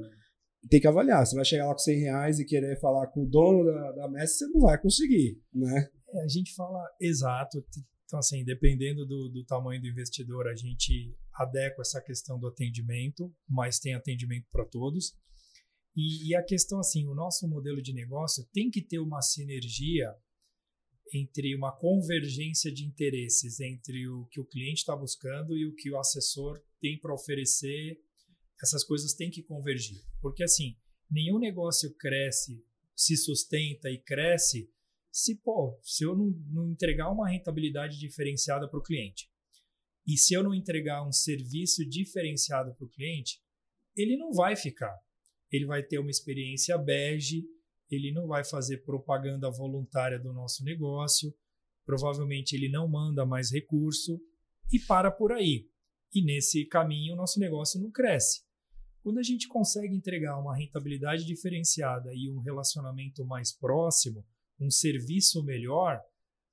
tem 0.69 0.80
que 0.80 0.88
avaliar. 0.88 1.26
Você 1.26 1.35
vai 1.35 1.45
chegar 1.45 1.68
lá 1.68 1.73
com 1.73 1.80
100 1.80 1.99
reais 1.99 2.39
e 2.39 2.45
querer 2.45 2.80
falar 2.80 3.07
com 3.07 3.23
o 3.23 3.30
dono 3.30 3.65
da, 3.65 3.91
da 3.91 4.10
messa, 4.10 4.34
você 4.34 4.47
não 4.47 4.61
vai 4.61 4.80
conseguir, 4.80 5.39
né? 5.53 5.89
É, 6.14 6.23
a 6.23 6.27
gente 6.27 6.53
fala 6.53 6.84
exato, 6.99 7.64
então, 8.14 8.19
assim, 8.19 8.44
dependendo 8.44 9.07
do, 9.07 9.27
do 9.27 9.44
tamanho 9.44 9.81
do 9.81 9.88
investidor, 9.88 10.48
a 10.48 10.56
gente 10.56 11.18
adequa 11.34 11.81
essa 11.81 11.99
questão 11.99 12.40
do 12.40 12.45
atendimento, 12.45 13.35
mas 13.49 13.80
tem 13.80 13.95
atendimento 13.95 14.45
para 14.52 14.64
todos. 14.65 15.18
E, 15.95 16.30
e, 16.30 16.35
a 16.35 16.44
questão, 16.44 16.80
assim, 16.80 17.07
o 17.07 17.15
nosso 17.15 17.48
modelo 17.48 17.81
de 17.81 17.91
negócio 17.91 18.48
tem 18.53 18.69
que 18.69 18.84
ter 18.84 18.99
uma 18.99 19.19
sinergia 19.19 20.15
entre 21.11 21.56
uma 21.56 21.76
convergência 21.76 22.72
de 22.72 22.85
interesses 22.85 23.60
entre 23.60 24.07
o 24.07 24.27
que 24.27 24.40
o 24.40 24.45
cliente 24.45 24.81
está 24.81 24.95
buscando 24.95 25.57
e 25.57 25.65
o 25.65 25.73
que 25.73 25.90
o 25.90 25.98
assessor 25.98 26.61
tem 26.80 26.99
para 26.99 27.15
oferecer. 27.15 27.99
Essas 28.61 28.84
coisas 28.84 29.15
têm 29.15 29.31
que 29.31 29.41
convergir. 29.41 30.03
Porque, 30.22 30.44
assim, 30.44 30.77
nenhum 31.10 31.40
negócio 31.40 31.91
cresce, 31.95 32.64
se 32.95 33.18
sustenta 33.18 33.90
e 33.90 33.98
cresce 33.98 34.69
se, 35.14 35.35
pô, 35.35 35.80
se 35.84 36.03
eu 36.03 36.18
não, 36.18 36.31
não 36.49 36.72
entregar 36.72 37.11
uma 37.11 37.30
rentabilidade 37.30 37.99
diferenciada 37.99 38.68
para 38.68 38.80
o 38.80 38.84
cliente 38.84 39.30
e 40.07 40.18
se 40.18 40.34
eu 40.34 40.44
não 40.44 40.56
entregar 40.56 41.07
um 41.07 41.11
serviço 41.11 41.88
diferenciado 41.88 42.73
para 42.73 42.85
o 42.85 42.90
cliente, 42.90 43.40
ele 43.95 44.18
não 44.18 44.34
vai 44.34 44.56
ficar. 44.56 44.98
Ele 45.52 45.68
vai 45.68 45.84
ter 45.84 45.99
uma 45.99 46.10
experiência 46.10 46.76
bege, 46.80 47.45
ele 47.91 48.11
não 48.11 48.26
vai 48.26 48.44
fazer 48.44 48.80
propaganda 48.80 49.52
voluntária 49.52 50.19
do 50.19 50.34
nosso 50.34 50.64
negócio, 50.64 51.31
provavelmente 51.85 52.56
ele 52.56 52.68
não 52.68 52.88
manda 52.88 53.23
mais 53.23 53.52
recurso 53.52 54.19
e 54.72 54.80
para 54.80 55.11
por 55.11 55.31
aí. 55.31 55.69
E 56.11 56.23
nesse 56.23 56.65
caminho 56.65 57.14
o 57.14 57.18
nosso 57.18 57.40
negócio 57.40 57.80
não 57.80 57.91
cresce. 57.91 58.41
Quando 59.03 59.19
a 59.19 59.23
gente 59.23 59.48
consegue 59.48 59.94
entregar 59.94 60.40
uma 60.40 60.57
rentabilidade 60.57 61.23
diferenciada 61.23 62.10
e 62.15 62.31
um 62.31 62.40
relacionamento 62.40 63.23
mais 63.23 63.52
próximo, 63.52 64.26
um 64.60 64.70
serviço 64.70 65.44
melhor, 65.44 66.00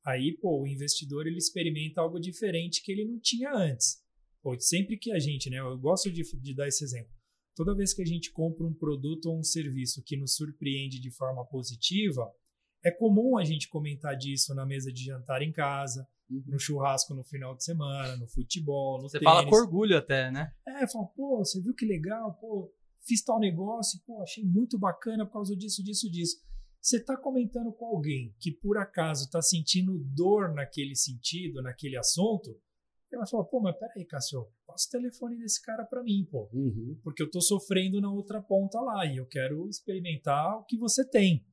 aí 0.05 0.37
pô, 0.41 0.63
o 0.63 0.67
investidor 0.67 1.27
ele 1.27 1.39
experimenta 1.39 2.01
algo 2.01 2.19
diferente 2.19 2.83
que 2.83 2.93
ele 2.93 3.05
não 3.05 3.19
tinha 3.21 3.53
antes. 3.53 3.99
Pô, 4.43 4.59
sempre 4.59 4.97
que 4.97 5.13
a 5.13 5.19
gente, 5.19 5.51
né, 5.51 5.59
eu 5.59 5.79
gosto 5.79 6.11
de, 6.11 6.23
de 6.41 6.55
dar 6.55 6.67
esse 6.67 6.83
exemplo. 6.83 7.13
Toda 7.55 7.75
vez 7.75 7.93
que 7.93 8.03
a 8.03 8.07
gente 8.07 8.33
compra 8.33 8.67
um 8.67 8.73
produto 8.73 9.27
ou 9.27 9.39
um 9.39 9.43
serviço 9.43 10.03
que 10.03 10.17
nos 10.17 10.35
surpreende 10.35 10.99
de 10.99 11.11
forma 11.11 11.45
positiva, 11.45 12.33
é 12.83 12.91
comum 12.91 13.37
a 13.37 13.45
gente 13.45 13.69
comentar 13.69 14.17
disso 14.17 14.55
na 14.55 14.65
mesa 14.65 14.91
de 14.91 15.05
jantar 15.05 15.43
em 15.43 15.53
casa, 15.53 16.09
uhum. 16.31 16.43
no 16.47 16.59
churrasco 16.59 17.15
no 17.15 17.25
final 17.25 17.55
de 17.55 17.65
semana, 17.65 18.17
no 18.17 18.27
futebol, 18.27 19.03
no 19.03 19.09
Você 19.09 19.19
tênis. 19.19 19.35
fala 19.35 19.47
com 19.47 19.55
orgulho 19.55 19.97
até, 19.97 20.31
né? 20.31 20.53
É, 20.67 20.87
fala, 20.89 21.07
pô, 21.09 21.45
você 21.45 21.61
viu 21.61 21.75
que 21.75 21.85
legal, 21.85 22.35
pô, 22.41 22.73
fiz 23.07 23.23
tal 23.23 23.39
negócio, 23.39 24.01
pô, 24.07 24.23
achei 24.23 24.45
muito 24.45 24.79
bacana 24.79 25.27
por 25.27 25.33
causa 25.35 25.57
disso, 25.57 25.83
disso, 25.83 26.11
disso. 26.11 26.37
Você 26.81 26.97
está 26.97 27.16
comentando 27.16 27.73
com 27.73 27.86
alguém 27.86 28.35
que 28.40 28.51
por 28.51 28.78
acaso 28.78 29.24
está 29.24 29.43
sentindo 29.43 29.98
dor 29.98 30.55
naquele 30.55 30.97
sentido, 30.97 31.62
naquele 31.62 31.97
assunto, 31.97 32.51
ele 33.11 33.19
vai 33.19 33.28
falar, 33.28 33.44
pô, 33.44 33.61
mas 33.61 33.77
peraí, 33.77 34.07
Cássio, 34.07 34.47
passa 34.66 34.86
o 34.89 34.90
telefone 34.93 35.36
desse 35.36 35.61
cara 35.61 35.85
para 35.85 36.02
mim, 36.02 36.27
pô. 36.31 36.48
Uhum. 36.52 36.98
Porque 37.02 37.23
eu 37.23 37.27
estou 37.27 37.43
sofrendo 37.43 38.01
na 38.01 38.11
outra 38.11 38.40
ponta 38.40 38.81
lá 38.81 39.05
e 39.05 39.16
eu 39.16 39.27
quero 39.27 39.69
experimentar 39.69 40.59
o 40.59 40.65
que 40.65 40.78
você 40.78 41.07
tem. 41.07 41.44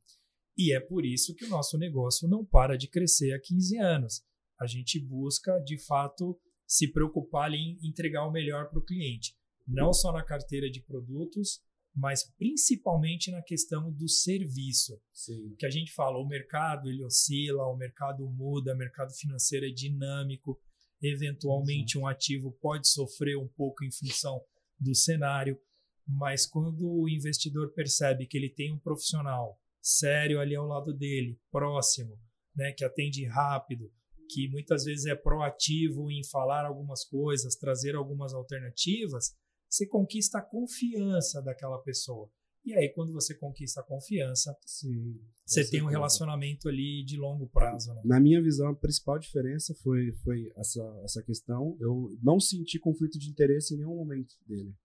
E 0.57 0.73
é 0.73 0.79
por 0.79 1.05
isso 1.05 1.35
que 1.35 1.45
o 1.45 1.49
nosso 1.49 1.77
negócio 1.77 2.27
não 2.27 2.45
para 2.45 2.77
de 2.77 2.87
crescer 2.87 3.33
há 3.33 3.39
15 3.39 3.77
anos. 3.77 4.23
A 4.59 4.65
gente 4.65 4.99
busca, 4.99 5.59
de 5.59 5.77
fato, 5.83 6.39
se 6.65 6.91
preocupar 6.91 7.51
em 7.53 7.77
entregar 7.83 8.25
o 8.27 8.31
melhor 8.31 8.69
para 8.69 8.79
o 8.79 8.85
cliente. 8.85 9.35
Não 9.67 9.91
só 9.91 10.11
na 10.11 10.23
carteira 10.23 10.69
de 10.69 10.81
produtos, 10.81 11.61
mas 11.98 12.24
principalmente 12.38 13.32
na 13.32 13.41
questão 13.41 13.91
do 13.91 14.07
serviço. 14.07 15.02
Sim. 15.11 15.56
Que 15.57 15.65
a 15.65 15.69
gente 15.69 15.91
fala, 15.94 16.19
o 16.19 16.28
mercado 16.28 16.88
ele 16.88 17.03
oscila, 17.03 17.65
o 17.65 17.76
mercado 17.76 18.30
muda, 18.30 18.76
o 18.76 18.78
mercado 18.78 19.11
financeiro 19.14 19.65
é 19.65 19.72
dinâmico, 19.72 20.61
eventualmente 21.02 21.98
um 21.98 22.06
ativo 22.06 22.52
pode 22.61 22.88
sofrer 22.88 23.36
um 23.36 23.48
pouco 23.48 23.84
em 23.84 23.91
função 23.91 24.40
do 24.80 24.94
cenário, 24.94 25.60
mas 26.07 26.45
quando 26.45 26.88
o 26.88 27.10
investidor 27.10 27.74
percebe 27.74 28.28
que 28.28 28.38
ele 28.38 28.49
tem 28.49 28.72
um 28.72 28.80
profissional 28.80 29.60
sério 29.82 30.40
ali 30.40 30.56
ao 30.56 30.68
lado 30.68 30.94
dele, 30.94 31.40
próximo, 31.52 32.19
né, 32.56 32.74
que 32.74 32.86
atende 32.86 33.26
rápido, 33.26 33.91
que 34.30 34.48
muitas 34.49 34.84
vezes 34.84 35.07
é 35.07 35.15
proativo 35.15 36.11
em 36.11 36.24
falar 36.24 36.64
algumas 36.64 37.03
coisas, 37.03 37.56
trazer 37.56 37.95
algumas 37.95 38.36
alternativas, 38.36 39.36
você 39.69 39.85
conquista 39.88 40.39
a 40.39 40.41
confiança 40.41 41.41
daquela 41.41 41.77
pessoa. 41.80 42.30
E 42.68 42.73
aí, 42.73 42.89
quando 42.89 43.14
você 43.14 43.34
conquista 43.34 43.80
a 43.80 43.84
confiança, 43.84 44.53
Sim, 44.65 45.18
você 45.45 45.61
tem 45.61 45.80
um 45.80 45.85
certeza. 45.85 45.89
relacionamento 45.89 46.68
ali 46.68 47.02
de 47.06 47.15
longo 47.15 47.48
prazo. 47.48 47.94
Né? 47.94 48.02
Na 48.03 48.19
minha 48.19 48.41
visão, 48.41 48.68
a 48.68 48.76
principal 48.76 49.18
diferença 49.18 49.73
foi, 49.81 50.11
foi 50.23 50.52
essa, 50.57 50.81
essa 51.06 51.23
questão. 51.23 51.77
Eu 51.80 52.10
não 52.22 52.41
senti 52.41 52.77
conflito 52.77 53.18
de 53.18 53.30
interesse 53.30 53.73
em 53.73 53.77
nenhum 53.77 53.95
momento 53.95 54.35
dele. 54.45 54.76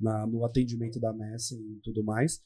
Na, 0.00 0.26
no 0.26 0.44
atendimento 0.44 0.98
da 0.98 1.12
Messi 1.12 1.54
e 1.54 1.80
tudo 1.80 2.02
mais. 2.02 2.42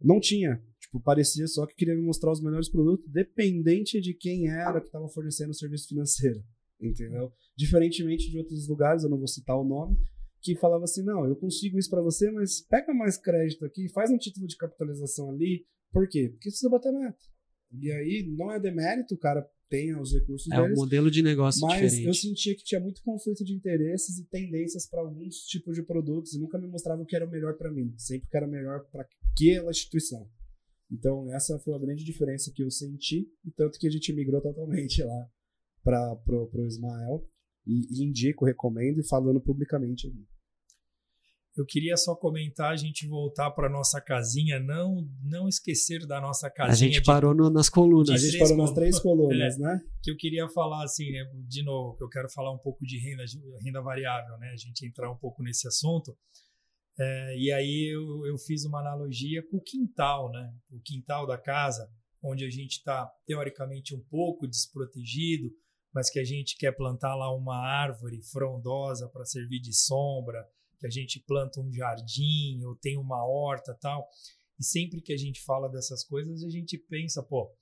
Não 0.00 0.20
tinha. 0.20 0.62
Tipo, 0.80 1.00
parecia 1.00 1.48
só 1.48 1.66
que 1.66 1.74
queria 1.74 1.96
me 1.96 2.02
mostrar 2.02 2.30
os 2.30 2.40
melhores 2.40 2.68
produtos, 2.68 3.10
dependente 3.10 4.00
de 4.00 4.14
quem 4.14 4.48
era 4.48 4.80
que 4.80 4.86
estava 4.86 5.08
fornecendo 5.08 5.50
o 5.50 5.54
serviço 5.54 5.88
financeiro. 5.88 6.44
Entendeu? 6.80 7.32
Diferentemente 7.56 8.30
de 8.30 8.38
outros 8.38 8.68
lugares, 8.68 9.02
eu 9.02 9.10
não 9.10 9.18
vou 9.18 9.26
citar 9.26 9.56
o 9.58 9.64
nome, 9.64 9.98
que 10.40 10.56
falava 10.56 10.84
assim: 10.84 11.02
não, 11.02 11.26
eu 11.26 11.36
consigo 11.36 11.78
isso 11.78 11.90
para 11.90 12.02
você, 12.02 12.30
mas 12.30 12.60
pega 12.60 12.92
mais 12.94 13.16
crédito 13.16 13.64
aqui, 13.64 13.88
faz 13.88 14.10
um 14.10 14.18
título 14.18 14.46
de 14.46 14.56
capitalização 14.56 15.30
ali. 15.30 15.66
Por 15.92 16.08
quê? 16.08 16.28
Porque 16.30 16.48
precisa 16.50 16.68
bater 16.70 16.92
meta. 16.92 17.18
E 17.72 17.90
aí 17.92 18.26
não 18.36 18.50
é 18.50 18.58
demérito, 18.58 19.14
o 19.14 19.18
cara 19.18 19.46
tem 19.68 19.94
os 19.98 20.12
recursos 20.14 20.50
É 20.50 20.58
um 20.58 20.62
deles. 20.64 20.78
modelo 20.78 21.10
de 21.10 21.22
negócio 21.22 21.60
Mas 21.66 21.82
diferente. 21.92 22.06
eu 22.06 22.14
sentia 22.14 22.54
que 22.56 22.64
tinha 22.64 22.80
muito 22.80 23.02
conflito 23.02 23.44
de 23.44 23.52
interesses 23.52 24.18
e 24.18 24.24
tendências 24.24 24.86
para 24.88 25.00
alguns 25.02 25.40
tipos 25.44 25.76
de 25.76 25.82
produtos 25.82 26.32
e 26.32 26.38
nunca 26.40 26.58
me 26.58 26.66
mostrava 26.66 27.02
o 27.02 27.06
que 27.06 27.14
era 27.14 27.26
o 27.26 27.30
melhor 27.30 27.58
para 27.58 27.70
mim, 27.70 27.92
sempre 27.98 28.26
que 28.30 28.36
era 28.36 28.46
melhor 28.46 28.86
para 28.90 29.02
aquela 29.02 29.70
instituição. 29.70 30.26
Então, 30.90 31.30
essa 31.34 31.58
foi 31.58 31.74
a 31.74 31.78
grande 31.78 32.02
diferença 32.02 32.50
que 32.50 32.62
eu 32.62 32.70
senti, 32.70 33.30
tanto 33.54 33.78
que 33.78 33.86
a 33.86 33.90
gente 33.90 34.10
migrou 34.14 34.40
totalmente 34.40 35.02
lá 35.02 35.28
para 35.84 36.16
pro, 36.16 36.46
pro 36.48 36.66
Ismael. 36.66 37.28
E, 37.68 38.00
e 38.00 38.04
indico, 38.04 38.46
recomendo 38.46 38.98
e 39.00 39.06
falando 39.06 39.40
publicamente 39.40 40.06
aqui. 40.08 40.26
Eu 41.56 41.66
queria 41.66 41.96
só 41.96 42.14
comentar, 42.14 42.72
a 42.72 42.76
gente 42.76 43.06
voltar 43.08 43.50
para 43.50 43.68
nossa 43.68 44.00
casinha, 44.00 44.60
não 44.60 45.08
não 45.22 45.48
esquecer 45.48 46.06
da 46.06 46.20
nossa 46.20 46.46
A 46.46 46.50
casinha. 46.50 46.76
gente 46.92 47.00
de- 47.00 47.06
parou 47.06 47.34
no- 47.34 47.50
nas 47.50 47.68
colunas. 47.68 48.10
A 48.10 48.14
De 48.14 48.20
gente 48.20 48.36
três 48.36 48.42
parou 48.48 48.56
nas 48.56 48.70
colunas. 48.70 48.74
três 48.90 49.02
colunas, 49.02 49.58
né? 49.58 49.80
que 50.02 50.10
eu 50.10 50.16
queria 50.16 50.48
falar 50.48 50.84
assim, 50.84 51.10
né, 51.10 51.24
de 51.48 51.62
novo, 51.64 51.96
que 51.96 52.04
eu 52.04 52.08
quero 52.08 52.30
falar 52.30 52.52
um 52.54 52.58
pouco 52.58 52.84
de 52.86 52.96
renda, 52.98 53.24
renda 53.60 53.82
variável, 53.82 54.38
né? 54.38 54.50
A 54.50 54.56
gente 54.56 54.86
entrar 54.86 55.10
um 55.10 55.16
pouco 55.18 55.42
nesse 55.42 55.66
assunto. 55.66 56.16
É, 57.00 57.36
e 57.36 57.52
aí 57.52 57.92
eu, 57.92 58.24
eu 58.26 58.38
fiz 58.38 58.64
uma 58.64 58.80
analogia 58.80 59.42
com 59.50 59.56
o 59.58 59.62
quintal, 59.62 60.30
né? 60.30 60.52
O 60.70 60.80
quintal 60.80 61.26
da 61.26 61.36
casa, 61.36 61.90
onde 62.22 62.44
a 62.44 62.50
gente 62.50 62.78
está 62.78 63.10
teoricamente 63.26 63.94
um 63.96 64.00
pouco 64.08 64.46
desprotegido, 64.46 65.50
mas 65.98 66.10
que 66.10 66.20
a 66.20 66.24
gente 66.24 66.56
quer 66.56 66.70
plantar 66.70 67.16
lá 67.16 67.34
uma 67.34 67.56
árvore 67.56 68.22
frondosa 68.22 69.08
para 69.08 69.24
servir 69.24 69.58
de 69.58 69.74
sombra, 69.74 70.48
que 70.78 70.86
a 70.86 70.90
gente 70.90 71.18
planta 71.26 71.60
um 71.60 71.72
jardim 71.72 72.62
ou 72.62 72.76
tem 72.76 72.96
uma 72.96 73.26
horta 73.26 73.76
tal. 73.80 74.08
E 74.60 74.64
sempre 74.64 75.00
que 75.00 75.12
a 75.12 75.16
gente 75.16 75.42
fala 75.42 75.68
dessas 75.68 76.04
coisas, 76.04 76.44
a 76.44 76.48
gente 76.48 76.78
pensa, 76.78 77.20
pô, 77.20 77.52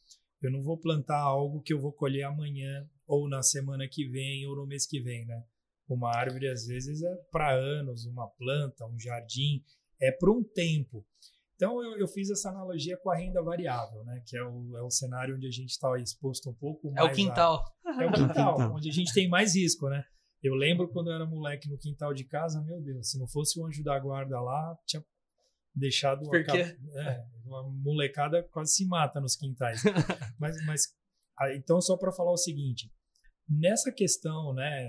eu 0.43 0.51
não 0.51 0.63
vou 0.63 0.77
plantar 0.79 1.19
algo 1.19 1.63
que 1.63 1.73
eu 1.73 1.81
vou 1.81 1.95
colher 1.95 2.25
amanhã, 2.25 2.87
ou 3.07 3.27
na 3.27 3.43
semana 3.43 3.89
que 3.89 4.07
vem, 4.07 4.47
ou 4.47 4.55
no 4.55 4.67
mês 4.67 4.87
que 4.87 5.01
vem, 5.01 5.25
né? 5.25 5.43
Uma 5.89 6.15
árvore, 6.15 6.49
às 6.49 6.67
vezes, 6.67 7.03
é 7.03 7.15
para 7.33 7.55
anos, 7.55 8.05
uma 8.05 8.29
planta, 8.29 8.85
um 8.85 9.01
jardim, 9.01 9.65
é 9.99 10.13
para 10.13 10.31
um 10.31 10.45
tempo. 10.45 11.07
Então, 11.55 11.83
eu, 11.83 11.99
eu 11.99 12.07
fiz 12.07 12.29
essa 12.31 12.51
analogia 12.51 12.99
com 12.99 13.11
a 13.11 13.17
renda 13.17 13.43
variável, 13.43 14.05
né? 14.05 14.23
Que 14.27 14.37
é 14.37 14.45
o, 14.45 14.77
é 14.77 14.83
o 14.83 14.91
cenário 14.91 15.35
onde 15.35 15.47
a 15.47 15.51
gente 15.51 15.71
está 15.71 15.99
exposto 15.99 16.51
um 16.51 16.55
pouco 16.55 16.89
É 16.89 17.01
mais. 17.01 17.13
o 17.13 17.17
quintal. 17.17 17.65
É 17.87 18.07
o 18.07 18.13
quintal, 18.13 18.55
quintal. 18.57 18.75
onde 18.75 18.89
a 18.89 18.93
gente 18.93 19.13
tem 19.13 19.29
mais 19.29 19.55
risco, 19.55 19.89
né? 19.89 20.05
Eu 20.43 20.55
lembro 20.55 20.89
quando 20.89 21.09
eu 21.11 21.15
era 21.15 21.27
moleque 21.27 21.69
no 21.69 21.79
quintal 21.79 22.13
de 22.13 22.25
casa, 22.25 22.63
meu 22.63 22.81
Deus, 22.81 23.11
se 23.11 23.19
não 23.19 23.27
fosse 23.27 23.59
o 23.59 23.67
anjo 23.67 23.83
da 23.83 23.99
guarda 23.99 24.41
lá, 24.41 24.77
tinha 24.87 25.05
deixado 25.75 26.23
Por 26.23 26.37
a 26.37 26.45
quê? 26.45 26.65
cap- 26.65 26.79
é, 26.99 27.25
uma 27.45 27.63
molecada 27.69 28.43
quase 28.51 28.75
se 28.75 28.87
mata 28.87 29.21
nos 29.21 29.37
quintais. 29.37 29.83
mas, 30.39 30.57
mas 30.67 30.83
então 31.55 31.81
só 31.81 31.97
para 31.97 32.13
falar 32.13 32.33
o 32.33 32.37
seguinte, 32.37 32.91
nessa 33.49 33.93
questão, 33.93 34.53
né, 34.55 34.89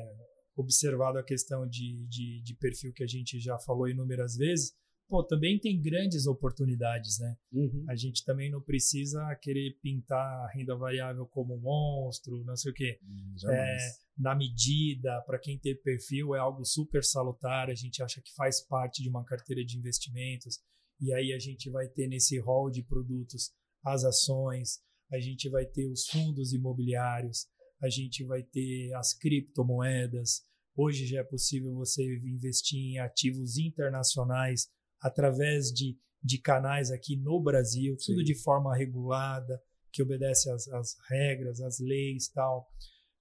observado 0.55 1.17
a 1.17 1.23
questão 1.23 1.67
de, 1.67 2.05
de, 2.07 2.41
de 2.41 2.55
perfil 2.55 2.91
que 2.93 3.03
a 3.03 3.07
gente 3.07 3.39
já 3.39 3.57
falou 3.59 3.87
inúmeras 3.87 4.35
vezes, 4.35 4.73
pô, 5.07 5.23
também 5.23 5.59
tem 5.59 5.81
grandes 5.81 6.27
oportunidades, 6.27 7.19
né? 7.19 7.35
Uhum. 7.51 7.85
A 7.89 7.95
gente 7.95 8.23
também 8.25 8.51
não 8.51 8.61
precisa 8.61 9.19
querer 9.41 9.77
pintar 9.81 10.45
a 10.45 10.51
renda 10.51 10.75
variável 10.75 11.25
como 11.25 11.55
um 11.55 11.61
monstro, 11.61 12.43
não 12.43 12.55
sei 12.55 12.71
o 12.71 12.75
quê 12.75 12.99
Jamais. 13.38 13.81
na 14.17 14.35
medida, 14.35 15.21
para 15.21 15.39
quem 15.39 15.57
tem 15.57 15.75
perfil, 15.81 16.35
é 16.35 16.39
algo 16.39 16.65
super 16.65 17.03
salutar. 17.03 17.69
A 17.69 17.75
gente 17.75 18.01
acha 18.03 18.21
que 18.21 18.34
faz 18.35 18.61
parte 18.61 19.01
de 19.01 19.09
uma 19.09 19.23
carteira 19.23 19.63
de 19.63 19.77
investimentos. 19.77 20.59
E 20.99 21.13
aí 21.13 21.31
a 21.31 21.39
gente 21.39 21.69
vai 21.69 21.88
ter 21.88 22.07
nesse 22.07 22.39
rol 22.39 22.69
de 22.69 22.84
produtos 22.84 23.51
as 23.85 24.03
ações, 24.03 24.79
a 25.11 25.19
gente 25.19 25.49
vai 25.49 25.65
ter 25.65 25.88
os 25.88 26.07
fundos 26.07 26.51
imobiliários, 26.51 27.47
a 27.81 27.89
gente 27.89 28.25
vai 28.25 28.43
ter 28.43 28.91
as 28.95 29.13
criptomoedas. 29.13 30.41
Hoje 30.75 31.05
já 31.05 31.21
é 31.21 31.23
possível 31.23 31.73
você 31.73 32.03
investir 32.17 32.79
em 32.79 32.99
ativos 32.99 33.57
internacionais 33.57 34.67
através 35.01 35.71
de, 35.71 35.97
de 36.23 36.39
canais 36.39 36.91
aqui 36.91 37.15
no 37.17 37.41
Brasil, 37.41 37.95
tudo 37.97 38.19
Sim. 38.19 38.23
de 38.23 38.35
forma 38.35 38.75
regulada, 38.75 39.61
que 39.91 40.01
obedece 40.03 40.49
às, 40.49 40.67
às 40.67 40.95
regras, 41.09 41.61
às 41.61 41.79
leis 41.79 42.29
tal. 42.29 42.67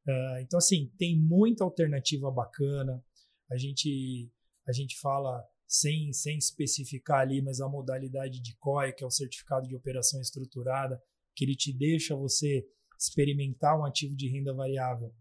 Ah, 0.08 0.38
então, 0.40 0.58
assim, 0.58 0.92
tem 0.98 1.18
muita 1.18 1.64
alternativa 1.64 2.30
bacana. 2.30 3.04
A 3.50 3.56
gente, 3.56 4.30
a 4.66 4.72
gente 4.72 4.98
fala 5.00 5.42
sem, 5.66 6.12
sem 6.12 6.38
especificar 6.38 7.20
ali, 7.20 7.42
mas 7.42 7.60
a 7.60 7.68
modalidade 7.68 8.40
de 8.40 8.56
COI, 8.58 8.92
que 8.92 9.02
é 9.02 9.06
o 9.06 9.10
Certificado 9.10 9.66
de 9.66 9.74
Operação 9.74 10.20
Estruturada, 10.20 11.00
que 11.34 11.44
ele 11.44 11.56
te 11.56 11.76
deixa 11.76 12.14
você 12.14 12.64
experimentar 12.98 13.78
um 13.78 13.84
ativo 13.84 14.16
de 14.16 14.28
renda 14.28 14.54
variável. 14.54 15.12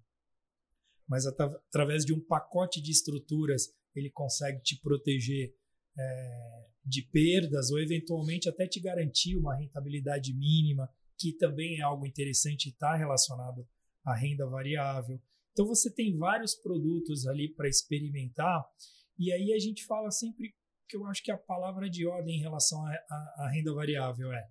Mas 1.07 1.26
atra- 1.26 1.61
através 1.68 2.06
de 2.06 2.14
um 2.14 2.19
pacote 2.19 2.82
de 2.82 2.91
estruturas, 2.91 3.69
ele 3.95 4.10
consegue 4.10 4.61
te 4.61 4.80
proteger 4.80 5.53
eh, 5.98 6.66
de 6.86 7.02
perdas 7.02 7.72
ou 7.72 7.80
eventualmente 7.80 8.48
até 8.48 8.68
te 8.68 8.80
garantir 8.80 9.36
uma 9.36 9.56
rentabilidade 9.56 10.34
mínima, 10.34 10.90
que 11.18 11.34
também 11.34 11.80
é 11.80 11.82
algo 11.82 12.06
interessante 12.06 12.68
e 12.68 12.70
está 12.70 12.96
relacionado 12.96 13.68
à 14.06 14.16
renda 14.16 14.46
variável. 14.48 15.20
Então 15.52 15.66
você 15.66 15.92
tem 15.92 16.18
vários 16.18 16.54
produtos 16.56 17.26
ali 17.26 17.54
para 17.54 17.68
experimentar 17.70 18.64
e 19.18 19.32
aí 19.32 19.54
a 19.54 19.60
gente 19.60 19.86
fala 19.86 20.12
sempre 20.12 20.54
que 20.88 20.98
eu 20.98 21.06
acho 21.06 21.24
que 21.24 21.32
a 21.32 21.38
palavra 21.38 21.90
de 21.90 22.06
ordem 22.06 22.38
em 22.38 22.42
relação 22.42 22.86
à- 22.86 23.50
renda 23.50 23.74
variável 23.74 24.32
é 24.32 24.48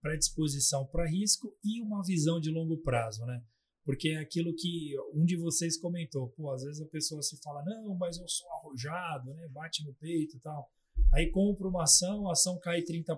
predisposição 0.00 0.86
para 0.86 1.08
risco 1.08 1.54
e 1.62 1.82
uma 1.82 2.02
visão 2.02 2.40
de 2.40 2.50
longo 2.50 2.78
prazo, 2.78 3.24
né? 3.26 3.42
Porque 3.84 4.10
é 4.10 4.18
aquilo 4.18 4.54
que 4.54 4.94
um 5.14 5.24
de 5.24 5.36
vocês 5.36 5.78
comentou, 5.78 6.28
pô, 6.30 6.50
às 6.50 6.62
vezes 6.62 6.80
a 6.80 6.86
pessoa 6.86 7.22
se 7.22 7.40
fala, 7.42 7.64
não, 7.64 7.96
mas 7.96 8.18
eu 8.18 8.28
sou 8.28 8.50
arrojado, 8.52 9.32
né? 9.34 9.48
Bate 9.48 9.84
no 9.84 9.94
peito 9.94 10.36
e 10.36 10.40
tal. 10.40 10.70
Aí 11.12 11.30
compra 11.30 11.66
uma 11.66 11.84
ação, 11.84 12.28
a 12.28 12.32
ação 12.32 12.58
cai 12.60 12.82
30%, 12.82 13.16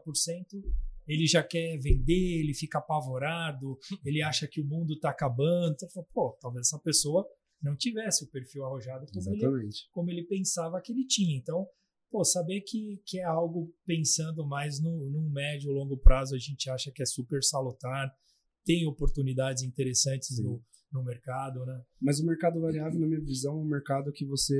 ele 1.06 1.26
já 1.26 1.42
quer 1.42 1.76
vender, 1.78 2.40
ele 2.40 2.54
fica 2.54 2.78
apavorado, 2.78 3.76
ele 4.04 4.22
acha 4.22 4.46
que 4.46 4.60
o 4.60 4.64
mundo 4.64 4.94
está 4.94 5.10
acabando. 5.10 5.74
Então, 5.74 6.06
pô, 6.12 6.36
talvez 6.40 6.68
essa 6.68 6.78
pessoa 6.78 7.26
não 7.60 7.76
tivesse 7.76 8.24
o 8.24 8.28
perfil 8.28 8.64
arrojado 8.64 9.06
como 9.12 9.34
ele, 9.34 9.68
como 9.90 10.10
ele 10.10 10.24
pensava 10.24 10.80
que 10.80 10.92
ele 10.92 11.06
tinha. 11.06 11.36
Então, 11.36 11.66
pô, 12.10 12.24
saber 12.24 12.60
que, 12.60 13.00
que 13.06 13.18
é 13.18 13.24
algo 13.24 13.72
pensando 13.84 14.46
mais 14.46 14.80
no, 14.80 15.10
no 15.10 15.30
médio 15.30 15.72
longo 15.72 15.96
prazo, 15.96 16.34
a 16.34 16.38
gente 16.38 16.68
acha 16.70 16.90
que 16.90 17.02
é 17.02 17.06
super 17.06 17.42
salutar, 17.42 18.12
tem 18.64 18.86
oportunidades 18.86 19.62
interessantes 19.62 20.38
no, 20.38 20.62
no 20.92 21.02
mercado, 21.02 21.64
né? 21.64 21.82
Mas 22.00 22.20
o 22.20 22.26
mercado 22.26 22.60
variável, 22.60 23.00
na 23.00 23.06
minha 23.06 23.20
visão, 23.20 23.54
é 23.58 23.62
um 23.62 23.68
mercado 23.68 24.12
que 24.12 24.24
você 24.24 24.54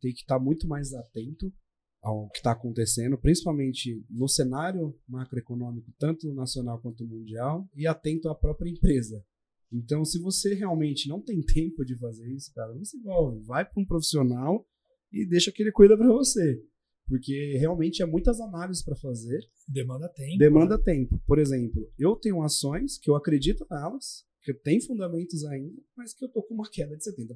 tem 0.00 0.12
que 0.12 0.20
estar 0.20 0.38
muito 0.38 0.66
mais 0.68 0.92
atento 0.92 1.52
ao 2.00 2.28
que 2.30 2.38
está 2.38 2.52
acontecendo, 2.52 3.18
principalmente 3.18 4.04
no 4.08 4.28
cenário 4.28 4.94
macroeconômico, 5.08 5.92
tanto 5.98 6.32
nacional 6.32 6.80
quanto 6.80 7.06
mundial, 7.06 7.68
e 7.74 7.86
atento 7.86 8.28
à 8.28 8.34
própria 8.34 8.70
empresa. 8.70 9.24
Então, 9.72 10.04
se 10.04 10.18
você 10.18 10.54
realmente 10.54 11.08
não 11.08 11.20
tem 11.20 11.40
tempo 11.42 11.84
de 11.84 11.96
fazer 11.98 12.28
isso, 12.32 12.52
cara, 12.54 12.74
não 12.74 12.84
se 12.84 12.96
envolve. 12.96 13.42
Vai 13.44 13.64
para 13.64 13.80
um 13.80 13.86
profissional 13.86 14.66
e 15.12 15.26
deixa 15.26 15.52
que 15.52 15.62
ele 15.62 15.72
cuida 15.72 15.96
para 15.96 16.08
você. 16.08 16.62
Porque 17.08 17.56
realmente 17.58 18.02
é 18.02 18.06
muitas 18.06 18.38
análises 18.40 18.84
para 18.84 18.94
fazer. 18.96 19.40
Demanda 19.66 20.08
tempo. 20.08 20.38
Demanda 20.38 20.76
né? 20.76 20.84
tempo. 20.84 21.20
Por 21.26 21.38
exemplo, 21.38 21.90
eu 21.98 22.14
tenho 22.16 22.42
ações 22.42 22.98
que 22.98 23.10
eu 23.10 23.16
acredito 23.16 23.66
nelas, 23.70 24.24
que 24.42 24.52
tem 24.52 24.80
fundamentos 24.80 25.44
ainda, 25.44 25.80
mas 25.96 26.12
que 26.12 26.24
eu 26.24 26.28
tô 26.28 26.42
com 26.42 26.54
uma 26.54 26.68
queda 26.70 26.96
de 26.96 27.04
70%. 27.04 27.34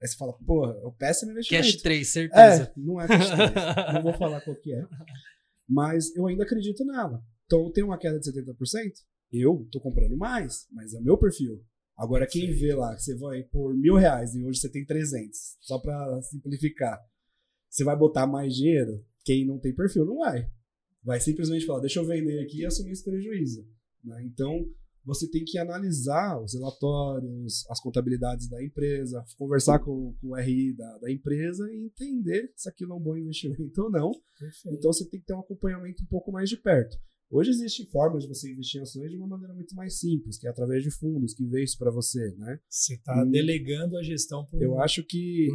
Aí 0.00 0.06
você 0.06 0.16
fala, 0.16 0.32
porra, 0.44 0.72
é 0.80 0.86
o 0.86 0.92
péssimo 0.92 1.32
investimento. 1.32 1.64
Cash 1.64 1.82
3, 1.82 2.08
certeza. 2.08 2.62
É, 2.64 2.72
não 2.76 3.00
é 3.00 3.08
cash 3.08 3.30
3. 3.30 3.38
não 3.94 4.02
vou 4.02 4.12
falar 4.14 4.40
qual 4.42 4.56
que 4.56 4.72
é. 4.72 4.86
Mas 5.68 6.14
eu 6.14 6.26
ainda 6.26 6.44
acredito 6.44 6.84
nela. 6.84 7.20
Então, 7.46 7.72
tem 7.72 7.82
uma 7.82 7.98
queda 7.98 8.20
de 8.20 8.30
70%, 8.30 8.54
eu 9.32 9.66
tô 9.72 9.80
comprando 9.80 10.16
mais, 10.16 10.66
mas 10.70 10.92
é 10.92 10.98
o 10.98 11.02
meu 11.02 11.18
perfil. 11.18 11.64
Agora, 11.96 12.26
quem 12.26 12.52
vê 12.52 12.74
lá 12.74 12.94
que 12.94 13.02
você 13.02 13.16
vai 13.16 13.42
por 13.44 13.74
mil 13.74 13.96
reais 13.96 14.34
e 14.34 14.44
hoje 14.44 14.60
você 14.60 14.70
tem 14.70 14.84
300, 14.84 15.56
só 15.60 15.80
para 15.80 16.22
simplificar, 16.22 17.00
você 17.68 17.84
vai 17.84 17.96
botar 17.96 18.26
mais 18.26 18.54
dinheiro? 18.54 19.04
Quem 19.24 19.46
não 19.46 19.58
tem 19.58 19.74
perfil 19.74 20.04
não 20.04 20.18
vai. 20.18 20.50
Vai 21.02 21.20
simplesmente 21.20 21.66
falar, 21.66 21.80
deixa 21.80 22.00
eu 22.00 22.06
vender 22.06 22.40
aqui 22.40 22.60
e 22.60 22.66
assumir 22.66 22.92
esse 22.92 23.04
prejuízo. 23.04 23.66
Né? 24.04 24.22
Então, 24.24 24.66
você 25.04 25.26
tem 25.26 25.42
que 25.44 25.58
analisar 25.58 26.38
os 26.38 26.52
relatórios, 26.52 27.64
as 27.70 27.80
contabilidades 27.80 28.48
da 28.48 28.62
empresa, 28.62 29.24
conversar 29.38 29.78
com, 29.78 30.14
com 30.20 30.28
o 30.28 30.36
RI 30.36 30.74
da, 30.74 30.98
da, 30.98 31.10
empresa 31.10 31.66
e 31.72 31.86
entender 31.86 32.52
se 32.54 32.68
aquilo 32.68 32.92
é 32.92 32.96
um 32.96 33.00
bom 33.00 33.16
investimento 33.16 33.82
ou 33.82 33.90
não. 33.90 34.12
Perfeito. 34.38 34.76
Então 34.76 34.92
você 34.92 35.08
tem 35.08 35.18
que 35.18 35.26
ter 35.26 35.34
um 35.34 35.40
acompanhamento 35.40 36.02
um 36.02 36.06
pouco 36.06 36.30
mais 36.30 36.50
de 36.50 36.58
perto. 36.58 36.98
Hoje 37.30 37.50
existem 37.50 37.84
formas 37.86 38.22
de 38.22 38.28
você 38.28 38.50
investir 38.50 38.80
em 38.80 38.82
ações 38.82 39.10
de 39.10 39.16
uma 39.16 39.26
maneira 39.26 39.52
muito 39.52 39.74
mais 39.74 39.98
simples, 39.98 40.38
que 40.38 40.46
é 40.46 40.50
através 40.50 40.82
de 40.82 40.90
fundos 40.90 41.34
que 41.34 41.44
vê 41.44 41.62
isso 41.62 41.76
para 41.76 41.90
você, 41.90 42.34
né? 42.38 42.58
Você 42.68 42.94
está 42.94 43.22
delegando 43.24 43.98
a 43.98 44.02
gestão 44.02 44.46
para 44.46 44.58
Eu 44.58 44.80
acho 44.80 45.04
que 45.04 45.46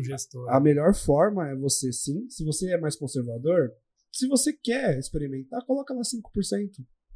a 0.49 0.59
melhor 0.59 0.93
forma 0.93 1.49
é 1.49 1.55
você 1.55 1.91
sim, 1.91 2.29
se 2.29 2.45
você 2.45 2.73
é 2.73 2.77
mais 2.77 2.95
conservador, 2.95 3.73
se 4.11 4.27
você 4.27 4.53
quer 4.53 4.99
experimentar, 4.99 5.65
coloca 5.65 5.93
lá 5.93 6.01
5%. 6.01 6.21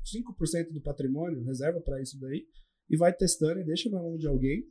5% 0.03 0.73
do 0.73 0.81
patrimônio, 0.81 1.43
reserva 1.43 1.79
para 1.79 2.01
isso 2.01 2.19
daí, 2.19 2.47
e 2.89 2.97
vai 2.97 3.13
testando 3.13 3.59
e 3.59 3.65
deixa 3.65 3.89
na 3.89 4.01
mão 4.01 4.17
de 4.17 4.25
alguém. 4.25 4.63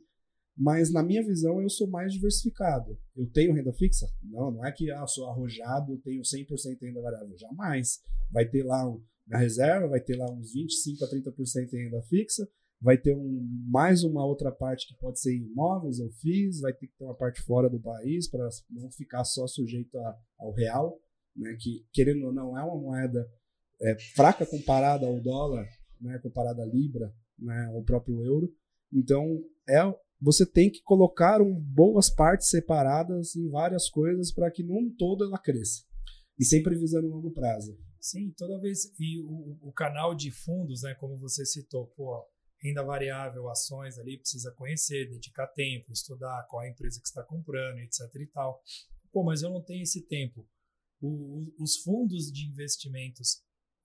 Mas 0.57 0.91
na 0.91 1.03
minha 1.03 1.23
visão, 1.23 1.61
eu 1.61 1.69
sou 1.69 1.87
mais 1.87 2.11
diversificado. 2.11 2.97
Eu 3.15 3.29
tenho 3.29 3.53
renda 3.53 3.71
fixa? 3.71 4.07
Não, 4.23 4.51
não 4.51 4.65
é 4.65 4.71
que 4.71 4.91
ah, 4.91 5.01
eu 5.01 5.07
sou 5.07 5.29
arrojado, 5.29 5.97
tenho 5.99 6.21
100% 6.21 6.81
renda 6.81 6.99
variável. 6.99 7.37
Jamais. 7.37 8.01
Vai 8.31 8.49
ter 8.49 8.63
lá 8.63 8.89
um, 8.89 8.99
na 9.27 9.37
reserva, 9.37 9.87
vai 9.87 9.99
ter 9.99 10.15
lá 10.15 10.29
uns 10.31 10.53
25 10.53 11.03
a 11.03 11.09
30% 11.09 11.73
em 11.73 11.83
renda 11.83 12.01
fixa, 12.03 12.47
vai 12.81 12.97
ter 12.97 13.15
um, 13.15 13.45
mais 13.69 14.03
uma 14.03 14.25
outra 14.25 14.51
parte 14.51 14.87
que 14.87 14.97
pode 14.99 15.19
ser 15.19 15.35
imóveis 15.35 15.99
ou 15.99 16.11
FIIs, 16.11 16.61
vai 16.61 16.73
ter 16.73 16.87
que 16.87 16.93
ter 16.97 17.03
uma 17.03 17.15
parte 17.15 17.41
fora 17.41 17.69
do 17.69 17.79
país 17.79 18.29
para 18.29 18.47
não 18.69 18.91
ficar 18.91 19.23
só 19.23 19.47
sujeito 19.47 19.97
a, 19.97 20.17
ao 20.39 20.53
real, 20.53 20.99
né, 21.35 21.55
que 21.59 21.85
querendo 21.91 22.27
ou 22.27 22.33
não 22.33 22.57
é 22.57 22.63
uma 22.63 22.79
moeda 22.79 23.27
é, 23.81 23.97
fraca 24.15 24.45
comparada 24.45 25.05
ao 25.05 25.19
dólar, 25.19 25.67
né, 25.99 26.19
comparada 26.19 26.63
à 26.63 26.65
libra, 26.65 27.13
né, 27.37 27.65
ao 27.73 27.83
próprio 27.83 28.23
euro. 28.23 28.51
Então, 28.93 29.43
é, 29.67 29.81
você 30.21 30.45
tem 30.45 30.71
que 30.71 30.81
colocar 30.83 31.41
um, 31.41 31.53
boas 31.53 32.09
partes 32.09 32.49
separadas 32.49 33.35
em 33.35 33.49
várias 33.49 33.89
coisas 33.89 34.31
para 34.31 34.49
que 34.49 34.63
num 34.63 34.93
todo 34.97 35.25
ela 35.25 35.37
cresça. 35.37 35.83
E 36.39 36.45
sempre 36.45 36.77
visando 36.77 37.07
longo 37.07 37.31
prazo. 37.31 37.77
Sim, 38.07 38.31
toda 38.37 38.61
vez. 38.61 38.85
E 38.97 39.19
o, 39.19 39.57
o 39.61 39.73
canal 39.73 40.15
de 40.15 40.31
fundos, 40.31 40.83
né, 40.83 40.95
como 40.95 41.17
você 41.17 41.45
citou, 41.45 41.87
pô, 41.87 42.25
renda 42.57 42.81
variável, 42.81 43.49
ações 43.49 43.99
ali, 43.99 44.17
precisa 44.17 44.49
conhecer, 44.53 45.09
dedicar 45.09 45.47
tempo, 45.47 45.91
estudar 45.91 46.47
qual 46.49 46.63
é 46.63 46.67
a 46.67 46.71
empresa 46.71 47.01
que 47.01 47.07
está 47.07 47.21
comprando, 47.21 47.79
etc 47.79 47.99
e 48.15 48.27
tal. 48.27 48.63
Pô, 49.11 49.25
mas 49.25 49.41
eu 49.41 49.49
não 49.49 49.61
tenho 49.61 49.83
esse 49.83 50.07
tempo. 50.07 50.47
O, 51.01 51.53
os 51.59 51.83
fundos 51.83 52.31
de 52.31 52.47
investimentos 52.47 53.43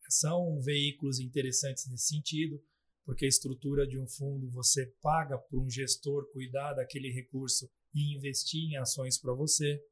são 0.08 0.60
veículos 0.60 1.18
interessantes 1.18 1.88
nesse 1.88 2.06
sentido, 2.06 2.62
porque 3.04 3.24
a 3.24 3.28
estrutura 3.28 3.84
de 3.88 3.98
um 3.98 4.06
fundo 4.06 4.48
você 4.50 4.86
paga 5.02 5.36
para 5.36 5.58
um 5.58 5.68
gestor 5.68 6.30
cuidar 6.32 6.74
daquele 6.74 7.10
recurso 7.10 7.68
e 7.92 8.16
investir 8.16 8.70
em 8.70 8.76
ações 8.76 9.18
para 9.18 9.34
você. 9.34 9.82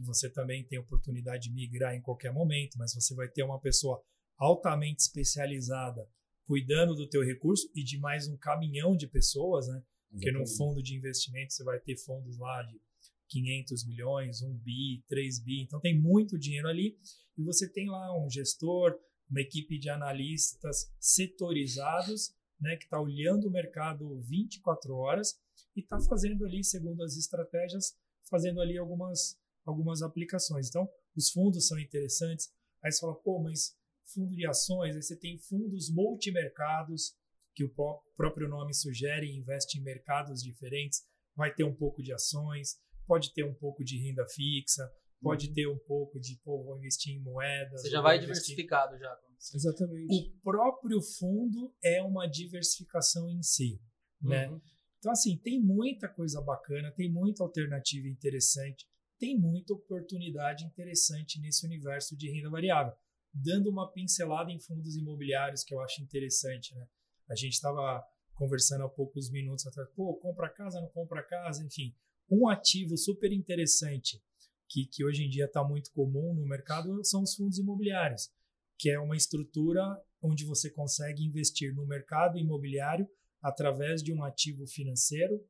E 0.00 0.02
você 0.02 0.30
também 0.30 0.64
tem 0.64 0.78
oportunidade 0.78 1.44
de 1.44 1.54
migrar 1.54 1.94
em 1.94 2.00
qualquer 2.00 2.32
momento, 2.32 2.78
mas 2.78 2.94
você 2.94 3.14
vai 3.14 3.28
ter 3.28 3.42
uma 3.42 3.60
pessoa 3.60 4.02
altamente 4.38 5.02
especializada 5.02 6.08
cuidando 6.46 6.94
do 6.94 7.06
teu 7.06 7.22
recurso 7.22 7.70
e 7.74 7.84
de 7.84 7.98
mais 7.98 8.26
um 8.26 8.36
caminhão 8.36 8.96
de 8.96 9.06
pessoas, 9.06 9.68
né? 9.68 9.82
Porque 10.10 10.32
num 10.32 10.46
fundo 10.46 10.82
de 10.82 10.96
investimento 10.96 11.52
você 11.52 11.62
vai 11.62 11.78
ter 11.78 11.96
fundos 11.96 12.38
lá 12.38 12.62
de 12.62 12.80
500 13.28 13.86
milhões, 13.86 14.42
1 14.42 14.52
bi, 14.58 15.04
3 15.06 15.38
bi, 15.44 15.62
então 15.62 15.78
tem 15.78 15.96
muito 15.96 16.38
dinheiro 16.38 16.66
ali 16.66 16.98
e 17.38 17.44
você 17.44 17.70
tem 17.70 17.88
lá 17.88 18.18
um 18.18 18.28
gestor, 18.28 18.98
uma 19.30 19.40
equipe 19.40 19.78
de 19.78 19.88
analistas 19.88 20.92
setorizados, 20.98 22.34
né, 22.60 22.76
que 22.76 22.84
está 22.84 23.00
olhando 23.00 23.46
o 23.46 23.50
mercado 23.50 24.20
24 24.22 24.94
horas 24.94 25.38
e 25.76 25.80
está 25.80 26.00
fazendo 26.00 26.44
ali, 26.44 26.64
segundo 26.64 27.02
as 27.02 27.16
estratégias, 27.16 27.96
fazendo 28.28 28.60
ali 28.60 28.76
algumas, 28.76 29.38
algumas 29.70 30.02
aplicações. 30.02 30.68
Então, 30.68 30.88
os 31.16 31.30
fundos 31.30 31.66
são 31.66 31.78
interessantes. 31.78 32.48
Aí 32.82 32.92
você 32.92 33.00
fala, 33.00 33.14
pô, 33.14 33.40
mas 33.42 33.74
fundo 34.14 34.34
de 34.34 34.46
ações, 34.46 34.96
aí 34.96 35.02
você 35.02 35.16
tem 35.16 35.38
fundos 35.38 35.90
multimercados, 35.90 37.14
que 37.54 37.64
o 37.64 37.72
próprio 38.16 38.48
nome 38.48 38.74
sugere, 38.74 39.30
investe 39.36 39.78
em 39.78 39.82
mercados 39.82 40.42
diferentes, 40.42 41.02
vai 41.34 41.54
ter 41.54 41.64
um 41.64 41.74
pouco 41.74 42.02
de 42.02 42.12
ações, 42.12 42.76
pode 43.06 43.32
ter 43.32 43.44
um 43.44 43.54
pouco 43.54 43.84
de 43.84 43.98
renda 43.98 44.26
fixa, 44.28 44.90
pode 45.20 45.48
uhum. 45.48 45.54
ter 45.54 45.66
um 45.66 45.78
pouco 45.78 46.18
de, 46.18 46.40
pô, 46.42 46.62
vou 46.62 46.78
investir 46.78 47.14
em 47.14 47.20
moedas. 47.20 47.82
Você 47.82 47.90
já 47.90 48.00
vai 48.00 48.18
diversificado 48.18 48.98
já. 48.98 49.18
Exatamente. 49.54 50.14
O 50.14 50.40
próprio 50.42 51.00
fundo 51.02 51.74
é 51.82 52.02
uma 52.02 52.26
diversificação 52.26 53.28
em 53.28 53.42
si, 53.42 53.80
né? 54.20 54.48
Uhum. 54.48 54.60
Então, 54.98 55.12
assim, 55.12 55.38
tem 55.38 55.58
muita 55.58 56.08
coisa 56.08 56.42
bacana, 56.42 56.92
tem 56.92 57.10
muita 57.10 57.42
alternativa 57.42 58.06
interessante, 58.06 58.86
tem 59.20 59.38
muita 59.38 59.74
oportunidade 59.74 60.64
interessante 60.64 61.38
nesse 61.38 61.66
universo 61.66 62.16
de 62.16 62.28
renda 62.32 62.48
variável. 62.48 62.94
Dando 63.32 63.70
uma 63.70 63.92
pincelada 63.92 64.50
em 64.50 64.58
fundos 64.58 64.96
imobiliários, 64.96 65.62
que 65.62 65.74
eu 65.74 65.80
acho 65.80 66.02
interessante, 66.02 66.74
né? 66.74 66.88
A 67.28 67.36
gente 67.36 67.52
estava 67.52 68.02
conversando 68.34 68.82
há 68.82 68.88
poucos 68.88 69.30
minutos 69.30 69.66
atrás, 69.66 69.88
pô, 69.94 70.14
compra 70.14 70.48
casa, 70.48 70.80
não 70.80 70.88
compra 70.88 71.22
casa, 71.22 71.62
enfim. 71.62 71.94
Um 72.28 72.48
ativo 72.48 72.96
super 72.96 73.30
interessante 73.30 74.20
que, 74.66 74.86
que 74.86 75.04
hoje 75.04 75.24
em 75.24 75.28
dia 75.28 75.44
está 75.44 75.62
muito 75.62 75.92
comum 75.92 76.32
no 76.34 76.46
mercado 76.46 77.04
são 77.04 77.22
os 77.22 77.34
fundos 77.34 77.58
imobiliários, 77.58 78.30
que 78.78 78.88
é 78.88 78.98
uma 78.98 79.16
estrutura 79.16 79.82
onde 80.22 80.44
você 80.44 80.70
consegue 80.70 81.22
investir 81.22 81.74
no 81.74 81.86
mercado 81.86 82.38
imobiliário 82.38 83.06
através 83.42 84.02
de 84.02 84.12
um 84.12 84.24
ativo 84.24 84.66
financeiro, 84.66 85.44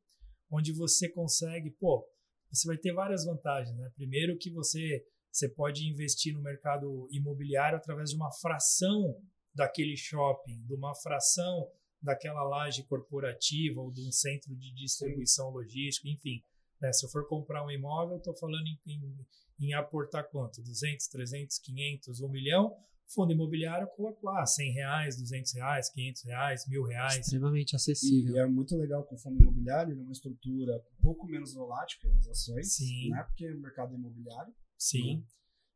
onde 0.51 0.73
você 0.73 1.09
consegue, 1.09 1.71
pô, 1.71 2.05
você 2.53 2.67
vai 2.67 2.77
ter 2.77 2.93
várias 2.93 3.25
vantagens, 3.25 3.77
né? 3.77 3.91
Primeiro 3.95 4.37
que 4.39 4.51
você 4.51 5.05
você 5.33 5.49
pode 5.49 5.89
investir 5.89 6.35
no 6.35 6.43
mercado 6.43 7.09
imobiliário 7.13 7.79
através 7.79 8.11
de 8.11 8.17
uma 8.17 8.33
fração 8.33 9.17
daquele 9.55 9.97
shopping, 9.97 10.61
de 10.67 10.75
uma 10.75 10.95
fração 10.95 11.71
daquela 12.03 12.43
laje 12.43 12.83
corporativa 12.85 13.81
ou 13.81 13.93
de 13.93 14.01
um 14.07 14.11
centro 14.11 14.55
de 14.57 14.73
distribuição 14.75 15.51
logística, 15.51 16.09
enfim. 16.09 16.43
Né? 16.81 16.93
Se 16.93 17.05
eu 17.05 17.11
for 17.11 17.29
comprar 17.29 17.65
um 17.65 17.71
imóvel, 17.71 18.17
estou 18.17 18.35
falando 18.37 18.67
em, 18.67 18.79
em, 18.87 19.27
em, 19.61 19.75
aportar 19.75 20.29
quanto? 20.31 20.63
200, 20.63 21.07
300, 21.09 21.59
500, 21.59 22.21
1 22.21 22.29
milhão. 22.29 22.77
Fundo 23.13 23.33
imobiliário, 23.33 23.89
coloco 23.97 24.25
lá 24.25 24.47
100 24.47 24.73
reais, 24.73 25.17
200 25.17 25.53
reais, 25.55 25.91
500 25.91 26.23
reais, 26.25 26.69
mil 26.69 26.85
reais. 26.85 27.19
Extremamente 27.19 27.75
acessível. 27.75 28.37
E 28.37 28.39
é 28.39 28.47
muito 28.47 28.77
legal 28.77 29.03
com 29.05 29.17
o 29.17 29.19
fundo 29.19 29.41
imobiliário, 29.41 29.99
é 29.99 30.01
uma 30.01 30.13
estrutura 30.13 30.77
um 30.99 31.03
pouco 31.03 31.27
menos 31.27 31.53
volátil 31.55 31.99
que 32.01 32.09
as 32.09 32.29
ações, 32.29 32.77
Sim. 32.77 33.09
né? 33.09 33.25
porque 33.25 33.47
é 33.47 33.55
mercado 33.55 33.95
imobiliário. 33.95 34.55
Sim. 34.79 35.17
Né? 35.17 35.23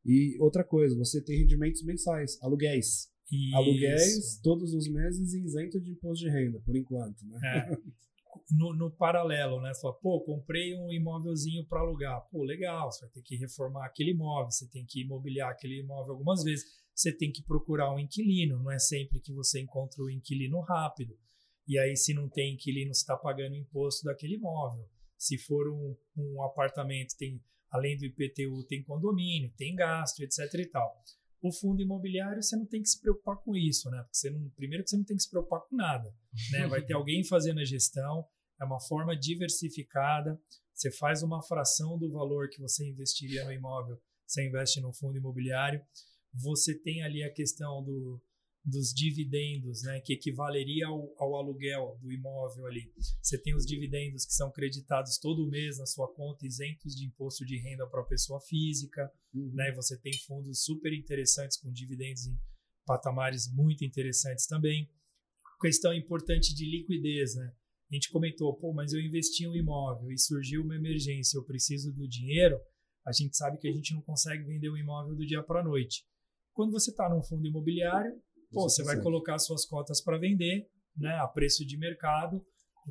E 0.05 0.36
outra 0.39 0.62
coisa, 0.62 0.97
você 0.97 1.20
tem 1.20 1.39
rendimentos 1.39 1.82
mensais, 1.82 2.39
aluguéis. 2.40 3.12
Isso. 3.32 3.56
Aluguéis 3.56 4.40
todos 4.40 4.73
os 4.74 4.89
meses 4.89 5.32
isento 5.32 5.81
de 5.81 5.90
imposto 5.90 6.24
de 6.24 6.31
renda, 6.31 6.61
por 6.61 6.77
enquanto, 6.77 7.27
né? 7.27 7.40
É. 7.43 7.77
No, 8.51 8.74
no 8.74 8.90
paralelo, 8.90 9.61
né? 9.61 9.73
Você 9.73 9.81
fala, 9.81 9.94
pô, 9.94 10.20
comprei 10.20 10.74
um 10.74 10.93
imóvelzinho 10.93 11.65
para 11.66 11.81
alugar. 11.81 12.20
Pô, 12.31 12.43
legal, 12.43 12.90
você 12.90 13.02
vai 13.02 13.11
ter 13.11 13.23
que 13.23 13.36
reformar 13.36 13.86
aquele 13.86 14.11
imóvel, 14.11 14.51
você 14.51 14.69
tem 14.69 14.85
que 14.85 15.02
imobiliar 15.02 15.51
aquele 15.51 15.81
imóvel 15.81 16.12
algumas 16.15 16.43
vezes, 16.43 16.65
você 16.95 17.12
tem 17.12 17.33
que 17.33 17.43
procurar 17.43 17.93
um 17.93 17.99
inquilino, 17.99 18.62
não 18.62 18.71
é 18.71 18.79
sempre 18.79 19.21
que 19.21 19.33
você 19.33 19.61
encontra 19.61 20.03
o 20.03 20.11
inquilino 20.11 20.61
rápido. 20.61 21.19
E 21.66 21.79
aí, 21.79 21.97
se 21.97 22.15
não 22.15 22.29
tem 22.29 22.55
inquilino, 22.55 22.95
você 22.95 23.01
está 23.01 23.16
pagando 23.16 23.57
imposto 23.57 24.05
daquele 24.05 24.35
imóvel. 24.35 24.89
Se 25.16 25.39
for 25.39 25.69
um, 25.69 25.97
um 26.16 26.43
apartamento, 26.43 27.16
tem 27.16 27.43
além 27.71 27.97
do 27.97 28.05
IPTU, 28.05 28.65
tem 28.69 28.85
condomínio, 28.85 29.53
tem 29.57 29.75
gasto, 29.75 30.21
etc. 30.21 30.39
e 30.55 30.66
tal. 30.66 31.03
O 31.43 31.53
fundo 31.53 31.83
imobiliário, 31.83 32.43
você 32.43 32.57
não 32.57 32.66
tem 32.66 32.81
que 32.81 32.89
se 32.89 33.01
preocupar 33.01 33.37
com 33.39 33.57
isso, 33.57 33.91
né? 33.91 33.99
Porque 34.03 34.16
você 34.16 34.31
não, 34.31 34.49
primeiro 34.51 34.85
que 34.85 34.91
você 34.91 34.97
não 34.97 35.05
tem 35.05 35.16
que 35.16 35.23
se 35.25 35.31
preocupar 35.31 35.61
com 35.62 35.77
nada, 35.77 36.15
né? 36.53 36.66
Vai 36.69 36.83
ter 36.83 36.95
alguém 36.95 37.25
fazendo 37.25 37.61
a 37.61 37.65
gestão, 37.65 38.27
é 38.61 38.65
uma 38.65 38.81
forma 38.81 39.16
diversificada. 39.16 40.41
Você 40.73 40.91
faz 40.93 41.23
uma 41.23 41.43
fração 41.43 41.99
do 41.99 42.11
valor 42.11 42.49
que 42.49 42.61
você 42.61 42.89
investiria 42.89 43.45
no 43.45 43.53
imóvel, 43.53 44.01
você 44.27 44.47
investe 44.47 44.81
no 44.81 44.93
fundo 44.93 45.19
imobiliário. 45.19 45.85
Você 46.35 46.74
tem 46.74 47.02
ali 47.02 47.23
a 47.23 47.32
questão 47.32 47.82
do, 47.82 48.20
dos 48.65 48.94
dividendos, 48.94 49.82
né, 49.82 50.01
que 50.01 50.15
equivaleria 50.15 50.86
ao, 50.86 51.15
ao, 51.19 51.36
aluguel 51.36 51.98
do 52.01 52.11
imóvel 52.11 52.66
ali. 52.66 52.90
Você 53.23 53.36
tem 53.36 53.55
os 53.55 53.66
dividendos 53.66 54.24
que 54.24 54.32
são 54.32 54.51
creditados 54.51 55.19
todo 55.19 55.48
mês 55.48 55.78
na 55.78 55.86
sua 55.86 56.12
conta, 56.15 56.47
isentos 56.47 56.97
de 56.97 57.05
imposto 57.05 57.44
de 57.44 57.59
renda 57.59 57.86
para 57.86 58.01
a 58.01 58.06
pessoa 58.06 58.40
física, 58.40 59.12
uhum. 59.35 59.52
né? 59.52 59.70
Você 59.73 60.01
tem 60.01 60.12
fundos 60.27 60.65
super 60.65 60.93
interessantes 60.94 61.59
com 61.59 61.70
dividendos 61.70 62.27
em 62.27 62.39
patamares 62.86 63.52
muito 63.52 63.85
interessantes 63.85 64.47
também. 64.47 64.90
Questão 65.61 65.93
importante 65.93 66.55
de 66.55 66.65
liquidez, 66.65 67.35
né? 67.35 67.55
A 67.90 67.94
gente 67.94 68.11
comentou, 68.11 68.55
pô, 68.56 68.73
mas 68.73 68.94
eu 68.94 69.01
investi 69.01 69.44
em 69.44 69.48
um 69.48 69.55
imóvel 69.55 70.11
e 70.11 70.19
surgiu 70.19 70.62
uma 70.62 70.74
emergência, 70.74 71.36
eu 71.36 71.44
preciso 71.44 71.93
do 71.93 72.09
dinheiro. 72.09 72.59
A 73.06 73.12
gente 73.12 73.36
sabe 73.36 73.59
que 73.59 73.69
a 73.69 73.73
gente 73.73 73.93
não 73.93 74.01
consegue 74.01 74.43
vender 74.43 74.70
o 74.70 74.73
um 74.73 74.78
imóvel 74.78 75.15
do 75.15 75.27
dia 75.27 75.43
para 75.43 75.61
a 75.61 75.65
noite. 75.65 76.02
Quando 76.55 76.73
você 76.73 76.91
está 76.91 77.09
num 77.09 77.23
fundo 77.23 77.47
imobiliário, 77.47 78.19
Pô, 78.53 78.69
você 78.69 78.85
vai 78.85 79.01
colocar 79.01 79.39
suas 79.39 79.67
cotas 79.67 80.01
para 80.01 80.17
vender, 80.17 80.69
né, 80.97 81.17
a 81.19 81.27
preço 81.27 81.67
de 81.67 81.77
mercado, 81.77 82.41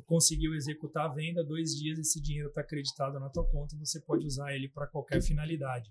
conseguiu 0.06 0.54
executar 0.54 1.06
a 1.06 1.14
venda, 1.14 1.42
dois 1.42 1.70
dias 1.70 1.98
esse 1.98 2.20
dinheiro 2.20 2.48
está 2.48 2.60
acreditado 2.60 3.18
na 3.18 3.30
tua 3.30 3.48
conta 3.48 3.74
e 3.74 3.78
você 3.78 4.00
pode 4.00 4.26
usar 4.26 4.54
ele 4.54 4.68
para 4.68 4.86
qualquer 4.86 5.22
finalidade. 5.22 5.90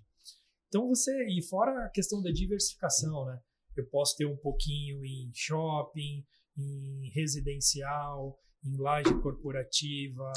Então 0.68 0.88
você, 0.88 1.10
e 1.26 1.42
fora 1.42 1.84
a 1.84 1.90
questão 1.90 2.22
da 2.22 2.30
diversificação, 2.30 3.26
né? 3.26 3.40
Eu 3.76 3.86
posso 3.86 4.16
ter 4.16 4.26
um 4.26 4.36
pouquinho 4.36 5.04
em 5.04 5.30
shopping, 5.34 6.24
em 6.56 7.10
residencial, 7.12 8.38
em 8.64 8.76
laje 8.76 9.12
corporativa, 9.20 10.32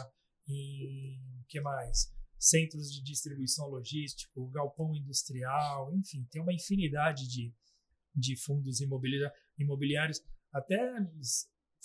em 0.47 1.19
que 1.47 1.61
mais? 1.61 2.11
Centros 2.39 2.91
de 2.91 3.03
distribuição 3.03 3.67
logístico, 3.67 4.49
galpão 4.49 4.95
industrial, 4.95 5.93
enfim, 5.95 6.27
tem 6.31 6.41
uma 6.41 6.53
infinidade 6.53 7.27
de, 7.27 7.53
de 8.15 8.35
fundos 8.37 8.79
imobiliários, 8.79 10.21
até 10.51 10.77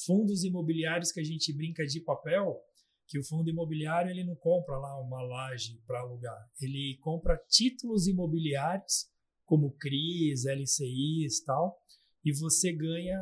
fundos 0.05 0.45
imobiliários 0.45 1.11
que 1.11 1.21
a 1.21 1.25
gente 1.25 1.53
brinca 1.53 1.85
de 1.87 2.01
papel, 2.01 2.61
que 3.07 3.19
o 3.19 3.25
fundo 3.25 3.49
imobiliário 3.51 4.11
ele 4.11 4.25
não 4.25 4.37
compra 4.37 4.77
lá 4.77 4.99
uma 5.01 5.23
laje 5.23 5.81
para 5.87 6.01
alugar, 6.01 6.51
ele 6.61 6.99
compra 7.01 7.43
títulos 7.49 8.07
imobiliários 8.07 9.11
como 9.45 9.73
CRIs, 9.73 10.45
LCIs 10.47 11.45
tal, 11.45 11.79
e 12.25 12.33
você 12.33 12.73
ganha 12.73 13.19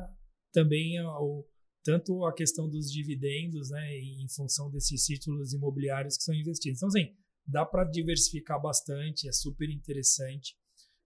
também 0.52 1.00
o, 1.00 1.44
tanto 1.82 2.24
a 2.24 2.32
questão 2.32 2.68
dos 2.68 2.90
dividendos, 2.90 3.70
né, 3.70 3.96
em 3.96 4.28
função 4.28 4.70
desses 4.70 5.04
títulos 5.04 5.52
imobiliários 5.52 6.16
que 6.16 6.24
são 6.24 6.34
investidos. 6.34 6.78
Então, 6.78 6.88
assim, 6.88 7.14
dá 7.46 7.64
para 7.64 7.84
diversificar 7.84 8.60
bastante, 8.60 9.28
é 9.28 9.32
super 9.32 9.70
interessante 9.70 10.58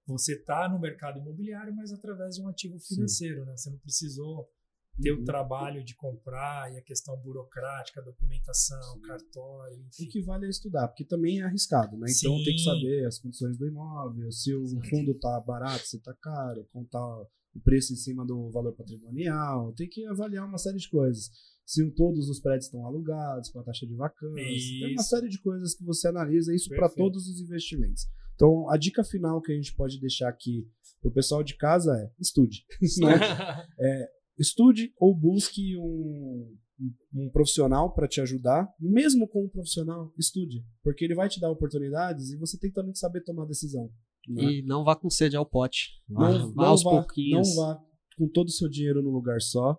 você 0.06 0.34
está 0.34 0.68
no 0.68 0.78
mercado 0.78 1.18
imobiliário, 1.18 1.74
mas 1.74 1.92
através 1.92 2.36
de 2.36 2.42
um 2.42 2.48
ativo 2.48 2.78
financeiro, 2.78 3.44
né? 3.44 3.56
Você 3.56 3.70
não 3.70 3.78
precisou 3.78 4.48
ter 5.00 5.12
uhum. 5.12 5.22
o 5.22 5.24
trabalho 5.24 5.82
de 5.82 5.94
comprar 5.96 6.72
e 6.72 6.78
a 6.78 6.82
questão 6.82 7.16
burocrática, 7.16 8.02
documentação, 8.02 9.00
cartório, 9.00 9.82
enfim. 9.86 10.04
O 10.04 10.08
que 10.08 10.22
vale 10.22 10.46
é 10.46 10.50
estudar, 10.50 10.88
porque 10.88 11.04
também 11.04 11.40
é 11.40 11.44
arriscado, 11.44 11.96
né? 11.96 12.06
Então 12.08 12.36
Sim. 12.36 12.44
tem 12.44 12.54
que 12.54 12.62
saber 12.62 13.06
as 13.06 13.18
condições 13.18 13.56
do 13.56 13.66
imóvel, 13.66 14.30
se 14.30 14.54
o 14.54 14.66
Sim. 14.66 14.82
fundo 14.84 15.12
está 15.12 15.40
barato, 15.40 15.86
se 15.86 15.96
está 15.96 16.14
caro, 16.14 16.68
contar 16.70 17.26
o 17.54 17.60
preço 17.60 17.92
em 17.92 17.96
cima 17.96 18.26
do 18.26 18.50
valor 18.50 18.74
patrimonial, 18.74 19.72
tem 19.74 19.88
que 19.88 20.04
avaliar 20.06 20.46
uma 20.46 20.58
série 20.58 20.78
de 20.78 20.88
coisas. 20.88 21.30
Se 21.64 21.88
todos 21.92 22.28
os 22.28 22.40
prédios 22.40 22.66
estão 22.66 22.84
alugados, 22.84 23.50
com 23.50 23.60
a 23.60 23.64
taxa 23.64 23.86
de 23.86 23.94
vacância, 23.94 24.54
isso. 24.54 24.80
tem 24.80 24.92
uma 24.92 25.02
série 25.02 25.28
de 25.28 25.40
coisas 25.40 25.74
que 25.74 25.84
você 25.84 26.08
analisa 26.08 26.54
isso 26.54 26.68
para 26.70 26.88
todos 26.90 27.26
os 27.28 27.40
investimentos. 27.40 28.06
Então, 28.34 28.68
a 28.68 28.76
dica 28.76 29.04
final 29.04 29.40
que 29.40 29.52
a 29.52 29.54
gente 29.54 29.74
pode 29.74 29.98
deixar 30.00 30.28
aqui 30.28 30.68
pro 31.00 31.12
pessoal 31.12 31.42
de 31.42 31.56
casa 31.56 31.92
é 31.96 32.10
estude. 32.20 32.64
Né? 33.00 33.14
é, 33.80 34.08
estude 34.38 34.92
ou 34.98 35.14
busque 35.14 35.76
um, 35.76 36.56
um 37.14 37.30
profissional 37.30 37.94
para 37.94 38.08
te 38.08 38.20
ajudar. 38.20 38.68
Mesmo 38.80 39.28
com 39.28 39.44
um 39.44 39.48
profissional, 39.48 40.12
estude. 40.18 40.64
Porque 40.82 41.04
ele 41.04 41.14
vai 41.14 41.28
te 41.28 41.40
dar 41.40 41.50
oportunidades 41.50 42.30
e 42.30 42.36
você 42.36 42.58
tem 42.58 42.72
também 42.72 42.92
que 42.92 42.98
saber 42.98 43.22
tomar 43.22 43.46
decisão. 43.46 43.90
Né? 44.28 44.42
E 44.44 44.62
não 44.62 44.84
vá 44.84 44.96
com 44.96 45.10
sede 45.10 45.36
ao 45.36 45.46
pote. 45.46 45.90
Vá, 46.08 46.30
não, 46.30 46.54
vá 46.54 46.62
não 46.62 46.70
aos 46.70 46.82
vá, 46.82 46.90
pouquinhos. 46.90 47.54
Não 47.54 47.66
vá 47.66 47.84
com 48.16 48.28
todo 48.28 48.48
o 48.48 48.52
seu 48.52 48.68
dinheiro 48.68 49.02
no 49.02 49.10
lugar 49.10 49.40
só. 49.40 49.78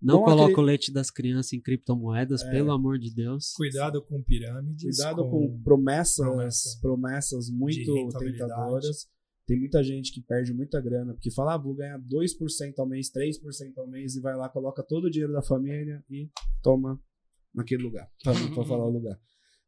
Não, 0.00 0.16
não 0.16 0.24
coloque 0.24 0.58
o 0.58 0.62
leite 0.62 0.92
das 0.92 1.10
crianças 1.10 1.52
em 1.54 1.60
criptomoedas, 1.60 2.42
é. 2.42 2.50
pelo 2.50 2.72
amor 2.72 2.98
de 2.98 3.12
Deus. 3.14 3.52
Cuidado 3.56 4.02
com 4.02 4.22
pirâmides. 4.22 4.98
Cuidado 4.98 5.24
com, 5.24 5.48
com 5.48 5.62
promessas, 5.62 6.26
promessa 6.26 6.78
promessas 6.80 7.50
muito 7.50 8.08
tentadoras. 8.18 9.08
Tem 9.46 9.58
muita 9.58 9.82
gente 9.82 10.12
que 10.12 10.22
perde 10.22 10.54
muita 10.54 10.80
grana, 10.80 11.12
porque 11.14 11.30
fala, 11.30 11.54
ah, 11.54 11.58
vou 11.58 11.74
ganhar 11.74 11.98
2% 11.98 12.74
ao 12.78 12.86
mês, 12.86 13.10
3% 13.10 13.76
ao 13.76 13.86
mês, 13.86 14.16
e 14.16 14.20
vai 14.20 14.34
lá, 14.34 14.48
coloca 14.48 14.82
todo 14.82 15.04
o 15.04 15.10
dinheiro 15.10 15.34
da 15.34 15.42
família 15.42 16.02
e 16.10 16.30
toma 16.62 16.98
naquele 17.54 17.82
lugar, 17.82 18.10
para 18.22 18.34
falar 18.64 18.86
o 18.86 18.90
lugar. 18.90 19.18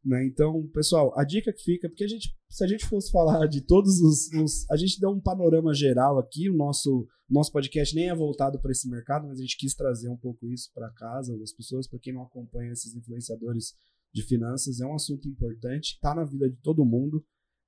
Né? 0.07 0.25
Então, 0.25 0.65
pessoal, 0.69 1.13
a 1.19 1.25
dica 1.25 1.53
que 1.53 1.61
fica, 1.61 1.89
porque 1.89 2.05
a 2.05 2.09
gente, 2.09 2.33
se 2.49 2.63
a 2.63 2.67
gente 2.69 2.87
fosse 2.87 3.11
falar 3.11 3.49
de 3.49 3.61
todos 3.61 4.01
os, 4.01 4.33
os 4.35 4.71
a 4.71 4.77
gente 4.77 5.01
deu 5.01 5.11
um 5.11 5.21
panorama 5.21 5.75
geral 5.75 6.17
aqui, 6.19 6.49
o 6.49 6.55
nosso 6.55 7.09
nosso 7.29 7.51
podcast 7.51 7.93
nem 7.93 8.09
é 8.09 8.15
voltado 8.15 8.61
para 8.61 8.71
esse 8.71 8.89
mercado, 8.89 9.27
mas 9.27 9.41
a 9.41 9.43
gente 9.43 9.57
quis 9.59 9.75
trazer 9.75 10.09
um 10.09 10.17
pouco 10.17 10.47
isso 10.47 10.71
para 10.73 10.93
casa 10.93 11.37
das 11.37 11.53
pessoas, 11.53 11.89
para 11.89 11.99
quem 11.99 12.13
não 12.13 12.23
acompanha 12.23 12.71
esses 12.71 12.95
influenciadores 12.95 13.75
de 14.15 14.23
finanças, 14.23 14.81
é 14.81 14.87
um 14.87 14.95
assunto 14.95 15.29
importante, 15.29 15.95
está 15.95 16.15
na 16.15 16.23
vida 16.23 16.49
de 16.49 16.57
todo 16.59 16.85
mundo, 16.85 17.25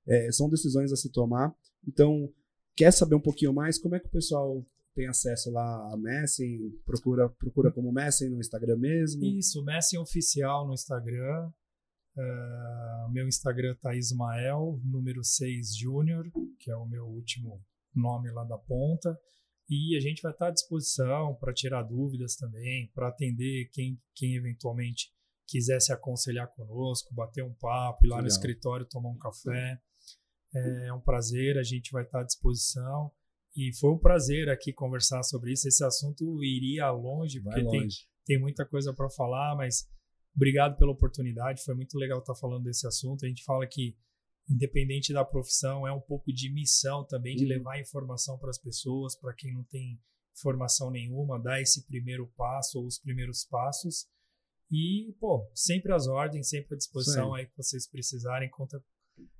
é, 0.07 0.31
são 0.31 0.49
decisões 0.49 0.93
a 0.93 0.95
se 0.95 1.11
tomar. 1.11 1.53
Então, 1.85 2.31
quer 2.73 2.91
saber 2.91 3.15
um 3.15 3.21
pouquinho 3.21 3.53
mais? 3.53 3.77
Como 3.77 3.95
é 3.95 3.99
que 3.99 4.07
o 4.07 4.11
pessoal 4.11 4.65
tem 4.95 5.07
acesso 5.07 5.51
lá 5.51 5.93
a 5.93 5.97
Messing? 5.97 6.71
Procura, 6.85 7.27
procura 7.27 7.69
como 7.69 7.91
Messing 7.91 8.29
no 8.29 8.39
Instagram 8.39 8.77
mesmo? 8.77 9.25
Isso, 9.25 9.61
Messing 9.65 9.97
Oficial 9.97 10.65
no 10.65 10.73
Instagram. 10.73 11.51
Uh, 12.19 13.09
meu 13.11 13.27
Instagram 13.27 13.75
tá 13.81 13.95
Ismael, 13.95 14.79
número 14.83 15.23
6 15.23 15.77
Júnior, 15.77 16.29
que 16.59 16.69
é 16.69 16.75
o 16.75 16.85
meu 16.85 17.05
último 17.05 17.63
nome 17.95 18.29
lá 18.31 18.43
da 18.43 18.57
ponta. 18.57 19.17
E 19.69 19.95
a 19.95 20.01
gente 20.01 20.21
vai 20.21 20.31
estar 20.31 20.47
à 20.47 20.51
disposição 20.51 21.35
para 21.35 21.53
tirar 21.53 21.83
dúvidas 21.83 22.35
também, 22.35 22.91
para 22.93 23.07
atender 23.07 23.69
quem, 23.71 24.01
quem 24.15 24.35
eventualmente 24.35 25.13
quiser 25.47 25.79
se 25.79 25.93
aconselhar 25.93 26.47
conosco, 26.55 27.13
bater 27.13 27.43
um 27.43 27.53
papo, 27.53 28.05
ir 28.05 28.09
lá 28.09 28.17
Legal. 28.17 28.23
no 28.23 28.27
escritório 28.27 28.85
tomar 28.85 29.09
um 29.09 29.17
café. 29.17 29.79
É 30.53 30.93
um 30.93 30.99
prazer, 30.99 31.57
a 31.57 31.63
gente 31.63 31.91
vai 31.91 32.03
estar 32.03 32.21
à 32.21 32.25
disposição. 32.25 33.11
E 33.55 33.71
foi 33.79 33.91
um 33.91 33.99
prazer 33.99 34.49
aqui 34.49 34.73
conversar 34.73 35.23
sobre 35.23 35.53
isso. 35.53 35.67
Esse 35.67 35.83
assunto 35.83 36.43
iria 36.43 36.89
longe, 36.91 37.39
porque 37.39 37.61
longe. 37.61 37.79
Tem, 37.79 37.87
tem 38.25 38.39
muita 38.39 38.65
coisa 38.65 38.93
para 38.93 39.09
falar, 39.09 39.55
mas 39.55 39.87
Obrigado 40.39 40.77
pela 40.77 40.93
oportunidade, 40.93 41.61
foi 41.65 41.75
muito 41.75 41.97
legal 41.97 42.19
estar 42.19 42.33
falando 42.33 42.63
desse 42.63 42.87
assunto. 42.87 43.25
A 43.25 43.27
gente 43.27 43.43
fala 43.43 43.67
que, 43.67 43.93
independente 44.49 45.11
da 45.11 45.25
profissão, 45.25 45.85
é 45.85 45.91
um 45.91 45.99
pouco 45.99 46.31
de 46.31 46.49
missão 46.49 47.03
também 47.03 47.35
de 47.35 47.43
uhum. 47.43 47.49
levar 47.49 47.77
informação 47.77 48.37
para 48.37 48.49
as 48.49 48.57
pessoas, 48.57 49.17
para 49.17 49.33
quem 49.33 49.53
não 49.53 49.65
tem 49.65 49.99
informação 50.33 50.89
nenhuma, 50.91 51.37
dar 51.37 51.61
esse 51.61 51.85
primeiro 51.85 52.25
passo 52.37 52.79
ou 52.79 52.85
os 52.85 52.97
primeiros 52.97 53.43
passos. 53.43 54.07
E, 54.71 55.13
pô, 55.19 55.45
sempre 55.53 55.91
às 55.91 56.07
ordens, 56.07 56.47
sempre 56.47 56.75
à 56.75 56.77
disposição 56.77 57.33
aí 57.33 57.45
que 57.45 57.57
vocês 57.57 57.85
precisarem, 57.85 58.49
conta, 58.49 58.81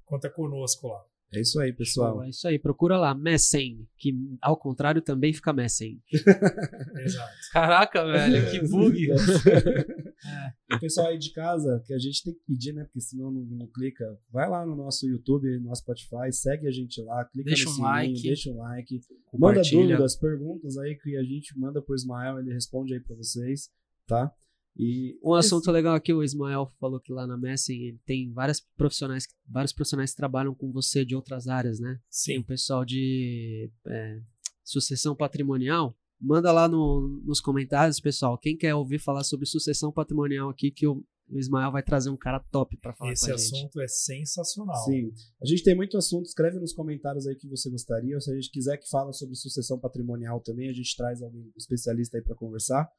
conta 0.04 0.30
conosco 0.30 0.90
lá. 0.90 1.02
É 1.32 1.40
isso 1.40 1.62
aí, 1.62 1.72
pessoal. 1.72 2.24
é 2.24 2.30
isso 2.30 2.48
aí, 2.48 2.58
procura 2.58 2.98
lá, 2.98 3.14
Messen, 3.14 3.88
que 3.98 4.12
ao 4.42 4.58
contrário 4.58 5.02
também 5.02 5.32
fica 5.32 5.54
Messen. 5.54 6.02
Exato. 7.06 7.34
Caraca, 7.54 8.04
velho, 8.04 8.52
que 8.52 8.68
bug. 8.68 9.08
É. 10.26 10.76
O 10.76 10.80
pessoal 10.80 11.08
aí 11.08 11.18
de 11.18 11.32
casa, 11.32 11.82
que 11.86 11.94
a 11.94 11.98
gente 11.98 12.24
tem 12.24 12.34
que 12.34 12.42
pedir, 12.46 12.74
né? 12.74 12.84
Porque 12.84 13.00
senão 13.02 13.32
não, 13.32 13.42
não 13.42 13.68
clica. 13.68 14.06
Vai 14.32 14.50
lá 14.50 14.66
no 14.66 14.76
nosso 14.76 15.08
YouTube, 15.08 15.60
no 15.60 15.76
Spotify, 15.76 16.32
segue 16.32 16.68
a 16.68 16.72
gente 16.72 17.02
lá, 17.02 17.24
clica 17.26 17.50
Deixa 17.50 17.66
no 17.66 17.72
um 17.72 17.74
sininho, 17.76 17.90
like. 17.90 18.22
deixa 18.22 18.52
um 18.52 18.58
like. 18.58 19.02
Manda 19.34 19.62
dúvidas, 19.62 20.16
perguntas 20.18 20.78
aí 20.78 20.96
que 20.96 21.16
a 21.16 21.24
gente 21.24 21.58
manda 21.58 21.82
pro 21.82 21.96
Ismael, 21.96 22.40
ele 22.40 22.54
responde 22.54 22.94
aí 22.94 23.00
pra 23.00 23.16
vocês, 23.16 23.70
tá? 24.06 24.34
E 24.78 25.20
Um 25.24 25.34
assunto 25.34 25.70
legal 25.72 25.96
aqui, 25.96 26.14
o 26.14 26.24
Ismael 26.24 26.72
falou 26.80 27.00
que 27.02 27.12
lá 27.12 27.28
na 27.28 27.38
Messi 27.38 27.74
ele 27.74 28.00
tem 28.06 28.32
várias 28.32 28.62
profissionais, 28.78 29.28
vários 29.46 29.74
profissionais 29.74 30.12
que 30.12 30.18
trabalham 30.18 30.56
com 30.56 30.72
você 30.72 31.04
de 31.04 31.16
outras 31.16 31.48
áreas, 31.48 31.80
né? 31.80 32.00
Tem 32.26 32.38
o 32.38 32.42
Sim. 32.42 32.44
pessoal 32.44 32.86
de 32.86 33.70
é, 33.88 34.22
sucessão 34.64 35.16
patrimonial. 35.16 35.98
Manda 36.22 36.52
lá 36.52 36.68
no- 36.68 37.22
nos 37.26 37.40
comentários, 37.40 38.00
pessoal. 38.00 38.38
Quem 38.38 38.58
quer 38.58 38.76
ouvir 38.76 39.00
falar 39.00 39.24
sobre 39.24 39.46
sucessão 39.46 39.92
patrimonial 39.92 40.50
aqui, 40.50 40.70
que 40.72 40.86
o, 40.88 41.04
Ismael 41.32 41.72
vai 41.72 41.84
trazer 41.84 42.10
um 42.10 42.18
cara 42.18 42.40
top 42.52 42.76
pra 42.78 42.92
falar 42.96 43.12
Esse 43.12 43.28
com 43.28 43.34
a 43.34 43.38
gente. 43.38 43.54
assunto 43.56 43.80
é 43.82 43.88
sensacional. 43.88 44.76
Sim. 44.86 45.12
A 45.42 45.46
gente 45.46 45.64
tem 45.64 45.76
muito 45.76 45.96
assunto. 45.96 46.26
Escreve 46.26 46.58
nos 46.60 46.74
comentários 46.74 47.28
aí 47.28 47.36
que 47.36 47.48
você 47.48 47.70
gostaria. 47.70 48.16
Ou 48.16 48.22
se 48.22 48.32
a 48.32 48.34
gente 48.36 48.50
quiser 48.50 48.78
que 48.78 48.90
fala 48.90 49.14
sobre 49.14 49.36
sucessão 49.36 49.78
patrimonial 49.80 50.42
também, 50.42 50.70
a 50.70 50.74
gente 50.74 50.96
traz 50.98 51.22
alguém 51.22 51.52
especialista 51.56 52.18
aí 52.18 52.24
pra 52.24 52.36
conversar. 52.36 52.90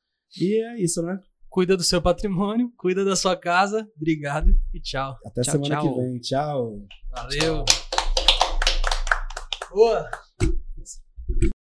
E 0.40 0.62
é 0.64 0.80
isso, 0.80 1.02
né? 1.02 1.18
Cuida 1.48 1.76
do 1.76 1.82
seu 1.82 2.00
patrimônio, 2.00 2.72
cuida 2.76 3.04
da 3.04 3.16
sua 3.16 3.36
casa. 3.36 3.90
Obrigado 3.96 4.48
e 4.72 4.80
tchau. 4.80 5.16
Até 5.26 5.42
Tchau, 5.42 5.52
semana 5.54 5.80
tchau. 5.82 5.94
que 5.94 6.00
vem. 6.00 6.18
Tchau. 6.20 6.86
Valeu. 7.10 7.64
Boa. 9.72 10.08